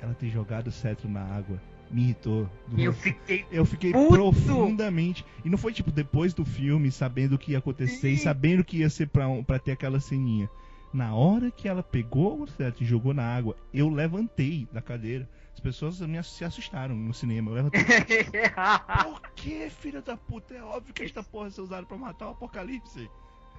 ela 0.00 0.14
ter 0.14 0.28
jogado 0.28 0.68
o 0.68 0.72
cetro 0.72 1.08
na 1.08 1.22
água 1.22 1.60
me 1.92 2.02
irritou. 2.02 2.48
Eu 2.76 2.92
fiquei. 2.92 3.44
Eu 3.52 3.64
fiquei 3.64 3.92
puto. 3.92 4.14
profundamente. 4.14 5.24
E 5.44 5.50
não 5.50 5.58
foi 5.58 5.72
tipo 5.72 5.92
depois 5.92 6.32
do 6.32 6.44
filme, 6.44 6.90
sabendo 6.90 7.34
o 7.34 7.38
que 7.38 7.52
ia 7.52 7.58
acontecer 7.58 8.08
Sim. 8.08 8.14
e 8.14 8.18
sabendo 8.18 8.64
que 8.64 8.78
ia 8.78 8.88
ser 8.88 9.08
pra, 9.08 9.26
pra 9.42 9.58
ter 9.58 9.72
aquela 9.72 10.00
ceninha. 10.00 10.48
Na 10.92 11.14
hora 11.14 11.50
que 11.50 11.66
ela 11.66 11.82
pegou 11.82 12.42
o 12.42 12.46
cetro 12.46 12.84
e 12.84 12.86
jogou 12.86 13.14
na 13.14 13.24
água, 13.24 13.56
eu 13.72 13.88
levantei 13.88 14.68
da 14.70 14.82
cadeira. 14.82 15.28
As 15.54 15.60
pessoas 15.60 16.00
me 16.00 16.22
se 16.22 16.44
assustaram 16.44 16.94
no 16.94 17.14
cinema. 17.14 17.50
Eu 17.50 17.54
levantei. 17.54 17.82
Por 19.02 19.20
que, 19.34 19.70
filha 19.70 20.02
da 20.02 20.16
puta? 20.16 20.54
É 20.54 20.62
óbvio 20.62 20.92
que 20.92 21.02
esta 21.02 21.22
porra 21.22 21.48
é 21.48 21.60
usada 21.60 21.86
pra 21.86 21.96
matar 21.96 22.28
o 22.28 22.30
apocalipse. 22.32 23.10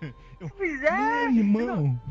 Eu, 0.40 0.50
pois 0.50 0.84
é, 0.84 1.30
meu 1.30 1.44
irmão. 1.44 2.02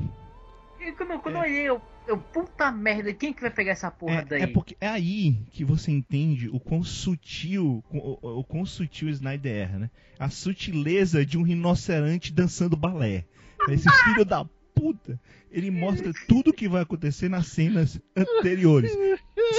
Quando, 0.97 1.21
quando 1.21 1.37
é. 1.37 1.39
eu 1.39 1.43
olhei, 1.43 1.69
eu, 1.69 1.83
eu, 2.09 2.19
puta 2.19 2.73
merda, 2.73 3.13
quem 3.13 3.33
que 3.33 3.41
vai 3.41 3.51
pegar 3.51 3.73
essa 3.73 3.91
porra 3.91 4.21
é, 4.21 4.25
daí? 4.25 4.43
É 4.43 4.47
porque 4.47 4.77
é 4.81 4.89
aí 4.89 5.35
que 5.51 5.65
você 5.65 5.93
entende 5.93 6.49
o 6.49 6.59
quão 6.59 6.83
sutil, 6.83 7.85
o, 7.91 8.39
o 8.41 8.45
quão 8.45 8.65
sutil 8.65 9.09
Snyder 9.11 9.55
erra, 9.55 9.79
né? 9.79 9.91
A 10.19 10.29
sutileza 10.31 11.25
de 11.25 11.39
um 11.39 11.43
rinoceronte 11.43 12.33
dançando 12.33 12.77
balé. 12.77 13.27
Esse 13.69 13.89
filho 14.05 14.25
da 14.25 14.45
puta, 14.83 15.21
ele 15.49 15.71
mostra 15.71 16.13
tudo 16.27 16.53
que 16.53 16.69
vai 16.69 16.83
acontecer 16.83 17.29
nas 17.29 17.47
cenas 17.47 18.01
anteriores. 18.17 18.91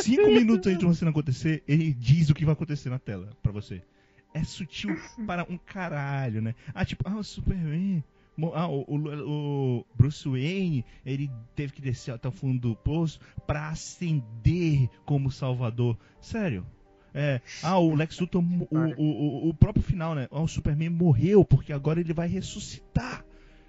Cinco 0.02 0.28
minutos 0.28 0.68
antes 0.68 0.80
de 0.80 0.86
uma 0.86 0.94
cena 0.94 1.12
acontecer, 1.12 1.64
ele 1.66 1.94
diz 1.94 2.30
o 2.30 2.34
que 2.34 2.44
vai 2.44 2.52
acontecer 2.52 2.90
na 2.90 3.00
tela 3.00 3.30
pra 3.42 3.50
você. 3.50 3.82
É 4.34 4.44
sutil 4.44 4.94
para 5.26 5.46
um 5.50 5.58
caralho, 5.58 6.42
né? 6.42 6.56
Ah, 6.74 6.84
tipo, 6.84 7.08
ah, 7.08 7.16
o 7.16 7.24
Superman 7.24 8.04
ah, 8.54 8.68
o, 8.68 8.84
o, 8.88 9.80
o, 9.80 9.86
Bruce 9.96 10.28
Wayne 10.28 10.84
ele 11.06 11.32
teve 11.56 11.72
que 11.72 11.82
descer 11.82 12.12
até 12.12 12.28
o 12.28 12.32
fundo 12.32 12.60
do 12.60 12.76
poço 12.76 13.20
para 13.48 13.70
ascender 13.70 14.90
como 15.06 15.32
Salvador. 15.32 15.98
Sério. 16.20 16.66
É, 17.14 17.40
ah, 17.62 17.78
o 17.78 17.96
Lex 17.96 18.20
Luthor, 18.20 18.44
o, 18.44 18.78
o, 18.98 19.50
o, 19.50 19.54
próprio 19.54 19.84
final, 19.84 20.16
né? 20.16 20.28
Ah, 20.32 20.42
o 20.42 20.48
Superman 20.48 20.90
morreu 20.90 21.46
porque 21.46 21.72
agora 21.72 22.02
ele 22.02 22.12
vai 22.12 22.28
ressuscitar. 22.28 23.24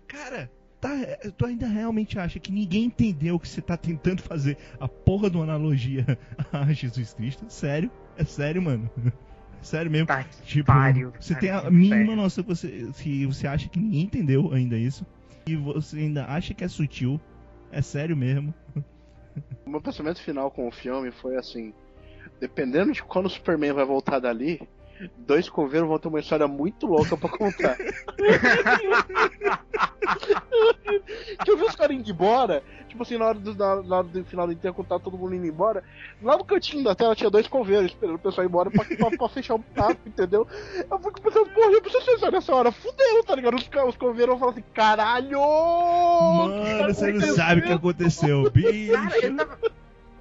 Cara, 0.08 0.50
tá, 0.84 0.90
tu 1.38 1.46
ainda 1.46 1.66
realmente 1.66 2.18
acha 2.18 2.38
que 2.38 2.52
ninguém 2.52 2.84
entendeu 2.84 3.38
que 3.38 3.48
você 3.48 3.62
tá 3.62 3.74
tentando 3.74 4.20
fazer 4.20 4.58
a 4.78 4.86
porra 4.86 5.30
de 5.30 5.36
uma 5.36 5.44
analogia 5.44 6.04
a 6.52 6.70
Jesus 6.72 7.14
Cristo? 7.14 7.46
Sério? 7.48 7.90
É 8.18 8.24
sério, 8.24 8.60
mano? 8.60 8.90
Sério 9.62 9.90
mesmo. 9.90 10.06
Tá 10.06 10.22
tipo, 10.44 10.66
pariu, 10.66 11.10
você 11.18 11.34
tem 11.36 11.48
a 11.48 11.70
mínima 11.70 12.14
noção 12.14 12.44
que 12.44 12.50
você, 12.50 12.92
se 12.92 13.24
você 13.24 13.46
acha 13.46 13.66
que 13.66 13.78
ninguém 13.80 14.02
entendeu 14.02 14.52
ainda 14.52 14.76
isso. 14.76 15.06
E 15.46 15.56
você 15.56 16.00
ainda 16.00 16.26
acha 16.26 16.52
que 16.52 16.62
é 16.62 16.68
sutil. 16.68 17.18
É 17.72 17.80
sério 17.80 18.14
mesmo. 18.14 18.52
O 19.64 19.70
meu 19.70 19.80
pensamento 19.80 20.22
final 20.22 20.50
com 20.50 20.68
o 20.68 20.70
filme 20.70 21.10
foi 21.10 21.36
assim: 21.36 21.72
dependendo 22.38 22.92
de 22.92 23.02
quando 23.02 23.26
o 23.26 23.30
Superman 23.30 23.72
vai 23.72 23.86
voltar 23.86 24.18
dali, 24.18 24.60
dois 25.18 25.48
coveiros 25.48 25.88
vão 25.88 25.98
ter 25.98 26.08
uma 26.08 26.20
história 26.20 26.46
muito 26.46 26.86
louca 26.86 27.16
pra 27.16 27.28
contar. 27.28 27.76
que 31.44 31.50
eu 31.50 31.56
vi 31.56 31.64
os 31.64 31.74
caras 31.74 31.96
indo 31.96 32.10
embora, 32.10 32.62
tipo 32.88 33.02
assim, 33.02 33.16
na 33.18 33.26
hora 33.26 33.38
do, 33.38 33.54
na, 33.54 33.82
na 33.82 33.96
hora 33.98 34.06
do 34.06 34.24
final 34.24 34.46
do 34.46 34.84
tá 34.84 34.98
todo 34.98 35.18
mundo 35.18 35.34
indo 35.34 35.46
embora, 35.46 35.82
lá 36.22 36.36
no 36.36 36.44
cantinho 36.44 36.84
da 36.84 36.94
tela 36.94 37.14
tinha 37.14 37.30
dois 37.30 37.46
coveiros 37.46 37.86
esperando 37.86 38.16
o 38.16 38.18
pessoal 38.18 38.44
ir 38.44 38.48
embora 38.48 38.70
pra, 38.70 38.84
pra, 38.84 39.10
pra 39.16 39.28
fechar 39.28 39.54
o 39.54 39.58
papo, 39.58 40.00
entendeu? 40.06 40.46
Eu 40.90 40.98
fico 40.98 41.20
pensando, 41.20 41.50
porra, 41.50 41.72
eu 41.72 41.82
preciso 41.82 42.06
pensar 42.06 42.30
nessa 42.30 42.54
hora, 42.54 42.72
fudeu, 42.72 43.24
tá 43.24 43.34
ligado? 43.34 43.56
Os, 43.56 43.68
os 43.88 43.96
coveiros 43.96 44.32
vão 44.32 44.38
falar 44.38 44.52
assim, 44.52 44.64
caralho! 44.72 45.40
Mano, 45.40 46.94
você 46.94 47.12
não 47.12 47.34
sabe 47.34 47.60
o 47.60 47.64
que 47.64 47.72
aconteceu, 47.72 48.50
bicho! 48.50 48.92
Cara, 48.92 49.18
eu 49.18 49.36
tava, 49.36 49.58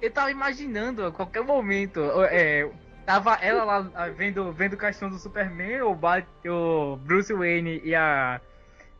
eu 0.02 0.10
tava 0.10 0.30
imaginando 0.30 1.06
a 1.06 1.12
qualquer 1.12 1.42
momento, 1.42 2.00
é, 2.24 2.68
Tava 3.04 3.34
ela 3.34 3.64
lá 3.64 4.08
vendo, 4.16 4.50
vendo 4.52 4.72
o 4.72 4.78
caixão 4.78 5.10
do 5.10 5.18
Superman, 5.18 5.82
o, 5.82 5.94
Bat, 5.94 6.26
o 6.48 6.96
Bruce 6.96 7.32
Wayne 7.32 7.80
e 7.84 7.94
a, 7.94 8.40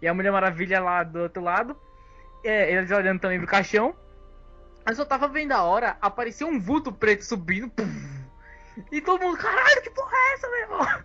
e 0.00 0.06
a 0.06 0.12
Mulher 0.12 0.30
Maravilha 0.30 0.80
lá 0.80 1.02
do 1.02 1.20
outro 1.20 1.42
lado. 1.42 1.76
É, 2.44 2.72
eles 2.72 2.90
olhando 2.90 3.20
também 3.20 3.38
pro 3.38 3.48
caixão. 3.48 3.94
Eu 4.86 5.06
tava 5.06 5.26
vendo 5.28 5.52
a 5.52 5.62
hora, 5.62 5.96
apareceu 6.02 6.46
um 6.46 6.60
vulto 6.60 6.92
preto 6.92 7.24
subindo. 7.24 7.72
e 8.92 9.00
todo 9.00 9.22
mundo, 9.22 9.38
caralho, 9.38 9.82
que 9.82 9.90
porra 9.90 10.14
é 10.14 10.34
essa, 10.34 10.48
meu 10.50 10.60
irmão? 10.60 11.04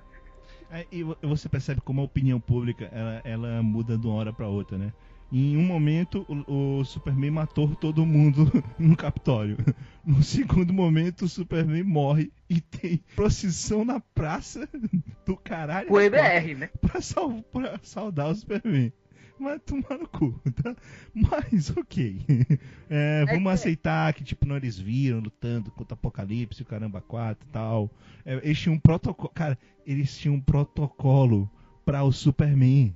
É, 0.71 0.85
e 0.91 1.03
você 1.03 1.47
percebe 1.47 1.81
como 1.81 2.01
a 2.01 2.03
opinião 2.03 2.39
pública 2.39 2.89
ela, 2.91 3.21
ela 3.23 3.63
muda 3.63 3.97
de 3.97 4.05
uma 4.05 4.15
hora 4.15 4.33
para 4.33 4.47
outra, 4.47 4.77
né? 4.77 4.91
Em 5.31 5.55
um 5.55 5.63
momento, 5.63 6.25
o, 6.27 6.79
o, 6.79 6.85
Superman 6.85 7.31
matou 7.31 7.75
todo 7.75 8.05
mundo 8.05 8.51
no 8.79 8.95
Capitólio. 8.97 9.57
No 10.03 10.23
segundo 10.23 10.73
momento, 10.73 11.25
o 11.25 11.29
Superman 11.29 11.83
morre 11.83 12.31
e 12.49 12.59
tem 12.59 13.03
procissão 13.15 13.85
na 13.85 13.99
praça 13.99 14.67
do 15.25 15.37
caralho. 15.37 15.91
O 15.91 15.99
EBR, 15.99 16.57
né? 16.57 16.69
Pra, 16.81 16.99
sal, 16.99 17.43
pra 17.51 17.79
saudar 17.83 18.29
o 18.29 18.35
Superman. 18.35 18.91
Mas 19.39 19.61
tomar 19.61 19.97
no 19.97 20.07
cu, 20.07 20.37
tá? 20.61 20.75
Mas, 21.13 21.69
ok. 21.69 22.25
É, 22.89 23.21
é 23.21 23.25
vamos 23.25 23.51
é 23.51 23.53
aceitar 23.53 24.13
que, 24.13 24.23
tipo, 24.23 24.45
não 24.45 24.57
eles 24.57 24.77
viram 24.77 25.19
lutando 25.19 25.71
contra 25.71 25.93
o 25.93 25.97
Apocalipse, 25.97 26.61
o 26.61 26.65
Caramba 26.65 26.99
4 27.01 27.47
e 27.47 27.51
tal. 27.51 27.89
É, 28.25 28.35
eles 28.43 28.59
tinham 28.59 28.75
um 28.75 28.79
protocolo. 28.79 29.31
Cara, 29.33 29.57
eles 29.85 30.17
tinham 30.17 30.35
um 30.35 30.41
protocolo 30.41 31.49
para 31.85 32.03
o 32.03 32.11
Superman. 32.11 32.93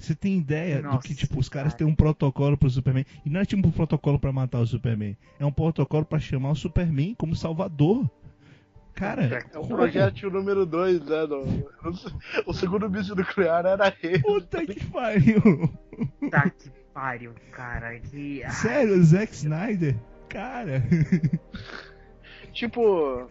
Você 0.00 0.14
tem 0.14 0.38
ideia 0.38 0.80
Nossa, 0.80 0.96
do 0.96 1.02
que, 1.02 1.14
tipo, 1.14 1.38
os 1.38 1.48
caras 1.48 1.74
têm 1.74 1.86
um 1.86 1.94
protocolo 1.94 2.56
pro 2.56 2.70
Superman. 2.70 3.04
E 3.24 3.30
não 3.30 3.40
é 3.40 3.44
tipo 3.44 3.68
um 3.68 3.70
protocolo 3.70 4.18
para 4.18 4.32
matar 4.32 4.60
o 4.60 4.66
Superman. 4.66 5.16
É 5.38 5.44
um 5.44 5.52
protocolo 5.52 6.04
para 6.04 6.18
chamar 6.18 6.50
o 6.50 6.56
Superman 6.56 7.14
como 7.14 7.36
salvador. 7.36 8.10
Cara, 8.94 9.46
é 9.52 9.58
o 9.58 9.66
projeto 9.66 10.30
número 10.30 10.66
2, 10.66 11.06
né? 11.06 11.26
No, 11.26 11.64
o 12.46 12.52
segundo 12.52 12.90
míssil 12.90 13.14
nuclear 13.14 13.64
era 13.64 13.94
ele. 14.02 14.18
Puta 14.20 14.66
que 14.66 14.84
pariu! 14.86 15.40
Puta 16.18 16.50
que 16.50 16.70
pariu, 16.92 17.32
cara. 17.52 17.98
Que... 18.00 18.42
Sério, 18.50 19.02
Zack 19.04 19.34
Snyder? 19.34 19.96
Cara. 20.28 20.82
Tipo. 22.52 23.28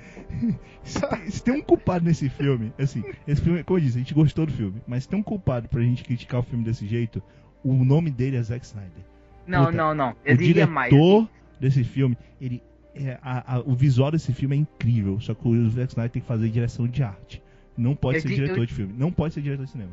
se, 0.84 1.01
tem, 1.01 1.30
se 1.30 1.43
tem 1.43 1.53
um 1.55 1.61
culpado 1.61 2.05
nesse 2.05 2.30
filme, 2.30 2.74
assim, 2.80 3.03
esse 3.28 3.41
filme, 3.41 3.63
como 3.63 3.80
eu 3.80 3.84
disse, 3.84 3.97
a 3.97 3.99
gente 3.99 4.13
gostou 4.13 4.45
do 4.45 4.51
filme, 4.51 4.82
mas 4.88 5.03
se 5.03 5.09
tem 5.09 5.20
um 5.20 5.24
culpado 5.24 5.67
pra 5.67 5.82
gente 5.82 6.03
criticar 6.03 6.39
o 6.39 6.43
filme 6.43 6.63
desse 6.63 6.88
jeito, 6.88 7.22
o 7.63 7.74
nome 7.84 8.09
dele 8.09 8.38
é 8.38 8.43
Zack 8.43 8.65
Snyder. 8.65 9.03
Não, 9.45 9.65
Puta, 9.65 9.78
não, 9.78 9.95
não. 9.95 10.15
Eu 10.24 10.36
o 10.36 10.38
diria 10.38 10.67
mais. 10.67 10.93
O 10.93 10.95
diretor 10.95 11.30
desse 11.59 11.84
filme, 11.84 12.17
ele. 12.39 12.61
É, 12.95 13.17
a, 13.22 13.55
a, 13.55 13.59
o 13.59 13.76
visual 13.76 14.11
desse 14.11 14.34
filme 14.34 14.55
é 14.55 14.59
incrível, 14.59 15.20
só 15.20 15.34
que 15.34 15.47
o 15.47 15.70
Zack 15.70 15.91
Snyder 15.91 16.11
tem 16.11 16.22
que 16.22 16.28
fazer 16.28 16.49
direção 16.49 16.88
de 16.88 17.03
arte. 17.03 17.41
Não 17.78 17.95
pode 17.95 18.17
eu 18.17 18.22
ser 18.22 18.30
diretor 18.30 18.59
eu... 18.59 18.65
de 18.65 18.74
filme. 18.74 18.93
Não 18.97 19.11
pode 19.11 19.34
ser 19.34 19.41
diretor 19.41 19.65
de 19.65 19.72
cinema. 19.72 19.91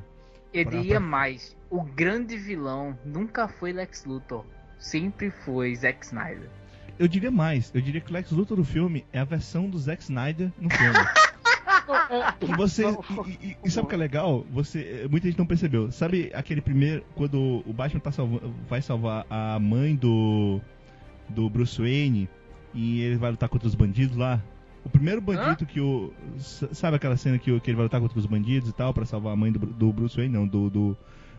Eu 0.53 0.64
pra, 0.64 0.79
diria 0.79 0.97
pra... 0.97 1.01
mais. 1.01 1.57
O 1.70 1.83
grande 1.83 2.37
vilão 2.37 2.99
nunca 3.05 3.47
foi 3.47 3.72
Lex 3.72 4.05
Luthor. 4.05 4.45
Sempre 4.79 5.31
foi 5.31 5.74
Zack 5.74 6.05
Snyder. 6.05 6.49
Eu 6.99 7.09
diria 7.09 7.30
mais. 7.30 7.70
Eu 7.74 7.80
diria 7.80 8.01
que 8.01 8.11
o 8.11 8.14
Lex 8.14 8.30
Luthor 8.30 8.57
do 8.57 8.64
filme 8.64 9.05
é 9.12 9.18
a 9.18 9.24
versão 9.24 9.68
do 9.68 9.78
Zack 9.78 10.03
Snyder 10.03 10.51
no 10.61 10.70
filme. 10.70 10.99
E 12.40 12.57
você. 12.57 12.84
E, 12.84 13.49
e- 13.51 13.57
e 13.64 13.70
sabe 13.70 13.86
o 13.86 13.88
que 13.88 13.94
é 13.94 13.99
legal? 13.99 14.44
Você, 14.51 15.07
muita 15.11 15.28
gente 15.28 15.38
não 15.38 15.47
percebeu. 15.47 15.90
Sabe 15.92 16.30
aquele 16.34 16.61
primeiro. 16.61 17.05
Quando 17.14 17.62
o 17.64 17.72
Batman 17.72 18.01
tá 18.01 18.11
salva- 18.11 18.40
vai 18.68 18.82
salvar 18.82 19.24
a 19.30 19.59
mãe 19.61 19.94
do. 19.94 20.61
do 21.28 21.49
Bruce 21.49 21.80
Wayne 21.80 22.28
e 22.74 23.03
ele 23.03 23.16
vai 23.16 23.30
lutar 23.30 23.49
contra 23.49 23.68
os 23.68 23.74
bandidos 23.76 24.16
lá? 24.16 24.42
O 24.84 24.88
primeiro 24.90 25.20
bandido 25.20 25.64
que 25.64 25.80
o. 25.80 26.12
Sabe 26.38 26.97
aquela 26.97 27.16
cena 27.16 27.38
que, 27.38 27.59
que 27.61 27.70
ele 27.70 27.76
vai 27.76 27.84
lutar 27.84 28.01
contra 28.01 28.18
os 28.18 28.26
bandidos 28.26 28.68
e 28.68 28.72
tal, 28.72 28.92
pra 28.92 29.05
salvar 29.05 29.32
a 29.32 29.36
mãe 29.36 29.53
do, 29.53 29.61
do 29.61 29.92
Bruce 29.92 30.16
Wayne? 30.16 30.34
Não, 30.34 30.47
do. 30.47 30.68
do, 30.68 30.97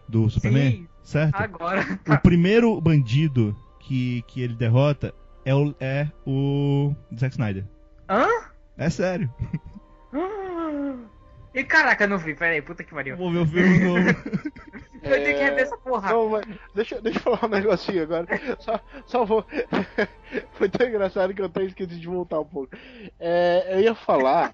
do 0.08 0.30
Superman? 0.30 0.72
Sim. 0.72 0.88
Certo? 1.04 1.36
Agora. 1.36 2.00
O 2.08 2.18
primeiro 2.20 2.80
bandido 2.80 3.54
que, 3.82 4.24
que 4.28 4.40
ele 4.42 4.54
derrota 4.56 5.14
é 5.48 5.56
o, 5.56 5.74
é 5.80 6.08
o 6.26 6.94
Zack 7.18 7.34
Snyder. 7.36 7.64
Hã? 8.10 8.28
É 8.78 8.90
sério. 8.90 9.34
E 11.54 11.64
caraca, 11.64 12.04
eu 12.04 12.10
não 12.10 12.18
vi, 12.18 12.36
peraí, 12.36 12.62
puta 12.62 12.84
que 12.84 12.94
pariu. 12.94 13.18
Vou 13.18 13.32
ver 13.32 13.40
o 13.40 13.46
filme 13.48 13.80
novo. 13.84 14.08
Eu 15.02 15.24
tenho 15.24 15.38
que 15.38 15.44
rever 15.44 15.60
essa 15.64 15.78
porra. 15.78 16.12
Não, 16.12 16.30
mas 16.30 16.46
deixa, 16.76 17.02
deixa 17.02 17.18
eu 17.20 17.24
falar 17.24 17.46
um 17.46 17.48
negocinho 17.48 18.04
agora. 18.04 18.28
Só, 18.60 18.80
só 19.08 19.26
vou. 19.26 19.44
Foi 20.54 20.70
tão 20.70 20.88
engraçado 20.88 21.34
que 21.34 21.42
eu 21.42 21.46
até 21.46 21.64
esqueci 21.64 22.00
de 22.00 22.08
voltar 22.08 22.40
um 22.42 22.46
pouco. 22.46 22.76
É, 23.20 23.76
eu 23.76 23.80
ia 23.80 23.96
falar 23.96 24.54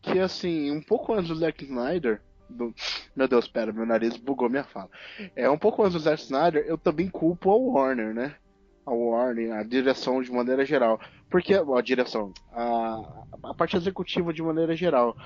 que, 0.00 0.18
assim, 0.18 0.70
um 0.70 0.80
pouco 0.80 1.12
antes 1.12 1.28
do 1.28 1.36
Zack 1.36 1.62
Snyder. 1.64 2.22
do- 2.48 2.74
Meu 3.14 3.28
Deus, 3.28 3.46
pera, 3.48 3.72
meu 3.72 3.84
nariz 3.84 4.16
bugou 4.16 4.48
minha 4.48 4.64
fala. 4.64 4.88
É, 5.36 5.50
um 5.50 5.58
pouco 5.58 5.82
antes 5.82 5.94
do 5.94 5.98
Zack 6.00 6.22
Snyder, 6.22 6.64
eu 6.66 6.78
também 6.78 7.08
culpo 7.10 7.50
a 7.50 7.56
Warner, 7.56 8.14
né? 8.14 8.34
A 8.86 8.92
Warner, 8.92 9.52
a 9.52 9.62
direção 9.62 10.22
de 10.22 10.30
maneira 10.30 10.64
geral. 10.64 11.00
Porque. 11.30 11.54
A 11.54 11.80
direção. 11.80 12.32
A, 12.52 13.24
a 13.42 13.54
parte 13.54 13.76
executiva 13.76 14.32
de 14.32 14.42
maneira 14.42 14.76
geral. 14.76 15.16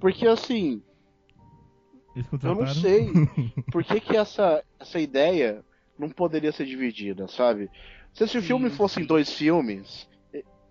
Porque, 0.00 0.26
assim. 0.26 0.82
Eu 2.42 2.54
não 2.54 2.66
sei 2.66 3.10
por 3.70 3.84
que, 3.84 4.00
que 4.00 4.16
essa, 4.16 4.64
essa 4.80 4.98
ideia 4.98 5.64
não 5.98 6.08
poderia 6.10 6.52
ser 6.52 6.64
dividida, 6.66 7.28
sabe? 7.28 7.70
Se 8.12 8.24
esse 8.24 8.40
Sim, 8.40 8.46
filme 8.46 8.70
fosse 8.70 9.00
em 9.00 9.06
dois 9.06 9.32
filmes, 9.32 10.08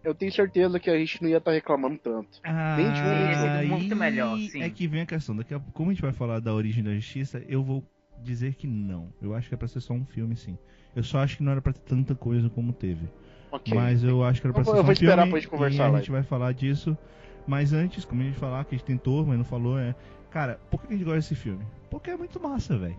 eu 0.04 0.16
tenho 0.16 0.32
certeza 0.32 0.80
que 0.80 0.90
a 0.90 0.98
gente 0.98 1.22
não 1.22 1.30
ia 1.30 1.38
estar 1.38 1.52
reclamando 1.52 1.98
tanto. 2.00 2.40
Ah, 2.44 2.76
Bem 2.76 2.92
diferente. 2.92 3.30
Ia 3.30 3.60
ser 3.60 3.68
muito 3.68 3.96
melhor, 3.96 4.38
sim. 4.40 4.62
É 4.62 4.70
que 4.70 4.88
vem 4.88 5.02
a 5.02 5.06
questão. 5.06 5.36
Daqui 5.36 5.54
a, 5.54 5.60
como 5.60 5.90
a 5.90 5.94
gente 5.94 6.02
vai 6.02 6.14
falar 6.14 6.40
da 6.40 6.54
origem 6.54 6.84
da 6.84 6.94
justiça, 6.94 7.44
eu 7.48 7.64
vou 7.64 7.84
dizer 8.24 8.56
que 8.56 8.68
não. 8.68 9.14
Eu 9.22 9.34
acho 9.36 9.50
que 9.50 9.56
é 9.56 9.58
pra 9.58 9.68
ser 9.68 9.82
só 9.82 9.94
um 9.94 10.06
filme, 10.06 10.36
sim. 10.36 10.58
Eu 10.98 11.04
só 11.04 11.20
acho 11.20 11.38
que 11.38 11.44
não 11.44 11.52
era 11.52 11.62
pra 11.62 11.72
ter 11.72 11.82
tanta 11.82 12.16
coisa 12.16 12.50
como 12.50 12.74
teve. 12.74 13.08
Ok. 13.52 13.74
Mas 13.74 14.04
eu 14.04 14.24
acho 14.24 14.42
que 14.42 14.48
era 14.48 14.54
pra 14.54 14.64
ser 14.64 14.72
eu 14.72 14.76
só 14.76 14.82
vou 14.82 14.90
um 14.90 14.94
esperar 14.94 15.16
filme 15.18 15.30
pra 15.30 15.40
gente 15.40 15.48
conversar 15.50 15.84
e 15.84 15.86
a 15.86 15.92
lá. 15.92 16.00
gente 16.00 16.12
vai 16.12 16.24
falar 16.24 16.52
disso. 16.54 16.98
Mas 17.46 17.72
antes, 17.72 18.04
como 18.04 18.22
a 18.22 18.26
gente 18.26 18.38
falar, 18.40 18.66
que 18.66 18.74
a 18.76 18.78
gente 18.78 18.88
tentou, 18.88 19.26
mas 19.26 19.38
não 19.38 19.46
falou, 19.46 19.80
é... 19.80 19.96
Cara, 20.32 20.60
por 20.70 20.82
que 20.82 20.88
a 20.88 20.92
gente 20.98 21.06
gosta 21.06 21.20
desse 21.20 21.36
filme? 21.36 21.64
Porque 21.90 22.10
é 22.10 22.18
muito 22.18 22.40
massa, 22.42 22.78
velho. 22.78 22.98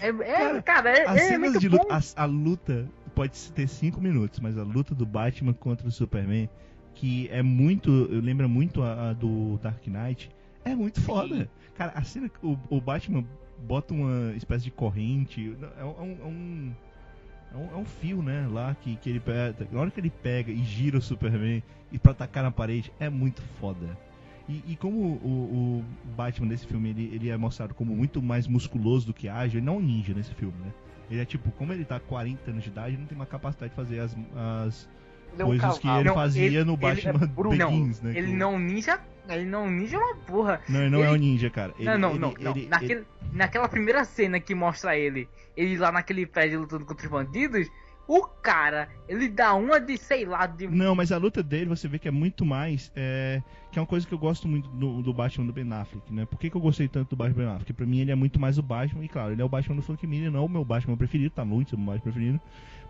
É, 0.00 0.08
é, 0.08 0.62
cara, 0.62 0.90
é, 0.90 1.06
As 1.06 1.16
é 1.16 1.28
cenas 1.28 1.50
muito 1.52 1.60
de 1.60 1.68
bom. 1.68 1.76
luta, 1.76 1.94
a, 2.16 2.22
a 2.22 2.24
luta 2.24 2.88
pode 3.14 3.52
ter 3.52 3.68
5 3.68 4.00
minutos, 4.00 4.40
mas 4.40 4.56
a 4.58 4.62
luta 4.62 4.94
do 4.94 5.04
Batman 5.06 5.52
contra 5.52 5.86
o 5.86 5.90
Superman, 5.92 6.48
que 6.94 7.28
é 7.30 7.42
muito, 7.42 7.90
lembra 8.10 8.48
muito 8.48 8.82
a, 8.82 9.10
a 9.10 9.12
do 9.12 9.58
Dark 9.62 9.86
Knight, 9.86 10.30
é 10.64 10.74
muito 10.74 11.00
foda. 11.02 11.48
Cara, 11.76 11.92
a 11.94 12.02
cena 12.02 12.28
que 12.28 12.44
o, 12.44 12.58
o 12.70 12.80
Batman 12.80 13.24
bota 13.62 13.94
uma 13.94 14.32
espécie 14.36 14.64
de 14.64 14.70
corrente, 14.70 15.56
é, 15.78 15.84
um- 15.84 15.88
é 15.88 16.02
um, 16.02 16.16
é 16.20 16.26
um 16.26 16.72
é 17.52 17.56
um, 17.56 17.68
é 17.74 17.76
um 17.76 17.84
fio, 17.84 18.22
né, 18.22 18.48
lá 18.50 18.74
que, 18.80 18.96
que 18.96 19.10
ele 19.10 19.20
pega, 19.20 19.54
na 19.70 19.80
hora 19.80 19.90
que 19.90 20.00
ele 20.00 20.08
pega 20.08 20.50
e 20.50 20.62
gira 20.64 20.96
o 20.96 21.02
Superman 21.02 21.62
e 21.92 21.98
pra 21.98 22.12
atacar 22.12 22.42
na 22.42 22.50
parede, 22.50 22.90
é 22.98 23.10
muito 23.10 23.42
foda. 23.60 23.86
E, 24.48 24.62
e 24.68 24.76
como 24.76 24.96
o, 24.98 25.82
o 25.82 25.84
Batman 26.16 26.48
desse 26.48 26.66
filme 26.66 26.88
ele, 26.88 27.10
ele 27.14 27.28
é 27.28 27.36
mostrado 27.36 27.74
como 27.74 27.94
muito 27.94 28.22
mais 28.22 28.46
musculoso 28.46 29.06
do 29.08 29.12
que 29.12 29.28
ágil, 29.28 29.58
ele 29.58 29.66
não 29.66 29.74
é 29.74 29.76
um 29.76 29.80
ninja 29.80 30.14
nesse 30.14 30.32
filme, 30.34 30.54
né? 30.64 30.72
Ele 31.10 31.20
é 31.20 31.24
tipo, 31.26 31.50
como 31.52 31.74
ele 31.74 31.84
tá 31.84 32.00
40 32.00 32.50
anos 32.50 32.62
de 32.64 32.70
idade, 32.70 32.92
ele 32.94 33.00
não 33.02 33.06
tem 33.06 33.16
uma 33.16 33.26
capacidade 33.26 33.68
de 33.70 33.76
fazer 33.76 33.98
as, 34.00 34.16
as 34.66 34.88
Ele 35.34 35.42
é 35.42 35.44
um 35.44 35.48
coisas 35.48 35.78
que 35.78 35.88
ele 35.88 36.04
Não, 36.04 36.14
fazia 36.14 36.42
ele- 36.44 36.64
no 36.64 36.72
ele 36.72 36.76
Batman 36.80 37.10
é 37.22 37.26
bruto. 37.26 37.56
Begins, 37.56 38.00
né? 38.00 38.12
Ele 38.16 38.28
que- 38.28 38.32
não 38.32 38.58
ninja. 38.58 38.98
Ele 39.28 39.44
não 39.44 39.70
ninja 39.70 39.96
uma 39.98 40.16
porra. 40.16 40.60
Não, 40.68 40.80
ele 40.80 40.90
não 40.90 40.98
é 40.98 41.02
ele- 41.08 41.10
um 41.12 41.16
ninja, 41.16 41.48
cara. 41.50 41.72
Ele- 41.78 41.84
não, 41.96 41.98
não, 41.98 42.10
ele- 42.10 42.18
não, 42.18 42.34
não. 42.40 42.56
ele- 42.56 42.68
Naquele, 42.68 43.04
Naquela 43.32 43.68
primeira 43.68 44.04
cena 44.04 44.38
que 44.38 44.54
mostra 44.54 44.96
ele, 44.98 45.26
ele 45.56 45.78
lá 45.78 45.90
naquele 45.90 46.26
prédio 46.26 46.60
lutando 46.60 46.84
contra 46.84 47.06
os 47.06 47.10
bandidos, 47.10 47.66
o 48.06 48.24
cara, 48.26 48.90
ele 49.08 49.26
dá 49.28 49.54
uma 49.54 49.80
de, 49.80 49.96
sei 49.96 50.26
lá, 50.26 50.44
de. 50.46 50.66
Não, 50.66 50.94
mas 50.94 51.10
a 51.12 51.16
luta 51.16 51.42
dele 51.42 51.66
você 51.66 51.88
vê 51.88 51.98
que 51.98 52.08
é 52.08 52.10
muito 52.10 52.44
mais. 52.44 52.92
É, 52.94 53.40
que 53.70 53.78
é 53.78 53.80
uma 53.80 53.86
coisa 53.86 54.06
que 54.06 54.12
eu 54.12 54.18
gosto 54.18 54.46
muito 54.46 54.68
do, 54.70 55.00
do 55.00 55.14
Batman 55.14 55.46
do 55.46 55.52
Ben 55.52 55.72
Affleck, 55.72 56.12
né? 56.12 56.26
Por 56.26 56.38
que, 56.38 56.50
que 56.50 56.56
eu 56.56 56.60
gostei 56.60 56.88
tanto 56.88 57.10
do 57.10 57.16
Batman 57.16 57.32
do 57.34 57.38
Ben 57.38 57.46
Affleck? 57.46 57.60
Porque 57.64 57.72
pra 57.72 57.86
mim 57.86 58.00
ele 58.00 58.10
é 58.10 58.14
muito 58.14 58.38
mais 58.38 58.58
o 58.58 58.62
Batman, 58.62 59.02
e 59.04 59.08
claro, 59.08 59.32
ele 59.32 59.40
é 59.40 59.44
o 59.44 59.48
Batman 59.48 59.76
do 59.76 59.82
Frank 59.82 60.06
Miller, 60.06 60.30
não 60.30 60.40
é 60.40 60.42
o 60.42 60.48
meu 60.48 60.64
Batman 60.64 60.96
preferido, 60.96 61.30
tá 61.30 61.42
ser 61.66 61.74
o 61.74 61.78
meu 61.78 61.86
Batman 61.86 62.00
preferido. 62.02 62.40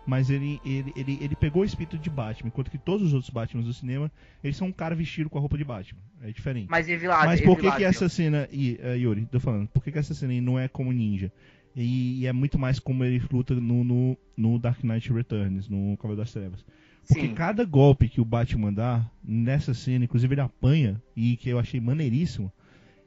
Mas 0.05 0.29
ele, 0.29 0.59
ele, 0.65 0.91
ele, 0.95 1.17
ele 1.21 1.35
pegou 1.35 1.61
o 1.61 1.65
espírito 1.65 1.97
de 1.97 2.09
Batman, 2.09 2.49
enquanto 2.49 2.69
que 2.69 2.77
todos 2.77 3.07
os 3.07 3.13
outros 3.13 3.29
Batmans 3.29 3.65
do 3.65 3.73
cinema, 3.73 4.11
eles 4.43 4.57
são 4.57 4.67
um 4.67 4.71
cara 4.71 4.93
vestido 4.93 5.29
com 5.29 5.37
a 5.37 5.41
roupa 5.41 5.57
de 5.57 5.63
Batman. 5.63 6.01
É 6.21 6.31
diferente. 6.31 6.67
Mas 6.69 6.89
Evilásio, 6.89 7.27
Mas 7.27 7.41
por 7.41 7.57
que, 7.57 7.71
que 7.71 7.83
essa 7.83 8.09
cena, 8.09 8.47
e, 8.51 8.77
eh, 8.81 8.97
Yuri, 8.97 9.25
tô 9.25 9.39
falando, 9.39 9.67
por 9.69 9.81
que, 9.81 9.91
que 9.91 9.97
essa 9.97 10.13
cena 10.13 10.33
não 10.41 10.59
é 10.59 10.67
como 10.67 10.91
ninja? 10.91 11.31
E, 11.75 12.21
e 12.21 12.27
é 12.27 12.33
muito 12.33 12.59
mais 12.59 12.79
como 12.79 13.03
ele 13.03 13.21
luta 13.31 13.55
no, 13.55 13.83
no, 13.83 14.17
no 14.35 14.59
Dark 14.59 14.83
Knight 14.83 15.11
Returns, 15.11 15.69
no 15.69 15.95
Cavaleiro 15.97 16.21
das 16.21 16.31
Trevas. 16.31 16.65
Porque 17.07 17.27
Sim. 17.27 17.33
cada 17.33 17.65
golpe 17.65 18.07
que 18.07 18.21
o 18.21 18.25
Batman 18.25 18.71
dá 18.71 19.09
nessa 19.23 19.73
cena, 19.73 20.05
inclusive 20.05 20.33
ele 20.33 20.41
apanha, 20.41 21.01
e 21.15 21.35
que 21.35 21.49
eu 21.49 21.59
achei 21.59 21.79
maneiríssimo, 21.79 22.51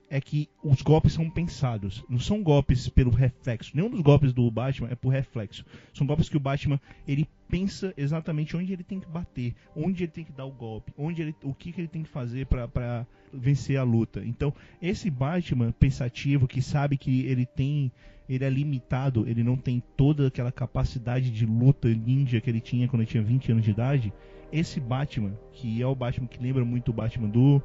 é 0.09 0.21
que 0.21 0.49
os 0.63 0.83
golpes 0.83 1.13
são 1.13 1.29
pensados. 1.29 2.05
Não 2.09 2.19
são 2.19 2.43
golpes 2.43 2.89
pelo 2.89 3.11
reflexo. 3.11 3.73
Nenhum 3.75 3.91
dos 3.91 4.01
golpes 4.01 4.33
do 4.33 4.51
Batman 4.51 4.89
é 4.91 4.95
por 4.95 5.11
reflexo. 5.11 5.65
São 5.93 6.07
golpes 6.07 6.29
que 6.29 6.37
o 6.37 6.41
Batman 6.41 6.81
ele 7.07 7.29
pensa 7.49 7.93
exatamente 7.97 8.57
onde 8.57 8.73
ele 8.73 8.83
tem 8.83 9.01
que 9.01 9.09
bater, 9.09 9.55
onde 9.75 10.05
ele 10.05 10.13
tem 10.13 10.25
que 10.25 10.33
dar 10.33 10.45
o 10.45 10.51
golpe, 10.51 10.93
onde 10.97 11.23
ele, 11.23 11.35
o 11.43 11.55
que, 11.55 11.73
que 11.73 11.81
ele 11.81 11.89
tem 11.89 12.03
que 12.03 12.09
fazer 12.09 12.47
pra 12.47 13.07
vencer 13.33 13.77
a 13.77 13.83
luta. 13.83 14.23
Então, 14.25 14.53
esse 14.81 15.11
Batman 15.11 15.73
pensativo 15.73 16.49
que 16.49 16.63
sabe 16.63 16.97
que 16.97 17.27
ele 17.27 17.47
tem, 17.47 17.93
ele 18.29 18.45
é 18.45 18.51
limitado, 18.51 19.29
ele 19.29 19.43
não 19.43 19.57
tem 19.57 19.83
toda 19.97 20.29
aquela 20.29 20.53
capacidade 20.53 21.31
de 21.31 21.47
luta 21.47 21.89
ninja 21.89 22.41
que 22.41 22.51
ele 22.51 22.61
tinha 22.61 22.89
quando 22.89 23.03
ele 23.03 23.11
tinha 23.11 23.23
20 23.23 23.53
anos 23.53 23.65
de 23.65 23.71
idade. 23.71 24.13
Esse 24.53 24.81
Batman, 24.81 25.37
que 25.53 25.83
é 25.83 25.87
o 25.87 25.95
Batman 25.95 26.27
que 26.27 26.43
lembra 26.43 26.65
muito 26.65 26.91
o 26.91 26.95
Batman 26.95 27.29
do 27.29 27.63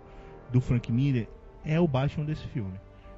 do 0.52 0.60
Frank 0.60 0.92
Miller, 0.92 1.30
é 1.66 1.80
o 1.80 1.88
Batman 1.88 2.26
desse 2.26 2.46
filme. 2.48 2.74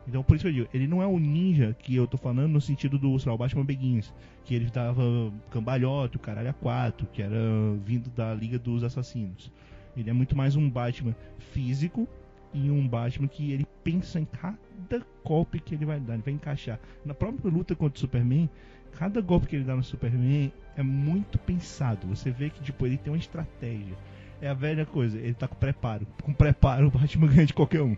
Então, 0.07 0.21
por 0.21 0.35
isso 0.35 0.43
que 0.43 0.49
eu 0.49 0.53
digo, 0.53 0.69
ele 0.73 0.87
não 0.87 1.01
é 1.01 1.07
o 1.07 1.17
ninja 1.17 1.75
que 1.79 1.95
eu 1.95 2.05
tô 2.05 2.17
falando 2.17 2.51
no 2.51 2.61
sentido 2.61 2.97
do, 2.97 3.15
lá, 3.25 3.33
o 3.33 3.37
Batman 3.37 3.63
Begins, 3.63 4.13
que 4.43 4.53
ele 4.53 4.69
dava 4.69 5.01
cambalhota, 5.49 6.17
o 6.17 6.19
caralho 6.19 6.49
a 6.49 6.53
quatro, 6.53 7.07
que 7.07 7.21
era 7.21 7.37
vindo 7.85 8.09
da 8.09 8.33
Liga 8.33 8.59
dos 8.59 8.83
Assassinos. 8.83 9.51
Ele 9.95 10.09
é 10.09 10.13
muito 10.13 10.35
mais 10.35 10.55
um 10.55 10.69
Batman 10.69 11.15
físico 11.53 12.07
e 12.53 12.69
um 12.69 12.87
Batman 12.87 13.27
que 13.27 13.51
ele 13.51 13.65
pensa 13.83 14.19
em 14.19 14.25
cada 14.25 15.05
golpe 15.23 15.59
que 15.59 15.75
ele 15.75 15.85
vai 15.85 15.99
dar, 15.99 16.15
ele 16.15 16.23
vai 16.23 16.33
encaixar. 16.33 16.79
Na 17.05 17.13
própria 17.13 17.49
luta 17.49 17.75
contra 17.75 17.95
o 17.97 17.99
Superman, 17.99 18.49
cada 18.97 19.21
golpe 19.21 19.47
que 19.47 19.55
ele 19.55 19.63
dá 19.63 19.75
no 19.75 19.83
Superman 19.83 20.51
é 20.75 20.83
muito 20.83 21.37
pensado. 21.37 22.07
Você 22.07 22.29
vê 22.29 22.49
que 22.49 22.61
tipo, 22.61 22.85
ele 22.85 22.97
tem 22.97 23.13
uma 23.13 23.19
estratégia. 23.19 23.95
É 24.41 24.49
a 24.49 24.53
velha 24.53 24.85
coisa, 24.85 25.17
ele 25.17 25.33
tá 25.33 25.47
com 25.47 25.55
preparo. 25.55 26.05
Com 26.21 26.33
preparo, 26.33 26.87
o 26.87 26.91
Batman 26.91 27.27
ganha 27.31 27.45
de 27.45 27.53
qualquer 27.53 27.81
um. 27.81 27.95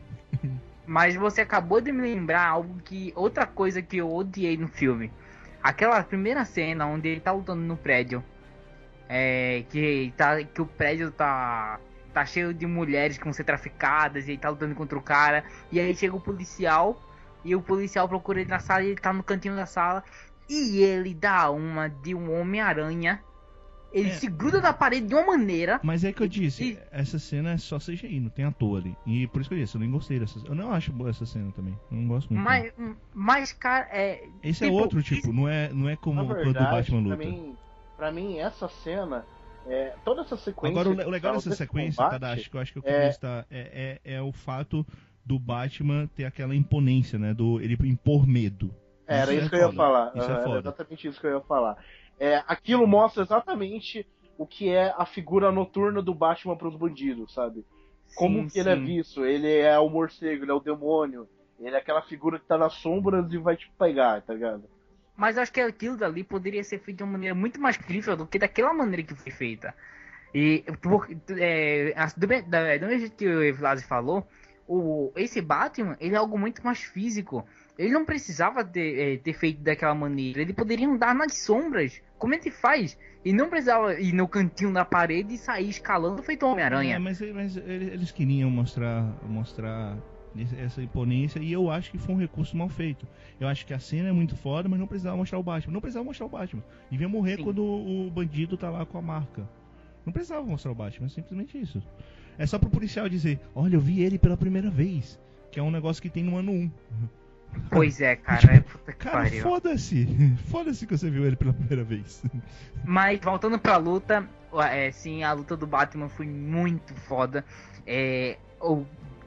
Mas 0.86 1.15
você 1.15 1.41
acabou 1.41 1.81
de 1.81 1.91
me 1.91 2.01
lembrar 2.01 2.47
algo 2.47 2.79
que. 2.83 3.11
Outra 3.15 3.45
coisa 3.45 3.81
que 3.81 3.97
eu 3.97 4.11
odiei 4.11 4.55
no 4.55 4.67
filme. 4.67 5.11
Aquela 5.61 6.03
primeira 6.03 6.45
cena 6.45 6.86
onde 6.86 7.09
ele 7.09 7.19
tá 7.19 7.31
lutando 7.31 7.61
no 7.61 7.75
prédio. 7.75 8.23
É. 9.09 9.63
Que, 9.69 10.13
tá, 10.15 10.43
que 10.43 10.61
o 10.61 10.65
prédio 10.65 11.11
tá. 11.11 11.79
Tá 12.13 12.25
cheio 12.25 12.53
de 12.53 12.65
mulheres 12.65 13.17
que 13.17 13.23
vão 13.23 13.33
ser 13.33 13.43
traficadas. 13.43 14.27
E 14.27 14.31
ele 14.31 14.38
tá 14.38 14.49
lutando 14.49 14.75
contra 14.75 14.97
o 14.97 15.01
cara. 15.01 15.43
E 15.71 15.79
aí 15.79 15.95
chega 15.95 16.15
o 16.15 16.21
policial. 16.21 17.01
E 17.43 17.55
o 17.55 17.61
policial 17.61 18.07
procura 18.07 18.41
ele 18.41 18.49
na 18.49 18.59
sala. 18.59 18.83
E 18.83 18.88
ele 18.88 18.95
tá 18.95 19.11
no 19.11 19.23
cantinho 19.23 19.55
da 19.55 19.65
sala. 19.65 20.03
E 20.47 20.81
ele 20.83 21.13
dá 21.13 21.49
uma 21.49 21.89
de 21.89 22.13
um 22.13 22.31
Homem-Aranha. 22.39 23.21
Ele 23.95 24.09
É. 24.09 24.13
se 24.13 24.27
gruda 24.27 24.59
na 24.59 24.73
parede 24.73 25.07
de 25.07 25.15
uma 25.15 25.25
maneira. 25.25 25.79
Mas 25.81 26.03
é 26.03 26.11
que 26.11 26.21
eu 26.21 26.27
disse, 26.27 26.71
E- 26.73 26.79
essa 26.91 27.17
cena 27.17 27.51
é 27.53 27.57
só 27.57 27.79
CGI, 27.79 28.19
não 28.19 28.29
tem 28.29 28.43
ator 28.43 28.79
ali. 28.81 28.95
E 29.05 29.25
por 29.27 29.39
isso 29.39 29.49
que 29.49 29.55
eu 29.55 29.59
disse, 29.59 29.75
eu 29.75 29.79
nem 29.79 29.89
gostei 29.89 30.19
dessa 30.19 30.37
Eu 30.45 30.53
não 30.53 30.73
acho 30.73 30.91
boa 30.91 31.09
essa 31.09 31.25
cena 31.25 31.49
também. 31.53 31.73
Eu 31.89 31.97
não 31.97 32.07
gosto 32.07 32.33
muito. 32.33 32.43
Mas, 32.43 32.73
mas 33.13 33.53
cara, 33.53 33.87
é. 33.91 34.21
Esse 34.43 34.65
é 34.65 34.67
tipo, 34.67 34.77
outro 34.79 35.01
tipo, 35.01 35.31
não 35.31 35.47
é, 35.47 35.71
não 35.71 35.87
é 35.87 35.95
como 35.95 36.21
Na 36.21 36.25
quando 36.25 36.41
o 36.41 36.43
verdade, 36.43 36.71
Batman 36.91 36.99
luta. 36.99 37.15
pra 37.17 37.25
mim, 37.25 37.55
pra 37.95 38.11
mim, 38.11 38.37
essa 38.39 38.67
cena, 38.67 39.25
é, 39.65 39.93
toda 40.03 40.21
essa 40.23 40.35
sequência. 40.35 40.73
Agora, 40.79 40.89
o 40.89 40.93
le- 40.93 41.05
o 41.05 41.09
legal 41.09 41.33
dessa 41.35 41.55
sequência, 41.55 42.03
combate, 42.03 42.19
Tadashi, 42.19 42.49
que 42.49 42.57
eu 42.57 42.61
acho 42.61 42.73
que 42.73 42.79
eu 42.79 42.83
é- 42.85 42.91
queria 42.91 43.09
estar, 43.09 43.45
é, 43.49 43.99
é, 44.05 44.15
é 44.15 44.21
o 44.21 44.31
fato 44.33 44.85
do 45.25 45.39
Batman 45.39 46.07
ter 46.15 46.25
aquela 46.25 46.53
imponência, 46.53 47.17
né? 47.17 47.33
Do 47.33 47.61
ele 47.61 47.77
impor 47.87 48.27
medo. 48.27 48.75
Era 49.07 49.31
Isso 49.33 49.33
isso 49.33 49.45
é 49.45 49.49
que 49.49 49.55
eu 49.55 49.59
ia 49.59 49.65
foda. 49.67 49.77
falar. 49.77 50.11
Isso 50.15 50.29
é 50.29 50.33
era 50.33 50.43
foda. 50.43 50.59
exatamente 50.59 51.07
isso 51.07 51.21
que 51.21 51.27
eu 51.27 51.31
ia 51.35 51.41
falar. 51.41 51.77
É, 52.20 52.43
aquilo 52.47 52.88
mostra 52.88 53.24
exatamente 53.24 54.07
o 54.38 54.45
que 54.45 54.70
é 54.70 54.93
a 54.97 55.05
figura 55.05 55.51
noturna 55.51 56.01
do 56.01 56.13
Batman 56.13 56.57
para 56.57 56.68
os 56.68 56.76
bandidos, 56.76 57.34
sabe? 57.34 57.66
Como 58.13 58.43
Sim, 58.43 58.49
que 58.49 58.59
ele 58.59 58.70
é 58.70 58.76
sim. 58.76 58.82
visto? 58.82 59.26
Ele 59.26 59.51
é 59.59 59.78
o 59.80 59.89
morcego, 59.89 60.43
ele 60.43 60.51
é 60.51 60.53
o 60.53 60.59
demônio. 60.59 61.28
Ele 61.59 61.76
é 61.76 61.80
aquela 61.80 62.01
figura 62.01 62.39
que 62.39 62.45
tá 62.45 62.57
nas 62.57 62.74
sombras 62.74 63.32
e 63.32 63.38
vai 63.38 63.55
te 63.57 63.72
pegar, 63.78 64.22
tá 64.22 64.34
ligado? 64.34 64.70
Mas 65.16 65.38
acho 65.38 65.51
que 65.51 65.61
aquilo 65.61 65.95
dali 65.97 66.24
poderia 66.24 66.63
ser 66.63 66.80
feito 66.80 66.97
de 66.97 67.03
uma 67.03 67.13
maneira 67.13 67.34
muito 67.36 67.59
mais 67.59 67.78
crível 67.78 68.18
do 68.18 68.28
que 68.28 68.38
daquela 68.38 68.74
maneira 68.74 69.03
que 69.03 69.16
foi 69.16 69.32
feita. 69.32 69.74
E 70.34 70.63
é, 71.38 71.93
do, 72.18 72.28
da- 72.49 72.78
do 72.78 72.86
mesmo 72.88 72.99
jeito 72.99 73.16
que 73.16 73.28
o 73.28 73.55
Vlad 73.55 73.80
falou, 73.84 74.28
o, 74.68 75.11
esse 75.16 75.41
Batman 75.41 75.95
ele 75.99 76.16
é 76.16 76.18
algo 76.18 76.38
muito 76.38 76.63
mais 76.63 76.80
físico. 76.80 77.47
Ele 77.78 77.91
não 77.91 78.05
precisava 78.05 78.63
ter, 78.63 78.99
é, 78.99 79.17
ter 79.17 79.34
feito 79.34 79.61
daquela 79.61 79.93
maneira. 79.93 80.41
Ele 80.41 80.53
poderia 80.53 80.88
andar 80.88 81.13
nas 81.13 81.38
sombras, 81.38 82.01
como 82.17 82.34
ele 82.34 82.49
faz. 82.51 82.97
E 83.23 83.34
não 83.34 83.49
precisava 83.49 83.99
ir 83.99 84.13
no 84.13 84.28
cantinho 84.28 84.71
da 84.71 84.86
parede 84.86 85.34
e 85.34 85.38
sair 85.38 85.69
escalando 85.69 86.21
feito 86.23 86.45
É, 86.45 86.49
Homem-Aranha. 86.49 86.99
mas 86.99 87.19
mas 87.34 87.57
ele- 87.57 87.86
eles 87.91 88.11
queriam 88.11 88.49
mostrar, 88.49 89.03
mostrar 89.28 89.97
essa 90.57 90.82
imponência 90.82 91.39
e 91.39 91.51
eu 91.51 91.69
acho 91.71 91.89
que 91.91 91.97
foi 91.97 92.13
um 92.13 92.17
recurso 92.17 92.55
mal 92.57 92.69
feito. 92.69 93.07
Eu 93.39 93.47
acho 93.47 93.65
que 93.65 93.73
a 93.73 93.80
cena 93.80 94.09
é 94.09 94.11
muito 94.11 94.36
foda, 94.36 94.67
mas 94.69 94.80
não 94.80 94.86
precisava 94.88 95.17
mostrar 95.17 95.39
o 95.39 95.43
Batman. 95.43 95.73
Não 95.73 95.82
precisava 95.82 96.05
mostrar 96.05 96.26
o 96.26 96.30
Batman. 96.30 96.63
Devia 96.91 97.07
morrer 97.09 97.38
Sim. 97.38 97.43
quando 97.43 97.63
o 97.63 98.09
bandido 98.11 98.55
tá 98.57 98.69
lá 98.69 98.86
com 98.86 98.97
a 98.97 99.01
marca. 99.01 99.47
Não 100.05 100.13
precisava 100.13 100.45
mostrar 100.45 100.71
o 100.71 100.76
Batman, 100.76 101.07
é 101.07 101.09
simplesmente 101.09 101.57
isso. 101.59 101.82
É 102.38 102.45
só 102.45 102.59
pro 102.59 102.69
policial 102.69 103.07
dizer, 103.09 103.39
olha, 103.55 103.76
eu 103.76 103.80
vi 103.82 104.01
ele 104.01 104.19
pela 104.19 104.38
primeira 104.38 104.69
vez. 104.69 105.19
Que 105.51 105.59
é 105.59 105.63
um 105.63 105.71
negócio 105.71 106.01
que 106.01 106.09
tem 106.09 106.21
no 106.23 106.38
ano 106.38 106.51
1. 106.51 106.71
Pois 107.69 107.99
é, 108.01 108.15
cara. 108.17 108.55
É 108.55 108.59
puta 108.61 108.91
que 108.93 108.97
Cara, 108.99 109.17
pariu. 109.23 109.43
foda-se. 109.43 110.07
Foda-se 110.49 110.85
que 110.85 110.97
você 110.97 111.09
viu 111.09 111.25
ele 111.25 111.35
pela 111.35 111.53
primeira 111.53 111.83
vez. 111.83 112.23
Mas 112.83 113.19
voltando 113.19 113.57
pra 113.59 113.77
luta, 113.77 114.27
é, 114.71 114.91
sim, 114.91 115.23
a 115.23 115.31
luta 115.33 115.55
do 115.57 115.65
Batman 115.67 116.09
foi 116.09 116.25
muito 116.27 116.93
foda. 116.93 117.43
É, 117.85 118.37
o- 118.61 118.85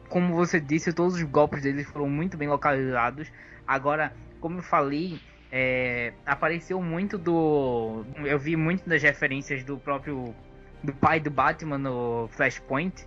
como 0.08 0.34
você 0.34 0.58
disse, 0.60 0.92
todos 0.92 1.14
os 1.16 1.22
golpes 1.24 1.62
deles 1.62 1.86
foram 1.88 2.08
muito 2.08 2.36
bem 2.36 2.48
localizados. 2.48 3.30
Agora, 3.66 4.12
como 4.40 4.58
eu 4.58 4.62
falei, 4.62 5.20
é, 5.52 6.12
apareceu 6.24 6.80
muito 6.80 7.18
do. 7.18 8.04
Eu 8.24 8.38
vi 8.38 8.56
muito 8.56 8.88
das 8.88 9.02
referências 9.02 9.62
do 9.64 9.76
próprio. 9.78 10.34
do 10.82 10.92
pai 10.94 11.18
do 11.20 11.30
Batman 11.30 11.76
no 11.78 12.28
Flashpoint. 12.32 13.06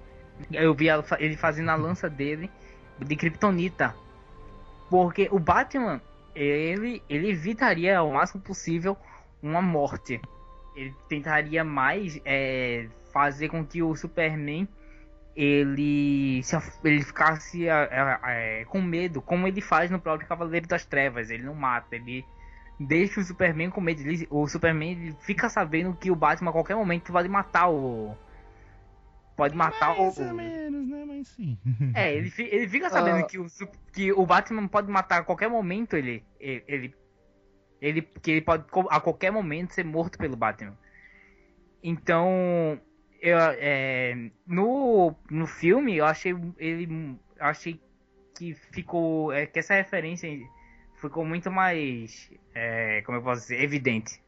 Eu 0.52 0.74
vi 0.76 0.88
ele 1.20 1.38
fazendo 1.38 1.70
a 1.70 1.76
lança 1.76 2.10
dele 2.10 2.52
de 3.00 3.16
Kryptonita. 3.16 3.96
Porque 4.92 5.30
o 5.32 5.40
Batman, 5.40 6.02
ele, 6.36 7.02
ele 7.10 7.30
evitaria 7.30 7.98
ao 7.98 8.12
máximo 8.12 8.42
possível 8.42 8.98
uma 9.42 9.62
morte. 9.62 10.20
Ele 10.76 10.94
tentaria 11.08 11.64
mais 11.64 12.20
é, 12.26 12.88
fazer 13.14 13.48
com 13.48 13.66
que 13.66 13.82
o 13.82 13.96
Superman 13.96 14.68
ele, 15.34 16.44
se, 16.44 16.58
ele 16.84 17.02
ficasse 17.04 17.70
é, 17.70 17.88
é, 18.26 18.66
com 18.66 18.82
medo, 18.82 19.22
como 19.22 19.48
ele 19.48 19.62
faz 19.62 19.90
no 19.90 19.98
próprio 19.98 20.28
Cavaleiro 20.28 20.68
das 20.68 20.86
Trevas. 20.86 21.30
Ele 21.30 21.44
não 21.44 21.56
mata, 21.56 21.96
ele 21.96 22.26
deixa 22.78 23.22
o 23.22 23.24
Superman 23.24 23.70
com 23.70 23.80
medo. 23.80 24.02
Ele- 24.02 24.28
o 24.30 24.46
Superman 24.46 25.16
fica 25.22 25.48
sabendo 25.48 25.94
que 25.96 26.12
o 26.12 26.16
Batman 26.18 26.50
a 26.50 26.54
qualquer 26.54 26.76
momento 26.76 27.14
pode 27.14 27.30
matar 27.30 27.70
o. 27.70 28.14
Pode 29.42 29.56
matar 29.58 29.98
Mais 29.98 30.18
o. 30.20 30.24
ou 30.24 30.34
menos, 30.36 30.88
né? 30.88 31.04
Mas 31.04 31.28
sim. 31.30 31.58
É, 31.96 32.14
ele, 32.14 32.32
ele 32.38 32.68
fica 32.70 32.92
sabendo 32.92 33.18
Ah. 33.18 33.24
que, 33.24 33.40
o, 33.40 33.48
que 33.92 34.12
o 34.14 34.24
Batman 34.24 34.68
pode 34.68 34.88
matar 34.92 35.22
a 35.22 35.24
qualquer 35.24 35.50
momento 35.50 35.98
ele. 35.98 36.24
Ele. 36.40 36.64
ele, 36.68 36.96
ele- 37.82 38.02
que 38.04 38.30
ele 38.30 38.42
pode 38.42 38.66
a 38.92 39.00
qualquer 39.00 39.32
momento 39.32 39.72
ser 39.74 39.84
morto 39.84 40.20
pelo 40.20 40.36
Batman. 40.36 40.78
Então. 41.84 42.80
Eu, 43.20 43.38
é, 43.40 44.30
no, 44.48 45.16
no 45.30 45.48
filme 45.48 45.98
eu 45.98 46.06
achei 46.06 46.36
ele. 46.60 47.18
eu 47.40 47.46
achei 47.46 47.82
que 48.38 48.54
ficou. 48.54 49.32
É, 49.34 49.48
que 49.48 49.58
essa 49.58 49.74
referência 49.74 50.30
ficou 51.00 51.26
muito 51.26 51.50
mais. 51.50 52.32
É, 52.54 53.02
como 53.02 53.18
eu 53.18 53.24
posso 53.24 53.42
dizer? 53.42 53.62
Evidente. 53.64 54.21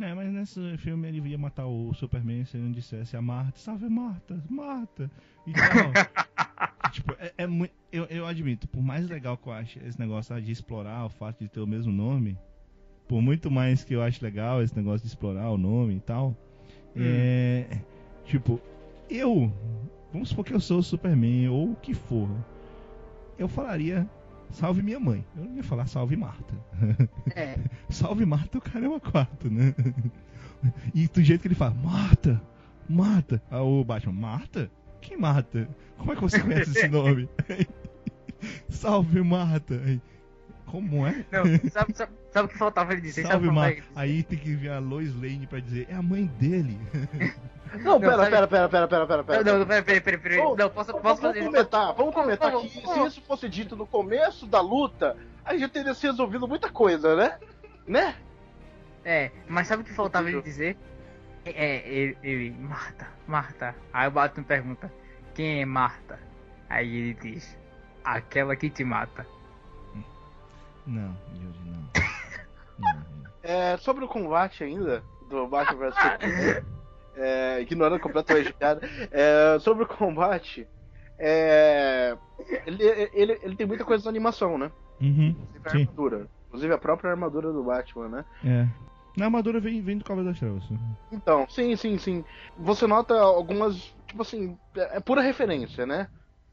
É, 0.00 0.14
mas 0.14 0.32
nesse 0.32 0.76
filme 0.78 1.08
ele 1.08 1.28
ia 1.28 1.38
matar 1.38 1.66
o 1.66 1.92
Superman 1.94 2.44
se 2.44 2.56
ele 2.56 2.64
não 2.64 2.72
dissesse 2.72 3.16
a 3.16 3.22
Marta, 3.22 3.58
salve 3.58 3.88
Marta, 3.88 4.42
Marta. 4.48 5.10
E 5.46 5.52
tal. 5.52 6.90
tipo, 6.90 7.12
é, 7.18 7.32
é 7.38 7.46
muito. 7.46 7.74
Eu, 7.92 8.04
eu 8.04 8.26
admito, 8.26 8.66
por 8.68 8.82
mais 8.82 9.08
legal 9.08 9.36
que 9.36 9.46
eu 9.48 9.52
ache 9.52 9.80
esse 9.84 9.98
negócio 9.98 10.40
de 10.40 10.52
explorar 10.52 11.04
o 11.04 11.10
fato 11.10 11.40
de 11.40 11.48
ter 11.48 11.60
o 11.60 11.66
mesmo 11.66 11.92
nome, 11.92 12.38
por 13.08 13.20
muito 13.20 13.50
mais 13.50 13.84
que 13.84 13.94
eu 13.94 14.02
acho 14.02 14.24
legal 14.24 14.62
esse 14.62 14.76
negócio 14.76 15.00
de 15.00 15.08
explorar 15.08 15.50
o 15.50 15.58
nome 15.58 15.96
e 15.96 16.00
tal, 16.00 16.36
é. 16.96 17.66
Tipo, 18.24 18.60
eu. 19.08 19.52
Vamos 20.12 20.30
supor 20.30 20.44
que 20.44 20.54
eu 20.54 20.60
sou 20.60 20.78
o 20.78 20.82
Superman 20.82 21.48
ou 21.48 21.72
o 21.72 21.76
que 21.76 21.94
for. 21.94 22.28
Eu 23.38 23.48
falaria. 23.48 24.08
Salve 24.52 24.82
minha 24.82 25.00
mãe. 25.00 25.24
Eu 25.36 25.44
não 25.44 25.56
ia 25.56 25.62
falar 25.62 25.86
salve 25.86 26.16
Marta. 26.16 26.54
É. 27.34 27.56
Salve 27.88 28.26
Marta, 28.26 28.58
o 28.58 28.60
cara 28.60 28.84
é 28.84 28.88
uma 28.88 29.00
quarta, 29.00 29.48
né? 29.48 29.74
E 30.94 31.06
do 31.08 31.22
jeito 31.22 31.42
que 31.42 31.48
ele 31.48 31.54
fala, 31.54 31.74
Marta, 31.74 32.40
Marta. 32.88 33.42
Aí 33.50 33.60
o 33.60 33.84
Batman, 33.84 34.12
Marta? 34.12 34.70
Quem 35.00 35.16
Marta? 35.16 35.68
Como 35.96 36.12
é 36.12 36.16
que 36.16 36.22
você 36.22 36.40
conhece 36.42 36.70
esse 36.70 36.88
nome? 36.88 37.28
Salve 38.68 39.22
Marta. 39.22 39.80
Aí, 39.84 40.00
Como 40.66 41.06
é? 41.06 41.24
Não, 41.30 41.44
sabe, 41.70 41.92
sabe, 41.94 42.12
sabe 42.32 42.46
o 42.46 42.48
que 42.48 42.58
faltava 42.58 42.92
ele 42.92 43.00
dizer? 43.02 43.26
Salve 43.26 43.48
é 43.48 43.50
Marta. 43.50 43.82
Aí 43.94 44.22
tem 44.22 44.38
que 44.38 44.54
vir 44.54 44.70
a 44.70 44.78
Lois 44.78 45.14
Lane 45.14 45.46
pra 45.46 45.60
dizer, 45.60 45.86
é 45.90 45.94
a 45.94 46.02
mãe 46.02 46.26
dele. 46.26 46.78
Não, 47.84 48.00
pera, 48.00 48.16
sabe- 48.16 48.30
pera, 48.30 48.48
pera, 48.48 48.68
pera, 48.68 48.88
pera, 48.88 49.06
pera, 49.06 49.22
pera. 49.24 49.44
Não, 49.44 49.58
não, 49.60 49.66
peraí, 49.66 49.82
peraí, 49.84 50.00
peraí, 50.00 50.20
peraí. 50.20 50.38
Vamos- 50.38 50.58
Não, 50.58 50.70
posso, 50.70 50.90
Vamos, 50.90 51.02
posso 51.02 51.22
vamos 51.22 51.36
fazer 51.36 51.46
comentar, 51.46 51.94
vamos 51.94 52.14
comentar 52.14 52.52
que 52.52 52.68
se 52.68 53.06
isso 53.06 53.22
fosse 53.22 53.48
dito 53.48 53.76
no 53.76 53.86
começo 53.86 54.44
da 54.44 54.60
luta, 54.60 55.16
aí 55.44 55.56
já 55.60 55.68
teria 55.68 55.94
se 55.94 56.04
resolvido 56.04 56.48
muita 56.48 56.68
coisa, 56.68 57.14
né? 57.14 57.38
Né? 57.86 58.16
É, 59.04 59.30
mas 59.46 59.68
sabe 59.68 59.82
o 59.82 59.84
que 59.84 59.92
faltava 59.92 60.28
ele 60.28 60.42
dizer? 60.42 60.76
É, 61.44 61.88
ele, 61.88 62.18
ele, 62.24 62.50
Marta, 62.58 63.06
Marta. 63.24 63.74
Aí 63.92 64.08
o 64.08 64.10
Batman 64.10 64.42
pergunta, 64.42 64.92
quem 65.32 65.62
é 65.62 65.64
Marta? 65.64 66.18
Aí 66.68 66.88
ele 66.92 67.14
diz, 67.14 67.56
aquela 68.02 68.56
que 68.56 68.68
te 68.68 68.82
mata. 68.82 69.24
Não, 70.86 71.16
Yuri, 71.34 71.58
não. 71.66 72.09
É, 73.42 73.76
sobre 73.78 74.04
o 74.04 74.08
combate 74.08 74.62
ainda, 74.64 75.02
do 75.28 75.46
Batman 75.46 75.90
vs 75.90 75.94
Superman, 75.94 76.64
é, 77.16 77.60
ignorando 77.60 78.00
completamente 78.00 78.48
a 78.50 78.52
piada, 78.52 78.88
é, 79.10 79.58
sobre 79.60 79.84
o 79.84 79.88
combate, 79.88 80.68
é, 81.18 82.16
ele, 82.66 82.84
ele, 83.12 83.38
ele 83.42 83.56
tem 83.56 83.66
muita 83.66 83.84
coisa 83.84 84.04
da 84.04 84.10
animação, 84.10 84.56
né? 84.56 84.70
Uhum, 85.00 85.28
Inclusive 85.28 85.66
a 85.66 85.70
sim, 85.70 85.80
armadura. 85.80 86.28
Inclusive 86.48 86.74
a 86.74 86.78
própria 86.78 87.10
armadura 87.10 87.52
do 87.52 87.62
Batman, 87.62 88.08
né? 88.08 88.24
é. 88.44 88.90
Na 89.16 89.26
armadura 89.26 89.60
vem, 89.60 89.82
vem 89.82 89.98
do 89.98 90.04
Cavaleiro 90.04 90.30
das 90.30 90.38
Trevas. 90.38 90.64
Então, 91.10 91.46
sim, 91.48 91.74
sim, 91.76 91.98
sim. 91.98 92.24
Você 92.56 92.86
nota 92.86 93.14
algumas, 93.18 93.76
tipo 94.06 94.22
assim, 94.22 94.56
é 94.74 95.00
pura 95.00 95.20
referência, 95.20 95.84
né? 95.84 96.08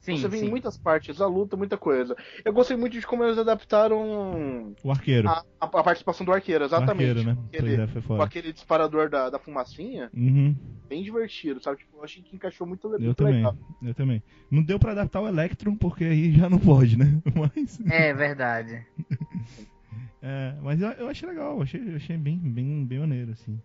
Sim, 0.07 0.21
Você 0.21 0.27
vê 0.29 0.37
sim. 0.37 0.45
em 0.45 0.49
muitas 0.49 0.77
partes 0.77 1.19
a 1.19 1.27
luta, 1.27 1.57
muita 1.57 1.77
coisa. 1.77 2.15
Eu 2.45 2.53
gostei 2.53 2.77
muito 2.77 2.97
de 2.97 3.05
como 3.05 3.25
eles 3.25 3.37
adaptaram 3.37 4.73
O 4.81 4.89
arqueiro. 4.89 5.27
a, 5.27 5.43
a- 5.59 5.65
a 5.65 5.83
participação 5.83 6.25
do 6.25 6.31
arqueiro, 6.31 6.63
o 6.63 6.67
exatamente. 6.67 7.09
arqueiro, 7.09 7.23
né? 7.25 7.35
Com 7.35 7.41
Pois 7.49 7.63
aquele, 7.63 7.81
é, 7.81 7.87
com 8.07 8.21
aquele 8.21 8.53
disparador 8.53 9.09
da, 9.09 9.29
da 9.29 9.37
fumacinha, 9.37 10.09
Uhum. 10.13 10.55
bem 10.87 11.03
divertido, 11.03 11.61
sabe? 11.61 11.79
Tipo, 11.79 11.97
eu 11.97 12.03
achei 12.05 12.23
que 12.23 12.33
encaixou 12.37 12.65
muito, 12.65 12.87
le- 12.87 12.95
Eu 12.95 13.01
muito 13.01 13.17
também, 13.17 13.35
legal. 13.35 13.57
eu 13.81 13.93
também. 13.93 14.23
Não 14.49 14.63
deu 14.63 14.79
pra 14.79 14.93
adaptar 14.93 15.19
o 15.19 15.27
Electron, 15.27 15.75
porque 15.75 16.05
aí 16.05 16.31
já 16.31 16.49
não 16.49 16.57
pode, 16.59 16.97
né? 16.97 17.21
Mas, 17.35 17.77
É 17.91 18.13
verdade. 18.13 18.85
é, 20.21 20.55
mas 20.63 20.81
eu, 20.81 20.89
eu 20.91 21.09
achei 21.09 21.27
legal, 21.27 21.57
eu 21.57 21.63
achei, 21.63 21.81
eu 21.91 21.95
achei 21.97 22.17
bem, 22.17 22.37
bem, 22.39 22.85
bem 22.85 22.99
maneiro, 22.99 23.31
assim. 23.33 23.59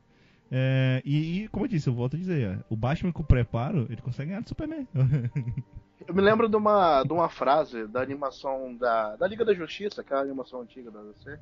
É, 0.50 1.00
e, 1.04 1.44
e, 1.44 1.48
como 1.48 1.64
eu 1.64 1.68
disse, 1.68 1.88
eu 1.88 1.94
volto 1.94 2.16
a 2.16 2.18
dizer, 2.18 2.46
é, 2.46 2.58
o 2.68 2.76
Batman 2.76 3.12
com 3.12 3.22
preparo, 3.22 3.86
ele 3.88 4.02
consegue 4.02 4.30
ganhar 4.30 4.42
do 4.42 4.48
Superman. 4.48 4.86
Eu 6.06 6.14
me 6.14 6.20
lembro 6.22 6.48
de 6.48 6.56
uma, 6.56 7.02
de 7.02 7.12
uma 7.12 7.28
frase 7.28 7.86
da 7.86 8.00
animação 8.02 8.74
da, 8.76 9.16
da 9.16 9.26
Liga 9.26 9.44
da 9.44 9.54
Justiça, 9.54 10.00
aquela 10.00 10.20
animação 10.22 10.60
antiga 10.60 10.90
da 10.90 11.00
DC, 11.02 11.38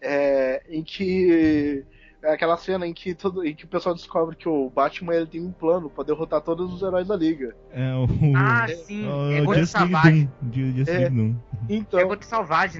é, 0.00 0.62
em 0.68 0.82
que. 0.82 1.84
É 2.20 2.32
aquela 2.32 2.56
cena 2.56 2.84
em 2.84 2.92
que, 2.92 3.14
todo, 3.14 3.46
em 3.46 3.54
que 3.54 3.64
o 3.64 3.68
pessoal 3.68 3.94
descobre 3.94 4.34
que 4.34 4.48
o 4.48 4.68
Batman 4.70 5.14
ele 5.14 5.26
tem 5.26 5.40
um 5.40 5.52
plano 5.52 5.88
pra 5.88 6.02
derrotar 6.02 6.40
todos 6.40 6.74
os 6.74 6.82
heróis 6.82 7.06
da 7.06 7.14
Liga. 7.14 7.54
É 7.70 7.94
o. 7.94 8.08
Ah, 8.36 8.64
é- 8.68 8.74
sim, 8.74 9.06
o 9.08 9.30
é 9.30 9.40
Gota 9.40 9.60
de- 10.42 10.72
Just 10.76 10.88
É. 10.90 11.08
Doom. 11.08 11.36
É 11.68 11.74
Então, 11.74 12.08
Gota 12.08 12.26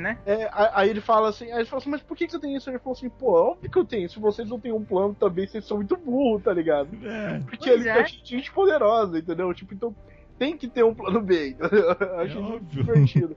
né? 0.01 0.19
é, 0.27 0.43
a- 0.47 0.73
aí 0.81 0.91
ele 0.91 1.01
fala 1.01 1.29
assim, 1.29 1.45
aí 1.53 1.59
ele 1.61 1.67
fala 1.67 1.81
assim, 1.81 1.91
mas 1.91 2.03
por 2.03 2.17
que, 2.17 2.27
que 2.27 2.33
você 2.33 2.41
tem 2.41 2.57
isso? 2.57 2.69
Ele 2.69 2.81
falou 2.81 2.97
assim, 2.97 3.09
pô, 3.09 3.31
óbvio 3.53 3.71
que 3.71 3.79
eu 3.79 3.85
tenho. 3.85 4.11
Se 4.11 4.19
vocês 4.19 4.49
não 4.51 4.59
têm 4.59 4.73
um 4.73 4.85
plano 4.85 5.15
também, 5.15 5.47
vocês 5.47 5.65
são 5.65 5.77
muito 5.77 5.97
burros, 5.97 6.43
tá 6.43 6.53
ligado? 6.53 6.89
É, 7.07 7.39
Porque 7.39 7.71
Pois 7.71 7.81
ele 7.81 7.89
é. 7.89 8.01
é 8.01 8.07
gente 8.09 8.51
poderosa, 8.51 9.21
entendeu? 9.21 9.55
Tipo, 9.55 9.73
então 9.73 9.95
tem 10.39 10.57
que 10.57 10.69
ter 10.69 10.85
um 10.85 10.95
plano 10.95 11.21
B. 11.21 11.57
Eu 11.61 12.21
é 12.21 12.25
achei 12.25 12.41
muito 12.41 12.55
óbvio. 12.57 12.85
divertido. 12.85 13.37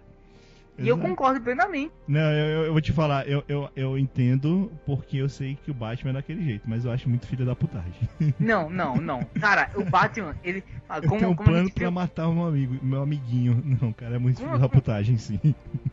E 0.77 0.89
eu 0.89 0.97
concordo 0.97 1.39
plenamente. 1.39 1.93
Não, 2.05 2.19
eu, 2.33 2.45
eu- 2.47 2.63
eu 2.65 2.71
vou 2.73 2.81
te 2.81 2.91
falar, 2.91 3.25
eu, 3.29 3.41
eu, 3.47 3.69
eu 3.77 3.97
entendo 3.97 4.69
porque 4.85 5.15
eu 5.15 5.29
sei 5.29 5.57
que 5.63 5.71
o 5.71 5.73
Batman 5.73 6.09
é 6.09 6.13
daquele 6.15 6.43
jeito, 6.43 6.63
mas 6.69 6.83
eu 6.83 6.91
acho 6.91 7.07
muito 7.07 7.25
filho 7.25 7.45
da 7.45 7.55
putagem. 7.55 7.93
Não, 8.37 8.69
não, 8.69 8.97
não. 8.97 9.23
Cara, 9.39 9.69
o 9.75 9.85
Batman, 9.85 10.35
ele. 10.43 10.61
ah, 10.89 10.97
eu 10.97 11.03
Como, 11.07 11.19
tenho 11.19 11.31
um 11.31 11.35
como 11.35 11.49
plano 11.49 11.71
pra 11.71 11.79
viu, 11.85 11.91
matar 11.91 12.27
o 12.27 12.33
meu 12.33 12.47
amigo, 12.47 12.77
meu 12.85 13.01
amiguinho. 13.01 13.63
Não, 13.81 13.93
cara, 13.93 14.15
é 14.15 14.19
muito 14.19 14.35
filho 14.39 14.49
Como- 14.49 14.61
da 14.61 14.67
putagem, 14.67 15.17
sim. 15.17 15.39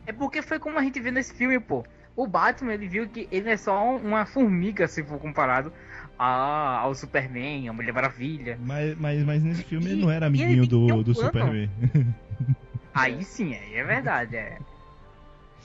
É 0.05 0.11
porque 0.11 0.41
foi 0.41 0.59
como 0.59 0.77
a 0.77 0.81
gente 0.83 0.99
viu 0.99 1.13
nesse 1.13 1.33
filme, 1.33 1.57
pô. 1.61 1.85
O 2.13 2.27
Batman, 2.27 2.73
ele 2.73 2.89
viu 2.89 3.07
que 3.07 3.25
ele 3.31 3.49
é 3.49 3.55
só 3.55 3.95
uma 3.95 4.25
formiga, 4.25 4.85
se 4.89 5.01
for 5.01 5.17
comparado 5.17 5.71
a, 6.17 6.79
ao 6.79 6.93
Superman, 6.95 7.67
a 7.69 7.73
Mulher 7.73 7.93
Maravilha. 7.93 8.57
Mas, 8.63 8.97
mas, 8.97 9.23
mas 9.23 9.43
nesse 9.43 9.63
filme 9.63 9.85
ele 9.87 9.99
E- 10.01 10.03
não 10.03 10.11
era 10.11 10.25
ele 10.27 10.39
amiguinho 10.43 10.67
do, 10.67 10.81
um 10.83 11.03
do 11.03 11.13
plano. 11.13 11.15
Superman. 11.27 11.69
Aí 12.93 13.23
sim, 13.23 13.55
aí 13.55 13.73
é 13.73 13.83
verdade, 13.83 14.35
é. 14.35 14.59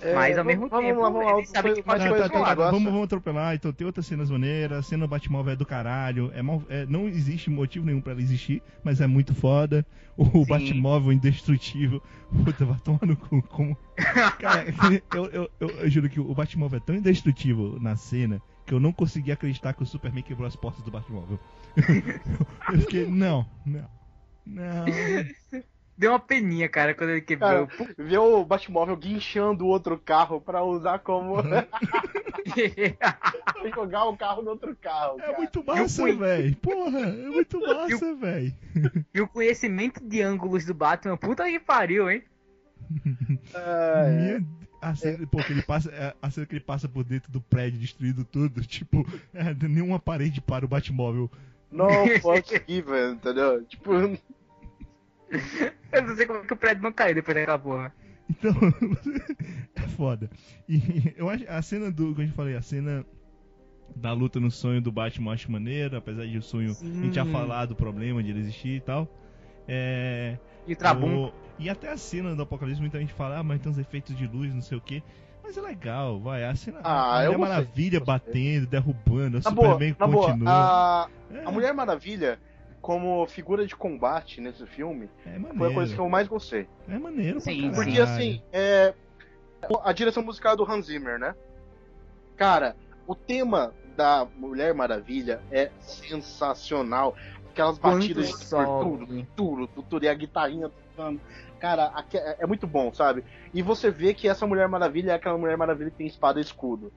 É, 0.01 0.15
Mas 0.15 0.39
ao 0.39 0.45
vamos- 0.45 0.47
mesmo 0.61 0.69
vamos 0.70 0.87
tempo, 0.87 1.01
vamos 1.01 1.39
ele 1.39 1.47
sabe 1.47 1.73
que 1.75 1.85
mais 1.87 1.99
pode 1.99 2.05
Tá, 2.05 2.09
coisas 2.09 2.27
tá, 2.29 2.33
que 2.33 2.37
eu 2.39 2.45
tá, 2.45 2.70
vamos, 2.70 2.85
vamos 2.85 3.05
atropelar. 3.05 3.55
Então 3.57 3.73
tem 3.73 3.85
outras 3.85 4.07
cenas 4.07 4.31
maneiras. 4.31 4.79
A 4.79 4.83
cena 4.83 5.07
do 5.07 5.11
Batmóvel 5.11 5.53
é 5.53 5.57
do 5.57 5.66
caralho. 5.66 6.31
É 6.35 6.41
mal- 6.41 6.62
é- 6.70 6.87
não 6.87 7.09
existe 7.09 7.51
motivo 7.51 7.85
nenhum 7.85 8.01
pra 8.01 8.12
ela 8.12 8.23
existir, 8.23 8.62
mas 8.85 9.01
é 9.01 9.09
muito 9.09 9.35
foda. 9.35 9.85
O 10.16 10.25
Sim. 10.25 10.47
Batmóvel 10.47 11.12
indestrutível. 11.12 12.01
Puta, 12.45 12.65
vai 12.65 12.79
tomar 12.79 13.01
no 13.03 13.16
cu. 13.16 13.43
Como... 13.43 13.77
Cara, 14.39 14.66
eu, 15.15 15.27
eu, 15.27 15.51
eu, 15.61 15.69
eu 15.69 15.91
juro 15.91 16.09
que 16.09 16.20
o 16.20 16.33
Batmóvel 16.33 16.77
é 16.79 16.81
tão 16.81 16.95
indestrutível 16.95 17.77
na 17.81 17.97
cena 17.97 18.41
que 18.69 18.74
eu 18.74 18.78
não 18.78 18.93
consegui 18.93 19.32
acreditar 19.32 19.73
que 19.73 19.82
o 19.82 19.86
Superman 19.86 20.23
quebrou 20.23 20.47
as 20.47 20.55
portas 20.55 20.85
do 20.85 20.90
Batmóvel. 20.90 21.40
eu 22.70 22.81
fiquei, 22.81 23.07
não, 23.07 23.47
não. 23.65 23.89
Não. 24.45 24.85
Deu 25.97 26.12
uma 26.12 26.20
peninha, 26.20 26.69
cara, 26.69 26.95
quando 26.95 27.11
ele 27.11 27.23
quebrou. 27.23 27.66
Cara, 27.66 27.95
ver 27.97 28.19
o 28.19 28.45
Batmóvel 28.45 28.95
guinchando 28.95 29.65
o 29.65 29.69
outro 29.69 29.99
carro 29.99 30.39
pra 30.39 30.62
usar 30.62 30.99
como. 30.99 31.36
jogar 33.74 34.05
o 34.05 34.16
carro 34.16 34.43
no 34.43 34.51
outro 34.51 34.77
carro. 34.77 35.19
É 35.19 35.23
cara. 35.23 35.36
muito 35.39 35.65
massa, 35.65 36.03
fui. 36.03 36.16
velho. 36.16 36.57
Porra, 36.57 36.99
é 37.01 37.28
muito 37.28 37.61
massa, 37.61 38.15
velho. 38.16 38.55
e 39.15 39.20
o 39.20 39.28
conhecimento 39.28 40.05
de 40.07 40.20
ângulos 40.20 40.66
do 40.66 40.74
Batman, 40.74 41.16
puta 41.16 41.45
que 41.45 41.59
pariu, 41.59 42.11
hein? 42.11 42.23
É, 43.55 44.11
Minha- 44.11 44.47
A 44.81 44.95
cena, 44.95 45.27
pô, 45.27 45.43
que 45.43 45.53
ele 45.53 45.63
passa, 45.63 45.91
é, 45.91 46.15
a 46.23 46.31
cena 46.31 46.47
que 46.47 46.55
ele 46.55 46.65
passa 46.65 46.89
por 46.89 47.03
dentro 47.05 47.31
do 47.33 47.41
prédio, 47.41 47.81
destruindo 47.81 48.25
tudo, 48.25 48.61
tipo, 48.67 49.05
é, 49.35 49.53
nenhuma 49.67 49.99
parede 49.99 50.41
para 50.41 50.65
o 50.65 50.69
Batmóvel. 50.69 51.31
no 51.71 51.87
fuck 52.21 52.63
given, 52.69 53.13
entendeu? 53.15 53.65
Tipo, 53.65 53.93
Eu 55.93 56.03
não 56.07 56.17
sei 56.17 56.27
como 56.27 56.39
é 56.41 56.43
que 56.47 56.53
o 56.53 56.57
prédio 56.57 56.83
não 56.83 56.93
caiu 56.93 57.15
depois 57.15 57.35
daquela 57.37 57.59
porra. 57.59 57.93
Então, 58.31 58.53
é 59.75 59.89
foda. 59.89 60.31
E 60.69 61.13
eu 61.17 61.29
acho 61.29 61.45
a 61.49 61.61
cena 61.63 61.91
do, 61.91 62.15
como 62.15 62.23
eu 62.27 62.33
falei, 62.33 62.57
a 62.57 62.63
cena 62.63 63.05
da 63.97 64.13
luta 64.13 64.39
no 64.39 64.51
sonho 64.51 64.81
do 64.83 64.93
Batman 64.93 65.31
eu 65.31 65.35
acho 65.35 65.51
maneira, 65.51 65.99
apesar 65.99 66.27
de 66.27 66.37
o 66.39 66.43
sonho 66.43 66.71
a 66.81 67.05
gente 67.05 67.15
já 67.15 67.25
Sim. 67.25 67.33
falar 67.33 67.67
do 67.67 67.75
problema 67.75 68.23
de 68.23 68.31
ele 68.31 68.41
existir 68.41 68.77
e 68.77 68.81
tal. 68.81 69.09
É, 69.67 70.39
E 70.67 70.73
o 70.73 70.77
Trabum. 70.77 71.27
o- 71.27 71.33
e 71.59 71.69
até 71.69 71.91
a 71.91 71.97
cena 71.97 72.35
do 72.35 72.43
Apocalipse, 72.43 72.81
muita 72.81 72.99
gente 72.99 73.13
fala, 73.13 73.39
ah, 73.39 73.43
mas 73.43 73.61
tem 73.61 73.71
uns 73.71 73.79
efeitos 73.79 74.17
de 74.17 74.27
luz, 74.27 74.55
não 74.55 74.63
sei 74.63 74.79
o 74.79 74.81
que. 74.81 75.03
Mas 75.43 75.57
é 75.57 75.61
legal, 75.61 76.21
vai. 76.21 76.45
A 76.45 76.55
cena 76.55 76.81
Ah, 76.85 77.11
a 77.11 77.15
Mulher 77.17 77.27
gostei, 77.27 77.39
Maravilha 77.49 77.99
gostei. 78.01 78.15
batendo, 78.15 78.67
derrubando, 78.67 79.37
a 79.39 79.41
na 79.41 79.43
Superman 79.51 79.97
na 79.99 80.07
boa, 80.07 80.27
continua. 80.27 80.51
a, 80.53 81.09
É, 81.33 81.45
a 81.45 81.51
Mulher 81.51 81.73
Maravilha, 81.75 82.39
como 82.83 83.27
figura 83.27 83.67
de 83.67 83.75
combate 83.75 84.41
nesse 84.41 84.67
filme, 84.67 85.09
é 85.27 85.39
foi 85.57 85.71
a 85.71 85.75
coisa 85.75 85.95
que 85.95 86.01
eu 86.01 86.09
mais 86.09 86.29
gostei. 86.29 86.69
É 86.89 86.99
maneiro, 86.99 87.41
Sim. 87.41 87.71
Porque 87.73 87.99
assim, 88.01 88.43
é, 88.53 88.95
a 89.83 89.93
direção 89.93 90.23
musical 90.23 90.53
é 90.53 90.57
do 90.57 90.71
Hans 90.71 90.87
Zimmer, 90.87 91.19
né? 91.19 91.35
Cara, 92.37 92.77
o 93.07 93.15
tema 93.15 93.73
da 93.97 94.27
Mulher 94.37 94.75
Maravilha 94.75 95.41
é 95.51 95.71
sensacional. 95.81 97.17
Aquelas 97.51 97.79
batidas 97.79 98.29
de 98.29 98.45
sobe. 98.45 99.07
tudo, 99.07 99.67
tudo, 99.67 99.83
tudo, 99.83 100.05
e 100.05 100.09
a 100.09 100.15
guitarrinha 100.15 100.69
tocando. 100.69 101.21
Cara, 101.59 101.93
é 102.15 102.45
é 102.45 102.47
muito 102.47 102.67
bom, 102.67 102.93
sabe? 102.93 103.25
E 103.53 103.63
você 103.63 103.91
vê 103.91 104.15
que 104.15 104.29
essa 104.29 104.47
Mulher 104.47 104.69
Maravilha 104.69 105.13
é 105.13 105.15
aquela 105.15 105.37
Mulher 105.39 105.57
Maravilha 105.57 105.91
que 105.91 105.97
tem 105.99 106.07
espada 106.07 106.39
e 106.39 106.43
escudo. 106.43 106.93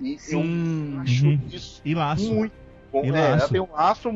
E 0.00 0.18
Sim. 0.18 0.92
eu 0.92 1.00
acho 1.00 1.26
Uhum. 1.26 1.40
isso 1.50 1.80
E 1.84 1.94
laço. 1.94 2.32
muito 2.32 2.52
bom. 2.92 3.04
E 3.04 3.08
É, 3.08 3.10
laço. 3.10 3.40
ela 3.42 3.48
tem 3.48 3.60
um 3.60 3.72
laço. 3.72 4.08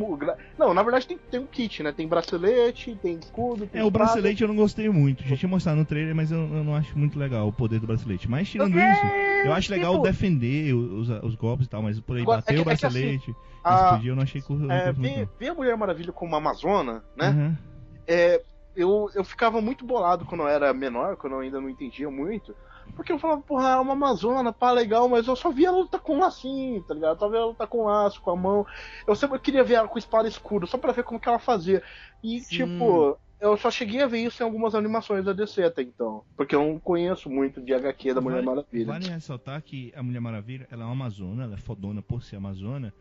Não, 0.57 0.73
na 0.73 0.83
verdade 0.83 1.07
tem, 1.07 1.19
tem 1.31 1.41
um 1.41 1.47
kit, 1.47 1.83
né? 1.83 1.93
Tem 1.93 2.07
bracelete, 2.07 2.97
tem 3.03 3.19
escudo. 3.19 3.67
Tem 3.67 3.81
É, 3.81 3.85
o 3.85 3.89
espada. 3.89 4.05
bracelete 4.05 4.43
eu 4.43 4.49
não 4.49 4.57
gostei 4.57 4.89
muito. 4.89 5.25
Já 5.25 5.37
tinha 5.37 5.49
mostrado 5.49 5.79
no 5.79 5.85
trailer, 5.85 6.15
mas 6.15 6.31
eu, 6.31 6.39
eu 6.39 6.65
não 6.65 6.75
acho 6.75 6.97
muito 6.99 7.19
legal 7.19 7.49
o 7.49 7.53
poder 7.53 7.81
do 7.81 7.87
bracelete. 7.87 8.29
Mas 8.31 8.49
tirando 8.49 8.73
Porque, 8.73 8.87
isso, 8.87 9.07
eu 9.45 9.53
acho 9.53 9.71
legal 9.73 9.93
tipo, 9.95 10.05
defender 10.05 10.75
os, 10.75 11.09
os 11.09 11.35
golpes 11.35 11.67
e 11.67 11.69
tal, 11.71 11.83
mas 11.83 11.99
por 12.01 12.17
aí 12.17 12.23
Agora, 12.23 12.39
bater 12.39 12.57
é 12.57 12.61
o 12.61 12.65
que- 12.65 12.71
é 12.71 12.77
que 12.77 12.81
bracelete, 12.81 13.35
a- 13.65 13.75
explodir, 13.75 14.09
eu 14.11 14.17
não 14.17 14.23
achei 14.23 14.43
não 14.49 14.71
É, 14.71 14.93
ver, 14.93 15.29
ver 15.39 15.49
a 15.49 15.55
Mulher 15.55 15.77
Maravilha 15.77 16.13
como 16.13 16.31
uma 16.33 16.39
Amazona, 16.39 17.03
né? 17.17 17.31
Uhum. 17.31 17.57
É, 18.07 18.43
eu, 18.81 19.11
eu 19.15 19.25
ficava 19.25 19.61
muito 19.61 19.85
bolado 19.85 20.25
quando 20.25 20.43
eu 20.43 20.49
era 20.49 20.73
menor, 20.73 21.17
quando 21.17 21.35
eu 21.35 21.41
ainda 21.41 21.61
não 21.61 21.69
entendia 21.69 22.11
muito. 22.11 22.55
Porque 22.97 23.13
eu 23.13 23.19
falava, 23.19 23.43
porra, 23.43 23.69
é 23.71 23.77
uma 23.77 23.93
Amazona, 23.93 24.53
pá, 24.53 24.71
legal, 24.73 25.09
mas 25.09 25.27
eu 25.27 25.37
só 25.37 25.51
via 25.51 25.69
ela 25.69 25.79
lutar 25.79 26.01
com 26.01 26.19
lacinho, 26.19 26.83
tá 26.83 26.95
ligado? 26.95 27.17
Eu 27.17 27.19
só 27.19 27.29
via 27.29 27.39
ela 27.39 27.47
lutar 27.49 27.67
com 27.67 27.85
laço, 27.85 28.21
com 28.23 28.31
a 28.31 28.37
mão. 28.37 28.67
Eu 29.07 29.15
sempre 29.15 29.39
queria 29.39 29.63
ver 29.63 29.75
ela 29.75 29.89
com 29.89 29.99
espada 29.99 30.27
escura, 30.27 30.67
só 30.67 30.79
pra 30.79 30.93
ver 30.93 31.03
como 31.05 31.21
que 31.21 31.29
ela 31.29 31.39
fazia. 31.39 31.83
E, 32.25 32.41
Sim. 32.41 32.57
tipo, 32.57 33.19
eu 33.41 33.57
só 33.59 33.71
cheguei 33.71 34.01
a 34.03 34.07
ver 34.07 34.21
isso 34.21 34.43
em 34.43 34.47
algumas 34.47 34.75
animações 34.75 35.23
da 35.25 35.33
DC 35.35 35.63
até 35.63 35.83
então. 35.83 36.25
Porque 36.37 36.55
eu 36.55 36.61
não 36.65 36.81
conheço 36.81 37.29
muito 37.29 37.61
de 37.61 37.75
HQ 37.75 38.15
da 38.15 38.21
Mulher 38.23 38.37
Vale- 38.43 38.47
Maravilha. 38.47 38.87
Vale 38.87 39.09
ressaltar 39.11 39.61
que 39.63 39.93
a 39.95 40.03
Mulher 40.03 40.21
Maravilha, 40.21 40.67
ela 40.71 40.83
é 40.83 40.87
uma 40.87 40.93
amazona, 40.93 41.45
ela 41.45 41.55
é 41.55 41.59
fodona 41.59 42.01
por 42.01 42.23
ser 42.23 42.37
amazona, 42.37 42.95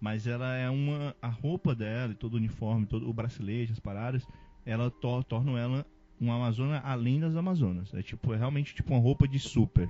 mas 0.00 0.26
ela 0.26 0.54
é 0.56 0.70
uma. 0.70 1.14
A 1.20 1.28
roupa 1.28 1.74
dela, 1.74 2.14
todo 2.18 2.34
o 2.34 2.36
uniforme, 2.38 2.86
todo 2.86 3.08
o 3.08 3.12
bracelete, 3.12 3.72
as 3.72 3.78
paradas, 3.80 4.26
ela 4.64 4.90
to, 4.90 5.22
tornam 5.24 5.56
ela 5.56 5.86
uma 6.20 6.36
amazona 6.36 6.80
além 6.84 7.20
das 7.20 7.36
amazonas. 7.36 7.92
É 7.94 8.02
tipo, 8.02 8.32
é 8.32 8.36
realmente 8.36 8.74
tipo 8.74 8.92
uma 8.92 9.00
roupa 9.00 9.26
de 9.26 9.38
super. 9.38 9.88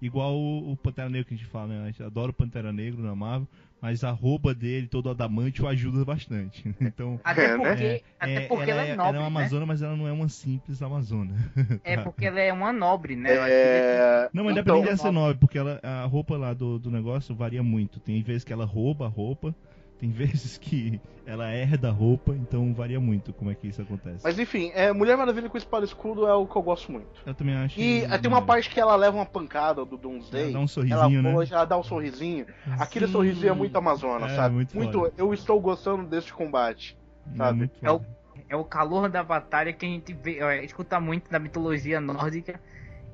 Igual 0.00 0.34
o, 0.34 0.72
o 0.72 0.76
Pantera 0.76 1.08
Negro 1.08 1.28
que 1.28 1.34
a 1.34 1.36
gente 1.36 1.48
fala, 1.48 1.68
né? 1.68 1.82
A 1.84 1.86
gente 1.86 2.02
adora 2.02 2.30
o 2.30 2.34
Pantera 2.34 2.72
Negro 2.72 3.00
na 3.02 3.14
Marvel, 3.14 3.46
mas 3.80 4.02
a 4.02 4.10
roupa 4.10 4.52
dele, 4.52 4.88
todo 4.88 5.08
adamante, 5.08 5.62
o 5.62 5.68
ajuda 5.68 6.04
bastante. 6.04 6.74
Então. 6.80 7.20
Até 7.22 7.44
É, 7.44 7.56
né? 7.56 7.68
porque, 7.68 7.84
É, 7.84 8.02
até 8.18 8.34
é, 8.34 8.48
porque 8.48 8.70
ela, 8.70 8.82
é 8.82 8.96
nobre, 8.96 9.08
ela 9.08 9.16
é 9.16 9.20
uma 9.20 9.30
né? 9.30 9.38
amazona, 9.38 9.66
mas 9.66 9.82
ela 9.82 9.96
não 9.96 10.08
é 10.08 10.12
uma 10.12 10.28
simples 10.28 10.82
amazona. 10.82 11.34
É 11.84 11.96
porque 11.98 12.26
ela 12.26 12.40
é 12.40 12.52
uma 12.52 12.72
nobre, 12.72 13.14
né? 13.14 13.36
Eu 13.36 13.42
É... 13.44 14.28
Não, 14.32 14.42
mas 14.44 14.56
então, 14.56 14.76
independente 14.76 14.84
dela 14.84 14.96
ser 14.96 15.10
nova, 15.12 15.34
porque 15.36 15.56
ela, 15.56 15.80
a 15.82 16.04
roupa 16.04 16.36
lá 16.36 16.52
do, 16.52 16.80
do 16.80 16.90
negócio 16.90 17.34
varia 17.34 17.62
muito. 17.62 18.00
Tem 18.00 18.20
vezes 18.22 18.42
que 18.42 18.52
ela 18.52 18.64
rouba 18.64 19.06
a 19.06 19.08
roupa, 19.08 19.54
tem 20.02 20.10
vezes 20.10 20.58
que 20.58 21.00
ela 21.24 21.48
herda 21.54 21.88
a 21.88 21.92
roupa, 21.92 22.32
então 22.34 22.74
varia 22.74 22.98
muito 22.98 23.32
como 23.32 23.52
é 23.52 23.54
que 23.54 23.68
isso 23.68 23.80
acontece. 23.80 24.24
Mas 24.24 24.36
enfim, 24.36 24.72
é, 24.74 24.92
Mulher 24.92 25.16
Maravilha 25.16 25.48
com 25.48 25.56
espada 25.56 25.84
e 25.84 25.88
escudo 25.88 26.26
é 26.26 26.34
o 26.34 26.44
que 26.44 26.56
eu 26.56 26.62
gosto 26.62 26.90
muito. 26.90 27.06
Eu 27.24 27.32
também 27.32 27.54
acho. 27.54 27.78
E 27.78 28.02
é, 28.04 28.18
tem 28.18 28.28
uma 28.28 28.42
parte 28.42 28.68
que 28.68 28.80
ela 28.80 28.96
leva 28.96 29.16
uma 29.16 29.24
pancada 29.26 29.84
do 29.84 29.96
Doomsday. 29.96 30.42
Ela 30.42 30.52
dá 30.52 30.58
um 30.58 30.62
ela, 30.62 30.68
sorrisinho, 30.68 31.22
né? 31.22 31.30
pula, 31.30 31.44
ela 31.48 31.64
dá 31.64 31.78
um 31.78 31.82
sorrisinho. 31.84 32.46
Aquele 32.76 33.06
Sim. 33.06 33.12
sorrisinho 33.12 33.50
é 33.50 33.54
muito 33.54 33.76
Amazona, 33.76 34.26
É, 34.26 34.36
sabe? 34.36 34.54
muito 34.56 34.72
foda. 34.72 35.12
eu 35.16 35.32
estou 35.32 35.60
gostando 35.60 36.04
desse 36.08 36.32
combate. 36.32 36.98
É 37.32 37.36
sabe? 37.36 37.58
muito 37.58 37.72
É 37.80 37.92
o-. 37.92 38.02
É 38.48 38.56
o 38.56 38.64
calor 38.64 39.08
da 39.08 39.22
batalha 39.22 39.72
que 39.72 39.86
a 39.86 39.88
gente 39.88 40.12
vê, 40.12 40.38
é, 40.40 40.64
escuta 40.64 41.00
muito 41.00 41.30
da 41.30 41.38
mitologia 41.38 42.00
nórdica. 42.00 42.60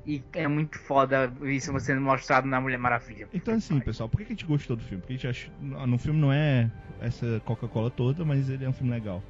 E 0.05 0.23
é 0.33 0.47
muito 0.47 0.79
foda 0.79 1.31
isso 1.43 1.77
sendo 1.79 2.01
mostrado 2.01 2.47
na 2.47 2.59
Mulher 2.59 2.77
Maravilha. 2.79 3.27
Então 3.33 3.53
assim, 3.53 3.79
pessoal, 3.79 4.07
por 4.09 4.17
que 4.17 4.23
a 4.23 4.29
gente 4.29 4.45
gostou 4.45 4.75
do 4.75 4.83
filme? 4.83 5.01
Porque 5.01 5.13
a 5.13 5.15
gente 5.17 5.27
acha. 5.27 5.51
No 5.61 5.85
no 5.87 5.97
filme 5.97 6.19
não 6.19 6.31
é 6.31 6.69
essa 7.01 7.41
Coca-Cola 7.45 7.91
toda, 7.91 8.23
mas 8.25 8.49
ele 8.49 8.65
é 8.65 8.69
um 8.69 8.73
filme 8.73 8.91
legal. 8.91 9.21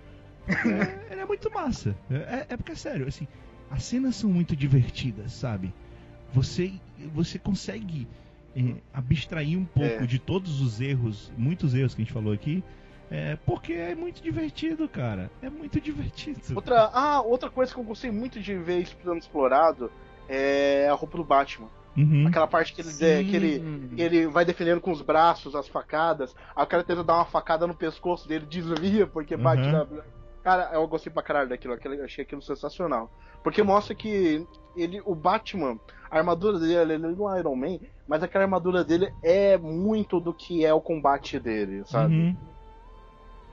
É, 0.49 1.11
ele 1.13 1.21
é 1.21 1.25
muito 1.25 1.51
massa. 1.51 1.95
É, 2.09 2.15
é- 2.15 2.45
é 2.49 2.57
porque 2.57 2.71
é 2.71 2.75
sério, 2.75 3.07
assim, 3.07 3.27
as 3.69 3.83
cenas 3.83 4.15
são 4.15 4.29
muito 4.31 4.55
divertidas, 4.55 5.31
sabe? 5.33 5.71
Você, 6.33 6.73
você 7.13 7.37
consegue 7.37 8.07
eh, 8.55 8.75
abstrair 8.93 9.57
um 9.57 9.65
pouco 9.65 10.03
É. 10.03 10.05
de 10.07 10.17
todos 10.17 10.59
os 10.61 10.79
erros, 10.81 11.31
muitos 11.37 11.75
erros 11.75 11.93
que 11.93 12.01
a 12.01 12.05
gente 12.05 12.13
falou 12.13 12.33
aqui, 12.33 12.63
é, 13.11 13.35
porque 13.45 13.73
é 13.73 13.93
muito 13.95 14.21
divertido, 14.23 14.87
cara. 14.87 15.29
É 15.41 15.49
muito 15.49 15.79
divertido. 15.81 16.39
Outra, 16.55 16.89
ah, 16.93 17.21
outra 17.21 17.49
coisa 17.49 17.71
que 17.73 17.79
eu 17.79 17.83
gostei 17.83 18.09
muito 18.11 18.39
de 18.39 18.55
ver 18.55 18.87
sendo 18.87 19.17
explorado 19.17 19.91
é 20.29 20.87
a 20.89 20.93
roupa 20.93 21.17
do 21.17 21.23
Batman. 21.23 21.67
Uhum. 21.97 22.27
Aquela 22.27 22.47
parte 22.47 22.71
que 22.73 22.81
ele, 22.81 22.89
é, 22.89 23.23
que 23.23 23.35
ele, 23.35 23.89
que 23.95 24.01
ele 24.01 24.27
vai 24.27 24.45
defendendo 24.45 24.79
com 24.79 24.91
os 24.91 25.01
braços 25.01 25.55
as 25.55 25.67
facadas. 25.67 26.33
Aí 26.55 26.63
o 26.63 26.67
cara 26.67 26.83
tenta 26.83 27.03
dar 27.03 27.15
uma 27.15 27.25
facada 27.25 27.67
no 27.67 27.73
pescoço 27.73 28.27
dele, 28.27 28.45
desvia 28.45 29.05
porque 29.07 29.35
bate 29.35 29.63
Uhum. 29.63 29.71
na. 29.71 29.87
Cara, 30.43 30.69
eu 30.73 30.87
gostei 30.87 31.11
pra 31.11 31.21
caralho 31.21 31.49
daquilo, 31.49 31.73
aquilo, 31.73 31.95
eu 31.95 32.05
achei 32.05 32.23
aquilo 32.23 32.41
sensacional. 32.41 33.11
Porque 33.43 33.61
mostra 33.61 33.93
que 33.93 34.45
ele, 34.75 35.01
o 35.05 35.13
Batman, 35.13 35.77
a 36.09 36.17
armadura 36.17 36.57
dele, 36.59 36.93
ele 36.93 36.97
não 37.15 37.35
é 37.35 37.39
Iron 37.39 37.55
Man, 37.55 37.79
mas 38.07 38.23
aquela 38.23 38.45
armadura 38.45 38.83
dele 38.83 39.13
é 39.21 39.57
muito 39.57 40.19
do 40.19 40.33
que 40.33 40.63
é 40.65 40.73
o 40.73 40.79
combate 40.79 41.39
dele, 41.39 41.83
sabe? 41.85 42.13
Uhum. 42.13 42.37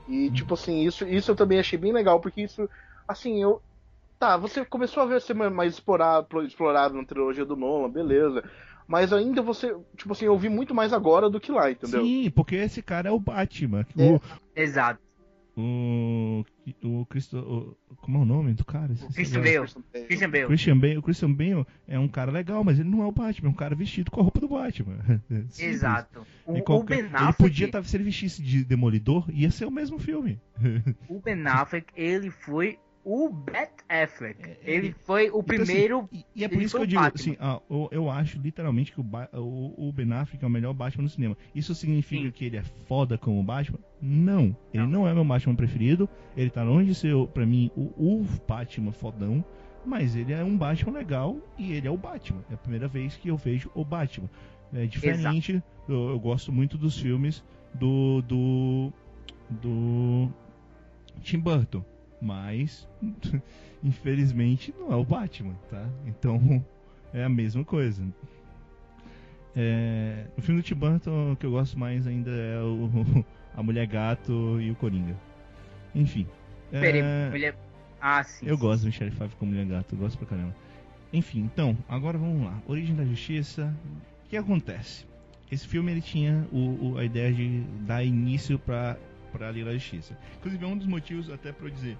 E 0.07 0.31
tipo 0.31 0.53
assim, 0.53 0.85
isso, 0.85 1.05
isso 1.05 1.31
eu 1.31 1.35
também 1.35 1.59
achei 1.59 1.77
bem 1.77 1.91
legal, 1.91 2.19
porque 2.19 2.41
isso, 2.41 2.69
assim, 3.07 3.41
eu. 3.41 3.61
Tá, 4.19 4.37
você 4.37 4.63
começou 4.65 5.03
a 5.03 5.05
ver 5.05 5.21
ser 5.21 5.33
mais 5.33 5.73
explorado, 5.73 6.41
explorado 6.43 6.95
na 6.95 7.03
trilogia 7.05 7.45
do 7.45 7.55
Nolan, 7.55 7.89
beleza. 7.89 8.43
Mas 8.87 9.11
ainda 9.11 9.41
você, 9.41 9.75
tipo 9.97 10.13
assim, 10.13 10.25
eu 10.25 10.37
vi 10.37 10.47
muito 10.47 10.73
mais 10.73 10.93
agora 10.93 11.29
do 11.29 11.39
que 11.41 11.51
lá, 11.51 11.69
entendeu? 11.69 12.03
Sim, 12.05 12.29
porque 12.31 12.55
esse 12.55 12.81
cara 12.81 13.09
é 13.09 13.11
o 13.11 13.19
Batman. 13.19 13.85
É. 13.97 14.11
O, 14.13 14.21
Exato. 14.55 15.01
o, 15.57 16.45
o, 16.83 17.05
Cristo, 17.07 17.37
o- 17.37 17.95
como 17.97 18.19
é 18.19 18.21
o 18.21 18.25
nome 18.25 18.53
do 18.53 18.63
cara? 18.63 18.93
O 18.93 19.13
Christian 19.13 19.41
Bale. 19.41 19.57
Christian 20.05 20.29
Bale. 20.29 20.45
Christian 20.47 20.77
Bale. 20.79 20.97
O 20.97 21.01
Christian 21.03 21.33
Bale 21.33 21.65
é 21.85 21.99
um 21.99 22.07
cara 22.07 22.31
legal, 22.31 22.63
mas 22.63 22.79
ele 22.79 22.87
não 22.89 23.03
é 23.03 23.05
o 23.05 23.11
Batman, 23.11 23.49
é 23.49 23.51
um 23.51 23.55
cara 23.55 23.75
vestido 23.75 24.09
com 24.09 24.21
a 24.21 24.23
roupa 24.23 24.39
do 24.39 24.47
Batman. 24.47 24.99
Simples. 25.27 25.59
Exato. 25.59 26.25
O, 26.45 26.55
E 26.55 26.61
o 26.61 26.63
qualquer- 26.63 26.97
Ben 26.97 27.05
ele 27.07 27.15
Affleck, 27.15 27.37
podia 27.37 27.65
estar, 27.65 27.83
se 27.83 27.97
ele 27.97 28.03
vestisse 28.05 28.41
de 28.41 28.63
Demolidor, 28.63 29.25
ia 29.29 29.51
ser 29.51 29.65
o 29.65 29.71
mesmo 29.71 29.99
filme. 29.99 30.39
o 31.09 31.19
Ben 31.19 31.45
Affleck, 31.45 31.87
ele 31.95 32.29
foi 32.29 32.79
o 33.09 33.29
Bat 33.29 33.71
Affleck. 33.87 34.41
É, 34.43 34.57
Ele 34.63 34.87
ele- 34.87 34.95
foi 35.05 35.29
o 35.29 35.39
Então, 35.39 35.55
assim, 35.55 35.65
primeiro. 35.65 36.09
e, 36.11 36.25
e 36.35 36.43
é 36.43 36.47
por 36.49 36.61
isso 36.61 36.75
que 36.75 36.83
eu 36.83 36.87
digo, 36.87 37.01
Batman. 37.01 37.21
assim, 37.21 37.37
ah, 37.39 37.61
eu, 37.69 37.87
eu 37.91 38.09
acho 38.09 38.37
literalmente 38.39 38.91
que 38.91 38.99
o, 38.99 39.03
Ba- 39.03 39.29
o, 39.33 39.87
o 39.87 39.91
Ben 39.93 40.11
Affleck 40.11 40.43
é 40.43 40.47
o 40.47 40.49
melhor 40.49 40.73
Batman 40.73 41.03
no 41.03 41.09
cinema. 41.09 41.37
Isso 41.55 41.73
significa 41.73 42.23
Sim. 42.25 42.31
que 42.31 42.43
ele 42.45 42.57
é 42.57 42.63
foda 42.63 43.17
como 43.17 43.41
Batman? 43.41 43.79
Não. 44.01 44.55
Ele 44.73 44.83
Não. 44.83 44.87
não 44.87 45.07
é 45.07 45.13
meu 45.13 45.23
Batman 45.23 45.55
preferido. 45.55 46.09
Ele 46.35 46.49
tá 46.49 46.63
longe 46.63 46.87
de 46.89 46.95
ser, 46.95 47.15
pra 47.27 47.45
mim, 47.45 47.71
o, 47.77 47.83
o 47.97 48.25
Batman 48.47 48.91
fodão. 48.91 49.43
Mas 49.85 50.15
ele 50.17 50.33
é 50.33 50.43
um 50.43 50.57
Batman 50.57 50.91
legal 50.97 51.37
e 51.57 51.71
ele 51.71 51.87
é 51.87 51.91
o 51.91 51.95
Batman. 51.97 52.43
É 52.51 52.55
a 52.55 52.57
primeira 52.57 52.89
vez 52.89 53.15
que 53.15 53.29
eu 53.29 53.37
vejo 53.37 53.71
o 53.73 53.85
Batman. 53.85 54.29
É 54.73 54.85
diferente, 54.85 55.63
eu, 55.87 56.09
eu 56.09 56.19
gosto 56.19 56.51
muito 56.51 56.77
dos 56.77 56.99
filmes 56.99 57.41
do, 57.73 58.21
do, 58.23 58.91
do 59.49 60.29
Tim 61.21 61.39
Burton. 61.39 61.85
Mas, 62.21 62.87
infelizmente, 63.83 64.73
não 64.79 64.91
é 64.91 64.95
o 64.95 65.03
Batman, 65.05 65.53
tá? 65.69 65.87
Então, 66.05 66.63
é 67.13 67.23
a 67.23 67.29
mesma 67.29 67.63
coisa. 67.63 68.03
É, 69.55 70.25
o 70.37 70.41
filme 70.41 70.61
do 70.61 70.65
Tim 70.65 70.75
Burton 70.75 71.35
que 71.35 71.45
eu 71.45 71.51
gosto 71.51 71.77
mais 71.79 72.05
ainda 72.05 72.29
é 72.29 72.59
o 72.61 72.89
A 73.55 73.63
Mulher 73.63 73.87
Gato 73.87 74.61
e 74.61 74.69
o 74.69 74.75
Coringa. 74.75 75.15
Enfim. 75.95 76.27
é, 76.71 76.79
Peraí, 76.79 77.31
mulher- 77.31 77.57
Ah, 77.99 78.23
sim. 78.23 78.45
eu 78.45 78.55
gosto 78.57 78.81
do 78.81 78.87
Michelle 78.87 79.09
Pfeiffer 79.09 79.35
como 79.39 79.51
Mulher 79.51 79.65
Gato, 79.65 79.95
eu 79.95 79.99
gosto 79.99 80.17
pra 80.17 80.27
caramba. 80.27 80.55
Enfim, 81.11 81.39
então, 81.39 81.75
agora 81.89 82.17
vamos 82.19 82.43
lá. 82.45 82.61
Origem 82.67 82.95
da 82.95 83.03
Justiça. 83.03 83.73
O 84.25 84.29
que 84.29 84.37
acontece? 84.37 85.05
Esse 85.51 85.65
filme 85.67 85.91
ele 85.91 86.01
tinha 86.01 86.45
o, 86.51 86.91
o- 86.91 86.97
a 86.99 87.05
ideia 87.05 87.33
de 87.33 87.61
dar 87.87 88.03
início 88.03 88.59
pra, 88.59 88.95
pra 89.31 89.49
Liga 89.49 89.65
da 89.67 89.73
Justiça. 89.73 90.15
Inclusive 90.37 90.63
é 90.63 90.67
um 90.67 90.77
dos 90.77 90.85
motivos 90.85 91.31
até 91.31 91.51
pra 91.51 91.65
eu 91.65 91.71
dizer 91.71 91.97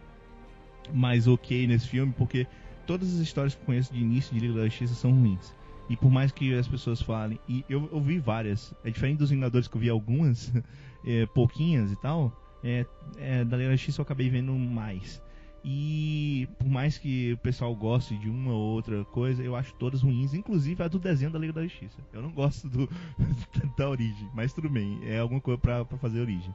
mais 0.94 1.28
ok 1.28 1.68
nesse 1.68 1.88
filme, 1.88 2.14
porque 2.18 2.48
todas 2.86 3.14
as 3.14 3.20
histórias 3.20 3.54
que 3.56 3.62
eu 3.62 3.66
conheço 3.66 3.94
de 3.94 4.00
início 4.00 4.34
de 4.34 4.40
Liga 4.40 4.60
da 4.60 4.66
Justiça 4.66 4.96
são 4.96 5.12
ruins. 5.12 5.54
E 5.90 5.96
por 5.96 6.12
mais 6.12 6.32
que 6.32 6.54
as 6.54 6.68
pessoas 6.68 7.02
falem, 7.02 7.40
e 7.48 7.64
eu, 7.70 7.90
eu 7.92 8.02
vi 8.02 8.20
várias, 8.20 8.74
é 8.84 8.90
diferente 8.90 9.20
dos 9.20 9.30
Vingadores 9.30 9.68
que 9.68 9.76
eu 9.76 9.82
vi 9.82 9.90
algumas, 9.90 10.52
é, 11.06 11.26
pouquinhas 11.28 11.92
e 11.92 11.96
tal, 11.96 12.34
é, 12.64 12.86
é, 13.18 13.46
da 13.46 13.56
Liga 13.56 13.70
da 13.70 13.76
Justiça 13.76 14.02
eu 14.02 14.04
acabei 14.04 14.30
vendo 14.30 14.54
mais. 14.54 15.22
E 15.64 16.48
por 16.58 16.70
mais 16.70 16.98
que 16.98 17.34
o 17.34 17.38
pessoal 17.40 17.76
goste 17.76 18.18
de 18.18 18.30
uma 18.30 18.54
ou 18.54 18.74
outra 18.74 19.04
coisa, 19.06 19.44
eu 19.44 19.56
acho 19.56 19.74
todas 19.76 20.02
ruins, 20.02 20.34
inclusive 20.34 20.82
a 20.82 20.88
do 20.88 21.00
desenho 21.00 21.32
da 21.32 21.40
Liga 21.40 21.54
da 21.54 21.64
Justiça. 21.64 21.98
Eu 22.14 22.22
não 22.22 22.32
gosto 22.32 22.70
do, 22.70 22.90
da 23.78 23.90
origem, 23.90 24.30
mas 24.34 24.54
tudo 24.54 24.70
bem, 24.70 25.00
é 25.04 25.20
alguma 25.20 25.42
coisa 25.42 25.60
pra 25.60 25.86
fazer 25.98 26.22
origem. 26.22 26.54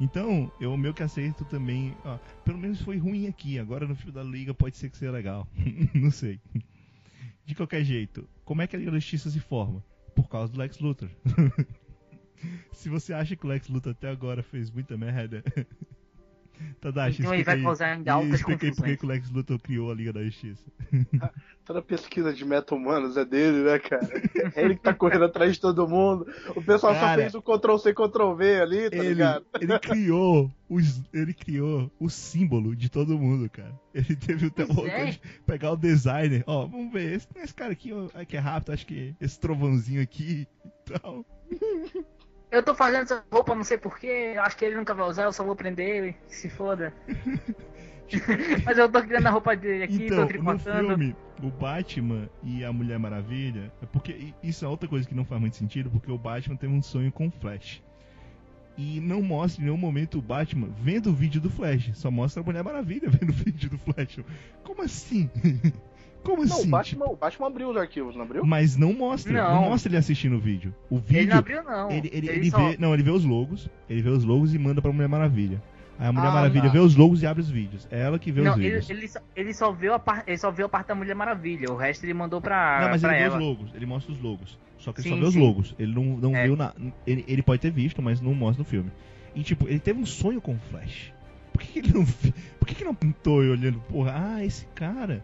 Então, 0.00 0.50
eu 0.60 0.76
meio 0.76 0.92
que 0.92 1.02
aceito 1.02 1.44
também. 1.44 1.96
ó, 2.04 2.18
pelo 2.44 2.58
menos 2.58 2.80
foi 2.80 2.98
ruim 2.98 3.26
aqui, 3.26 3.58
agora 3.58 3.86
no 3.86 3.94
filme 3.94 4.12
da 4.12 4.22
Liga 4.22 4.52
pode 4.52 4.76
ser 4.76 4.90
que 4.90 4.96
seja 4.96 5.12
legal. 5.12 5.48
não 5.94 6.10
sei. 6.10 6.40
De 7.44 7.54
qualquer 7.54 7.84
jeito, 7.84 8.28
como 8.44 8.62
é 8.62 8.66
que 8.66 8.74
a 8.74 8.78
Liga 8.78 8.90
da 8.90 8.98
Justiça 8.98 9.30
se 9.30 9.40
forma? 9.40 9.84
Por 10.14 10.28
causa 10.28 10.52
do 10.52 10.58
Lex 10.58 10.78
Luthor. 10.78 11.10
se 12.72 12.88
você 12.88 13.12
acha 13.12 13.36
que 13.36 13.44
o 13.44 13.48
Lex 13.48 13.68
Luthor 13.68 13.92
até 13.92 14.08
agora 14.08 14.42
fez 14.42 14.70
muita 14.70 14.96
merda. 14.96 15.42
Tadashi, 16.80 17.22
Então 17.22 17.34
ele 17.34 17.44
vai 17.44 17.60
causar 17.62 17.92
ainda 17.92 18.12
altas 18.12 18.40
explica 18.40 18.66
aí 18.66 18.74
por 18.74 18.84
que 18.84 18.96
confusões. 18.96 19.02
o 19.02 19.06
Lex 19.06 19.30
Luthor 19.30 19.58
criou 19.60 19.90
a 19.90 19.94
Liga 19.94 20.12
da 20.12 20.24
Justiça. 20.24 20.64
Toda 21.64 21.78
a 21.78 21.82
pesquisa 21.82 22.32
de 22.32 22.44
meta-humanos 22.44 23.16
é 23.16 23.24
dele, 23.24 23.62
né, 23.62 23.78
cara? 23.78 24.06
É 24.54 24.62
ele 24.64 24.74
que 24.74 24.82
tá 24.82 24.92
correndo 24.92 25.24
atrás 25.24 25.54
de 25.54 25.60
todo 25.60 25.88
mundo. 25.88 26.26
O 26.54 26.62
pessoal 26.62 26.94
só 26.94 27.00
Cara, 27.00 27.22
fez 27.22 27.34
o 27.34 27.40
Ctrl-C, 27.42 27.94
Ctrl-V 27.94 28.60
ali, 28.60 28.90
tá 28.90 28.96
ele, 28.96 29.08
ligado? 29.08 29.46
ele 29.60 29.78
criou 29.78 30.50
os, 30.68 31.02
ele 31.12 31.32
criou 31.32 31.90
o 31.98 32.10
símbolo 32.10 32.76
de 32.76 32.90
todo 32.90 33.18
mundo, 33.18 33.48
cara. 33.48 33.72
Ele 33.94 34.16
teve 34.16 34.46
o 34.46 34.50
tempo 34.50 34.86
é. 34.86 35.12
de 35.12 35.20
pegar 35.46 35.72
o 35.72 35.76
designer. 35.76 36.44
Ó, 36.46 36.66
vamos 36.66 36.92
ver, 36.92 37.12
esse, 37.14 37.28
esse 37.36 37.54
cara 37.54 37.72
aqui 37.72 37.92
ó, 37.92 38.08
é 38.12 38.24
que 38.24 38.36
é 38.36 38.40
rápido, 38.40 38.72
acho 38.72 38.86
que 38.86 39.14
esse 39.20 39.38
trovãozinho 39.40 40.02
aqui 40.02 40.46
e 40.64 40.92
tal. 40.92 41.24
Eu 42.54 42.62
tô 42.62 42.72
fazendo 42.72 43.02
essa 43.02 43.24
roupa, 43.32 43.52
não 43.52 43.64
sei 43.64 43.76
porquê. 43.76 44.36
Acho 44.38 44.56
que 44.56 44.64
ele 44.64 44.76
nunca 44.76 44.94
vai 44.94 45.08
usar, 45.08 45.24
eu 45.24 45.32
só 45.32 45.42
vou 45.42 45.56
prender 45.56 45.88
ele. 45.88 46.16
Se 46.28 46.48
foda. 46.48 46.94
Mas 48.64 48.78
eu 48.78 48.88
tô 48.88 49.02
criando 49.02 49.26
a 49.26 49.30
roupa 49.30 49.56
dele 49.56 49.82
aqui, 49.82 50.06
então, 50.06 50.18
tô 50.18 50.22
no 50.22 50.28
tricotando. 50.28 50.88
filme, 50.88 51.16
o 51.42 51.48
Batman 51.48 52.28
e 52.44 52.64
a 52.64 52.72
Mulher 52.72 52.98
Maravilha, 52.98 53.72
é 53.82 53.86
porque 53.86 54.32
isso 54.42 54.64
é 54.64 54.68
outra 54.68 54.88
coisa 54.88 55.08
que 55.08 55.14
não 55.14 55.24
faz 55.24 55.40
muito 55.40 55.56
sentido, 55.56 55.90
porque 55.90 56.12
o 56.12 56.18
Batman 56.18 56.54
teve 56.54 56.72
um 56.72 56.82
sonho 56.82 57.10
com 57.10 57.26
o 57.26 57.30
Flash. 57.30 57.82
E 58.76 59.00
não 59.00 59.22
mostra 59.22 59.62
em 59.62 59.64
nenhum 59.64 59.76
momento 59.76 60.18
o 60.18 60.22
Batman 60.22 60.68
vendo 60.78 61.10
o 61.10 61.14
vídeo 61.14 61.40
do 61.40 61.50
Flash, 61.50 61.90
só 61.94 62.10
mostra 62.10 62.40
a 62.40 62.44
Mulher 62.44 62.62
Maravilha 62.62 63.08
vendo 63.10 63.30
o 63.30 63.32
vídeo 63.32 63.70
do 63.70 63.78
Flash. 63.78 64.20
Como 64.62 64.82
assim? 64.82 65.28
Como 66.24 66.44
Não, 66.44 66.56
assim? 66.56 66.66
o 66.66 66.70
Batman, 66.70 67.04
o 67.06 67.16
Batman 67.16 67.46
abriu 67.46 67.68
os 67.70 67.76
arquivos, 67.76 68.16
não 68.16 68.22
abriu? 68.22 68.44
Mas 68.44 68.76
não 68.76 68.92
mostra, 68.92 69.32
não. 69.32 69.54
Não. 69.54 69.62
mostra 69.70 69.90
ele 69.90 69.96
assistindo 69.98 70.36
o 70.36 70.40
vídeo. 70.40 70.74
O 70.90 70.98
vídeo, 70.98 71.18
Ele 71.20 71.30
não 71.30 71.38
abriu, 71.38 71.62
não. 71.62 71.90
ele, 71.90 72.08
ele, 72.12 72.28
Ele 72.28 72.30
ele 72.38 72.50
só- 72.50 72.68
vê, 72.70 72.76
não, 72.78 72.92
ele 72.94 73.02
vê 73.02 73.10
os 73.10 73.24
logos, 73.24 73.70
ele 73.88 74.02
vê 74.02 74.08
os 74.10 74.24
logos 74.24 74.54
e 74.54 74.58
manda 74.58 74.80
pra 74.82 74.90
Mulher 74.92 75.08
Maravilha. 75.08 75.62
Aí 75.98 76.08
a 76.08 76.12
Mulher 76.12 76.28
Ah, 76.28 76.32
Maravilha 76.32 76.64
tá. 76.64 76.70
vê 76.70 76.78
os 76.80 76.96
logos 76.96 77.22
e 77.22 77.26
abre 77.26 77.40
os 77.42 77.48
vídeos. 77.50 77.86
É 77.90 78.00
ela 78.00 78.18
que 78.18 78.32
vê 78.32 78.40
Não, 78.42 78.52
os 78.52 78.58
ele, 78.58 78.64
vídeos. 78.80 78.90
ele, 78.90 79.06
só, 79.08 79.20
ele 79.36 79.54
só 79.54 79.70
viu 79.72 79.94
a 79.94 79.98
parte, 79.98 80.24
ele 80.28 80.38
só 80.38 80.50
viu 80.50 80.66
a 80.66 80.68
parte 80.68 80.88
da 80.88 80.94
Mulher 80.96 81.14
Maravilha. 81.14 81.70
O 81.70 81.76
resto 81.76 82.04
ele 82.04 82.14
mandou 82.14 82.40
pra, 82.40 82.80
Não, 82.82 82.88
mas 82.90 83.00
pra 83.00 83.10
ele 83.12 83.18
vê 83.20 83.24
ela. 83.26 83.36
os 83.36 83.42
logos, 83.44 83.70
ele 83.74 83.86
mostra 83.86 84.12
os 84.12 84.18
logos. 84.20 84.58
Só 84.78 84.92
que 84.92 85.00
ele 85.02 85.08
só 85.10 85.14
Sim, 85.14 85.20
vê 85.20 85.26
os 85.28 85.34
sim. 85.34 85.40
logos. 85.40 85.74
Ele 85.78 85.94
não, 85.94 86.04
não 86.16 86.36
É. 86.36 86.44
viu 86.46 86.56
nada. 86.56 86.74
Ele, 87.06 87.24
ele 87.28 87.42
pode 87.42 87.60
ter 87.62 87.70
visto, 87.70 88.02
mas 88.02 88.20
não 88.20 88.34
mostra 88.34 88.62
no 88.62 88.68
filme. 88.68 88.90
E 89.36 89.42
tipo, 89.42 89.68
ele 89.68 89.78
teve 89.78 90.00
um 90.00 90.06
sonho 90.06 90.40
com 90.40 90.54
o 90.54 90.58
Flash. 90.70 91.12
Por 91.52 91.62
que, 91.62 91.68
que 91.72 91.78
ele 91.78 91.92
não. 91.92 92.04
Por 92.58 92.66
que, 92.66 92.74
que 92.74 92.84
não 92.84 92.94
pintou 92.94 93.44
e 93.44 93.50
olhando, 93.50 93.78
porra, 93.88 94.14
ah, 94.16 94.44
esse 94.44 94.66
cara. 94.74 95.22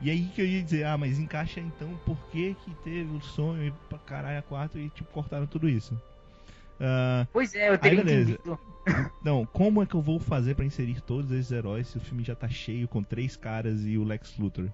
E 0.00 0.10
aí 0.10 0.26
que 0.34 0.40
eu 0.42 0.46
ia 0.46 0.62
dizer, 0.62 0.84
ah, 0.84 0.98
mas 0.98 1.18
encaixa 1.18 1.58
então 1.60 1.88
por 2.04 2.18
que, 2.30 2.54
que 2.64 2.74
teve 2.84 3.10
o 3.16 3.20
sonho 3.20 3.64
e 3.68 3.72
pra 3.88 3.98
caralho 3.98 4.38
a 4.38 4.42
quatro 4.42 4.78
e 4.78 4.90
tipo, 4.90 5.10
cortaram 5.10 5.46
tudo 5.46 5.68
isso. 5.68 5.98
Ah, 6.78 7.26
Pois 7.32 7.54
é, 7.54 7.70
eu 7.70 7.78
teria 7.78 8.04
beleza. 8.04 8.32
entendido. 8.32 8.58
não, 9.24 9.46
como 9.46 9.82
é 9.82 9.86
que 9.86 9.94
eu 9.94 10.02
vou 10.02 10.20
fazer 10.20 10.54
pra 10.54 10.64
inserir 10.64 11.00
todos 11.00 11.30
esses 11.32 11.50
heróis 11.50 11.88
se 11.88 11.96
o 11.96 12.00
filme 12.00 12.22
já 12.22 12.34
tá 12.34 12.48
cheio 12.48 12.86
com 12.86 13.02
três 13.02 13.36
caras 13.36 13.84
e 13.86 13.96
o 13.96 14.04
Lex 14.04 14.36
Luthor? 14.38 14.68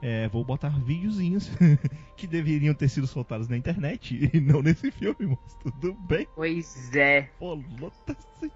É, 0.00 0.28
vou 0.28 0.44
botar 0.44 0.68
videozinhos 0.68 1.50
que 2.16 2.26
deveriam 2.26 2.72
ter 2.72 2.88
sido 2.88 3.06
soltados 3.06 3.48
na 3.48 3.56
internet 3.56 4.30
e 4.32 4.38
não 4.40 4.62
nesse 4.62 4.90
filme, 4.92 5.16
mas 5.26 5.54
tudo 5.62 5.94
bem. 5.94 6.26
Pois 6.36 6.94
é. 6.94 7.28
Foda-se. 7.38 8.52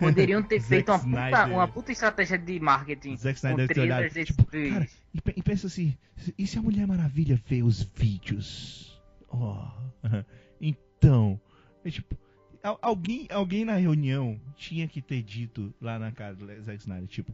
Poderiam 0.00 0.42
ter 0.42 0.60
feito 0.62 0.90
uma 0.90 0.98
puta, 0.98 1.46
uma 1.46 1.68
puta 1.68 1.92
estratégia 1.92 2.36
de 2.38 2.58
marketing. 2.60 3.16
Zack 3.16 3.40
com 3.40 3.48
Snyder 3.48 3.78
olhado, 3.78 4.08
trailers 4.10 4.26
tipo, 4.28 4.44
cara, 4.44 4.88
e, 5.14 5.20
pe- 5.20 5.42
pensa 5.42 5.66
assim, 5.66 5.96
e 6.36 6.46
se 6.46 6.58
a 6.58 6.62
Mulher 6.62 6.86
Maravilha 6.86 7.40
vê 7.46 7.62
os 7.62 7.82
vídeos? 7.82 9.00
Oh, 9.28 9.64
então, 10.60 11.40
é 11.84 11.90
tipo, 11.90 12.16
al- 12.62 12.78
alguém, 12.82 13.26
alguém 13.30 13.64
na 13.64 13.74
reunião 13.76 14.40
tinha 14.56 14.88
que 14.88 15.00
ter 15.00 15.22
dito 15.22 15.72
lá 15.80 15.98
na 15.98 16.10
cara 16.10 16.34
do 16.34 16.46
Zack 16.62 16.80
Snyder, 16.80 17.06
tipo, 17.08 17.32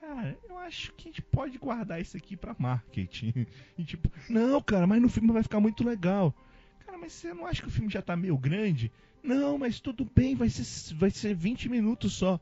cara, 0.00 0.36
eu 0.48 0.58
acho 0.58 0.92
que 0.94 1.08
a 1.08 1.10
gente 1.10 1.22
pode 1.22 1.58
guardar 1.58 2.00
isso 2.00 2.16
aqui 2.16 2.36
pra 2.36 2.54
marketing. 2.58 3.46
E 3.78 3.84
tipo, 3.84 4.10
não, 4.28 4.60
cara, 4.62 4.86
mas 4.86 5.00
no 5.02 5.08
filme 5.08 5.32
vai 5.32 5.42
ficar 5.42 5.60
muito 5.60 5.84
legal. 5.84 6.34
Cara, 6.86 6.98
mas 6.98 7.12
você 7.12 7.32
não 7.34 7.46
acha 7.46 7.62
que 7.62 7.68
o 7.68 7.70
filme 7.70 7.90
já 7.90 8.02
tá 8.02 8.14
meio 8.16 8.36
grande? 8.36 8.92
Não, 9.24 9.56
mas 9.56 9.80
tudo 9.80 10.04
bem, 10.14 10.34
vai 10.34 10.50
ser, 10.50 10.94
vai 10.96 11.08
ser 11.10 11.34
20 11.34 11.68
minutos 11.70 12.12
só. 12.12 12.38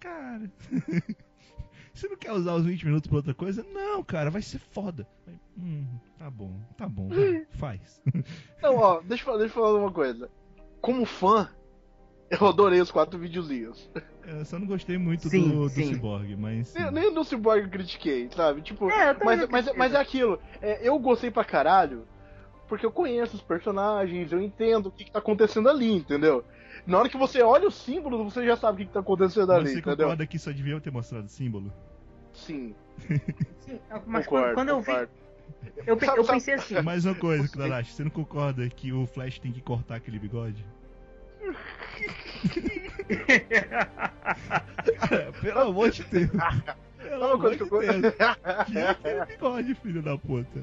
Cara, 0.00 0.50
você 1.92 2.08
não 2.08 2.16
quer 2.16 2.32
usar 2.32 2.54
os 2.54 2.64
20 2.64 2.86
minutos 2.86 3.06
pra 3.08 3.18
outra 3.18 3.34
coisa? 3.34 3.62
Não, 3.70 4.02
cara, 4.02 4.30
vai 4.30 4.40
ser 4.40 4.58
foda. 4.58 5.06
Hum, 5.58 5.84
tá 6.18 6.30
bom, 6.30 6.58
tá 6.76 6.88
bom, 6.88 7.08
vai, 7.08 7.44
faz. 7.52 8.00
Não, 8.62 8.76
ó, 8.76 9.00
deixa 9.02 9.22
eu, 9.22 9.26
falar, 9.26 9.38
deixa 9.38 9.52
eu 9.58 9.62
falar 9.62 9.78
uma 9.78 9.92
coisa. 9.92 10.30
Como 10.80 11.04
fã, 11.04 11.50
eu 12.30 12.46
adorei 12.46 12.80
os 12.80 12.90
quatro 12.90 13.18
videozinhos. 13.18 13.90
Eu 14.24 14.42
só 14.46 14.58
não 14.58 14.66
gostei 14.66 14.96
muito 14.96 15.28
Sim, 15.28 15.50
do, 15.50 15.62
do 15.64 15.68
sim. 15.68 15.92
Cyborg, 15.94 16.34
mas. 16.36 16.72
Nem, 16.72 16.90
nem 16.92 17.12
no 17.12 17.24
Cyborg 17.24 17.64
eu 17.64 17.70
critiquei, 17.70 18.30
sabe? 18.34 18.62
Tipo, 18.62 18.88
É, 18.90 19.12
mas, 19.22 19.46
mas, 19.50 19.76
mas 19.76 19.92
é 19.92 19.98
aquilo. 19.98 20.40
é, 20.62 20.88
eu 20.88 20.98
gostei 20.98 21.30
pra 21.30 21.44
caralho 21.44 22.06
porque 22.70 22.86
eu 22.86 22.92
conheço 22.92 23.34
os 23.36 23.42
personagens, 23.42 24.30
eu 24.32 24.40
entendo 24.40 24.86
o 24.86 24.90
que, 24.92 25.04
que 25.04 25.10
tá 25.10 25.18
acontecendo 25.18 25.68
ali, 25.68 25.92
entendeu? 25.92 26.44
Na 26.86 26.98
hora 27.00 27.08
que 27.08 27.16
você 27.18 27.42
olha 27.42 27.66
o 27.66 27.70
símbolo, 27.70 28.22
você 28.24 28.46
já 28.46 28.56
sabe 28.56 28.74
o 28.74 28.78
que, 28.78 28.86
que 28.86 28.92
tá 28.94 29.00
acontecendo 29.00 29.52
ali, 29.52 29.66
Você 29.70 29.78
entendeu? 29.80 29.96
concorda 30.06 30.24
que 30.26 30.38
só 30.38 30.52
devia 30.52 30.80
ter 30.80 30.92
mostrado 30.92 31.28
símbolo? 31.28 31.70
Sim. 32.32 32.74
Sim, 33.58 33.80
mas 34.06 34.24
concordo, 34.24 34.54
quando, 34.54 34.54
quando 34.54 34.68
eu 34.68 34.80
vi, 34.80 35.08
eu, 35.84 35.96
pe- 35.96 36.06
eu 36.06 36.24
pensei 36.24 36.54
assim, 36.54 36.80
Mais 36.80 37.04
uma 37.04 37.14
coisa, 37.16 37.48
Kudarashi, 37.48 37.92
você 37.92 38.04
não 38.04 38.10
concorda 38.10 38.68
que 38.70 38.92
o 38.92 39.04
Flash 39.04 39.40
tem 39.40 39.50
que 39.52 39.60
cortar 39.60 39.96
aquele 39.96 40.18
bigode? 40.20 40.64
Cara, 45.08 45.32
pelo 45.42 45.58
amor 45.60 45.90
de 45.90 46.04
Deus. 46.04 46.30
Pelo 47.00 47.24
É 47.24 47.32
amor 47.32 47.50
de 47.56 47.58
Deus. 47.58 48.14
Que 48.66 48.78
é 48.78 48.90
aquele 48.90 49.24
bigode, 49.24 49.74
filho 49.74 50.02
da 50.02 50.16
puta. 50.18 50.60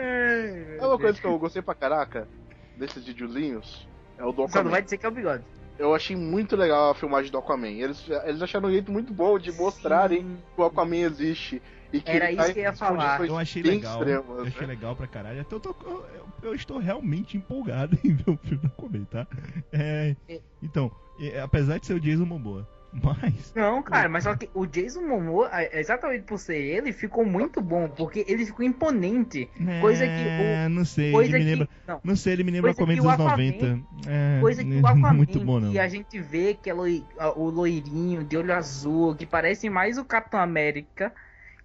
É 0.00 0.78
uma 0.86 0.98
coisa 0.98 1.18
que 1.20 1.26
eu 1.26 1.38
gostei 1.38 1.62
pra 1.62 1.74
caraca 1.74 2.28
desses 2.76 3.04
videozinhos. 3.04 3.86
É 4.18 4.24
o 4.24 4.32
do 4.32 4.36
Só 4.36 4.40
não 4.42 4.46
Aquaman. 4.46 4.70
vai 4.70 4.82
dizer 4.82 4.98
que 4.98 5.06
é 5.06 5.08
o 5.08 5.12
bigode. 5.12 5.44
Eu 5.78 5.94
achei 5.94 6.16
muito 6.16 6.56
legal 6.56 6.90
a 6.90 6.94
filmagem 6.94 7.30
do 7.30 7.38
Aquaman. 7.38 7.68
Eles, 7.68 8.02
eles 8.24 8.40
acharam 8.40 8.68
um 8.68 8.72
jeito 8.72 8.90
muito 8.90 9.12
bom 9.12 9.38
de 9.38 9.52
mostrarem 9.52 10.20
Sim. 10.22 10.38
que 10.54 10.60
o 10.60 10.64
Aquaman 10.64 10.96
existe. 10.96 11.60
E 11.92 12.00
que 12.00 12.10
Era 12.10 12.30
isso 12.32 12.42
tá 12.46 12.52
que 12.52 12.58
eu 12.58 12.62
ia 12.64 12.72
falar. 12.72 13.24
Eu 13.26 13.36
achei 13.38 13.62
legal. 13.62 13.98
extremas, 13.98 14.38
eu 14.38 14.44
achei 14.44 14.60
né? 14.62 14.66
legal 14.66 14.96
pra 14.96 15.06
caralho. 15.06 15.40
Então 15.40 15.58
eu, 15.58 15.60
tô- 15.60 15.76
eu- 15.88 16.06
eu 16.42 16.54
estou 16.54 16.78
realmente 16.78 17.36
empolgado 17.36 17.96
em 18.04 18.14
ver 18.14 18.30
o 18.30 18.36
filme 18.38 18.56
do 18.58 18.66
Aquaman, 18.66 19.04
tá? 19.04 19.26
É, 19.72 20.16
então, 20.62 20.90
é, 21.20 21.40
apesar 21.40 21.78
de 21.78 21.86
ser 21.86 21.94
o 21.94 22.00
Jason 22.00 22.24
Momoa, 22.24 22.66
mas 23.02 23.52
Não, 23.54 23.82
cara, 23.82 24.08
mas 24.08 24.24
só 24.24 24.34
que 24.34 24.48
o 24.54 24.66
Jason 24.66 25.02
Momoa, 25.02 25.48
é, 25.52 25.78
exatamente 25.80 26.22
por 26.24 26.38
ser 26.38 26.56
ele, 26.56 26.92
ficou 26.92 27.24
muito 27.24 27.60
bom, 27.60 27.88
porque 27.88 28.24
ele 28.28 28.44
ficou 28.44 28.64
imponente. 28.64 29.48
Coisa 29.80 30.04
que 30.06 30.10
É, 30.12 30.68
não 30.68 30.84
sei, 30.84 31.12
Coisa 31.12 31.36
ele 31.36 31.38
me 31.38 31.44
que. 31.44 31.50
lembra, 31.58 31.68
Não, 31.86 32.00
não 32.02 32.16
sei, 32.16 32.32
ele 32.32 32.44
me 32.44 32.50
lembra 32.52 32.70
o 32.70 32.74
que 32.74 32.84
dos 32.84 33.04
o 33.04 33.08
anos 33.08 33.12
Aquaman- 33.26 33.30
90. 33.52 33.80
É, 34.08 34.40
coisa 34.40 34.64
que 34.64 34.70
o 34.70 34.74
é 34.76 34.78
Aquaman, 34.80 35.12
muito 35.12 35.40
bom 35.40 35.60
não. 35.60 35.70
que 35.72 35.78
a 35.78 35.88
gente 35.88 36.20
vê 36.20 36.54
que 36.54 36.70
é 36.70 36.74
loi- 36.74 37.04
o 37.36 37.50
loirinho 37.50 38.24
de 38.24 38.36
olho 38.36 38.54
azul, 38.54 39.14
que 39.14 39.26
parece 39.26 39.68
mais 39.70 39.98
o 39.98 40.04
Capitão 40.04 40.40
América, 40.40 41.12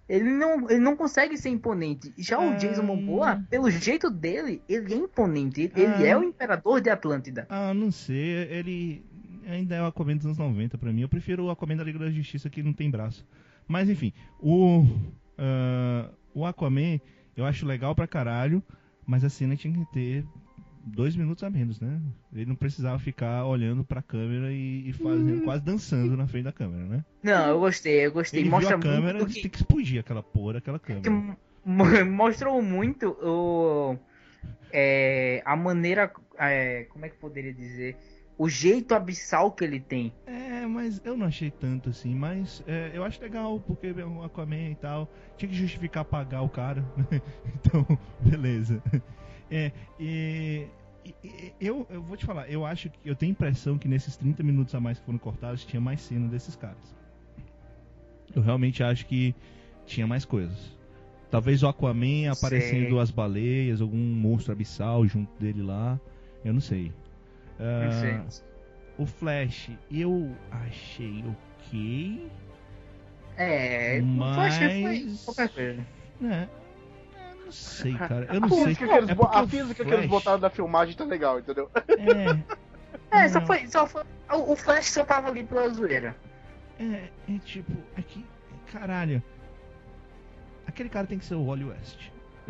ele 0.08 0.28
não, 0.30 0.68
ele 0.68 0.80
não 0.80 0.94
consegue 0.96 1.36
ser 1.38 1.48
imponente. 1.48 2.12
Já 2.18 2.36
Ah. 2.36 2.40
o 2.50 2.56
Jason 2.56 2.82
Momoa, 2.82 3.42
pelo 3.48 3.70
jeito 3.70 4.10
dele, 4.10 4.60
ele 4.68 4.92
é 4.92 4.96
imponente. 4.96 5.60
Ele, 5.62 5.72
ele 5.76 6.04
Ah. 6.04 6.08
é 6.08 6.16
o 6.16 6.22
imperador 6.24 6.80
de 6.80 6.90
Atlântida. 6.90 7.46
Ah, 7.48 7.72
não 7.72 7.90
sei, 7.90 8.46
ele 8.50 9.04
ainda 9.46 9.74
é 9.76 9.82
o 9.82 9.86
Aquaman 9.86 10.16
dos 10.16 10.26
anos 10.26 10.38
90 10.38 10.76
pra 10.78 10.92
mim. 10.92 11.02
Eu 11.02 11.08
prefiro 11.08 11.44
o 11.44 11.50
Aquaman 11.50 11.76
da 11.76 11.84
Liga 11.84 11.98
da 11.98 12.10
Justiça 12.10 12.48
que 12.50 12.62
não 12.62 12.72
tem 12.72 12.90
braço. 12.90 13.26
Mas 13.68 13.88
enfim, 13.88 14.12
o 14.40 14.84
ah, 15.38 16.10
o 16.34 16.44
Aquaman 16.46 17.00
eu 17.36 17.44
acho 17.44 17.64
legal 17.66 17.94
pra 17.94 18.06
caralho, 18.06 18.62
mas 19.06 19.24
a 19.24 19.28
cena 19.30 19.56
tinha 19.56 19.72
que 19.72 19.92
ter 19.92 20.24
dois 20.84 21.14
minutos 21.14 21.44
a 21.44 21.48
menos, 21.50 21.80
né? 21.80 22.00
Ele 22.32 22.46
não 22.46 22.56
precisava 22.56 22.98
ficar 22.98 23.44
olhando 23.46 23.84
pra 23.84 24.02
câmera 24.02 24.52
e, 24.52 24.88
e 24.88 24.92
fazendo 24.92 25.42
quase 25.42 25.62
dançando 25.64 26.16
na 26.16 26.26
frente 26.26 26.44
da 26.44 26.52
câmera, 26.52 26.84
né? 26.84 27.04
Não, 27.22 27.48
eu 27.50 27.60
gostei, 27.60 28.04
eu 28.06 28.12
gostei. 28.12 28.40
Ele 28.40 28.50
Mostra 28.50 28.76
viu 28.76 28.90
a 28.90 28.94
câmera, 28.94 29.18
muito 29.18 29.28
do 29.28 29.34
tem 29.34 29.42
que, 29.44 29.48
que 29.48 29.56
explodir 29.58 30.00
aquela 30.00 30.22
porra 30.22 30.54
daquela 30.54 30.78
que 30.78 30.92
câmera. 30.92 31.36
mo- 31.64 32.04
mostrou 32.10 32.60
muito 32.60 33.16
o 33.22 33.96
é, 34.72 35.42
a 35.44 35.54
maneira, 35.54 36.12
é, 36.38 36.84
como 36.90 37.04
é 37.04 37.08
que 37.08 37.16
poderia 37.16 37.52
dizer, 37.54 37.96
o 38.38 38.48
jeito 38.48 38.94
abissal 38.94 39.52
que 39.52 39.64
ele 39.64 39.80
tem. 39.80 40.12
É, 40.26 40.66
mas 40.66 41.00
eu 41.04 41.16
não 41.16 41.26
achei 41.26 41.50
tanto 41.50 41.90
assim, 41.90 42.14
mas 42.14 42.62
é, 42.66 42.90
eu 42.94 43.04
acho 43.04 43.20
legal, 43.20 43.60
porque 43.60 43.88
é 43.96 44.06
um 44.06 44.22
Aquaman 44.22 44.70
e 44.70 44.74
tal, 44.74 45.08
tinha 45.36 45.48
que 45.48 45.54
justificar 45.54 46.04
pagar 46.04 46.42
o 46.42 46.48
cara, 46.48 46.84
então, 47.54 47.86
beleza. 48.20 48.82
É, 49.50 49.70
e, 49.98 50.66
eu, 51.60 51.86
eu 51.90 52.02
vou 52.02 52.16
te 52.16 52.24
falar, 52.24 52.48
eu 52.48 52.64
acho 52.64 52.88
que, 52.88 52.98
eu 53.04 53.14
tenho 53.14 53.32
impressão 53.32 53.76
que 53.76 53.88
nesses 53.88 54.16
30 54.16 54.42
minutos 54.42 54.74
a 54.74 54.80
mais 54.80 54.98
que 54.98 55.04
foram 55.04 55.18
cortados, 55.18 55.64
tinha 55.64 55.80
mais 55.80 56.00
cena 56.00 56.28
desses 56.28 56.56
caras. 56.56 56.96
Eu 58.34 58.40
realmente 58.40 58.82
acho 58.82 59.04
que 59.06 59.34
tinha 59.84 60.06
mais 60.06 60.24
coisas. 60.24 60.76
Talvez 61.30 61.62
o 61.62 61.68
Aquaman 61.68 62.30
aparecendo 62.30 62.98
as 62.98 63.10
baleias, 63.10 63.80
algum 63.80 63.96
monstro 63.96 64.52
abissal 64.52 65.06
junto 65.06 65.32
dele 65.40 65.62
lá, 65.62 66.00
eu 66.44 66.52
não 66.52 66.60
sei. 66.60 66.92
Sei. 68.00 68.20
o 68.98 69.06
Flash, 69.06 69.70
eu 69.90 70.34
achei 70.50 71.24
ok, 71.58 72.30
É, 73.36 74.00
mas... 74.02 74.38
achei 74.38 74.68
que 74.68 74.82
foi 74.82 75.34
qualquer 75.34 75.48
coisa. 75.48 75.86
né? 76.20 76.48
é, 77.16 77.44
não 77.44 77.52
sei, 77.52 77.94
cara. 77.94 78.26
Eu 78.32 78.40
não 78.40 78.48
A 78.48 78.50
sei. 78.50 78.64
física, 78.64 78.86
que 78.88 78.94
eles, 78.94 79.08
É 79.10 79.12
a 79.12 79.42
o 79.42 79.48
física 79.48 79.74
que 79.74 79.82
Flash- 79.84 79.98
eles 79.98 80.10
botaram 80.10 80.38
da 80.40 80.50
filmagem 80.50 80.94
tá 80.96 81.04
legal, 81.04 81.38
entendeu? 81.38 81.70
É, 81.88 82.38
É, 83.10 83.28
só 83.28 83.40
foi, 83.46 83.66
só 83.66 83.86
foi. 83.86 84.02
O, 84.32 84.52
o 84.52 84.56
Flash 84.56 84.86
só 84.90 85.04
tava 85.04 85.28
ali 85.28 85.44
pela 85.44 85.68
zoeira. 85.68 86.16
é, 86.78 87.08
é 87.28 87.38
tipo, 87.44 87.72
é 87.96 88.02
que, 88.02 88.24
caralho. 88.72 89.22
Aquele 90.66 90.88
cara 90.88 91.06
tem 91.06 91.18
que 91.18 91.24
ser 91.24 91.34
o 91.34 91.44
Wally 91.44 91.64
West. 91.64 91.98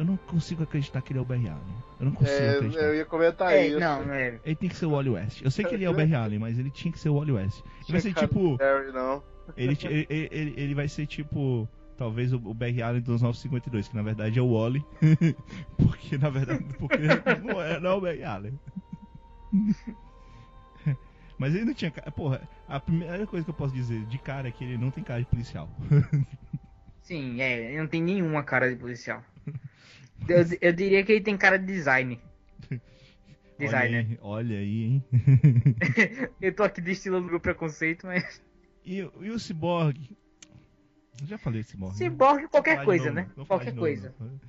Eu 0.02 0.06
não 0.06 0.16
consigo 0.16 0.64
acreditar 0.64 1.00
que 1.00 1.12
ele 1.12 1.20
é 1.20 1.22
o 1.22 1.24
Barry 1.24 1.48
Allen. 1.48 1.62
Eu 2.00 2.06
não 2.06 2.12
consigo 2.12 2.36
É, 2.42 2.56
acreditar. 2.56 2.82
eu 2.82 2.94
ia 2.96 3.04
comentar 3.04 3.52
É, 3.52 3.68
isso. 3.68 3.78
não, 3.78 4.12
é. 4.12 4.40
Ele 4.44 4.56
tem 4.56 4.68
que 4.68 4.74
ser 4.74 4.86
o 4.86 4.90
Wally 4.90 5.10
West. 5.10 5.42
Eu 5.42 5.50
sei 5.52 5.64
que 5.64 5.72
ele 5.76 5.84
é 5.84 5.90
o 5.90 5.94
Barry 5.94 6.12
Allen, 6.12 6.40
mas 6.40 6.58
ele 6.58 6.70
tinha 6.70 6.90
que 6.90 6.98
ser 6.98 7.08
o 7.08 7.14
Wally 7.14 7.30
West. 7.30 7.62
Ele 7.82 7.92
vai 7.92 8.00
ser 8.00 8.12
tipo. 8.12 8.56
Harry, 8.56 8.90
não. 8.90 9.22
Ele, 9.56 9.78
ele, 9.84 10.28
ele, 10.32 10.54
ele 10.56 10.74
vai 10.74 10.88
ser 10.88 11.06
tipo. 11.06 11.68
Talvez 11.96 12.32
o, 12.32 12.36
o 12.38 12.52
Barry 12.52 12.82
Allen 12.82 13.00
dos 13.00 13.22
952, 13.22 13.86
que 13.86 13.94
na 13.94 14.02
verdade 14.02 14.36
é 14.40 14.42
o 14.42 14.52
Wally. 14.52 14.84
porque 15.78 16.18
na 16.18 16.30
verdade. 16.30 16.64
Porque 16.80 16.98
não 17.44 17.62
é, 17.62 17.78
não 17.78 17.90
é 17.90 17.94
o 17.94 18.00
Barry 18.00 18.24
Allen. 18.24 18.58
Mas 21.38 21.54
ele 21.54 21.64
não 21.64 21.74
tinha 21.74 21.92
cara. 21.92 22.10
Porra, 22.10 22.42
a 22.68 22.80
primeira 22.80 23.24
coisa 23.24 23.44
que 23.44 23.50
eu 23.50 23.54
posso 23.54 23.72
dizer 23.72 24.04
de 24.06 24.18
cara 24.18 24.48
é 24.48 24.50
que 24.50 24.64
ele 24.64 24.78
não 24.78 24.90
tem 24.90 25.04
cara 25.04 25.20
de 25.20 25.26
policial. 25.26 25.68
Sim, 27.02 27.40
é, 27.40 27.68
ele 27.70 27.78
não 27.78 27.86
tem 27.86 28.02
nenhuma 28.02 28.42
cara 28.42 28.68
de 28.68 28.76
policial. 28.76 29.22
Eu, 30.28 30.44
eu 30.60 30.72
diria 30.72 31.04
que 31.04 31.12
ele 31.12 31.20
tem 31.24 31.36
cara 31.36 31.58
de 31.58 31.66
design. 31.66 32.20
Olha 32.70 32.80
Designer. 33.58 34.06
aí, 34.10 34.18
olha 34.22 34.58
aí, 34.58 34.82
hein? 34.84 35.04
Eu 36.40 36.52
tô 36.52 36.64
aqui 36.64 36.80
destilando 36.80 37.28
meu 37.28 37.38
preconceito, 37.38 38.06
mas. 38.06 38.42
E, 38.84 39.02
o- 39.02 39.12
e 39.20 39.30
o 39.30 39.38
Cyborg? 39.38 40.16
Eu 41.20 41.26
já 41.28 41.38
falei 41.38 41.62
Cyborg. 41.62 41.92
né? 41.92 41.98
Cyborg, 41.98 42.40
Vou 42.40 42.48
qualquer 42.48 42.84
coisa, 42.84 43.04
novo, 43.12 43.14
né? 43.16 43.44
Qualquer 43.46 43.74
coisa. 43.76 44.12
novo. 44.18 44.40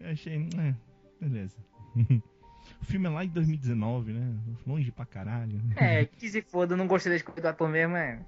Eu 0.00 0.10
achei. 0.10 0.48
É, 0.58 0.74
beleza. 1.20 1.56
o 2.82 2.84
filme 2.84 3.06
é 3.06 3.10
lá 3.10 3.24
em 3.24 3.28
2019, 3.28 4.12
né? 4.14 4.34
Longe 4.66 4.90
pra 4.90 5.06
caralho. 5.06 5.60
É, 5.76 6.04
que 6.06 6.28
se 6.28 6.42
foda, 6.42 6.74
eu 6.74 6.78
não 6.78 6.88
gostei 6.88 7.10
da 7.12 7.16
escolha 7.16 7.40
do 7.40 7.46
ator 7.46 7.68
mesmo, 7.68 7.96
é. 7.96 8.18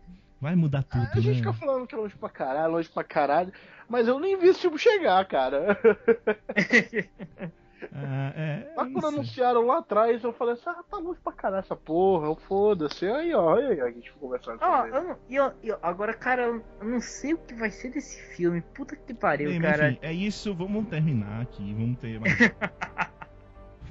Vai 0.41 0.55
mudar 0.55 0.85
tudo, 0.85 1.03
a 1.03 1.21
gente 1.21 1.31
né? 1.31 1.35
fica 1.39 1.53
falando 1.53 1.85
que 1.85 1.97
é 1.97 1.99
longe 1.99 2.15
pra 2.17 2.29
caralho, 2.29 2.73
longe 2.75 2.89
pra 2.89 3.03
caralho, 3.03 3.53
mas 3.89 4.07
eu 4.07 4.19
nem 4.21 4.37
vi 4.39 4.49
esse 4.49 4.61
filme 4.61 4.79
chegar, 4.79 5.25
cara. 5.27 5.79
Ah, 7.93 8.33
é, 8.35 8.73
não 8.77 8.93
quando 8.93 9.07
anunciaram 9.07 9.65
lá 9.65 9.79
atrás, 9.79 10.23
eu 10.25 10.33
falei 10.33 10.55
assim, 10.55 10.65
ah, 10.67 10.83
tá 10.91 10.97
longe 10.99 11.21
pra 11.23 11.33
caralho 11.33 11.61
essa 11.61 11.77
porra, 11.77 12.27
eu 12.27 12.35
foda-se. 12.35 13.07
Aí, 13.07 13.33
ó, 13.33 13.55
aí, 13.55 13.81
a 13.81 13.89
gente 13.91 14.13
conversando 14.15 14.59
Ó, 14.61 14.77
sobre 14.83 14.97
eu 14.99 15.03
não, 15.05 15.17
e 15.29 15.37
eu- 15.37 15.53
eu- 15.63 15.79
agora, 15.81 16.13
cara, 16.13 16.43
eu 16.43 16.65
não 16.83 17.01
sei 17.01 17.35
o 17.35 17.39
que 17.39 17.55
vai 17.55 17.71
ser 17.71 17.91
desse 17.91 18.21
filme. 18.35 18.61
Puta 18.61 18.97
que 18.97 19.15
pariu, 19.15 19.51
Bem, 19.51 19.61
mas 19.61 19.77
cara. 19.77 19.91
enfim, 19.93 19.99
é 20.03 20.13
isso, 20.13 20.53
vamos 20.55 20.89
terminar 20.89 21.41
aqui, 21.43 21.73
vamos 21.73 21.99
ter 22.01 22.19
mais. 22.19 22.35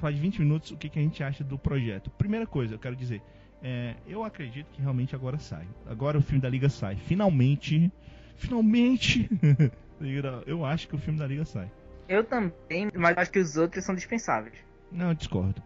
Faz 0.00 0.16
20 0.18 0.40
minutos 0.40 0.70
o 0.70 0.76
que, 0.76 0.90
que 0.90 0.98
a 0.98 1.02
gente 1.02 1.22
acha 1.24 1.42
do 1.42 1.58
projeto. 1.58 2.10
Primeira 2.10 2.46
coisa, 2.46 2.74
eu 2.74 2.78
quero 2.78 2.94
dizer, 2.94 3.22
é, 3.62 3.94
eu 4.06 4.22
acredito 4.22 4.70
que 4.70 4.82
realmente 4.82 5.14
agora 5.14 5.38
sai. 5.38 5.66
Agora 5.86 6.18
o 6.18 6.22
filme 6.22 6.40
da 6.42 6.48
Liga 6.48 6.68
sai. 6.68 6.94
Finalmente, 6.96 7.90
finalmente, 8.36 9.28
eu 10.46 10.64
acho 10.64 10.88
que 10.88 10.94
o 10.94 10.98
filme 10.98 11.18
da 11.18 11.26
Liga 11.26 11.44
sai. 11.44 11.70
Eu 12.08 12.24
também, 12.24 12.90
mas 12.94 13.16
acho 13.18 13.30
que 13.30 13.38
os 13.38 13.56
outros 13.56 13.84
são 13.84 13.94
dispensáveis. 13.94 14.54
Não, 14.90 15.08
eu 15.08 15.14
discordo. 15.14 15.62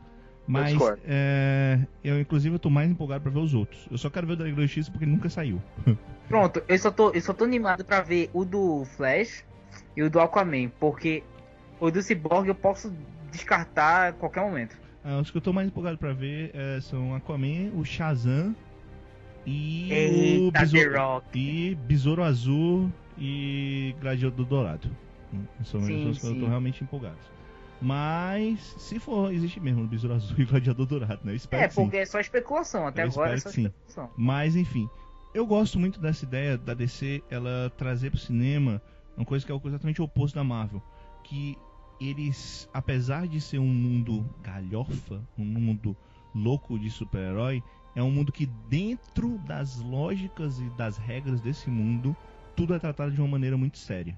Mas 0.47 0.71
discordo. 0.71 1.01
é, 1.07 1.79
eu, 2.03 2.21
inclusive, 2.21 2.55
eu 2.55 2.59
tô 2.59 2.69
mais 2.69 2.91
empolgado 2.91 3.23
pra 3.23 3.31
ver 3.31 3.39
os 3.39 3.55
outros. 3.55 3.87
Eu 3.91 3.97
só 3.97 4.11
quero 4.11 4.27
ver 4.27 4.33
o 4.33 4.37
da 4.37 4.45
Liga 4.45 4.57
da 4.57 4.63
Justiça 4.63 4.91
porque 4.91 5.05
ele 5.05 5.13
nunca 5.13 5.29
saiu. 5.29 5.63
Pronto, 6.29 6.63
eu 6.67 6.79
só 6.79 6.91
tô, 6.91 7.11
eu 7.11 7.21
só 7.21 7.33
tô 7.33 7.45
animado 7.45 7.85
pra 7.85 8.01
ver 8.01 8.29
o 8.33 8.45
do 8.45 8.85
Flash 8.97 9.45
e 9.97 10.03
o 10.03 10.11
do 10.11 10.21
Aquaman, 10.21 10.69
porque 10.81 11.23
o 11.79 11.91
do 11.91 12.03
Cyborg 12.03 12.49
eu 12.49 12.55
posso 12.55 12.93
descartar 13.31 14.09
a 14.09 14.13
qualquer 14.13 14.43
momento. 14.43 14.77
Ah, 15.05 15.19
os 15.19 15.31
que 15.31 15.37
eu 15.37 15.43
tô 15.43 15.53
mais 15.53 15.69
empolgado 15.69 15.99
pra 15.99 16.13
ver 16.13 16.51
é, 16.55 16.81
são 16.81 17.15
Aquaman, 17.15 17.71
o 17.75 17.85
Shazam 17.85 18.55
e 19.47 19.89
o 19.91 20.47
Eita, 20.47 20.61
The 20.61 20.67
Besouro, 20.67 21.23
e 21.35 21.75
Besouro 21.87 22.23
Azul 22.23 22.93
e 23.25 23.95
Gladiador 24.01 24.45
Dourado. 24.45 24.91
Hum, 25.33 25.45
São 25.65 25.81
Sim, 25.81 26.11
os 26.11 26.19
que 26.19 26.27
eu 26.27 26.41
tô 26.41 26.47
realmente 26.47 26.83
empolgado. 26.83 27.17
Mas, 27.81 28.59
se 28.79 28.99
for, 28.99 29.33
existe 29.33 29.61
mesmo 29.61 29.85
o 29.85 29.87
Besouro 29.87 30.17
Azul 30.17 30.37
e 30.41 30.45
Gladiador 30.45 30.87
Dourado, 30.87 31.21
né? 31.25 31.31
Eu 31.33 31.37
espero 31.37 31.63
É, 31.63 31.69
que 31.69 31.75
sim. 31.75 31.83
porque 31.83 31.97
é 31.99 32.05
só 32.07 32.19
especulação, 32.19 32.85
até 32.87 33.05
Eu 33.05 33.09
agora 33.09 33.35
é 33.35 33.37
só 33.39 33.49
sim. 33.49 33.63
especulação. 33.67 34.11
Mas 34.17 34.57
enfim, 34.57 34.89
eu 35.33 35.47
gosto 35.47 35.79
muito 35.79 36.01
dessa 36.01 36.25
ideia 36.25 36.59
da 36.59 36.75
DC 36.75 37.23
ela 37.31 37.73
trazer 37.79 38.11
pro 38.11 38.19
cinema 38.19 38.83
uma 39.17 39.25
coisa 39.25 39.47
que 39.47 39.53
é 39.53 39.61
exatamente 39.67 40.01
o 40.01 40.05
oposto 40.05 40.35
da 40.35 40.43
Marvel, 40.43 40.83
que 41.23 41.57
eles, 42.01 42.69
apesar 42.75 43.29
de 43.29 43.41
ser 43.41 43.61
um 43.61 43.67
mundo 43.69 44.25
galhofa, 44.43 45.21
um 45.39 45.45
mundo 45.45 45.97
louco 46.35 46.77
de 46.79 46.91
super-herói, 46.91 47.63
é 47.95 48.03
um 48.03 48.11
mundo 48.11 48.33
que 48.33 48.47
dentro 48.69 49.39
das 49.47 49.79
lógicas 49.79 50.59
e 50.59 50.65
das 50.71 50.97
regras 50.97 51.41
desse 51.41 51.71
mundo 51.71 52.17
tudo 52.57 52.75
é 52.75 52.79
tratado 52.79 53.13
de 53.13 53.21
uma 53.21 53.29
maneira 53.29 53.57
muito 53.57 53.79
séria. 53.79 54.17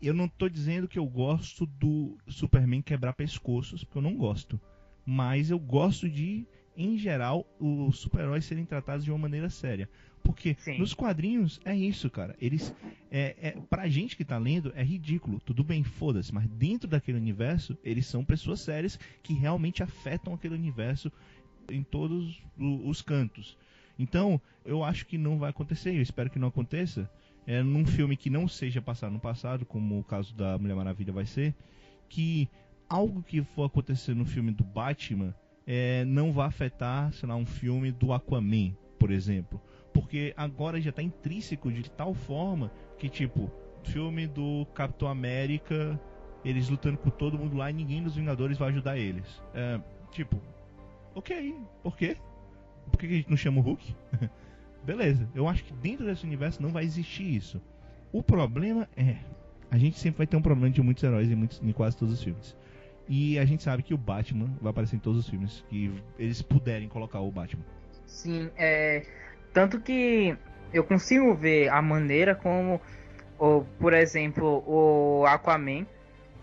Eu 0.00 0.14
não 0.14 0.28
tô 0.28 0.48
dizendo 0.48 0.86
que 0.86 0.98
eu 0.98 1.06
gosto 1.06 1.66
do 1.66 2.16
Superman 2.28 2.82
quebrar 2.82 3.12
pescoços, 3.14 3.82
porque 3.82 3.98
eu 3.98 4.02
não 4.02 4.16
gosto. 4.16 4.60
Mas 5.04 5.50
eu 5.50 5.58
gosto 5.58 6.08
de, 6.08 6.46
em 6.76 6.96
geral, 6.96 7.46
os 7.58 7.98
super-heróis 7.98 8.44
serem 8.44 8.64
tratados 8.64 9.04
de 9.04 9.10
uma 9.10 9.18
maneira 9.18 9.50
séria. 9.50 9.88
Porque 10.22 10.56
Sim. 10.58 10.78
nos 10.78 10.92
quadrinhos 10.94 11.60
é 11.64 11.74
isso, 11.74 12.10
cara. 12.10 12.36
Eles. 12.40 12.74
É, 13.10 13.34
é, 13.40 13.50
pra 13.70 13.88
gente 13.88 14.16
que 14.16 14.24
tá 14.24 14.36
lendo, 14.36 14.72
é 14.76 14.84
ridículo. 14.84 15.40
Tudo 15.40 15.64
bem, 15.64 15.82
foda-se. 15.82 16.32
Mas 16.34 16.46
dentro 16.46 16.88
daquele 16.88 17.18
universo, 17.18 17.76
eles 17.82 18.06
são 18.06 18.24
pessoas 18.24 18.60
sérias 18.60 18.98
que 19.22 19.32
realmente 19.32 19.82
afetam 19.82 20.34
aquele 20.34 20.54
universo 20.54 21.10
em 21.70 21.82
todos 21.82 22.42
os 22.58 23.02
cantos. 23.02 23.56
Então, 23.98 24.40
eu 24.64 24.84
acho 24.84 25.06
que 25.06 25.18
não 25.18 25.38
vai 25.38 25.50
acontecer. 25.50 25.94
Eu 25.94 26.02
espero 26.02 26.30
que 26.30 26.38
não 26.38 26.48
aconteça. 26.48 27.10
É 27.48 27.62
num 27.62 27.86
filme 27.86 28.14
que 28.14 28.28
não 28.28 28.46
seja 28.46 28.82
passado 28.82 29.10
no 29.10 29.18
passado, 29.18 29.64
como 29.64 29.98
o 29.98 30.04
caso 30.04 30.36
da 30.36 30.58
Mulher 30.58 30.74
Maravilha 30.74 31.14
vai 31.14 31.24
ser, 31.24 31.54
que 32.06 32.46
algo 32.86 33.22
que 33.22 33.42
for 33.42 33.64
acontecer 33.64 34.14
no 34.14 34.26
filme 34.26 34.52
do 34.52 34.62
Batman 34.62 35.34
é, 35.66 36.04
não 36.04 36.30
vai 36.30 36.46
afetar, 36.46 37.10
sei 37.14 37.26
lá, 37.26 37.34
um 37.36 37.46
filme 37.46 37.90
do 37.90 38.12
Aquaman, 38.12 38.76
por 38.98 39.10
exemplo. 39.10 39.58
Porque 39.94 40.34
agora 40.36 40.78
já 40.78 40.92
tá 40.92 41.02
intrínseco 41.02 41.72
de 41.72 41.90
tal 41.90 42.12
forma 42.12 42.70
que, 42.98 43.08
tipo, 43.08 43.50
filme 43.82 44.26
do 44.26 44.66
Capitão 44.74 45.08
América, 45.08 45.98
eles 46.44 46.68
lutando 46.68 46.98
com 46.98 47.08
todo 47.08 47.38
mundo 47.38 47.56
lá 47.56 47.70
e 47.70 47.72
ninguém 47.72 48.02
dos 48.02 48.14
Vingadores 48.14 48.58
vai 48.58 48.68
ajudar 48.68 48.98
eles. 48.98 49.42
É, 49.54 49.80
tipo, 50.10 50.38
ok, 51.14 51.54
por 51.82 51.96
quê? 51.96 52.18
Por 52.90 52.98
que 52.98 53.06
a 53.06 53.08
gente 53.08 53.30
não 53.30 53.38
chama 53.38 53.60
o 53.60 53.62
Hulk? 53.62 53.96
Beleza, 54.84 55.28
eu 55.34 55.48
acho 55.48 55.64
que 55.64 55.72
dentro 55.74 56.06
desse 56.06 56.24
universo 56.24 56.62
não 56.62 56.70
vai 56.70 56.84
existir 56.84 57.34
isso. 57.34 57.60
O 58.12 58.22
problema 58.22 58.88
é, 58.96 59.16
a 59.70 59.76
gente 59.76 59.98
sempre 59.98 60.18
vai 60.18 60.26
ter 60.26 60.36
um 60.36 60.42
problema 60.42 60.70
de 60.70 60.80
muitos 60.82 61.04
heróis 61.04 61.30
em, 61.30 61.34
muitos, 61.34 61.60
em 61.62 61.72
quase 61.72 61.96
todos 61.96 62.14
os 62.14 62.22
filmes. 62.22 62.56
E 63.08 63.38
a 63.38 63.44
gente 63.44 63.62
sabe 63.62 63.82
que 63.82 63.94
o 63.94 63.98
Batman 63.98 64.50
vai 64.60 64.70
aparecer 64.70 64.96
em 64.96 64.98
todos 64.98 65.20
os 65.20 65.28
filmes 65.28 65.64
que 65.68 65.92
eles 66.18 66.42
puderem 66.42 66.88
colocar 66.88 67.20
o 67.20 67.30
Batman. 67.30 67.64
Sim, 68.06 68.50
é. 68.56 69.02
Tanto 69.52 69.80
que 69.80 70.36
eu 70.72 70.84
consigo 70.84 71.34
ver 71.34 71.68
a 71.68 71.80
maneira 71.80 72.34
como, 72.34 72.80
por 73.78 73.94
exemplo, 73.94 74.62
o 74.66 75.24
Aquaman 75.26 75.86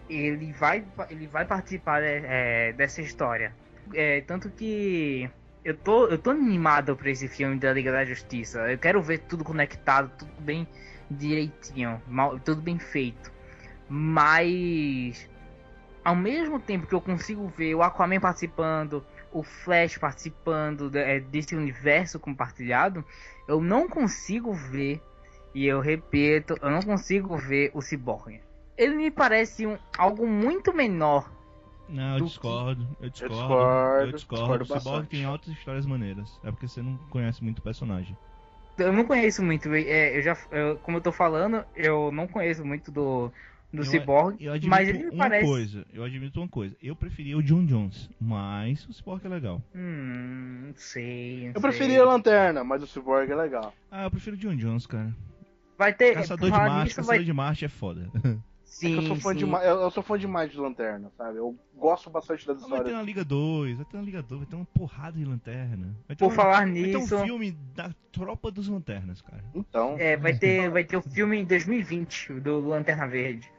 ele 0.09 0.51
vai, 0.53 0.83
ele 1.09 1.27
vai 1.27 1.45
participar 1.45 2.01
é, 2.03 2.73
dessa 2.73 3.01
história. 3.01 3.53
É, 3.93 4.21
tanto 4.21 4.49
que 4.49 5.29
eu 5.65 5.75
tô, 5.75 6.05
eu 6.05 6.17
tô 6.19 6.29
animado 6.29 6.95
pra 6.95 7.09
esse 7.09 7.27
filme 7.27 7.57
da 7.57 7.73
Liga 7.73 7.91
da 7.91 8.05
Justiça. 8.05 8.71
Eu 8.71 8.77
quero 8.77 9.01
ver 9.01 9.17
tudo 9.21 9.43
conectado, 9.43 10.11
tudo 10.15 10.31
bem 10.39 10.67
direitinho, 11.09 11.99
mal, 12.07 12.39
tudo 12.39 12.61
bem 12.61 12.77
feito. 12.77 13.33
Mas 13.89 15.27
ao 16.03 16.15
mesmo 16.15 16.59
tempo 16.59 16.85
que 16.85 16.93
eu 16.93 17.01
consigo 17.01 17.47
ver 17.47 17.73
o 17.73 17.81
Aquaman 17.81 18.19
participando, 18.19 19.03
o 19.31 19.41
Flash 19.41 19.97
participando 19.97 20.95
é, 20.95 21.19
desse 21.19 21.55
universo 21.55 22.19
compartilhado, 22.19 23.03
eu 23.47 23.59
não 23.59 23.89
consigo 23.89 24.53
ver, 24.53 25.01
e 25.53 25.65
eu 25.65 25.79
repito, 25.79 26.55
eu 26.61 26.69
não 26.69 26.81
consigo 26.83 27.35
ver 27.35 27.71
o 27.73 27.81
Cyborg. 27.81 28.39
Ele 28.77 28.95
me 28.95 29.09
parece 29.09 29.65
um, 29.65 29.79
algo 29.97 30.27
muito 30.27 30.71
menor. 30.71 31.31
Não, 31.87 32.13
eu 32.13 32.19
Do 32.19 32.25
discordo, 32.25 32.87
eu 32.99 33.09
discordo, 33.09 33.35
discordo, 33.37 34.05
eu 34.07 34.11
discordo. 34.11 34.63
discordo 34.63 34.63
O 34.63 34.79
Cyborg 34.79 35.07
tem 35.07 35.25
altas 35.25 35.53
histórias 35.53 35.85
maneiras. 35.85 36.39
É 36.43 36.49
porque 36.51 36.67
você 36.67 36.81
não 36.81 36.97
conhece 37.09 37.43
muito 37.43 37.59
o 37.59 37.61
personagem. 37.61 38.17
Eu 38.77 38.91
não 38.91 39.05
conheço 39.05 39.41
muito, 39.43 39.73
é, 39.73 40.17
eu 40.17 40.21
já, 40.21 40.35
eu- 40.51 40.77
como 40.79 40.97
eu 40.97 41.01
tô 41.01 41.11
falando, 41.11 41.63
eu 41.75 42.11
não 42.11 42.27
conheço 42.27 42.65
muito 42.65 42.91
do, 42.91 43.31
do 43.71 43.81
Eu- 43.81 43.85
Cyborg, 43.85 44.35
Eu 44.43 44.53
mas 44.67 44.89
ele 44.89 44.97
me 44.97 45.09
uma 45.11 45.17
parece. 45.25 45.45
coisa, 45.45 45.85
eu 45.93 46.03
admito 46.03 46.41
uma 46.41 46.47
coisa. 46.49 46.75
Eu 46.83 46.93
preferia 46.95 47.37
o 47.37 47.43
John 47.43 47.65
Jones, 47.65 48.09
mas 48.19 48.85
o 48.89 48.93
Cyborg 48.93 49.25
é 49.25 49.29
legal. 49.29 49.61
Hum, 49.73 50.63
não 50.67 50.73
sei. 50.75 51.39
não 51.41 51.47
Eu 51.47 51.51
sei. 51.53 51.61
preferia 51.61 52.01
a 52.01 52.05
Lanterna, 52.05 52.63
mas 52.65 52.83
o 52.83 52.87
Cyborg 52.87 53.31
é 53.31 53.35
legal. 53.35 53.73
Ah, 53.89 54.03
eu 54.03 54.11
prefiro 54.11 54.35
o 54.35 54.39
John 54.39 54.55
Jones, 54.57 54.85
cara. 54.85 55.13
Vai 55.77 55.93
ter. 55.93 56.13
Caçador 56.15 56.49
de 56.51 56.57
Marte, 56.57 56.95
Caçador 56.95 57.15
vai... 57.15 57.23
de 57.23 57.33
Marte 57.33 57.65
é 57.65 57.69
foda. 57.69 58.09
Sim, 58.65 58.95
É 58.95 58.97
eu 58.97 59.01
sou 59.03 59.15
fã 59.15 59.31
sim. 59.31 59.37
demais, 59.39 59.65
eu, 59.67 59.75
eu 59.81 59.91
sou 59.91 60.03
fã 60.03 60.17
demais 60.17 60.51
de 60.51 60.57
Lanterna, 60.57 61.09
sabe? 61.17 61.37
Eu 61.37 61.55
gosto 61.75 62.09
bastante 62.09 62.45
das 62.47 62.57
Vai 62.57 62.65
ter 62.69 62.73
histórias. 62.73 62.93
uma 62.95 63.03
Liga 63.03 63.23
2, 63.23 63.77
vai 63.77 63.85
ter 63.85 63.97
uma 63.97 64.03
Liga 64.03 64.21
2, 64.21 64.39
vai 64.41 64.49
ter 64.49 64.55
uma 64.55 64.65
porrada 64.65 65.17
de 65.17 65.23
lanterna. 65.25 65.95
Vai 66.07 66.15
ter 66.15 66.23
Por 66.25 66.31
um- 66.31 66.35
falar 66.35 66.65
Vai 66.65 66.73
ter 66.73 66.97
nisso, 66.97 67.15
um 67.15 67.23
filme 67.23 67.51
da 67.51 67.91
tropa 68.11 68.51
dos 68.51 68.67
lanternas, 68.67 69.21
cara. 69.21 69.43
Então, 69.53 69.95
é, 69.99 70.17
vai 70.17 70.33
ter, 70.37 70.69
vai 70.69 70.83
ter 70.83 70.97
o 70.97 71.01
filme 71.01 71.37
em 71.37 71.45
2020 71.45 72.33
do 72.41 72.59
Lanterna 72.59 73.07
Verde. 73.07 73.49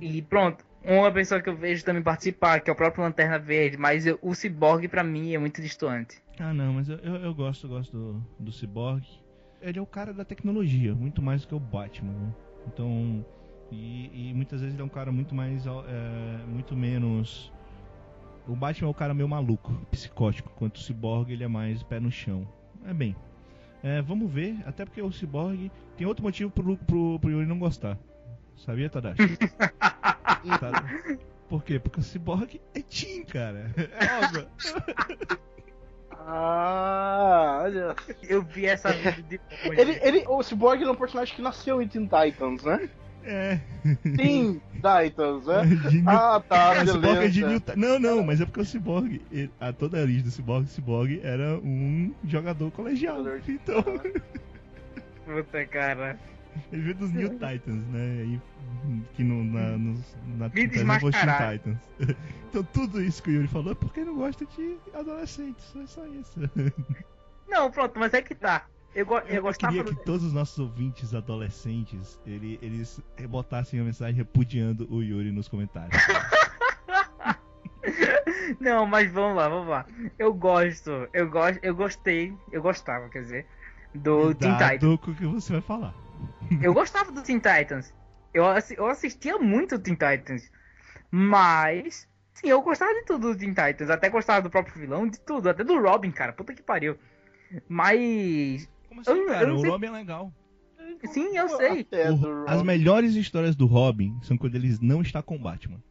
E 0.00 0.22
pronto, 0.22 0.64
uma 0.84 1.10
pessoa 1.10 1.40
que 1.40 1.48
eu 1.48 1.56
vejo 1.56 1.84
também 1.84 2.02
participar, 2.02 2.60
que 2.60 2.70
é 2.70 2.72
o 2.72 2.76
próprio 2.76 3.02
Lanterna 3.02 3.38
Verde, 3.38 3.76
mas 3.76 4.06
eu- 4.06 4.18
o 4.22 4.34
Cyborg 4.34 4.86
pra 4.88 5.02
mim 5.02 5.32
é 5.34 5.38
muito 5.38 5.60
distante. 5.62 6.22
Ah, 6.38 6.52
não, 6.54 6.74
mas 6.74 6.88
eu, 6.88 6.98
eu, 6.98 7.14
eu 7.16 7.34
gosto, 7.34 7.66
eu 7.66 7.70
gosto 7.70 7.92
do, 7.96 8.26
do 8.44 8.52
Cyborg. 8.52 9.04
Ele 9.60 9.78
é 9.78 9.82
o 9.82 9.86
cara 9.86 10.12
da 10.12 10.24
tecnologia, 10.24 10.94
muito 10.94 11.22
mais 11.22 11.42
do 11.42 11.48
que 11.48 11.54
o 11.54 11.60
Batman, 11.60 12.12
né? 12.12 12.32
Então, 12.66 13.24
e, 13.72 14.30
e 14.30 14.34
muitas 14.34 14.60
vezes 14.60 14.74
ele 14.74 14.82
é 14.82 14.84
um 14.84 14.88
cara 14.88 15.10
muito 15.10 15.34
mais, 15.34 15.66
é, 15.66 15.70
muito 16.46 16.76
menos... 16.76 17.52
O 18.46 18.56
Batman 18.56 18.88
é 18.88 18.90
o 18.90 18.94
cara 18.94 19.14
meio 19.14 19.28
maluco, 19.28 19.72
psicótico, 19.90 20.50
enquanto 20.54 20.76
o 20.76 20.80
Cyborg 20.80 21.32
ele 21.32 21.44
é 21.44 21.48
mais 21.48 21.82
pé 21.84 22.00
no 22.00 22.10
chão. 22.10 22.46
É 22.84 22.92
bem, 22.92 23.14
é, 23.82 24.02
vamos 24.02 24.30
ver, 24.30 24.56
até 24.66 24.84
porque 24.84 25.00
o 25.00 25.12
Cyborg 25.12 25.70
tem 25.96 26.06
outro 26.06 26.24
motivo 26.24 26.50
pro, 26.50 26.76
pro, 26.76 27.18
pro 27.20 27.30
Yuri 27.30 27.46
não 27.46 27.58
gostar. 27.58 27.98
Sabia, 28.56 28.88
Tadashi? 28.90 29.22
Tá- 30.58 30.84
Por 31.48 31.62
quê? 31.62 31.78
Porque 31.78 32.00
o 32.00 32.02
Cyborg 32.02 32.60
é 32.74 32.80
Tim, 32.80 33.24
cara. 33.24 33.70
É 33.76 34.24
óbvio. 34.24 34.48
ah, 36.10 37.60
olha. 37.62 37.94
Eu 38.22 38.42
vi 38.42 38.66
essa 38.66 38.92
de 38.92 39.40
Ele, 39.64 39.98
ele, 40.02 40.24
o 40.28 40.42
Cyborg 40.42 40.82
é 40.82 40.90
um 40.90 40.94
personagem 40.96 41.34
que 41.34 41.42
nasceu 41.42 41.80
em 41.80 41.86
Teen 41.88 42.06
Titans, 42.08 42.64
né? 42.64 42.88
É. 43.24 43.60
Teen 44.16 44.60
Titans, 44.74 45.46
né? 45.46 45.64
De 45.90 46.00
New- 46.02 46.10
Ah, 46.10 46.42
tá, 46.48 46.74
É, 46.76 46.78
é 46.80 46.84
de 46.84 46.98
beleza. 46.98 47.48
New 47.48 47.60
Ti- 47.60 47.72
Não, 47.76 47.98
não, 47.98 48.22
mas 48.24 48.40
é 48.40 48.44
porque 48.44 48.60
o 48.60 48.64
Cyborg, 48.64 49.20
ele- 49.30 49.50
a 49.60 49.72
toda 49.72 49.98
a 49.98 50.02
origem 50.02 50.22
do 50.22 50.30
Cyborg, 50.30 50.64
o 50.64 50.68
Cyborg 50.68 51.20
era 51.22 51.56
um 51.58 52.12
jogador 52.24 52.70
colegial. 52.72 53.22
De- 53.22 53.52
Então, 53.52 53.82
Puta, 55.24 55.64
cara. 55.66 56.18
ele 56.72 56.82
veio 56.82 56.94
dos 56.96 57.12
New 57.12 57.30
Titans, 57.30 57.86
né? 57.88 58.20
Aí, 58.22 58.40
que 59.14 59.22
no, 59.22 59.44
na, 59.44 59.78
nos, 59.78 60.00
na 60.36 60.50
Teen 60.50 60.68
Titans. 60.68 61.78
Então 62.52 62.62
tudo 62.64 63.00
isso 63.02 63.22
que 63.22 63.30
o 63.30 63.32
Yuri 63.32 63.48
falou 63.48 63.72
é 63.72 63.74
porque 63.74 64.00
ele 64.00 64.10
não 64.10 64.16
gosta 64.16 64.44
de 64.44 64.76
adolescentes, 64.92 65.64
é 65.74 65.86
só 65.86 66.04
isso. 66.06 66.38
Não, 67.48 67.70
pronto, 67.70 67.98
mas 67.98 68.12
é 68.12 68.20
que 68.20 68.34
tá. 68.34 68.66
Eu, 68.94 69.06
go- 69.06 69.18
eu, 69.20 69.46
Eu, 69.46 69.52
queria 69.54 69.84
que 69.84 69.94
todos 70.04 70.22
os 70.24 70.32
nossos 70.32 70.58
ouvintes 70.58 71.14
adolescentes, 71.14 72.20
ele- 72.26 72.58
eles 72.60 73.00
botassem 73.28 73.80
a 73.80 73.84
mensagem 73.84 74.14
repudiando 74.14 74.86
o 74.92 75.02
Yuri 75.02 75.32
nos 75.32 75.48
comentários. 75.48 75.96
Não, 78.60 78.86
mas 78.86 79.10
vamos 79.12 79.36
lá, 79.36 79.48
vamos 79.48 79.68
lá. 79.68 79.86
Eu 80.18 80.32
gosto, 80.32 81.08
eu 81.12 81.28
gosto, 81.28 81.58
eu 81.62 81.74
gostei, 81.74 82.36
eu 82.52 82.62
gostava, 82.62 83.08
quer 83.08 83.22
dizer, 83.22 83.46
do 83.94 84.34
Teen 84.34 84.52
Titans. 84.56 85.00
Com 85.00 85.10
o 85.10 85.14
que 85.14 85.26
você 85.26 85.52
vai 85.54 85.62
falar. 85.62 85.94
Eu 86.60 86.72
gostava 86.74 87.10
do 87.10 87.22
Teen 87.22 87.38
Titans. 87.38 87.92
Eu, 88.32 88.44
eu 88.76 88.86
assistia 88.86 89.38
muito 89.38 89.74
o 89.74 89.78
Teen 89.78 89.94
Titans. 89.96 90.50
Mas, 91.10 92.08
sim, 92.34 92.48
eu 92.48 92.62
gostava 92.62 92.92
de 92.94 93.04
tudo 93.04 93.32
do 93.32 93.38
Teen 93.38 93.52
Titans. 93.52 93.90
Até 93.90 94.08
gostava 94.08 94.40
do 94.42 94.50
próprio 94.50 94.74
vilão, 94.80 95.08
de 95.08 95.18
tudo. 95.20 95.48
Até 95.50 95.64
do 95.64 95.80
Robin, 95.80 96.10
cara. 96.10 96.32
Puta 96.32 96.54
que 96.54 96.62
pariu. 96.62 96.96
Mas, 97.68 98.68
Como 98.92 99.00
assim, 99.00 99.10
Eu 99.10 99.16
eu 99.16 99.26
cara? 99.26 99.46
não 99.46 99.56
O 99.56 99.62
Robin 99.70 99.86
é 99.86 99.90
legal. 99.90 100.32
sim, 101.12 101.36
eu 101.36 101.48
sei. 101.48 101.86
O- 102.10 102.44
as 102.48 102.62
melhores 102.62 103.14
histórias 103.14 103.56
do 103.56 103.66
Robin 103.66 104.18
são 104.22 104.36
quando 104.36 104.54
ele 104.54 104.76
não 104.82 105.00
está 105.00 105.22
com 105.22 105.36
o 105.36 105.38
Batman. 105.38 105.82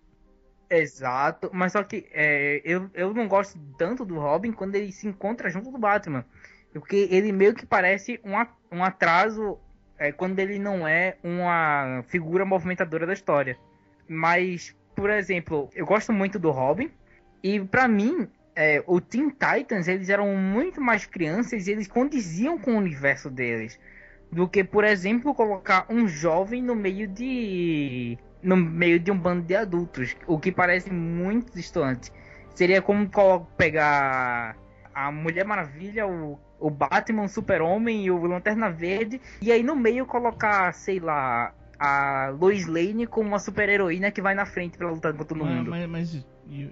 Exato. 0.69 1.49
Mas 1.53 1.73
só 1.73 1.83
que 1.83 2.07
é, 2.11 2.61
eu, 2.63 2.89
eu 2.93 3.13
não 3.13 3.27
gosto 3.27 3.59
tanto 3.77 4.05
do 4.05 4.17
Robin 4.19 4.51
quando 4.51 4.75
ele 4.75 4.91
se 4.91 5.07
encontra 5.07 5.49
junto 5.49 5.71
do 5.71 5.77
Batman. 5.77 6.25
Porque 6.73 7.07
ele 7.11 7.31
meio 7.33 7.53
que 7.53 7.65
parece 7.65 8.19
um, 8.23 8.37
a- 8.37 8.47
um 8.71 8.83
atraso 8.83 9.57
é, 9.97 10.11
quando 10.11 10.39
ele 10.39 10.57
não 10.57 10.87
é 10.87 11.17
uma 11.23 12.03
figura 12.07 12.45
movimentadora 12.45 13.05
da 13.05 13.13
história. 13.13 13.57
Mas, 14.07 14.75
por 14.95 15.09
exemplo, 15.09 15.69
eu 15.75 15.85
gosto 15.85 16.13
muito 16.13 16.39
do 16.39 16.51
Robin. 16.51 16.89
E 17.43 17.59
pra 17.59 17.87
mim, 17.87 18.27
é, 18.55 18.83
o 18.85 18.99
Teen 18.99 19.29
Titans, 19.29 19.87
eles 19.87 20.09
eram 20.09 20.35
muito 20.35 20.81
mais 20.81 21.05
crianças 21.05 21.67
e 21.67 21.71
eles 21.71 21.87
condiziam 21.87 22.57
com 22.57 22.73
o 22.73 22.77
universo 22.77 23.29
deles. 23.29 23.79
Do 24.31 24.47
que, 24.47 24.63
por 24.63 24.83
exemplo, 24.83 25.33
colocar 25.33 25.85
um 25.89 26.07
jovem 26.07 26.61
no 26.61 26.75
meio 26.75 27.07
de. 27.07 28.17
no 28.41 28.55
meio 28.55 28.99
de 28.99 29.11
um 29.11 29.17
bando 29.17 29.43
de 29.43 29.55
adultos. 29.55 30.15
O 30.25 30.39
que 30.39 30.51
parece 30.51 30.91
muito 30.91 31.53
distante. 31.53 32.11
Seria 32.55 32.81
como 32.81 33.09
pegar 33.57 34.55
a 34.93 35.11
Mulher 35.11 35.45
Maravilha, 35.45 36.07
o, 36.07 36.39
o 36.59 36.69
Batman, 36.69 37.23
o 37.23 37.29
Super-Homem 37.29 38.05
e 38.05 38.11
o 38.11 38.25
Lanterna 38.25 38.69
Verde. 38.69 39.19
E 39.41 39.51
aí 39.51 39.63
no 39.63 39.75
meio 39.75 40.05
colocar, 40.05 40.73
sei 40.73 40.99
lá, 40.99 41.53
a 41.77 42.29
Lois 42.29 42.67
Lane 42.67 43.07
como 43.07 43.27
uma 43.27 43.39
super-heroína 43.39 44.11
que 44.11 44.21
vai 44.21 44.35
na 44.35 44.45
frente 44.45 44.77
pra 44.77 44.89
lutar 44.89 45.13
com 45.13 45.23
todo 45.23 45.43
mundo. 45.43 45.71
mas, 45.71 45.89
mas, 45.89 46.25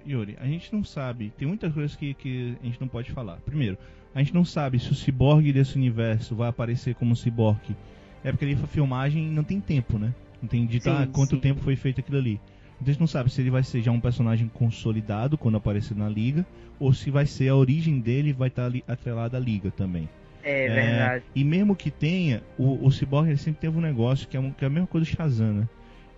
Yuri, 0.06 0.36
a 0.40 0.46
gente 0.46 0.72
não 0.72 0.84
sabe. 0.84 1.32
Tem 1.38 1.46
muitas 1.46 1.72
coisas 1.72 1.96
que, 1.96 2.14
que 2.14 2.56
a 2.62 2.66
gente 2.66 2.80
não 2.80 2.88
pode 2.88 3.10
falar. 3.12 3.36
Primeiro, 3.44 3.78
a 4.14 4.18
gente 4.18 4.34
não 4.34 4.44
sabe 4.44 4.78
se 4.78 4.90
o 4.90 4.94
ciborgue 4.94 5.52
desse 5.52 5.76
universo 5.76 6.34
vai 6.34 6.48
aparecer 6.48 6.94
como 6.94 7.16
ciborgue. 7.16 7.76
É 8.24 8.30
porque 8.30 8.44
ali 8.44 8.54
a 8.54 8.66
filmagem 8.66 9.26
não 9.28 9.44
tem 9.44 9.60
tempo, 9.60 9.98
né? 9.98 10.14
Não 10.42 10.48
tem 10.48 10.66
de 10.66 10.74
Sim, 10.80 10.80
tá, 10.80 11.06
quanto 11.12 11.36
sim. 11.36 11.40
tempo 11.40 11.60
foi 11.60 11.76
feito 11.76 12.00
aquilo 12.00 12.18
ali. 12.18 12.40
Então 12.76 12.88
a 12.88 12.92
gente 12.92 13.00
não 13.00 13.06
sabe 13.06 13.30
se 13.30 13.40
ele 13.40 13.50
vai 13.50 13.62
ser 13.62 13.82
já 13.82 13.90
um 13.92 14.00
personagem 14.00 14.48
consolidado 14.48 15.36
quando 15.38 15.56
aparecer 15.56 15.96
na 15.96 16.08
liga, 16.08 16.44
ou 16.78 16.92
se 16.92 17.10
vai 17.10 17.26
ser 17.26 17.48
a 17.48 17.56
origem 17.56 18.00
dele 18.00 18.32
vai 18.32 18.48
estar 18.48 18.64
ali 18.66 18.82
atrelada 18.88 19.36
à 19.36 19.40
liga 19.40 19.70
também. 19.70 20.08
É, 20.42 20.68
verdade. 20.70 21.24
E 21.34 21.44
mesmo 21.44 21.76
que 21.76 21.90
tenha, 21.90 22.42
o, 22.58 22.86
o 22.86 22.90
Cyborg 22.90 23.36
sempre 23.36 23.60
teve 23.60 23.76
um 23.76 23.82
negócio 23.82 24.26
que 24.26 24.36
é, 24.36 24.40
um- 24.40 24.50
que 24.50 24.64
é 24.64 24.66
a 24.66 24.70
mesma 24.70 24.86
coisa 24.86 25.04
do 25.04 25.14
Shazam, 25.14 25.52
né? 25.52 25.68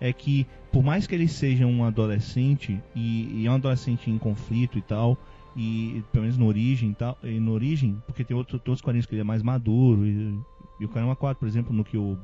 É 0.03 0.11
que, 0.11 0.45
por 0.69 0.83
mais 0.83 1.07
que 1.07 1.15
ele 1.15 1.29
seja 1.29 1.65
um 1.65 1.83
adolescente, 1.85 2.77
e, 2.93 3.41
e 3.41 3.47
é 3.47 3.49
um 3.51 3.55
adolescente 3.55 4.11
em 4.11 4.17
conflito 4.17 4.77
e 4.77 4.81
tal, 4.81 5.17
e 5.55 6.03
pelo 6.11 6.23
menos 6.23 6.37
na 6.37 6.43
origem 6.45 6.93
tal, 6.93 7.17
e 7.23 7.39
na 7.39 7.51
origem, 7.51 7.97
porque 8.05 8.23
tem 8.25 8.35
outro, 8.35 8.55
outros 8.57 8.81
quadrinhos 8.81 9.05
que 9.05 9.13
ele 9.15 9.21
é 9.21 9.23
mais 9.23 9.41
maduro, 9.41 10.05
e, 10.05 10.37
e 10.79 10.85
o 10.85 10.89
Caramba 10.89 11.15
4, 11.15 11.39
por 11.39 11.47
exemplo, 11.47 11.73
no 11.73 11.85
que 11.85 11.97
o, 11.97 12.17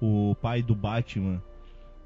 o 0.00 0.34
pai 0.40 0.62
do 0.62 0.74
Batman. 0.74 1.42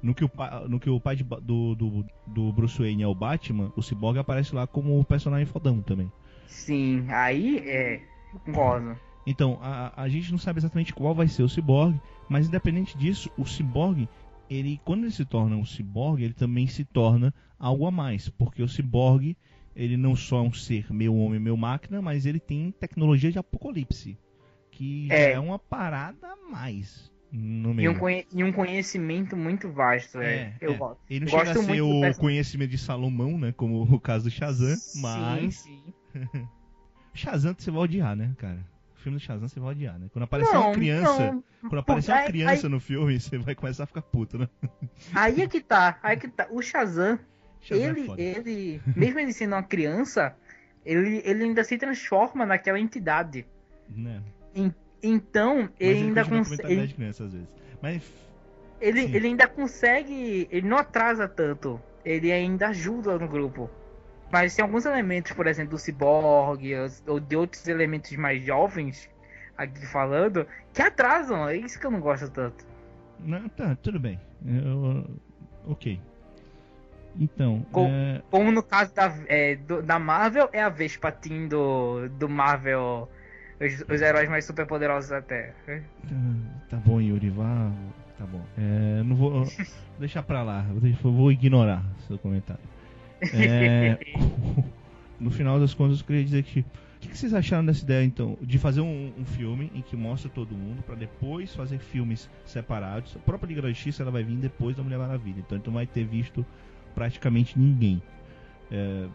No 0.03 0.13
que 0.15 0.25
o, 0.25 0.29
pa- 0.29 0.65
no 0.67 0.79
que 0.79 0.89
o 0.89 0.99
pai 0.99 1.15
de 1.15 1.23
do, 1.23 1.75
do, 1.75 2.05
do 2.27 2.51
Bruce 2.51 2.77
Wayne 2.77 3.03
é 3.03 3.07
o 3.07 3.13
Batman, 3.15 3.71
o 3.75 3.81
Cyborg 3.83 4.17
aparece 4.17 4.53
lá 4.53 4.65
como 4.67 4.99
um 4.99 5.03
personagem 5.03 5.45
fodão 5.45 5.79
também. 5.81 6.11
Sim, 6.47 7.05
aí 7.09 7.59
é. 7.59 8.01
Concordo. 8.45 8.97
Então, 9.27 9.59
a, 9.61 9.93
a 9.95 10.09
gente 10.09 10.31
não 10.31 10.39
sabe 10.39 10.59
exatamente 10.59 10.93
qual 10.93 11.13
vai 11.13 11.27
ser 11.27 11.43
o 11.43 11.47
Cyborg, 11.49 11.95
mas 12.27 12.47
independente 12.47 12.97
disso, 12.97 13.29
o 13.37 13.45
Cyborg, 13.45 14.09
ele, 14.53 14.81
quando 14.83 15.03
ele 15.03 15.11
se 15.11 15.23
torna 15.23 15.55
um 15.55 15.65
Cyborg, 15.65 16.21
ele 16.21 16.33
também 16.33 16.67
se 16.67 16.83
torna 16.83 17.33
algo 17.57 17.85
a 17.85 17.91
mais, 17.91 18.27
porque 18.27 18.61
o 18.61 18.67
Cyborg, 18.67 19.37
ele 19.75 19.95
não 19.95 20.13
só 20.15 20.39
é 20.39 20.41
um 20.41 20.51
ser 20.53 20.91
meio 20.91 21.15
homem, 21.15 21.39
meio 21.39 21.55
máquina, 21.55 22.01
mas 22.01 22.25
ele 22.25 22.39
tem 22.39 22.71
tecnologia 22.71 23.31
de 23.31 23.39
apocalipse, 23.39 24.17
que 24.69 25.07
É. 25.09 25.31
é 25.33 25.39
uma 25.39 25.57
parada 25.57 26.27
a 26.27 26.51
mais 26.51 27.09
no 27.31 27.71
E 27.71 27.75
meio. 27.75 27.91
um, 27.93 28.09
e 28.33 28.43
um 28.43 28.51
conhecimento 28.51 29.37
muito 29.37 29.71
vasto, 29.71 30.19
é. 30.19 30.35
É, 30.35 30.53
Eu 30.59 30.73
é. 30.73 30.77
gosto. 30.77 30.99
Ele 31.09 31.25
não 31.25 31.31
Gosto 31.31 31.47
chega 31.47 31.51
a 31.51 31.63
ser 31.63 31.81
o 31.81 31.87
personagem. 31.89 32.19
conhecimento 32.19 32.69
de 32.71 32.77
Salomão, 32.77 33.37
né, 33.37 33.53
como 33.53 33.83
o 33.83 33.99
caso 34.01 34.25
do 34.25 34.29
Shazam, 34.31 34.75
mas 34.95 35.55
Sim, 35.55 35.81
sim. 35.85 35.93
Shazam 37.13 37.55
você 37.57 37.71
vai 37.71 37.81
odiar, 37.83 38.15
né, 38.17 38.33
cara? 38.37 38.65
Filme 39.01 39.17
do 39.17 39.21
Shazam 39.21 39.47
você 39.47 39.59
vai 39.59 39.71
odiar, 39.71 39.97
né? 39.99 40.07
Quando 40.13 40.23
aparecer 40.23 40.53
Não, 40.53 40.61
uma 40.67 40.73
criança, 40.73 41.31
não. 41.31 41.43
Quando 41.61 41.79
aparecer 41.79 42.11
uma 42.11 42.23
criança 42.23 42.67
aí- 42.67 42.71
no 42.71 42.79
filme, 42.79 43.19
você 43.19 43.37
vai 43.37 43.55
começar 43.55 43.83
a 43.83 43.87
ficar 43.87 44.01
puto, 44.01 44.37
né? 44.37 44.47
Aí 45.13 45.41
é 45.41 45.47
que 45.47 45.59
tá, 45.59 45.99
aí 46.03 46.13
é 46.13 46.19
que 46.19 46.27
tá. 46.27 46.47
O 46.51 46.61
Shazam, 46.61 47.19
Shazam 47.59 47.83
é 47.83 47.89
ele, 47.89 48.05
foda. 48.05 48.21
ele, 48.21 48.81
mesmo 48.95 49.19
ele 49.19 49.33
sendo 49.33 49.55
uma 49.55 49.63
criança, 49.63 50.35
ele, 50.85 51.21
ele 51.25 51.43
ainda 51.45 51.63
se 51.63 51.77
transforma 51.77 52.45
naquela 52.45 52.79
entidade. 52.79 53.45
Né? 53.89 54.21
Então, 55.03 55.61
Mas 55.63 55.71
ele 55.79 55.99
ainda 55.99 56.25
consegue. 56.25 56.73
Ele, 56.73 56.93
criança 56.93 57.23
às 57.23 57.33
vezes. 57.33 57.47
Mas 57.81 58.03
ele, 58.79 59.07
sim. 59.07 59.15
ele 59.15 59.27
ainda 59.27 59.47
consegue. 59.47 60.47
Ele 60.51 60.67
não 60.67 60.77
atrasa 60.77 61.27
tanto. 61.27 61.81
Ele 62.05 62.31
ainda 62.31 62.69
ajuda 62.69 63.17
no 63.17 63.27
grupo. 63.27 63.69
Mas 64.31 64.55
tem 64.55 64.63
alguns 64.63 64.85
elementos, 64.85 65.31
por 65.33 65.45
exemplo, 65.47 65.71
do 65.71 65.77
Cyborg 65.77 66.73
os- 66.75 67.03
ou 67.07 67.19
de 67.19 67.35
outros 67.35 67.67
elementos 67.67 68.15
mais 68.15 68.43
jovens, 68.45 69.09
aqui 69.57 69.85
falando, 69.87 70.47
que 70.73 70.81
atrasam. 70.81 71.47
É 71.49 71.57
isso 71.57 71.79
que 71.79 71.85
eu 71.85 71.91
não 71.91 71.99
gosto 71.99 72.29
tanto. 72.29 72.65
não, 73.19 73.47
tá, 73.49 73.75
tudo 73.83 73.99
bem. 73.99 74.19
Eu- 74.45 75.05
ok. 75.67 75.99
Então, 77.19 77.65
Com- 77.71 77.87
é, 77.89 78.21
Como 78.31 78.51
no 78.51 78.63
caso 78.63 78.93
da, 78.95 79.13
é, 79.27 79.55
do- 79.55 79.81
da 79.83 79.99
Marvel, 79.99 80.49
é 80.53 80.61
a 80.63 80.69
Vespatin 80.69 81.47
do, 81.47 82.07
do 82.17 82.29
Marvel, 82.29 83.09
os, 83.59 83.81
os 83.93 84.01
heróis 84.01 84.29
mais 84.29 84.45
superpoderosos 84.45 85.09
da 85.09 85.21
Terra. 85.21 85.53
tá 86.69 86.77
bom, 86.77 87.01
Yuri, 87.01 87.29
vá. 87.29 87.69
Tá 88.17 88.25
bom. 88.25 88.41
É, 88.57 89.03
não 89.03 89.15
vou 89.15 89.43
deixar 89.99 90.23
pra 90.23 90.41
lá. 90.41 90.65
Vou 91.03 91.31
ignorar 91.31 91.83
seu 92.07 92.17
comentário. 92.17 92.63
É, 93.33 93.97
no 95.19 95.29
final 95.29 95.59
das 95.59 95.73
contas, 95.73 95.99
eu 95.99 96.05
queria 96.05 96.23
dizer 96.23 96.43
que. 96.43 96.59
O 96.61 96.65
que, 97.01 97.17
vocês 97.17 97.33
acharam 97.33 97.65
dessa 97.65 97.83
ideia, 97.83 98.05
então, 98.05 98.37
de 98.39 98.59
fazer 98.59 98.81
um, 98.81 99.11
um 99.17 99.25
filme 99.25 99.71
em 99.73 99.81
que 99.81 99.95
mostra 99.95 100.29
todo 100.29 100.55
mundo, 100.55 100.83
pra 100.83 100.93
depois 100.93 101.53
fazer 101.55 101.79
filmes 101.79 102.29
separados? 102.45 103.15
A 103.15 103.19
própria 103.19 103.47
Liga 103.47 103.61
da 103.63 103.69
Justiça 103.69 104.03
ela 104.03 104.11
vai 104.11 104.23
vir 104.23 104.35
depois 104.35 104.75
da 104.75 104.83
Mulher 104.83 104.99
Maravilha, 104.99 105.39
então 105.39 105.59
tu 105.59 105.67
não 105.67 105.75
vai 105.75 105.87
ter 105.87 106.05
visto 106.05 106.45
praticamente 106.93 107.57
ninguém. 107.57 107.99
É, 108.69 109.07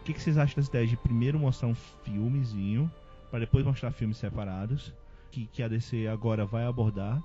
o 0.00 0.04
que, 0.04 0.20
vocês 0.20 0.36
acham 0.36 0.56
dessa 0.56 0.70
ideia 0.70 0.88
de 0.88 0.96
primeiro 0.96 1.38
mostrar 1.38 1.68
um 1.68 1.74
filmezinho, 1.74 2.90
pra 3.30 3.38
depois 3.38 3.64
mostrar 3.64 3.92
filmes 3.92 4.16
separados, 4.16 4.92
que, 5.30 5.46
que 5.46 5.62
a 5.62 5.68
DC 5.68 6.08
agora 6.08 6.44
vai 6.44 6.64
abordar? 6.64 7.22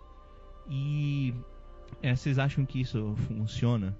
E 0.69 1.34
é, 2.02 2.15
vocês 2.15 2.38
acham 2.38 2.65
que 2.65 2.80
isso 2.80 3.15
funciona? 3.27 3.97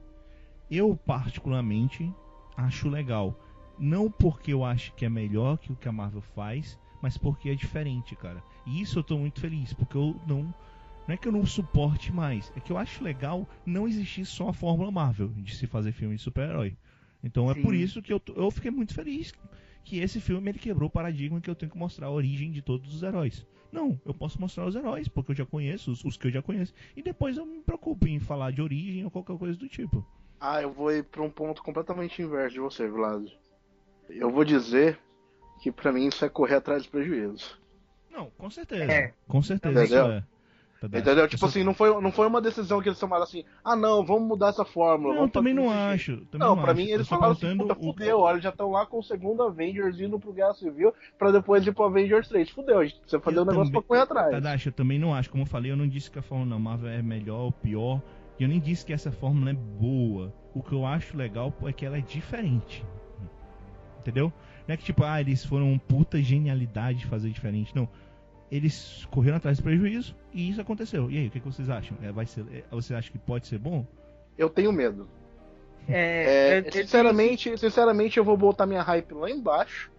Eu, 0.70 0.96
particularmente, 0.96 2.12
acho 2.58 2.90
legal. 2.90 3.40
Não 3.78 4.10
porque 4.10 4.54
eu 4.54 4.64
acho 4.64 4.94
que 4.94 5.06
é 5.06 5.10
melhor 5.10 5.58
que 5.58 5.72
o 5.72 5.76
que 5.76 5.88
a 5.88 5.92
Marvel 5.92 6.22
faz, 6.22 6.80
mas 7.02 7.18
porque 7.18 7.50
é 7.50 7.56
diferente, 7.56 8.16
cara. 8.16 8.44
E 8.66 8.82
isso 8.82 9.00
eu 9.00 9.04
tô 9.04 9.18
muito 9.18 9.40
feliz, 9.40 9.74
porque 9.74 9.96
eu 9.96 10.20
não. 10.26 10.54
Não 11.08 11.14
é 11.14 11.18
que 11.18 11.28
eu 11.28 11.32
não 11.32 11.46
suporte 11.46 12.12
mais, 12.12 12.52
é 12.56 12.60
que 12.60 12.72
eu 12.72 12.80
acho 12.80 13.04
legal 13.04 13.48
não 13.64 13.88
existir 13.88 14.26
só 14.26 14.50
a 14.50 14.54
fórmula 14.54 14.90
Marvel 14.90 15.28
de 15.38 15.56
se 15.56 15.68
fazer 15.68 15.92
filme 15.92 16.16
de 16.16 16.22
super-herói. 16.24 16.76
Então 17.24 17.50
é 17.52 17.54
Sim. 17.54 17.62
por 17.62 17.76
isso 17.76 18.02
que 18.02 18.12
eu, 18.12 18.20
eu 18.36 18.50
fiquei 18.50 18.72
muito 18.72 18.92
feliz 18.92 19.32
que 19.84 20.00
esse 20.00 20.20
filme 20.20 20.50
ele 20.50 20.58
quebrou 20.58 20.88
o 20.88 20.92
paradigma 20.92 21.40
que 21.40 21.48
eu 21.48 21.54
tenho 21.54 21.72
que 21.72 21.78
mostrar 21.78 22.08
a 22.08 22.12
origem 22.12 22.52
de 22.52 22.64
todos 22.64 22.92
os 22.94 23.04
heróis. 23.04 23.46
Não, 23.72 24.02
eu 24.04 24.16
posso 24.16 24.42
mostrar 24.42 24.66
os 24.66 24.76
heróis, 24.76 25.08
porque 25.08 25.32
eu 25.32 25.36
já 25.36 25.46
conheço, 25.46 25.92
os, 25.92 26.04
os 26.04 26.18
que 26.18 26.26
eu 26.26 26.32
já 26.32 26.42
conheço. 26.42 26.74
E 26.96 27.04
depois 27.04 27.38
eu 27.38 27.46
me 27.46 27.62
preocupo 27.62 28.08
em 28.08 28.20
falar 28.20 28.52
de 28.52 28.64
origem 28.64 29.04
ou 29.04 29.12
qualquer 29.12 29.38
coisa 29.38 29.58
do 29.58 29.68
tipo. 29.68 30.04
Ah, 30.48 30.62
eu 30.62 30.72
vou 30.72 30.92
ir 30.92 31.04
pra 31.04 31.24
um 31.24 31.30
ponto 31.30 31.64
completamente 31.64 32.22
inverso 32.22 32.54
de 32.56 32.60
você, 32.60 32.88
Vlad. 32.88 33.28
Eu 34.10 34.30
vou 34.30 34.44
dizer 34.46 35.00
que 35.62 35.72
pra 35.72 35.92
mim 35.92 36.08
isso 36.08 36.24
é 36.24 36.30
correr 36.30 36.56
atrás 36.56 36.84
dos 36.84 36.92
prejuízos. 36.92 37.58
Não, 38.12 38.30
com 38.38 38.50
certeza. 38.50 38.92
É. 38.92 39.14
Com 39.28 39.42
certeza 39.42 39.84
isso 39.84 39.96
Entendeu? 39.96 40.12
é. 40.14 40.24
Entendeu? 40.84 41.18
Eu 41.24 41.28
Tipo 41.28 41.46
assim, 41.48 41.64
não 41.64 41.74
foi, 41.74 42.00
não 42.00 42.12
foi 42.12 42.28
uma 42.28 42.40
decisão 42.40 42.80
que 42.80 42.88
eles 42.90 43.00
tomaram 43.00 43.24
assim, 43.24 43.44
ah 43.64 43.76
não, 43.76 44.06
vamos 44.06 44.28
mudar 44.28 44.50
essa 44.50 44.64
fórmula. 44.64 45.14
Não, 45.14 45.22
vamos 45.22 45.34
também 45.34 45.54
não 45.54 45.72
acho. 45.72 46.18
também 46.28 46.48
Não, 46.48 46.56
pra 46.56 46.74
acho. 46.74 46.76
mim 46.82 46.90
eles 46.92 47.08
falaram 47.08 47.32
assim, 47.34 47.58
puta, 47.58 47.74
o- 47.74 47.84
fudeu, 47.84 48.20
olha, 48.20 48.40
já 48.40 48.50
estão 48.50 48.70
lá 48.70 48.86
com 48.86 49.00
o 49.00 49.04
segundo 49.04 49.42
Avengers 49.42 50.00
indo 50.00 50.20
pro 50.20 50.32
Guerra 50.32 50.54
Civil 50.54 50.94
pra 51.18 51.32
depois 51.32 51.66
ir 51.66 51.74
pro 51.74 51.86
Avengers 51.86 52.28
3. 52.28 52.50
Fudeu, 52.52 52.86
gente, 52.86 53.02
você 53.08 53.20
fazer 53.20 53.38
Eu 53.38 53.42
um 53.42 53.46
negócio 53.46 53.72
também- 53.72 53.82
pra 53.82 53.88
correr 53.88 54.02
atrás. 54.02 54.30
Tadashi, 54.32 54.68
eu 54.68 54.74
também 54.74 55.00
não 55.00 55.16
acho. 55.16 55.32
Como 55.32 55.42
eu 55.42 55.48
falei, 55.48 55.72
eu 55.72 55.78
não 55.78 55.88
disse 55.88 56.12
que 56.12 56.20
a 56.20 56.22
fórmula 56.22 56.60
Marvel 56.60 56.90
é 56.92 57.02
melhor 57.02 57.40
ou 57.46 57.52
pior. 57.52 58.00
E 58.40 58.44
eu 58.44 58.50
nem 58.50 58.60
disse 58.60 58.86
que 58.86 58.92
essa 58.94 59.12
fórmula 59.12 59.52
é 59.52 59.54
boa. 59.54 60.34
O 60.54 60.62
que 60.62 60.74
eu 60.74 60.86
acho 60.86 61.16
legal 61.18 61.54
é 61.66 61.72
que 61.74 61.86
ela 61.86 61.98
é 61.98 62.02
diferente. 62.02 62.84
Entendeu? 64.00 64.32
Não 64.68 64.74
é 64.74 64.78
que 64.78 64.84
tipo, 64.84 65.04
ah, 65.04 65.20
eles 65.20 65.46
foram 65.46 65.78
puta 65.78 66.22
genialidade 66.22 67.00
de 67.00 67.06
fazer 67.08 67.30
diferente. 67.30 67.76
Não. 67.76 67.88
Eles 68.52 69.08
correram 69.10 69.38
atrás 69.38 69.58
do 69.58 69.64
prejuízo 69.64 70.16
e 70.34 70.50
isso 70.50 70.62
aconteceu. 70.62 71.10
E 71.10 71.18
aí, 71.18 71.28
o 71.28 71.32
que, 71.32 71.40
que 71.40 71.46
vocês 71.46 71.70
acham? 71.70 71.98
É, 72.02 72.12
vai 72.12 72.26
ser, 72.26 72.46
é, 72.52 72.64
você 72.70 72.94
acha 72.94 73.12
que 73.12 73.18
pode 73.18 73.48
ser 73.48 73.58
bom? 73.58 73.86
Eu 74.38 74.50
tenho 74.50 74.72
medo. 74.72 75.08
É, 75.88 76.58
É, 76.58 76.68
eu- 76.68 76.72
sinceramente, 76.72 77.58
sinceramente, 77.58 78.18
eu 78.18 78.24
vou 78.24 78.38
botar 78.38 78.66
minha 78.66 78.82
hype 78.82 79.14
lá 79.14 79.30
embaixo 79.30 79.92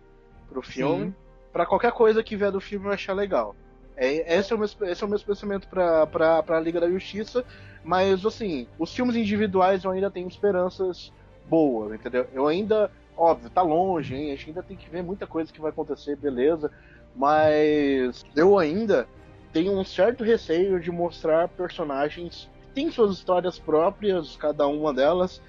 pro 0.48 0.62
filme. 0.62 1.06
Sim. 1.06 1.14
Pra 1.52 1.66
qualquer 1.66 1.92
coisa 1.92 2.22
que 2.22 2.36
vier 2.36 2.52
do 2.52 2.60
filme 2.60 2.86
eu 2.86 2.92
achar 2.92 3.12
legal. 3.14 3.56
É, 3.96 4.36
esse, 4.38 4.52
é 4.52 4.56
o 4.56 4.58
meu, 4.58 4.68
esse 4.82 5.02
é 5.02 5.06
o 5.06 5.08
meu 5.08 5.18
pensamento 5.18 5.66
pra, 5.68 6.06
pra, 6.06 6.42
pra 6.42 6.60
Liga 6.60 6.80
da 6.80 6.90
Justiça. 6.90 7.44
Mas, 7.82 8.24
assim, 8.26 8.66
os 8.78 8.94
filmes 8.94 9.16
individuais 9.16 9.84
eu 9.84 9.90
ainda 9.90 10.10
tenho 10.10 10.28
esperanças 10.28 11.12
boas, 11.48 11.94
entendeu? 11.94 12.26
Eu 12.32 12.46
ainda, 12.46 12.90
óbvio, 13.16 13.48
tá 13.48 13.62
longe, 13.62 14.14
hein? 14.14 14.32
A 14.32 14.36
gente 14.36 14.48
ainda 14.48 14.62
tem 14.62 14.76
que 14.76 14.90
ver 14.90 15.02
muita 15.02 15.26
coisa 15.26 15.52
que 15.52 15.60
vai 15.60 15.70
acontecer, 15.70 16.16
beleza. 16.16 16.70
Mas 17.14 18.24
eu 18.34 18.58
ainda 18.58 19.08
tenho 19.52 19.72
um 19.72 19.84
certo 19.84 20.22
receio 20.22 20.78
de 20.80 20.90
mostrar 20.90 21.48
personagens 21.48 22.50
que 22.60 22.74
têm 22.74 22.90
suas 22.90 23.12
histórias 23.12 23.58
próprias, 23.58 24.36
cada 24.36 24.66
uma 24.66 24.92
delas, 24.92 25.40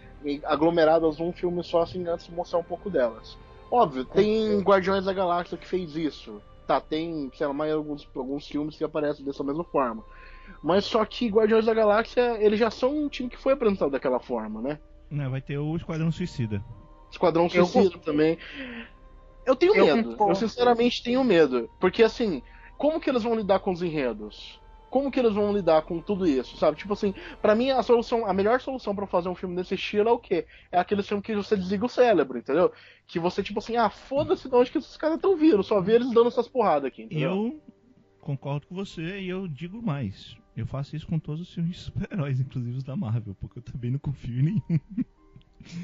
aglomeradas 0.46 1.18
num 1.18 1.34
filme 1.34 1.64
só, 1.64 1.82
assim, 1.82 2.08
antes 2.08 2.28
de 2.28 2.34
mostrar 2.34 2.60
um 2.60 2.64
pouco 2.64 2.90
delas. 2.90 3.38
Óbvio, 3.70 4.06
tem 4.06 4.60
Guardiões 4.62 5.06
da 5.06 5.12
Galáxia 5.12 5.58
que 5.58 5.68
fez 5.68 5.96
isso. 5.96 6.42
Tá, 6.68 6.82
tem, 6.82 7.32
sei 7.34 7.48
lá, 7.48 7.54
mais 7.54 7.72
alguns, 7.74 8.08
alguns 8.14 8.46
filmes 8.46 8.76
que 8.76 8.84
aparecem 8.84 9.24
dessa 9.26 9.42
mesma 9.42 9.64
forma. 9.64 10.04
Mas 10.62 10.84
só 10.86 11.06
que 11.06 11.30
Guardiões 11.30 11.66
da 11.66 11.74
Galáxia, 11.74 12.38
eles 12.44 12.60
já 12.60 12.70
são 12.70 13.06
um 13.06 13.08
time 13.08 13.30
que 13.30 13.38
foi 13.38 13.54
apresentado 13.54 13.92
daquela 13.92 14.20
forma, 14.20 14.62
né? 14.62 14.78
Não, 15.10 15.30
vai 15.32 15.40
ter 15.42 15.58
o 15.58 15.76
Esquadrão 15.78 16.12
Suicida. 16.12 16.62
Esquadrão 17.10 17.48
Eu 17.54 17.66
Suicida 17.66 17.98
também. 18.00 18.38
Eu 19.46 19.56
tenho 19.56 19.74
Eu 19.76 19.96
medo. 19.96 20.10
concordo. 20.10 20.32
Eu 20.32 20.36
sinceramente 20.36 21.02
tenho 21.02 21.24
medo. 21.24 21.70
Porque 21.80 22.04
assim, 22.04 22.44
como 22.78 23.00
que 23.00 23.10
eles 23.10 23.24
vão 23.24 23.34
lidar 23.34 23.60
com 23.60 23.72
os 23.72 23.82
enredos? 23.82 24.60
Como 24.90 25.12
que 25.12 25.20
eles 25.20 25.34
vão 25.34 25.54
lidar 25.54 25.82
com 25.82 26.02
tudo 26.02 26.26
isso, 26.26 26.58
sabe? 26.58 26.78
Tipo 26.78 26.94
assim, 26.94 27.14
pra 27.42 27.56
mim 27.56 27.72
a 27.72 27.84
solução, 27.84 28.26
a 28.26 28.34
melhor 28.34 28.62
solução 28.62 28.96
pra 28.96 29.06
fazer 29.06 29.30
um 29.30 29.36
filme 29.36 29.56
desse 29.56 29.76
estilo 29.76 30.10
é 30.10 30.12
o 30.12 30.20
quê? 30.20 30.46
É 30.72 30.80
aquele 30.80 31.04
filme 31.04 31.22
que 31.22 31.36
você 31.36 31.56
desliga 31.58 31.86
o 31.86 31.90
cérebro, 31.90 32.38
entendeu? 32.38 32.72
Que 33.06 33.20
você 33.20 33.44
tipo 33.44 33.60
assim, 33.60 33.76
ah, 33.76 33.90
foda-se 33.90 34.48
de 34.48 34.56
onde 34.56 34.72
que 34.72 34.78
esses 34.78 34.98
caras 34.98 35.18
estão 35.18 35.36
vindo, 35.36 35.62
só 35.64 35.82
vê 35.82 35.96
eles 35.96 36.12
dando 36.12 36.28
essas 36.28 36.48
porradas 36.48 36.86
aqui, 36.86 37.04
entendeu? 37.04 37.32
Eu 37.32 37.62
concordo 38.22 38.68
com 38.68 38.76
você 38.76 39.20
e 39.20 39.30
eu 39.30 39.48
digo 39.48 39.82
mais. 39.82 40.36
Eu 40.56 40.66
faço 40.66 40.96
isso 40.96 41.06
com 41.06 41.20
todos 41.20 41.42
os 41.42 41.54
filmes 41.54 41.78
de 41.78 41.84
super-heróis, 41.84 42.40
inclusive 42.42 42.78
os 42.78 42.84
da 42.84 42.96
Marvel, 42.96 43.36
porque 43.40 43.60
eu 43.60 43.64
também 43.64 43.92
não 43.92 44.00
confio 44.00 44.40
em 44.40 44.44
nenhum. 44.44 44.80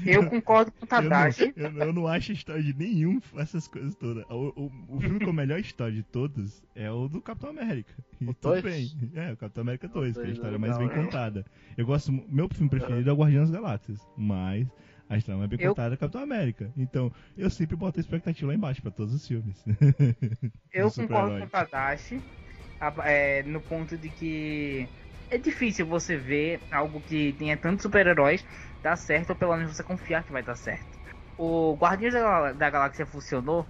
Eu 0.06 0.28
concordo 0.28 0.70
com 0.72 0.78
o 0.84 0.84
Eu 0.84 0.88
Tadashi. 0.88 1.52
eu, 1.56 1.70
não- 1.72 1.82
eu 1.82 1.92
não 1.92 2.06
acho 2.06 2.32
história 2.32 2.62
de 2.62 2.72
nenhum 2.74 3.20
essas 3.36 3.66
coisas 3.68 3.94
todas. 3.96 4.24
O, 4.30 4.52
o, 4.88 4.96
o 4.96 5.00
filme 5.00 5.20
com 5.20 5.30
a 5.30 5.32
melhor 5.32 5.58
história 5.58 5.94
de 5.94 6.02
todos 6.02 6.62
é 6.74 6.90
o 6.90 7.08
do 7.08 7.20
Capitão 7.20 7.50
América. 7.50 7.92
E 8.20 8.24
O 8.26 8.34
tudo 8.34 8.60
dois? 8.60 8.62
bem. 8.62 8.90
É, 9.14 9.32
o 9.32 9.36
Capitão 9.36 9.62
América 9.62 9.88
2, 9.88 10.14
que 10.14 10.20
é 10.20 10.24
a 10.24 10.28
é 10.28 10.32
história 10.32 10.58
mais 10.58 10.76
legal, 10.78 10.88
bem 10.88 10.96
né? 10.96 11.04
contada. 11.04 11.44
Eu 11.76 11.86
gosto. 11.86 12.12
Meu 12.28 12.48
filme 12.48 12.70
preferido 12.70 13.08
é 13.08 13.12
o 13.12 13.16
Guardiões 13.16 13.50
das 13.50 13.60
Galáxias, 13.60 14.00
mas 14.16 14.66
a 15.08 15.16
história 15.16 15.38
mais 15.38 15.50
bem 15.50 15.58
Eu- 15.60 15.70
contada 15.70 15.94
é 15.94 15.96
o 15.96 15.98
Capitão 15.98 16.22
América. 16.22 16.70
Então, 16.76 17.12
eu 17.36 17.50
sempre 17.50 17.76
boto 17.76 17.98
a 17.98 18.02
expectativa 18.02 18.48
lá 18.48 18.54
embaixo 18.54 18.80
pra 18.82 18.90
todos 18.90 19.12
os 19.14 19.26
filmes. 19.26 19.62
Eu 20.72 20.90
concordo 20.92 21.38
com 21.38 21.44
o 21.44 21.48
Tadashi 21.48 22.20
é, 23.04 23.42
no 23.44 23.60
ponto 23.60 23.96
de 23.96 24.08
que 24.10 24.88
é 25.30 25.38
difícil 25.38 25.86
você 25.86 26.16
ver 26.16 26.62
algo 26.70 27.00
que 27.02 27.32
tenha 27.34 27.56
tantos 27.56 27.82
super-heróis 27.82 28.44
dar 28.82 28.96
certo, 28.96 29.30
ou 29.30 29.36
pelo 29.36 29.56
menos 29.56 29.74
você 29.76 29.82
confiar 29.82 30.24
que 30.24 30.32
vai 30.32 30.42
dar 30.42 30.56
certo. 30.56 30.98
O 31.36 31.74
Guardiões 31.76 32.14
da, 32.14 32.52
da 32.52 32.70
Galáxia 32.70 33.06
funcionou 33.06 33.66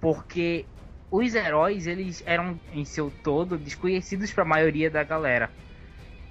porque 0.00 0.66
os 1.10 1.34
heróis 1.34 1.86
eles 1.86 2.22
eram 2.26 2.60
em 2.70 2.84
seu 2.84 3.10
todo 3.10 3.58
desconhecidos 3.58 4.32
para 4.32 4.42
a 4.44 4.46
maioria 4.46 4.90
da 4.90 5.02
galera. 5.04 5.52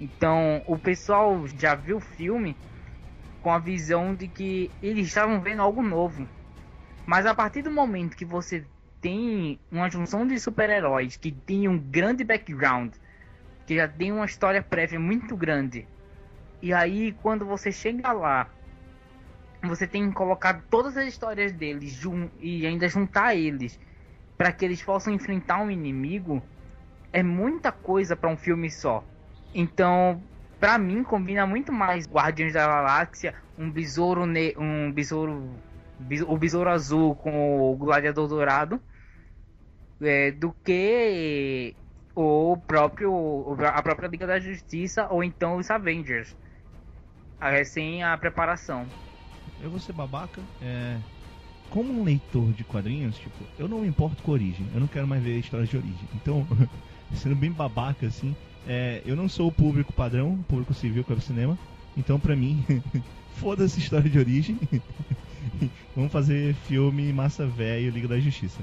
Então 0.00 0.62
o 0.66 0.78
pessoal 0.78 1.46
já 1.48 1.74
viu 1.74 1.98
o 1.98 2.00
filme 2.00 2.56
com 3.40 3.50
a 3.50 3.58
visão 3.58 4.14
de 4.14 4.28
que 4.28 4.70
eles 4.82 5.08
estavam 5.08 5.40
vendo 5.40 5.62
algo 5.62 5.82
novo. 5.82 6.28
Mas 7.06 7.26
a 7.26 7.34
partir 7.34 7.62
do 7.62 7.70
momento 7.70 8.16
que 8.16 8.24
você 8.24 8.66
tem 9.00 9.60
uma 9.70 9.90
junção 9.90 10.26
de 10.26 10.38
super-heróis 10.40 11.16
que 11.16 11.30
tem 11.30 11.68
um 11.68 11.78
grande 11.78 12.24
background, 12.24 12.94
que 13.66 13.76
já 13.76 13.88
tem 13.88 14.12
uma 14.12 14.26
história 14.26 14.62
prévia 14.62 14.98
muito 15.00 15.36
grande, 15.36 15.86
e 16.62 16.72
aí 16.72 17.12
quando 17.12 17.44
você 17.46 17.72
chega 17.72 18.12
lá, 18.12 18.50
você 19.62 19.86
tem 19.86 20.08
que 20.08 20.14
colocar 20.14 20.62
todas 20.70 20.96
as 20.96 21.06
histórias 21.06 21.52
deles 21.52 21.98
e 22.38 22.66
ainda 22.66 22.88
juntar 22.88 23.34
eles 23.34 23.78
para 24.36 24.52
que 24.52 24.64
eles 24.64 24.82
possam 24.82 25.12
enfrentar 25.12 25.62
um 25.62 25.70
inimigo, 25.70 26.42
é 27.12 27.22
muita 27.22 27.72
coisa 27.72 28.16
para 28.16 28.28
um 28.28 28.36
filme 28.36 28.70
só. 28.70 29.04
Então, 29.54 30.22
pra 30.58 30.76
mim 30.76 31.02
combina 31.04 31.46
muito 31.46 31.72
mais 31.72 32.06
Guardiões 32.06 32.52
da 32.52 32.66
Galáxia, 32.66 33.34
um 33.56 33.70
besouro 33.70 34.26
ne 34.26 34.54
um 34.58 34.92
besouro 34.92 35.56
Be- 36.00 36.24
o 36.24 36.36
Besouro 36.36 36.70
Azul 36.70 37.14
com 37.14 37.72
o 37.72 37.76
Gladiador 37.76 38.26
Dourado 38.26 38.80
é, 40.02 40.32
do 40.32 40.52
que 40.64 41.74
o 42.14 42.56
próprio 42.66 43.56
a 43.66 43.82
própria 43.82 44.08
Liga 44.08 44.26
da 44.26 44.38
Justiça 44.38 45.08
ou 45.10 45.24
então 45.24 45.56
os 45.56 45.70
Avengers 45.70 46.34
sem 47.66 48.02
a 48.02 48.16
preparação 48.16 48.86
eu 49.62 49.70
vou 49.70 49.80
ser 49.80 49.92
babaca. 49.92 50.42
É, 50.60 50.98
como 51.70 51.92
um 51.92 52.04
leitor 52.04 52.52
de 52.52 52.64
quadrinhos, 52.64 53.16
tipo, 53.16 53.44
eu 53.58 53.66
não 53.68 53.80
me 53.80 53.88
importo 53.88 54.22
com 54.22 54.30
a 54.30 54.34
origem. 54.34 54.66
Eu 54.74 54.80
não 54.80 54.86
quero 54.86 55.06
mais 55.06 55.22
ver 55.22 55.38
histórias 55.38 55.68
de 55.68 55.76
origem. 55.76 56.08
Então, 56.14 56.46
sendo 57.14 57.34
bem 57.34 57.50
babaca 57.50 58.06
assim, 58.06 58.34
é, 58.66 59.02
eu 59.04 59.16
não 59.16 59.28
sou 59.28 59.48
o 59.48 59.52
público 59.52 59.92
padrão, 59.92 60.34
o 60.34 60.44
público 60.44 60.74
civil 60.74 61.04
que 61.04 61.12
é 61.12 61.16
o 61.16 61.20
cinema. 61.20 61.58
Então, 61.96 62.18
pra 62.18 62.36
mim, 62.36 62.64
foda-se 63.36 63.80
história 63.80 64.08
de 64.08 64.18
origem. 64.18 64.58
Vamos 65.94 66.12
fazer 66.12 66.54
filme 66.54 67.12
massa 67.12 67.46
velho 67.46 67.90
Liga 67.90 68.08
da 68.08 68.18
Justiça. 68.18 68.60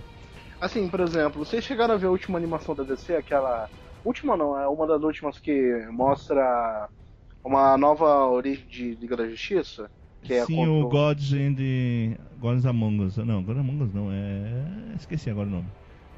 Assim, 0.62 0.88
por 0.88 1.00
exemplo, 1.00 1.44
vocês 1.44 1.64
chegaram 1.64 1.96
a 1.96 1.98
ver 1.98 2.06
a 2.06 2.12
última 2.12 2.38
animação 2.38 2.76
da 2.76 2.84
DC, 2.84 3.16
aquela. 3.16 3.68
Última 4.06 4.38
não, 4.38 4.58
é 4.58 4.68
uma 4.68 4.86
das 4.86 5.02
últimas 5.02 5.40
que 5.40 5.88
mostra 5.92 6.88
uma 7.44 7.76
nova 7.78 8.28
origem 8.28 8.66
de 8.68 8.96
Liga 8.96 9.18
da 9.18 9.28
Justiça? 9.28 9.90
Que 10.22 10.36
é 10.36 10.46
Sim, 10.46 10.56
contra 10.56 10.72
o 10.72 10.88
Gods 10.88 11.34
and 11.34 11.56
the... 11.56 12.18
Gods 12.40 12.66
Among 12.66 13.04
Us. 13.04 13.18
Não, 13.18 13.44
Gods 13.44 13.60
Among 13.60 13.84
Us 13.84 13.94
não, 13.94 14.12
é... 14.12 14.96
Esqueci 14.96 15.30
agora 15.32 15.48
o 15.48 15.52
nome. 15.52 15.68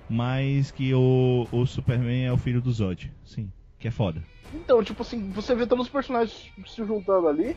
Mas 0.10 0.72
que 0.72 0.94
o, 0.94 1.48
o 1.52 1.65
Superman 1.65 2.26
é 2.26 2.32
o 2.32 2.38
filho 2.38 2.61
do 2.61 2.72
Zod. 2.72 3.11
Sim, 3.26 3.49
que 3.80 3.88
é 3.88 3.91
foda. 3.91 4.22
Então, 4.53 4.84
tipo 4.84 5.02
assim, 5.02 5.30
você 5.32 5.56
vê 5.56 5.65
todos 5.65 5.86
os 5.86 5.91
personagens 5.91 6.52
se 6.68 6.86
juntando 6.86 7.28
ali, 7.28 7.56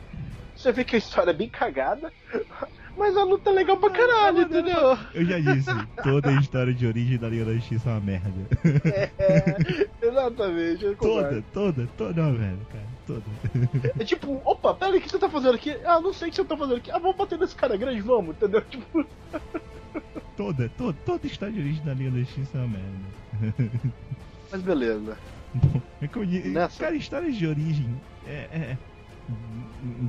você 0.55 0.71
vê 0.71 0.83
que 0.83 0.95
a 0.95 0.99
história 0.99 1.31
é 1.31 1.33
bem 1.33 1.49
cagada, 1.49 2.11
mas 2.97 3.15
a 3.15 3.23
luta 3.23 3.49
é 3.49 3.53
legal 3.53 3.77
pra 3.77 3.89
caralho, 3.89 4.41
entendeu? 4.41 4.97
Eu 5.13 5.25
já 5.25 5.39
disse, 5.39 5.69
toda 6.03 6.29
a 6.29 6.39
história 6.41 6.73
de 6.73 6.85
origem 6.85 7.17
da 7.17 7.29
Liga 7.29 7.45
da 7.45 7.53
Justiça 7.53 7.89
é 7.89 7.93
uma 7.93 8.01
merda. 8.01 8.31
É, 9.19 9.87
exatamente, 10.01 10.85
eu. 10.85 10.95
Toda, 10.95 11.43
toda, 11.53 11.87
toda 11.97 12.21
é 12.21 12.23
uma 12.23 12.33
merda, 12.37 12.65
cara. 12.71 12.87
Toda. 13.05 13.23
É 13.99 14.03
tipo, 14.03 14.41
opa, 14.43 14.73
pera 14.73 14.91
aí, 14.93 14.99
o 14.99 15.01
que 15.01 15.09
você 15.09 15.17
tá 15.19 15.29
fazendo 15.29 15.55
aqui? 15.55 15.71
Ah, 15.85 16.01
não 16.01 16.11
sei 16.13 16.27
o 16.27 16.31
que 16.31 16.37
você 16.37 16.43
tá 16.45 16.57
fazendo 16.57 16.77
aqui. 16.77 16.91
Ah, 16.91 16.99
vamos 16.99 17.15
bater 17.15 17.39
nesse 17.39 17.55
cara 17.55 17.77
grande, 17.77 18.01
vamos, 18.01 18.35
entendeu? 18.35 18.61
Tipo, 18.69 19.05
Toda, 20.35 20.69
toda, 20.77 20.95
toda 21.05 21.21
a 21.23 21.27
história 21.27 21.53
de 21.53 21.59
origem 21.61 21.83
da 21.83 21.93
Liga 21.93 22.11
da 22.11 22.19
Justiça 22.19 22.57
é 22.57 22.61
uma 22.61 22.77
merda. 22.77 23.71
mas 24.51 24.61
beleza. 24.61 25.17
Bom, 25.53 25.81
é 26.01 26.07
que 26.07 26.17
eu 26.17 26.25
Nessa. 26.51 26.79
Cara, 26.79 26.95
histórias 26.95 27.35
de 27.35 27.47
origem 27.47 27.89
é, 28.27 28.47
é- 28.51 28.77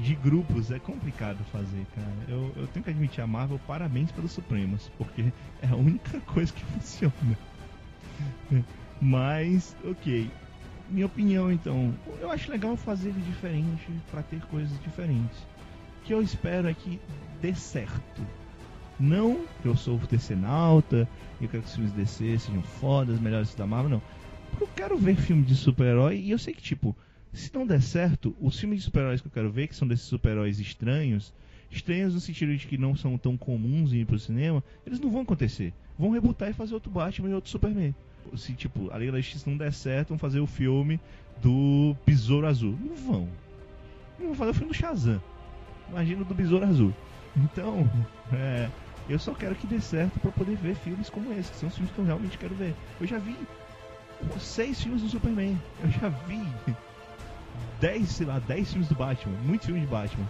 de 0.01 0.15
grupos 0.15 0.71
é 0.71 0.79
complicado 0.79 1.43
fazer, 1.53 1.85
cara. 1.95 2.17
Eu, 2.29 2.53
eu 2.57 2.67
tenho 2.69 2.85
que 2.85 2.91
admitir 2.91 3.21
a 3.21 3.27
Marvel, 3.27 3.61
parabéns 3.67 4.11
pelos 4.13 4.33
Supremos, 4.33 4.91
porque 4.97 5.33
é 5.61 5.69
a 5.69 5.77
única 5.77 6.21
coisa 6.33 6.53
que 6.53 6.65
funciona. 6.65 7.39
Mas, 9.01 9.77
ok. 9.85 10.31
Minha 10.89 11.07
opinião, 11.07 11.53
então, 11.53 11.95
eu 12.21 12.31
acho 12.31 12.51
legal 12.51 12.75
fazer 12.77 13.13
diferente 13.13 13.93
pra 14.11 14.23
ter 14.23 14.41
coisas 14.47 14.81
diferentes. 14.83 15.39
O 16.01 16.07
que 16.07 16.15
eu 16.15 16.23
espero 16.23 16.67
é 16.67 16.73
que 16.73 16.99
dê 17.43 17.55
certo. 17.55 18.27
Não 18.99 19.45
que 19.63 19.69
eu 19.69 19.77
sou 19.77 19.99
decenalta 19.99 21.09
e 21.41 21.45
eu 21.45 21.51
quero 21.51 21.63
que 21.63 21.69
os 21.69 21.75
filmes 21.75 21.93
DC 21.93 22.39
sejam 22.39 22.63
fodas, 22.63 23.21
melhores 23.21 23.55
da 23.55 23.67
Marvel, 23.67 23.91
não. 23.91 24.03
Porque 24.51 24.65
eu 24.65 24.69
quero 24.75 24.99
ver 24.99 25.15
filme 25.15 25.45
de 25.45 25.55
super-herói 25.55 26.17
e 26.17 26.31
eu 26.31 26.39
sei 26.39 26.55
que, 26.55 26.63
tipo, 26.63 26.97
se 27.33 27.53
não 27.55 27.67
der 27.67 27.83
certo, 27.83 28.35
os 28.41 28.59
filmes 28.59 28.81
de 28.81 28.85
super-heróis 28.87 29.21
que 29.21 29.27
eu 29.27 29.33
quero 29.33 29.51
ver, 29.51 29.69
que 29.69 29.77
são 29.77 29.87
desses 29.87 30.07
super-heróis 30.07 30.59
estranhos, 30.59 31.33
estranhos 31.71 32.15
no 32.15 32.21
sentido 32.21 32.57
de 32.57 32.67
que 32.67 32.79
não 32.79 32.97
são 32.97 33.19
tão 33.19 33.37
comuns 33.37 33.93
em 33.93 33.99
ir 33.99 34.07
pro 34.07 34.19
cinema, 34.19 34.63
eles 34.87 35.01
não 35.01 35.11
vão 35.11 35.23
acontecer. 35.23 35.73
Vão 35.99 36.11
rebutar 36.11 36.51
e 36.51 36.55
fazer 36.55 36.75
outro 36.75 36.91
Batman 36.91 37.31
e 37.31 37.35
outro 37.35 37.51
Superman. 37.51 37.95
Se, 38.37 38.53
tipo, 38.53 38.91
a 38.93 38.99
Liga 38.99 39.13
da 39.13 39.21
Justiça 39.21 39.49
não 39.49 39.57
der 39.57 39.73
certo, 39.73 40.11
vão 40.11 40.19
fazer 40.19 40.41
o 40.41 40.47
filme 40.47 41.01
do 41.43 41.97
Besouro 42.07 42.47
Azul. 42.47 42.79
Não 42.81 42.97
vão. 42.97 43.29
Não 44.19 44.27
vão 44.29 44.35
fazer 44.35 44.51
o 44.51 44.55
filme 44.55 44.73
do 44.73 44.77
Shazam. 44.77 45.23
Imagina 45.89 46.23
o 46.23 46.25
do 46.25 46.35
Besouro 46.35 46.67
Azul. 46.67 46.95
Então, 47.37 47.91
é, 48.33 48.69
eu 49.09 49.19
só 49.19 49.33
quero 49.35 49.55
que 49.55 49.67
dê 49.67 49.81
certo 49.81 50.19
pra 50.21 50.31
poder 50.31 50.57
ver 50.57 50.75
filmes 50.75 51.09
como 51.09 51.33
esse, 51.33 51.51
que 51.51 51.57
são 51.57 51.69
os 51.69 51.75
filmes 51.75 51.95
que 51.95 51.99
eu 51.99 52.05
realmente 52.05 52.37
quero 52.37 52.55
ver. 52.55 52.75
Eu 53.01 53.07
já 53.07 53.19
vi 53.19 53.37
seis 54.39 54.83
filmes 54.83 55.03
do 55.03 55.09
Superman. 55.09 55.59
Eu 55.83 55.91
já 55.91 56.09
vi 56.09 56.43
10, 57.81 58.09
sei 58.09 58.27
lá, 58.27 58.39
10 58.41 58.71
filmes 58.71 58.89
do 58.89 58.95
Batman, 58.95 59.37
muitos 59.45 59.67
filmes 59.67 59.85
de 59.85 59.91
Batman. 59.91 60.29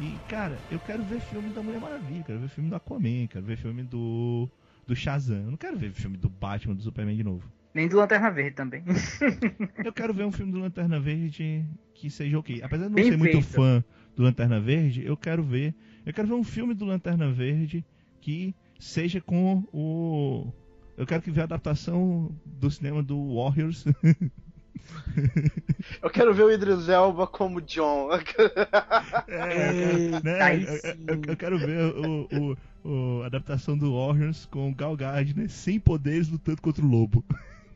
E, 0.00 0.16
cara, 0.28 0.58
eu 0.70 0.78
quero 0.80 1.02
ver 1.04 1.20
filme 1.20 1.50
da 1.50 1.62
Mulher 1.62 1.80
Maravilha, 1.80 2.24
quero 2.24 2.40
ver 2.40 2.48
filme 2.48 2.68
do 2.68 2.76
Aquaman, 2.76 3.26
quero 3.28 3.44
ver 3.44 3.56
filme 3.56 3.82
do 3.84 4.48
do 4.86 4.94
Shazam. 4.94 5.36
Eu 5.44 5.50
não 5.50 5.56
quero 5.56 5.78
ver 5.78 5.92
filme 5.92 6.16
do 6.16 6.28
Batman, 6.28 6.74
do 6.74 6.82
Superman 6.82 7.16
de 7.16 7.24
novo. 7.24 7.50
nem 7.72 7.88
do 7.88 7.96
Lanterna 7.96 8.30
Verde 8.30 8.54
também 8.56 8.84
Eu 9.82 9.92
quero 9.92 10.12
ver 10.12 10.24
um 10.24 10.32
filme 10.32 10.52
do 10.52 10.58
Lanterna 10.58 11.00
Verde 11.00 11.64
que 11.94 12.10
seja 12.10 12.38
ok. 12.38 12.60
Apesar 12.62 12.84
de 12.84 12.90
não 12.90 12.96
Bem 12.96 13.04
ser 13.10 13.16
muito 13.16 13.32
feito. 13.40 13.46
fã 13.46 13.82
do 14.16 14.22
Lanterna 14.22 14.60
Verde, 14.60 15.04
eu 15.06 15.16
quero 15.16 15.42
ver. 15.42 15.74
Eu 16.04 16.12
quero 16.12 16.28
ver 16.28 16.34
um 16.34 16.44
filme 16.44 16.74
do 16.74 16.84
Lanterna 16.84 17.30
Verde 17.30 17.84
que 18.20 18.54
seja 18.78 19.20
com 19.20 19.64
o. 19.72 20.52
Eu 20.96 21.06
quero 21.06 21.22
que 21.22 21.30
veja 21.30 21.42
a 21.42 21.44
adaptação 21.44 22.30
do 22.44 22.70
cinema 22.70 23.02
do 23.02 23.36
Warriors. 23.36 23.84
Eu 26.02 26.10
quero 26.10 26.34
ver 26.34 26.42
o 26.44 26.50
Idris 26.52 26.88
Elba 26.88 27.26
como 27.26 27.60
John. 27.60 28.08
É, 29.28 30.20
né? 30.22 30.62
Eu- 31.06 31.20
eu, 31.28 31.36
quero 31.36 31.58
ver 31.58 31.78
o, 31.94 32.28
o- 32.32 32.56
o- 32.88 33.22
a 33.22 33.26
adaptação 33.26 33.76
do 33.76 33.92
Warriors 33.96 34.46
com 34.46 34.72
Gal 34.74 34.96
Gardner 34.96 35.48
sem 35.50 35.78
poderes 35.80 36.28
lutando 36.28 36.60
contra 36.60 36.84
o 36.84 36.88
lobo. 36.88 37.24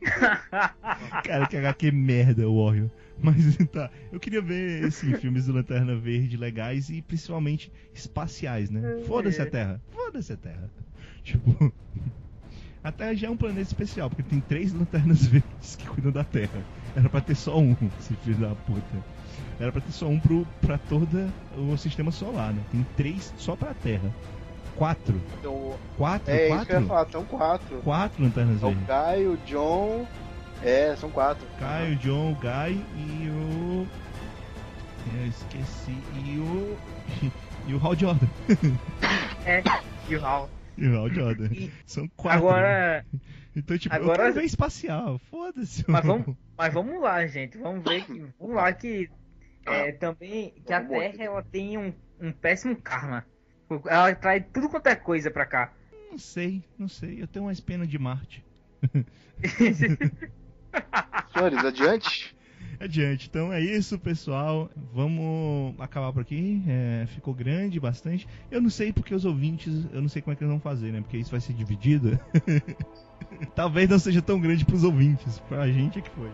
Cara, 1.23 1.47
que 1.47 1.57
HQ 1.57 1.91
merda 1.91 2.47
o 2.47 2.63
Warrior. 2.65 2.89
Mas 3.21 3.57
tá, 3.67 3.89
eu 4.13 4.19
queria 4.19 4.41
ver 4.41 4.85
assim, 4.85 5.13
filmes 5.19 5.45
do 5.47 5.53
Lanterna 5.53 5.95
Verde 5.95 6.37
legais 6.37 6.89
e 6.89 7.01
principalmente 7.01 7.71
espaciais, 7.93 8.69
né? 8.69 9.01
Foda-se 9.05 9.41
a 9.41 9.45
Terra. 9.45 9.81
Foda-se 9.91 10.31
a 10.33 10.37
Terra. 10.37 10.69
tipo, 11.23 11.73
a 12.83 12.91
Terra 12.91 13.13
já 13.15 13.27
é 13.27 13.29
um 13.29 13.37
planeta 13.37 13.61
especial, 13.61 14.09
porque 14.09 14.23
tem 14.23 14.39
três 14.39 14.73
lanternas 14.73 15.25
verdes 15.27 15.75
que 15.75 15.87
cuidam 15.87 16.11
da 16.11 16.23
Terra. 16.23 16.61
Era 16.95 17.09
pra 17.09 17.21
ter 17.21 17.35
só 17.35 17.57
um, 17.57 17.75
esse 17.99 18.13
filho 18.15 18.37
da 18.37 18.55
puta. 18.55 18.81
Era 19.59 19.71
pra 19.71 19.81
ter 19.81 19.91
só 19.91 20.07
um 20.07 20.19
pro, 20.19 20.47
pra 20.61 20.77
todo 20.77 21.31
o 21.57 21.77
sistema 21.77 22.11
solar, 22.11 22.53
né? 22.53 22.61
Tem 22.71 22.85
três 22.95 23.33
só 23.37 23.55
pra 23.55 23.73
Terra. 23.73 24.09
Quatro. 24.75 25.19
Então, 25.39 25.73
Quatro? 25.97 26.31
é 26.33 26.45
isso 26.47 26.55
quatro? 26.55 26.65
que 26.67 26.71
eu 26.73 26.81
ia 26.81 26.87
falar, 26.87 27.09
são 27.09 27.25
quatro. 27.25 27.77
Quatro 27.79 28.23
lanternas 28.23 28.63
É 28.63 28.65
o 28.65 28.69
verdes. 28.69 28.87
Caio, 28.87 29.33
o 29.33 29.37
John. 29.45 30.07
É, 30.63 30.95
são 30.97 31.09
quatro. 31.09 31.45
Caio, 31.59 31.95
John, 31.97 32.31
o 32.31 32.35
Guy 32.35 32.83
e 32.95 33.29
o. 33.29 33.87
Eu 35.19 35.27
esqueci. 35.27 35.97
E 36.25 36.37
o. 36.39 36.77
E 37.67 37.73
o 37.73 37.85
Hal 37.85 37.93
Jordan. 37.95 38.25
É, 39.45 39.61
e 40.07 40.15
o 40.15 40.25
Hal. 40.25 40.49
E 40.79 41.13
Jordan. 41.13 41.49
E 41.51 41.71
São 41.85 42.07
quatro. 42.15 42.39
agora. 42.47 43.05
Então, 43.55 43.77
tipo, 43.77 43.93
eu 43.95 44.01
agora- 44.01 44.23
quero 44.23 44.33
ver 44.35 44.43
espacial. 44.45 45.19
Foda-se. 45.29 45.83
Mas 45.87 46.05
vamos, 46.05 46.35
mas 46.57 46.73
vamos 46.73 47.01
lá, 47.01 47.25
gente. 47.27 47.57
Vamos 47.57 47.83
ver 47.83 48.05
que. 48.05 48.25
Vamos 48.39 48.55
lá 48.55 48.71
que. 48.73 49.09
É, 49.65 49.91
também. 49.91 50.53
Que 50.65 50.73
a. 50.73 50.81
Terra 50.83 51.23
ela 51.23 51.43
tem 51.43 51.77
um, 51.77 51.93
um 52.21 52.31
péssimo 52.31 52.75
karma. 52.75 53.25
Ela 53.85 54.15
traz 54.15 54.43
tudo 54.53 54.69
quanto 54.69 54.87
é 54.87 54.95
coisa 54.95 55.29
pra 55.29 55.45
cá. 55.45 55.73
Não 56.09 56.17
sei, 56.17 56.63
não 56.77 56.87
sei. 56.87 57.21
Eu 57.21 57.27
tenho 57.27 57.45
mais 57.45 57.59
pena 57.59 57.85
de 57.85 57.99
Marte. 57.99 58.43
Senhores, 61.33 61.63
adiante. 61.63 62.35
Adiante. 62.79 63.27
Então 63.29 63.51
é 63.51 63.59
isso, 63.59 63.99
pessoal. 63.99 64.69
Vamos 64.93 65.75
acabar 65.79 66.13
por 66.13 66.21
aqui. 66.21 66.63
É, 66.67 67.05
ficou 67.07 67.33
grande 67.33 67.79
bastante. 67.79 68.27
Eu 68.49 68.61
não 68.61 68.69
sei 68.69 68.93
porque 68.93 69.13
os 69.13 69.25
ouvintes, 69.25 69.85
eu 69.91 70.01
não 70.01 70.07
sei 70.07 70.21
como 70.21 70.31
é 70.31 70.35
que 70.35 70.43
eles 70.43 70.51
vão 70.51 70.61
fazer, 70.61 70.93
né? 70.93 71.01
Porque 71.01 71.17
isso 71.17 71.31
vai 71.31 71.41
ser 71.41 71.53
dividido. 71.53 72.17
Talvez 73.53 73.89
não 73.89 73.99
seja 73.99 74.21
tão 74.21 74.39
grande 74.39 74.63
pros 74.63 74.83
ouvintes. 74.83 75.39
Pra 75.39 75.67
gente 75.67 75.99
é 75.99 76.01
que 76.01 76.09
foi. 76.11 76.31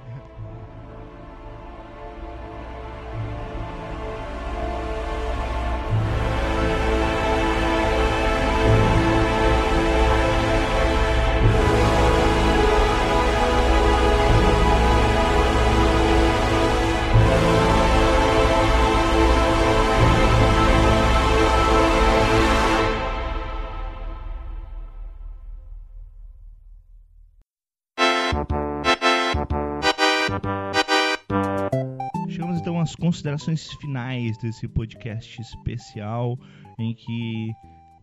Considerações 33.15 33.71
finais 33.75 34.37
desse 34.39 34.67
podcast 34.67 35.41
especial 35.41 36.37
em 36.77 36.93
que 36.93 37.49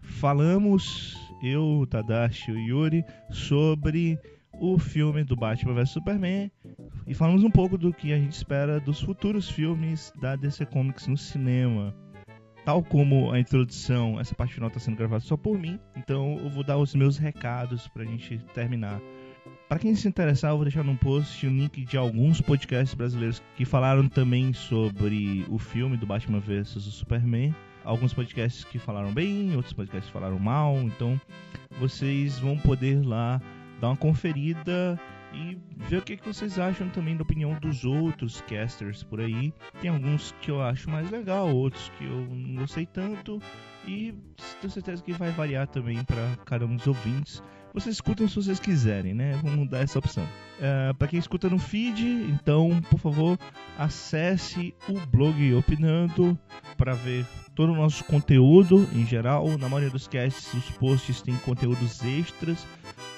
falamos, 0.01 1.18
eu, 1.43 1.86
Tadashi 1.90 2.51
e 2.51 2.68
Yuri, 2.70 3.05
sobre 3.30 4.18
o 4.55 4.78
filme 4.78 5.22
do 5.22 5.36
Batman 5.36 5.74
vs 5.74 5.90
Superman 5.90 6.51
e 7.06 7.12
falamos 7.12 7.44
um 7.44 7.51
pouco 7.51 7.76
do 7.76 7.93
que 7.93 8.10
a 8.10 8.16
gente 8.16 8.32
espera 8.32 8.80
dos 8.80 9.02
futuros 9.02 9.51
filmes 9.51 10.10
da 10.18 10.34
DC 10.34 10.64
Comics 10.64 11.06
no 11.06 11.18
cinema. 11.18 11.94
Tal 12.64 12.82
como 12.82 13.32
a 13.32 13.39
introdução, 13.39 14.18
essa 14.18 14.34
parte 14.34 14.55
final 14.55 14.68
está 14.68 14.80
sendo 14.80 14.97
gravada 14.97 15.20
só 15.20 15.36
por 15.36 15.59
mim, 15.59 15.78
então 15.94 16.39
eu 16.39 16.48
vou 16.48 16.64
dar 16.64 16.78
os 16.78 16.94
meus 16.94 17.18
recados 17.18 17.86
pra 17.89 18.02
gente 18.02 18.39
terminar. 18.55 18.98
Para 19.73 19.78
quem 19.78 19.94
se 19.94 20.07
interessar, 20.07 20.51
eu 20.51 20.57
vou 20.57 20.66
deixar 20.66 20.85
no 20.85 20.94
post 20.94 21.47
o 21.47 21.49
link 21.49 21.82
de 21.86 21.97
alguns 21.97 22.43
podcasts 22.43 22.93
brasileiros 22.93 23.43
que 23.57 23.65
falaram 23.65 24.07
também 24.07 24.53
sobre 24.53 25.47
o 25.49 25.57
filme 25.57 25.97
do 25.97 26.05
Batman 26.05 26.40
vs 26.40 26.82
Superman. 26.82 27.55
Alguns 27.82 28.12
podcasts 28.12 28.65
que 28.65 28.78
falaram 28.78 29.11
bem, 29.15 29.57
outros 29.57 29.73
podcasts 29.73 30.09
que 30.09 30.12
falaram 30.12 30.39
mal. 30.39 30.77
Então 30.82 31.19
vocês 31.81 32.39
vão 32.39 32.59
poder 32.59 33.03
lá 33.03 33.40
dar 33.81 33.89
uma 33.89 33.97
conferida 33.97 35.01
e 35.32 35.59
ver 35.88 35.98
o 35.98 36.02
que, 36.02 36.16
que 36.16 36.26
vocês 36.26 36.59
acham 36.59 36.88
também 36.88 37.16
da 37.16 37.22
opinião 37.22 37.54
dos 37.60 37.84
outros 37.84 38.40
casters 38.42 39.02
por 39.02 39.20
aí. 39.20 39.52
Tem 39.80 39.90
alguns 39.90 40.34
que 40.40 40.50
eu 40.50 40.62
acho 40.62 40.90
mais 40.90 41.10
legal, 41.10 41.54
outros 41.54 41.90
que 41.98 42.04
eu 42.04 42.26
não 42.30 42.56
gostei 42.56 42.86
tanto. 42.86 43.40
E 43.86 44.14
tenho 44.60 44.70
certeza 44.70 45.02
que 45.02 45.12
vai 45.12 45.30
variar 45.30 45.66
também 45.66 46.02
para 46.04 46.36
cada 46.44 46.66
um 46.66 46.76
dos 46.76 46.86
ouvintes. 46.86 47.42
Vocês 47.74 47.94
escutam 47.94 48.28
se 48.28 48.36
vocês 48.36 48.60
quiserem, 48.60 49.14
né? 49.14 49.32
Vamos 49.42 49.68
dar 49.68 49.80
essa 49.80 49.98
opção. 49.98 50.24
Uh, 50.24 50.94
para 50.94 51.09
quem 51.09 51.18
escuta 51.18 51.48
no 51.48 51.59
feed, 51.59 52.04
então, 52.28 52.82
por 52.90 53.00
favor, 53.00 53.38
acesse 53.78 54.74
o 54.88 55.00
blog 55.06 55.54
Opinando 55.54 56.38
para 56.76 56.92
ver 56.92 57.26
todo 57.54 57.72
o 57.72 57.76
nosso 57.76 58.04
conteúdo 58.04 58.86
em 58.92 59.06
geral. 59.06 59.56
Na 59.56 59.70
maioria 59.70 59.90
dos 59.90 60.06
casts, 60.06 60.52
os 60.52 60.70
posts 60.72 61.22
têm 61.22 61.34
conteúdos 61.38 62.04
extras 62.04 62.66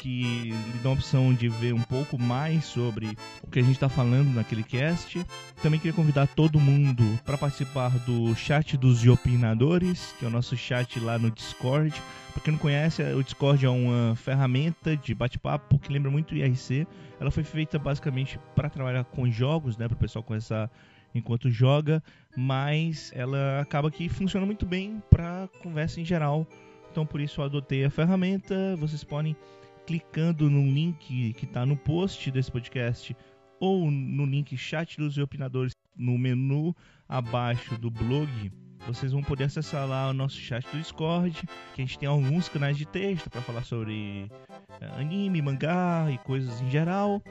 que 0.04 0.50
lhe 0.50 0.78
dão 0.82 0.92
a 0.92 0.94
opção 0.96 1.32
de 1.32 1.48
ver 1.48 1.72
um 1.72 1.80
pouco 1.80 2.20
mais 2.20 2.66
sobre 2.66 3.16
o 3.42 3.50
que 3.50 3.58
a 3.58 3.62
gente 3.62 3.72
está 3.72 3.88
falando 3.88 4.34
naquele 4.34 4.62
cast. 4.62 5.24
Também 5.62 5.80
queria 5.80 5.94
convidar 5.94 6.26
todo 6.26 6.60
mundo 6.60 7.02
para 7.24 7.38
participar 7.38 7.88
do 8.00 8.34
chat 8.36 8.76
dos 8.76 9.06
opinadores, 9.06 10.14
que 10.18 10.26
é 10.26 10.28
o 10.28 10.30
nosso 10.30 10.58
chat 10.58 11.00
lá 11.00 11.18
no 11.18 11.30
Discord. 11.30 11.90
Para 12.34 12.42
quem 12.42 12.52
não 12.52 12.60
conhece, 12.60 13.02
o 13.02 13.22
Discord 13.22 13.64
é 13.64 13.70
uma 13.70 14.14
ferramenta 14.14 14.94
de 14.94 15.14
bate-papo 15.14 15.78
que 15.78 15.90
lembra 15.90 16.10
muito 16.10 16.32
o 16.32 16.36
IRC. 16.36 16.86
Ela 17.18 17.30
foi 17.30 17.42
feita 17.42 17.78
basicamente 17.78 18.38
para 18.54 18.68
trabalhar 18.68 19.04
com 19.04 19.30
jogos, 19.30 19.78
né, 19.78 19.88
para 19.88 19.94
o 19.94 19.98
pessoal 19.98 20.22
conversar 20.22 20.70
enquanto 21.14 21.50
joga, 21.50 22.02
mas 22.36 23.10
ela 23.14 23.60
acaba 23.62 23.90
que 23.90 24.06
funciona 24.10 24.44
muito 24.44 24.66
bem 24.66 25.02
para 25.08 25.48
conversa 25.62 25.98
em 25.98 26.04
geral. 26.04 26.46
Então 26.90 27.06
por 27.06 27.22
isso 27.22 27.40
eu 27.40 27.46
adotei 27.46 27.86
a 27.86 27.90
ferramenta. 27.90 28.76
Vocês 28.76 29.02
podem 29.02 29.34
clicando 29.86 30.48
no 30.50 30.62
link 30.62 31.32
que 31.34 31.44
está 31.44 31.64
no 31.66 31.76
post 31.76 32.30
desse 32.30 32.50
podcast 32.50 33.16
ou 33.60 33.90
no 33.90 34.24
link 34.24 34.56
chat 34.56 34.96
dos 34.96 35.16
opinadores 35.18 35.72
no 35.96 36.18
menu 36.18 36.74
abaixo 37.08 37.78
do 37.78 37.90
blog, 37.90 38.28
vocês 38.86 39.12
vão 39.12 39.22
poder 39.22 39.44
acessar 39.44 39.86
lá 39.86 40.10
o 40.10 40.12
nosso 40.12 40.36
chat 40.36 40.66
do 40.70 40.78
Discord, 40.78 41.40
que 41.74 41.82
a 41.82 41.84
gente 41.84 41.98
tem 41.98 42.08
alguns 42.08 42.48
canais 42.48 42.76
de 42.76 42.84
texto 42.84 43.30
para 43.30 43.40
falar 43.40 43.64
sobre 43.64 44.30
eh, 44.80 44.90
anime, 44.98 45.40
mangá 45.40 46.10
e 46.10 46.18
coisas 46.18 46.60
em 46.60 46.70
geral. 46.70 47.22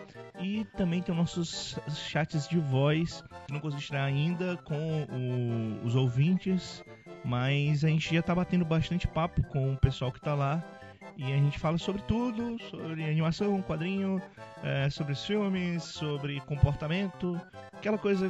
E 0.42 0.66
também 0.76 1.02
tem 1.02 1.14
nossos 1.14 1.78
chats 2.08 2.48
de 2.48 2.58
voz, 2.58 3.24
que 3.46 3.54
não 3.54 3.60
consegui 3.60 3.84
tirar 3.84 4.06
ainda 4.06 4.58
com 4.58 5.04
o- 5.04 5.86
os 5.86 5.96
ouvintes, 5.96 6.84
mas 7.24 7.84
a 7.84 7.90
gente 7.90 8.16
já 8.16 8.22
tá 8.22 8.34
batendo 8.34 8.66
bastante 8.66 9.08
papo 9.08 9.44
com 9.44 9.74
o 9.74 9.78
pessoal 9.78 10.12
que 10.12 10.22
tá 10.22 10.34
lá. 10.34 10.64
E 11.16 11.26
a 11.32 11.38
gente 11.38 11.60
fala 11.60 11.78
sobre 11.78 12.02
tudo, 12.04 12.58
sobre 12.70 13.04
animação, 13.04 13.62
quadrinho, 13.62 14.22
eh, 14.64 14.90
sobre 14.90 15.14
os 15.14 15.24
filmes, 15.26 15.84
sobre 15.84 16.40
comportamento, 16.42 17.40
aquela 17.72 17.98
coisa 17.98 18.28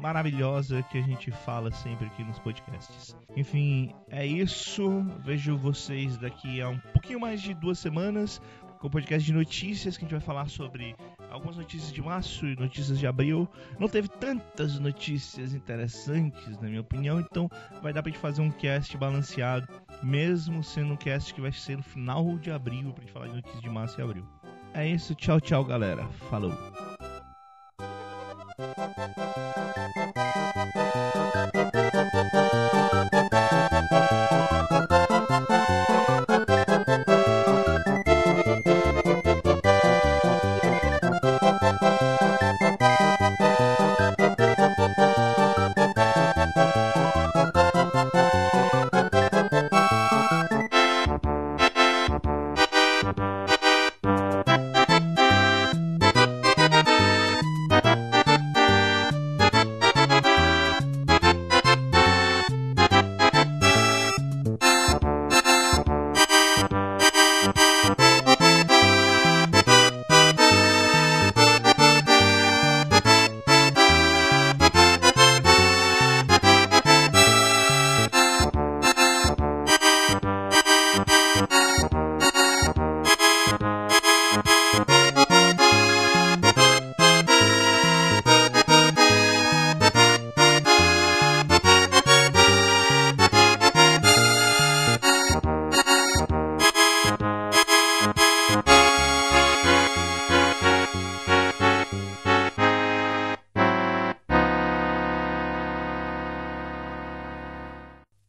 maravilhosa 0.00 0.82
que 0.82 0.98
a 0.98 1.02
gente 1.02 1.30
fala 1.30 1.70
sempre 1.72 2.06
aqui 2.06 2.22
nos 2.22 2.38
podcasts. 2.38 3.16
Enfim, 3.36 3.94
é 4.10 4.24
isso. 4.26 5.04
Vejo 5.24 5.56
vocês 5.56 6.16
daqui 6.18 6.60
a 6.60 6.68
um 6.68 6.78
pouquinho 6.92 7.18
mais 7.18 7.40
de 7.40 7.54
duas 7.54 7.78
semanas 7.78 8.40
com 8.78 8.88
o 8.88 8.90
podcast 8.90 9.24
de 9.24 9.32
notícias 9.32 9.96
que 9.96 10.04
a 10.04 10.06
gente 10.06 10.18
vai 10.18 10.20
falar 10.20 10.46
sobre 10.50 10.94
algumas 11.30 11.56
notícias 11.56 11.90
de 11.90 12.02
março 12.02 12.46
e 12.46 12.54
notícias 12.54 12.98
de 12.98 13.06
abril. 13.06 13.48
Não 13.78 13.88
teve 13.88 14.08
tantas 14.08 14.78
notícias 14.78 15.54
interessantes, 15.54 16.58
na 16.60 16.68
minha 16.68 16.82
opinião, 16.82 17.18
então 17.18 17.48
vai 17.82 17.94
dar 17.94 18.02
pra 18.02 18.12
gente 18.12 18.20
fazer 18.20 18.42
um 18.42 18.50
cast 18.50 18.94
balanceado, 18.98 19.66
mesmo 20.04 20.62
sendo 20.62 20.94
o 20.94 20.96
cast 20.96 21.32
que 21.32 21.40
vai 21.40 21.52
ser 21.52 21.76
no 21.76 21.82
final 21.82 22.38
de 22.38 22.50
abril, 22.50 22.92
pra 22.92 23.02
gente 23.02 23.12
falar 23.12 23.28
de 23.28 23.36
notícias 23.36 23.62
de 23.62 23.70
março 23.70 24.00
e 24.00 24.02
abril. 24.02 24.26
É 24.74 24.86
isso, 24.86 25.14
tchau, 25.14 25.40
tchau, 25.40 25.64
galera. 25.64 26.04
Falou! 26.30 26.52